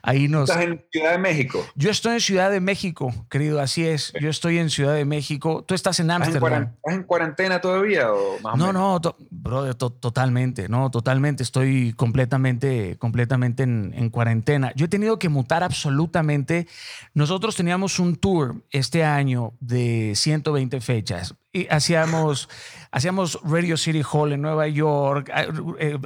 Ahí 0.00 0.26
nos... 0.26 0.48
¿Estás 0.48 0.64
en 0.64 0.82
Ciudad 0.90 1.12
de 1.12 1.18
México? 1.18 1.62
Yo 1.74 1.90
estoy 1.90 2.14
en 2.14 2.20
Ciudad 2.20 2.50
de 2.50 2.60
México, 2.60 3.12
querido, 3.28 3.60
así 3.60 3.86
es. 3.86 4.14
Yo 4.18 4.30
estoy 4.30 4.56
en 4.56 4.70
Ciudad 4.70 4.94
de 4.94 5.04
México. 5.04 5.62
Tú 5.62 5.74
estás 5.74 6.00
en 6.00 6.10
Ámsterdam. 6.10 6.70
¿Estás 6.76 6.94
en 6.94 7.02
cuarentena 7.02 7.60
todavía 7.60 8.10
o 8.10 8.40
más 8.40 8.56
No, 8.56 8.72
no, 8.72 8.98
brother, 9.28 9.74
totalmente, 9.74 10.70
no, 10.70 10.90
totalmente. 10.90 11.42
Estoy 11.42 11.92
completamente, 11.92 12.96
completamente 12.98 13.64
en, 13.64 13.92
en, 13.94 14.08
cuarentena. 14.08 14.72
Yo 14.74 14.86
he 14.86 14.88
tenido 14.88 15.18
que 15.18 15.28
mutar 15.28 15.62
absolutamente. 15.62 16.66
Nosotros 17.12 17.54
teníamos 17.54 17.98
un 17.98 18.16
tour 18.16 18.64
este 18.70 19.04
año 19.04 19.52
de 19.60 20.14
120 20.16 20.80
fechas 20.80 21.34
y 21.52 21.66
hacíamos, 21.68 22.48
hacíamos 22.92 23.40
Radio 23.42 23.76
City 23.76 24.02
Hall 24.08 24.32
en 24.32 24.42
Nueva 24.42 24.68
York, 24.68 25.30
eh, 25.78 25.98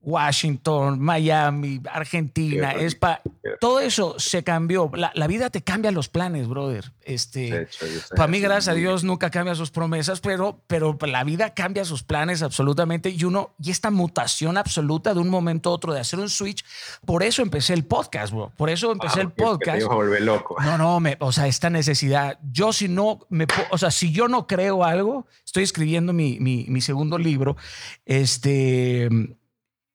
Washington, 0.00 1.00
Miami, 1.00 1.80
Argentina, 1.90 2.72
España. 2.72 3.20
Todo 3.60 3.80
eso 3.80 4.14
se 4.18 4.44
cambió. 4.44 4.90
La, 4.94 5.26
vida 5.26 5.50
te 5.50 5.62
cambia 5.62 5.90
los 5.90 6.08
planes, 6.08 6.46
brother. 6.46 6.92
Este, 7.02 7.66
para 8.14 8.28
mí, 8.28 8.38
gracias 8.38 8.68
a 8.68 8.74
Dios, 8.74 9.02
nunca 9.02 9.30
cambia 9.30 9.56
sus 9.56 9.70
promesas, 9.70 10.20
pero, 10.20 10.60
pero 10.68 10.96
la 11.00 11.24
vida 11.24 11.52
cambia 11.52 11.84
sus 11.84 12.04
planes 12.04 12.42
absolutamente. 12.42 13.10
Y 13.10 13.24
uno, 13.24 13.54
y 13.60 13.72
esta 13.72 13.90
mutación 13.90 14.56
absoluta 14.56 15.14
de 15.14 15.20
un 15.20 15.30
momento 15.30 15.70
a 15.70 15.72
otro, 15.72 15.92
de 15.92 16.00
hacer 16.00 16.20
un 16.20 16.28
switch. 16.28 16.64
Por 17.04 17.24
eso 17.24 17.42
empecé 17.42 17.74
el 17.74 17.84
podcast, 17.84 18.32
bro. 18.32 18.52
Por 18.56 18.70
eso 18.70 18.92
empecé 18.92 19.20
el 19.20 19.32
podcast. 19.32 19.78
Te 19.78 20.20
loco. 20.20 20.56
No, 20.62 20.78
no, 20.78 21.00
me, 21.00 21.16
o 21.18 21.32
sea, 21.32 21.48
esta 21.48 21.70
necesidad. 21.70 22.38
Yo, 22.52 22.72
si 22.72 22.88
no, 22.88 23.26
me, 23.30 23.46
o 23.70 23.78
sea, 23.78 23.90
si 23.90 24.12
yo 24.12 24.28
no 24.28 24.46
creo 24.46 24.84
algo, 24.92 25.26
estoy 25.44 25.64
escribiendo 25.64 26.12
mi, 26.12 26.38
mi, 26.40 26.66
mi 26.68 26.80
segundo 26.80 27.18
libro. 27.18 27.56
Este, 28.04 29.08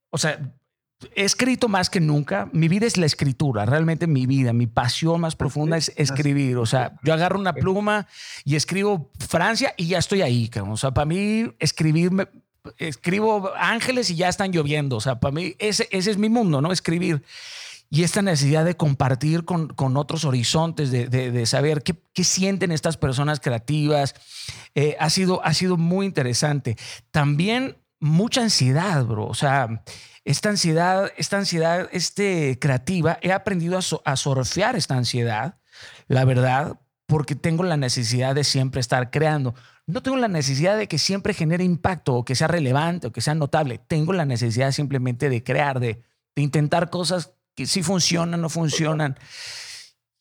o 0.09 0.17
sea, 0.17 0.39
he 1.15 1.23
escrito 1.23 1.67
más 1.67 1.89
que 1.89 1.99
nunca. 1.99 2.49
Mi 2.53 2.67
vida 2.67 2.85
es 2.85 2.97
la 2.97 3.05
escritura, 3.05 3.65
realmente 3.65 4.07
mi 4.07 4.25
vida, 4.25 4.53
mi 4.53 4.67
pasión 4.67 5.21
más 5.21 5.35
profunda 5.35 5.77
es 5.77 5.91
escribir. 5.95 6.57
O 6.57 6.65
sea, 6.65 6.93
yo 7.03 7.13
agarro 7.13 7.39
una 7.39 7.53
pluma 7.53 8.07
y 8.43 8.55
escribo 8.55 9.11
Francia 9.19 9.73
y 9.77 9.87
ya 9.87 9.99
estoy 9.99 10.21
ahí. 10.21 10.49
O 10.67 10.77
sea, 10.77 10.91
para 10.91 11.05
mí 11.05 11.51
escribir, 11.59 12.11
escribo 12.77 13.51
ángeles 13.55 14.09
y 14.09 14.15
ya 14.15 14.29
están 14.29 14.51
lloviendo. 14.51 14.95
O 14.95 15.01
sea, 15.01 15.19
para 15.19 15.33
mí 15.33 15.55
ese, 15.59 15.87
ese 15.91 16.11
es 16.11 16.17
mi 16.17 16.29
mundo, 16.29 16.61
¿no? 16.61 16.71
Escribir. 16.71 17.23
Y 17.89 18.03
esta 18.03 18.22
necesidad 18.22 18.65
de 18.65 18.76
compartir 18.76 19.45
con, 19.45 19.69
con 19.69 19.95
otros 19.95 20.26
horizontes, 20.26 20.91
de, 20.91 21.07
de, 21.07 21.45
saber 21.45 21.84
qué, 21.84 21.95
qué, 22.14 22.23
sienten 22.26 22.72
estas 22.72 22.97
personas 22.97 23.39
creativas, 23.39 24.14
eh, 24.76 24.97
ha, 24.99 25.09
sido, 25.09 25.43
ha 25.45 25.53
sido 25.53 25.77
muy 25.77 26.05
interesante. 26.05 26.76
También 27.11 27.77
mucha 27.99 28.41
ansiedad, 28.41 29.05
bro. 29.05 29.26
O 29.26 29.34
sea, 29.34 29.84
esta 30.26 30.49
ansiedad, 30.49 31.11
esta 31.15 31.38
ansiedad 31.38 31.88
este, 31.93 32.59
creativa, 32.59 33.19
he 33.22 33.31
aprendido 33.31 33.77
a, 33.77 34.11
a 34.11 34.15
surfear 34.18 34.76
esta 34.76 34.97
ansiedad, 34.97 35.57
la 36.07 36.26
verdad, 36.26 36.80
porque 37.05 37.35
tengo 37.35 37.64
la 37.64 37.77
necesidad 37.77 38.35
de 38.35 38.43
siempre 38.43 38.81
estar 38.81 39.11
creando. 39.11 39.55
No 39.85 40.03
tengo 40.03 40.18
la 40.18 40.27
necesidad 40.27 40.77
de 40.77 40.89
que 40.89 40.97
siempre 40.97 41.34
genere 41.34 41.64
impacto 41.64 42.15
o 42.15 42.26
que 42.26 42.35
sea 42.35 42.49
relevante 42.49 43.07
o 43.07 43.11
que 43.14 43.22
sea 43.22 43.34
notable. 43.34 43.80
Tengo 43.88 44.11
la 44.11 44.26
necesidad 44.26 44.73
simplemente 44.73 45.30
de 45.30 45.41
crear, 45.41 45.80
de, 45.80 46.01
de 46.35 46.41
intentar 46.41 46.89
cosas 46.89 47.36
que 47.57 47.65
sí 47.65 47.81
funcionan, 47.81 48.39
no 48.39 48.49
funcionan. 48.49 49.17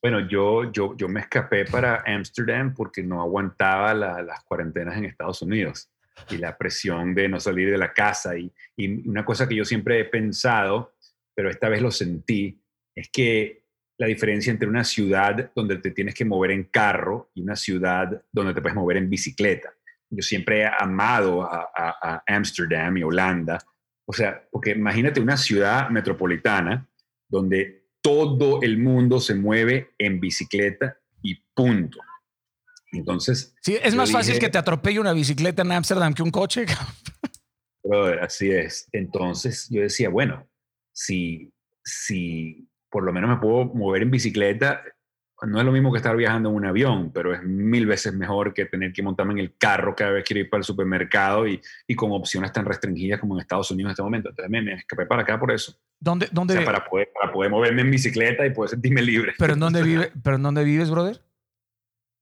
Bueno, 0.01 0.27
yo, 0.27 0.73
yo, 0.73 0.97
yo 0.97 1.07
me 1.07 1.21
escapé 1.21 1.67
para 1.67 2.03
Ámsterdam 2.07 2.75
porque 2.75 3.03
no 3.03 3.21
aguantaba 3.21 3.93
las 3.93 4.43
cuarentenas 4.45 4.97
en 4.97 5.05
Estados 5.05 5.43
Unidos 5.43 5.91
y 6.31 6.39
la 6.39 6.57
presión 6.57 7.15
de 7.15 7.29
no 7.29 7.39
salir 7.39 7.71
de 7.71 7.77
la 7.77 7.93
casa. 7.93 8.39
Y, 8.39 8.51
y, 8.77 9.07
una 9.07 9.23
cosa 9.23 9.47
que 9.47 9.55
yo 9.55 9.67
siempre 9.67 10.01
he 10.01 10.07
pensado, 10.07 10.95
pero 11.35 11.51
esta 11.51 11.69
vez 11.69 11.83
lo 11.83 11.91
sentí, 11.91 12.59
es 12.95 13.11
que 13.11 13.65
la 13.99 14.07
diferencia 14.07 14.51
entre 14.51 14.69
una 14.69 14.85
ciudad 14.85 15.51
donde 15.55 15.77
te 15.77 15.91
tienes 15.91 16.15
que 16.15 16.25
mover 16.25 16.53
en 16.53 16.65
carro 16.65 17.31
y 17.35 17.43
una 17.43 17.57
ciudad 17.57 18.23
donde 18.33 18.55
te 18.55 18.63
puedes 18.63 18.77
mover 18.77 18.97
en 18.97 19.11
bicicleta. 19.11 19.75
Yo 20.09 20.23
siempre 20.23 20.61
he 20.61 20.67
amado 20.67 21.43
a 21.43 22.23
Ámsterdam 22.27 22.97
y 22.97 23.03
Holanda. 23.03 23.59
O 24.07 24.13
sea, 24.15 24.43
porque 24.51 24.71
imagínate 24.71 25.21
una 25.21 25.37
ciudad 25.37 25.91
metropolitana 25.91 26.87
donde 27.29 27.87
todo 28.01 28.63
el 28.63 28.79
mundo 28.79 29.21
se 29.21 29.35
mueve 29.35 29.91
en 29.99 30.21
bicicleta 30.21 30.97
y 31.23 31.43
punto. 31.55 31.99
Entonces. 32.93 33.55
Sí, 33.63 33.77
es 33.83 33.95
más 33.95 34.13
fácil 34.13 34.39
que 34.39 34.49
te 34.49 34.59
atropelle 34.59 35.01
una 35.01 35.13
bicicleta 35.13 35.63
en 35.63 35.73
Ámsterdam 35.73 36.15
que 36.15 36.23
un 36.23 36.31
coche. 36.31 36.67
así 38.21 38.51
es. 38.51 38.89
Entonces 38.93 39.69
yo 39.71 39.83
decía, 39.83 40.09
bueno, 40.09 40.49
si, 40.93 41.53
si 41.85 42.69
por 42.91 43.05
lo 43.05 43.13
menos 43.13 43.31
me 43.31 43.37
puedo 43.37 43.67
mover 43.67 44.03
en 44.03 44.11
bicicleta, 44.11 44.83
no 45.43 45.59
es 45.59 45.65
lo 45.65 45.73
mismo 45.73 45.93
que 45.93 45.99
estar 45.99 46.17
viajando 46.17 46.49
en 46.49 46.55
un 46.55 46.65
avión, 46.65 47.11
pero 47.13 47.35
es 47.35 47.43
mil 47.43 47.87
veces 47.87 48.15
mejor 48.15 48.55
que 48.55 48.65
tener 48.67 48.93
que 48.93 49.03
montarme 49.03 49.35
en 49.35 49.41
el 49.41 49.57
carro 49.57 49.95
cada 49.95 50.13
vez 50.13 50.25
que 50.25 50.29
quiero 50.29 50.41
ir 50.45 50.51
para 50.51 50.61
el 50.61 50.65
supermercado 50.65 51.47
y, 51.47 51.61
y, 51.87 51.95
con 51.95 52.13
opciones 52.13 52.53
tan 52.53 52.65
restringidas 52.65 53.21
como 53.21 53.35
en 53.35 53.41
Estados 53.41 53.71
Unidos 53.71 53.91
en 53.91 53.93
este 53.93 54.03
momento. 54.03 54.31
Entonces 54.31 54.51
me, 54.51 54.73
escapé 54.73 55.05
para 55.07 55.23
acá 55.23 55.39
por 55.39 55.53
eso. 55.53 55.79
¿Dónde, 56.01 56.29
dónde... 56.33 56.61
para, 56.63 56.85
poder, 56.85 57.11
para 57.19 57.33
poder 57.33 57.51
moverme 57.51 57.83
en 57.83 57.91
bicicleta 57.91 58.47
y 58.47 58.51
poder 58.51 58.71
sentirme 58.71 59.03
libre. 59.03 59.35
¿Pero 59.39 59.53
en 59.53 59.61
dónde, 59.61 59.83
vive, 59.83 60.13
¿pero 60.23 60.37
en 60.37 60.43
dónde 60.43 60.65
vives, 60.65 60.91
brother? 60.91 61.21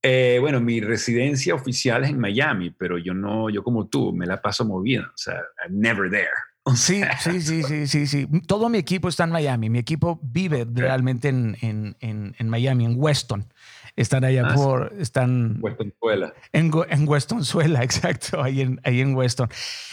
Eh, 0.03 0.39
bueno, 0.41 0.61
mi 0.61 0.81
residencia 0.81 1.55
oficial 1.55 2.05
es 2.05 2.11
en 2.11 2.19
Miami, 2.19 2.70
pero 2.70 2.99
yo 2.99 3.15
no, 3.15 3.49
yo 3.49 3.62
como 3.62 3.89
tú, 3.89 4.12
me 4.12 4.27
la 4.27 4.43
paso 4.43 4.65
movida. 4.65 5.11
O 5.15 5.16
sea, 5.16 5.41
I'm 5.65 5.81
never 5.81 6.11
there. 6.11 6.28
Sí, 6.77 7.03
sí, 7.20 7.41
sí, 7.41 7.62
sí, 7.62 7.86
sí, 7.86 8.07
sí. 8.07 8.27
Todo 8.47 8.69
mi 8.69 8.78
equipo 8.78 9.09
está 9.09 9.24
en 9.24 9.31
Miami. 9.31 9.69
Mi 9.69 9.78
equipo 9.78 10.19
vive 10.23 10.66
realmente 10.73 11.28
en, 11.28 11.57
en, 11.61 12.35
en, 12.39 12.49
Miami, 12.49 12.86
en 12.86 12.95
Weston. 12.97 13.47
Están 13.97 14.24
allá 14.24 14.43
ah, 14.47 14.55
por, 14.55 14.93
están... 14.99 15.59
Westonzuela. 15.61 16.32
En, 16.53 16.73
en 16.89 17.09
Westonzuela, 17.09 17.82
exacto, 17.85 18.43
ahí 18.43 18.62
en, 18.62 18.81
ahí 18.82 19.01
en 19.01 19.15
Weston. 19.15 19.49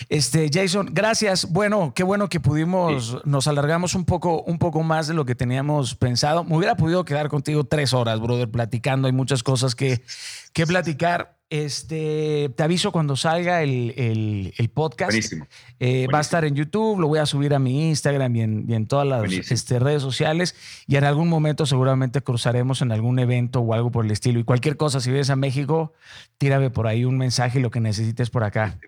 Este, 0.10 0.49
Jason, 0.52 0.89
gracias. 0.91 1.52
Bueno, 1.52 1.93
qué 1.93 2.03
bueno 2.03 2.27
que 2.27 2.39
pudimos, 2.39 3.23
nos 3.26 3.48
alargamos 3.48 3.93
un 3.93 4.06
poco, 4.06 4.41
un 4.41 4.57
poco 4.57 4.81
más 4.81 5.07
de 5.07 5.14
lo 5.14 5.26
que 5.26 5.35
teníamos 5.35 5.93
pensado. 5.95 6.43
Me 6.45 6.56
hubiera 6.56 6.76
podido 6.76 7.06
quedar 7.06 7.27
contigo 7.27 7.65
tres 7.65 7.93
horas, 7.93 8.19
brother, 8.19 8.49
platicando. 8.49 9.07
Hay 9.07 9.14
muchas 9.14 9.43
cosas 9.43 9.76
que, 9.76 10.02
que 10.53 10.65
platicar. 10.65 11.38
Este, 11.49 12.49
te 12.56 12.64
aviso 12.64 12.94
cuando 12.94 13.18
salga 13.18 13.61
el, 13.61 14.53
el, 14.57 14.69
podcast. 14.69 15.11
Buenísimo. 15.11 15.48
Eh, 15.80 16.07
va 16.07 16.19
a 16.19 16.22
estar 16.22 16.45
en 16.45 16.56
YouTube, 16.56 17.02
lo 17.02 17.10
voy 17.10 17.19
a 17.19 17.26
subir 17.26 17.53
a 17.53 17.60
mi 17.60 17.90
Instagram 17.90 18.34
y 18.38 18.41
en, 18.41 18.65
y 18.69 18.73
en 18.73 18.88
todas 18.88 19.06
las 19.06 19.52
este, 19.52 19.78
redes 19.78 20.02
sociales. 20.02 20.56
Y 20.88 20.95
en 20.95 21.03
algún 21.03 21.28
momento 21.28 21.65
seguramente 21.65 22.22
cruzaremos 22.22 22.82
en 22.82 22.94
algún 22.94 23.19
evento 23.19 23.60
o 23.60 23.73
algo 23.73 23.91
por 23.91 24.06
el 24.06 24.11
estilo. 24.11 24.40
Y 24.40 24.45
cualquier 24.45 24.78
cosa, 24.78 25.02
si 25.02 25.10
vienes 25.10 25.30
a 25.30 25.36
México, 25.36 25.91
tírame 26.38 26.69
por 26.69 26.88
ahí 26.88 27.03
un 27.03 27.18
mensaje 27.18 27.60
y 27.60 27.61
lo 27.61 27.69
que 27.69 27.82
necesites 27.82 28.30
por 28.30 28.45
acá. 28.45 28.80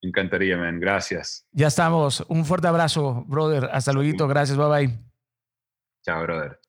Me 0.00 0.10
encantaría, 0.10 0.56
man. 0.56 0.78
Gracias. 0.78 1.44
Ya 1.50 1.66
estamos. 1.66 2.24
Un 2.28 2.44
fuerte 2.44 2.68
abrazo, 2.68 3.24
brother. 3.26 3.68
Hasta 3.72 3.92
luego. 3.92 4.28
Gracias. 4.28 4.56
Bye 4.56 4.68
bye. 4.68 4.98
Chao, 6.04 6.22
brother. 6.22 6.60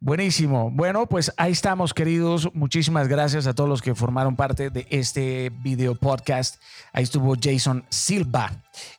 Buenísimo. 0.00 0.70
Bueno, 0.70 1.06
pues 1.06 1.32
ahí 1.36 1.52
estamos, 1.52 1.94
queridos. 1.94 2.48
Muchísimas 2.54 3.06
gracias 3.06 3.46
a 3.46 3.54
todos 3.54 3.68
los 3.68 3.82
que 3.82 3.94
formaron 3.94 4.34
parte 4.34 4.70
de 4.70 4.86
este 4.90 5.50
video 5.62 5.94
podcast. 5.94 6.60
Ahí 6.92 7.04
estuvo 7.04 7.34
Jason 7.40 7.84
Silva, 7.88 8.50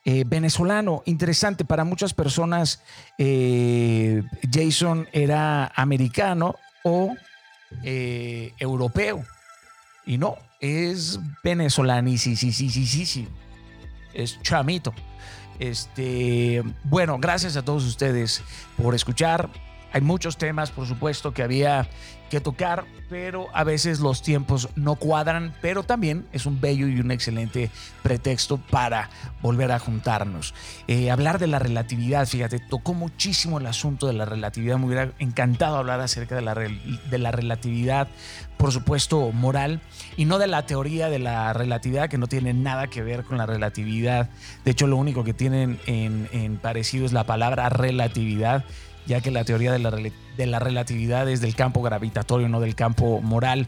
eh, 0.05 0.23
venezolano. 0.25 1.03
Interesante 1.05 1.65
para 1.65 1.83
muchas 1.83 2.13
personas. 2.13 2.81
Eh, 3.17 4.23
Jason 4.51 5.07
era 5.11 5.71
americano 5.75 6.55
o 6.83 7.15
eh, 7.83 8.53
europeo. 8.59 9.25
Y 10.05 10.17
no, 10.17 10.37
es 10.59 11.19
venezolano. 11.43 12.09
Sí, 12.11 12.35
sí, 12.35 12.51
sí, 12.51 12.69
sí, 12.69 12.85
sí, 12.85 13.05
sí. 13.05 13.27
Es 14.13 14.41
chamito. 14.41 14.93
Este, 15.59 16.63
bueno, 16.83 17.17
gracias 17.19 17.55
a 17.55 17.63
todos 17.63 17.85
ustedes 17.85 18.41
por 18.77 18.95
escuchar 18.95 19.49
Hay 19.93 20.01
muchos 20.01 20.37
temas, 20.37 20.71
por 20.71 20.87
supuesto, 20.87 21.33
que 21.33 21.43
había 21.43 21.87
que 22.31 22.39
tocar, 22.39 22.85
pero 23.09 23.47
a 23.53 23.65
veces 23.65 23.99
los 23.99 24.21
tiempos 24.21 24.69
no 24.77 24.95
cuadran, 24.95 25.53
pero 25.61 25.83
también 25.83 26.25
es 26.31 26.45
un 26.45 26.61
bello 26.61 26.87
y 26.87 26.97
un 27.01 27.11
excelente 27.11 27.69
pretexto 28.03 28.55
para 28.57 29.09
volver 29.41 29.73
a 29.73 29.79
juntarnos. 29.79 30.53
Eh, 30.87 31.11
hablar 31.11 31.39
de 31.39 31.47
la 31.47 31.59
relatividad, 31.59 32.25
fíjate, 32.25 32.59
tocó 32.59 32.93
muchísimo 32.93 33.59
el 33.59 33.67
asunto 33.67 34.07
de 34.07 34.13
la 34.13 34.23
relatividad, 34.23 34.77
me 34.77 34.85
hubiera 34.85 35.11
encantado 35.19 35.75
hablar 35.75 35.99
acerca 35.99 36.35
de 36.35 36.41
la, 36.41 36.55
de 36.55 37.17
la 37.17 37.31
relatividad, 37.31 38.07
por 38.55 38.71
supuesto, 38.71 39.29
moral, 39.33 39.81
y 40.15 40.23
no 40.23 40.37
de 40.37 40.47
la 40.47 40.65
teoría 40.65 41.09
de 41.09 41.19
la 41.19 41.51
relatividad, 41.51 42.07
que 42.07 42.17
no 42.17 42.27
tiene 42.27 42.53
nada 42.53 42.87
que 42.87 43.03
ver 43.03 43.25
con 43.25 43.39
la 43.39 43.45
relatividad. 43.45 44.29
De 44.63 44.71
hecho, 44.71 44.87
lo 44.87 44.95
único 44.95 45.25
que 45.25 45.33
tienen 45.33 45.81
en, 45.85 46.29
en 46.31 46.55
parecido 46.55 47.05
es 47.05 47.11
la 47.11 47.25
palabra 47.25 47.67
relatividad 47.67 48.63
ya 49.05 49.21
que 49.21 49.31
la 49.31 49.43
teoría 49.43 49.71
de 49.71 49.79
la, 49.79 49.91
de 49.91 50.45
la 50.45 50.59
relatividad 50.59 51.29
es 51.29 51.41
del 51.41 51.55
campo 51.55 51.81
gravitatorio, 51.81 52.49
no 52.49 52.59
del 52.59 52.75
campo 52.75 53.21
moral. 53.21 53.67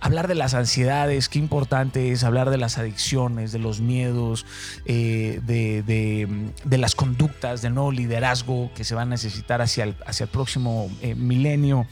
Hablar 0.00 0.28
de 0.28 0.36
las 0.36 0.54
ansiedades, 0.54 1.28
qué 1.28 1.40
importante 1.40 2.12
es 2.12 2.22
hablar 2.22 2.50
de 2.50 2.56
las 2.56 2.78
adicciones, 2.78 3.50
de 3.50 3.58
los 3.58 3.80
miedos, 3.80 4.46
eh, 4.86 5.40
de, 5.44 6.78
las 6.78 6.94
conductas, 6.94 7.62
del 7.62 7.74
nuevo 7.74 7.90
liderazgo 7.90 8.70
que 8.76 8.84
se 8.84 8.94
va 8.94 9.02
a 9.02 9.06
necesitar 9.06 9.60
hacia 9.60 9.84
el, 9.84 9.96
hacia 10.06 10.24
el 10.24 10.30
próximo 10.30 10.88
eh, 11.02 11.16
milenio. 11.16 11.86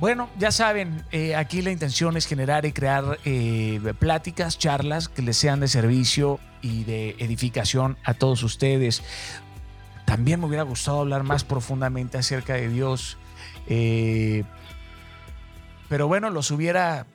Bueno, 0.00 0.28
ya 0.36 0.50
saben, 0.50 1.04
eh, 1.12 1.36
aquí 1.36 1.62
la 1.62 1.70
intención 1.70 2.16
es 2.16 2.26
generar 2.26 2.66
y 2.66 2.72
crear 2.72 3.18
pláticas, 4.00 4.58
charlas 4.58 5.08
que 5.08 5.22
les 5.22 5.36
sean 5.36 5.60
de 5.60 5.68
servicio 5.68 6.40
y 6.60 6.82
de 6.84 7.10
edificación 7.20 7.96
a 8.02 8.14
todos 8.14 8.42
ustedes. 8.42 9.02
También 10.06 10.40
me 10.40 10.46
hubiera 10.46 10.62
gustado 10.62 11.00
hablar 11.00 11.24
más 11.24 11.44
profundamente 11.44 12.16
acerca 12.16 12.54
de 12.54 12.68
Dios. 12.68 13.18
Eh, 13.66 14.44
pero 15.88 16.08
bueno, 16.08 16.30
los 16.30 16.50
hubiera... 16.50 17.06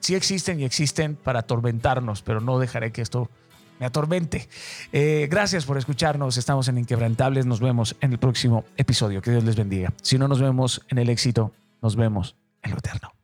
Sí 0.00 0.14
existen 0.14 0.60
y 0.60 0.64
existen 0.64 1.16
para 1.16 1.40
atormentarnos, 1.40 2.20
pero 2.20 2.40
no 2.40 2.58
dejaré 2.58 2.92
que 2.92 3.00
esto 3.00 3.30
me 3.80 3.86
atormente. 3.86 4.48
Eh, 4.92 5.26
gracias 5.30 5.64
por 5.64 5.78
escucharnos. 5.78 6.36
Estamos 6.36 6.68
en 6.68 6.76
Inquebrantables. 6.76 7.46
Nos 7.46 7.60
vemos 7.60 7.96
en 8.02 8.12
el 8.12 8.18
próximo 8.18 8.64
episodio. 8.76 9.22
Que 9.22 9.30
Dios 9.30 9.44
les 9.44 9.56
bendiga. 9.56 9.92
Si 10.02 10.18
no 10.18 10.28
nos 10.28 10.40
vemos 10.40 10.82
en 10.90 10.98
el 10.98 11.08
éxito, 11.08 11.52
nos 11.80 11.96
vemos 11.96 12.36
en 12.62 12.72
lo 12.72 12.78
eterno. 12.78 13.23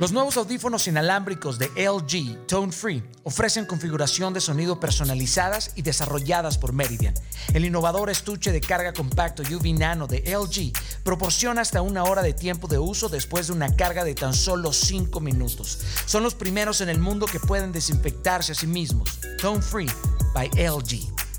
Los 0.00 0.12
nuevos 0.12 0.38
audífonos 0.38 0.88
inalámbricos 0.88 1.58
de 1.58 1.66
LG 1.76 2.46
Tone 2.46 2.72
Free 2.72 3.02
ofrecen 3.22 3.66
configuración 3.66 4.32
de 4.32 4.40
sonido 4.40 4.80
personalizadas 4.80 5.72
y 5.76 5.82
desarrolladas 5.82 6.56
por 6.56 6.72
Meridian. 6.72 7.12
El 7.52 7.66
innovador 7.66 8.08
estuche 8.08 8.50
de 8.50 8.62
carga 8.62 8.94
compacto 8.94 9.42
UV 9.42 9.78
Nano 9.78 10.06
de 10.06 10.20
LG 10.20 10.72
proporciona 11.04 11.60
hasta 11.60 11.82
una 11.82 12.04
hora 12.04 12.22
de 12.22 12.32
tiempo 12.32 12.66
de 12.66 12.78
uso 12.78 13.10
después 13.10 13.48
de 13.48 13.52
una 13.52 13.76
carga 13.76 14.02
de 14.02 14.14
tan 14.14 14.32
solo 14.32 14.72
5 14.72 15.20
minutos. 15.20 15.78
Son 16.06 16.22
los 16.22 16.34
primeros 16.34 16.80
en 16.80 16.88
el 16.88 16.98
mundo 16.98 17.26
que 17.26 17.38
pueden 17.38 17.70
desinfectarse 17.70 18.52
a 18.52 18.54
sí 18.54 18.66
mismos. 18.66 19.18
Tone 19.38 19.60
Free 19.60 19.90
by 20.32 20.48
LG. 20.56 21.29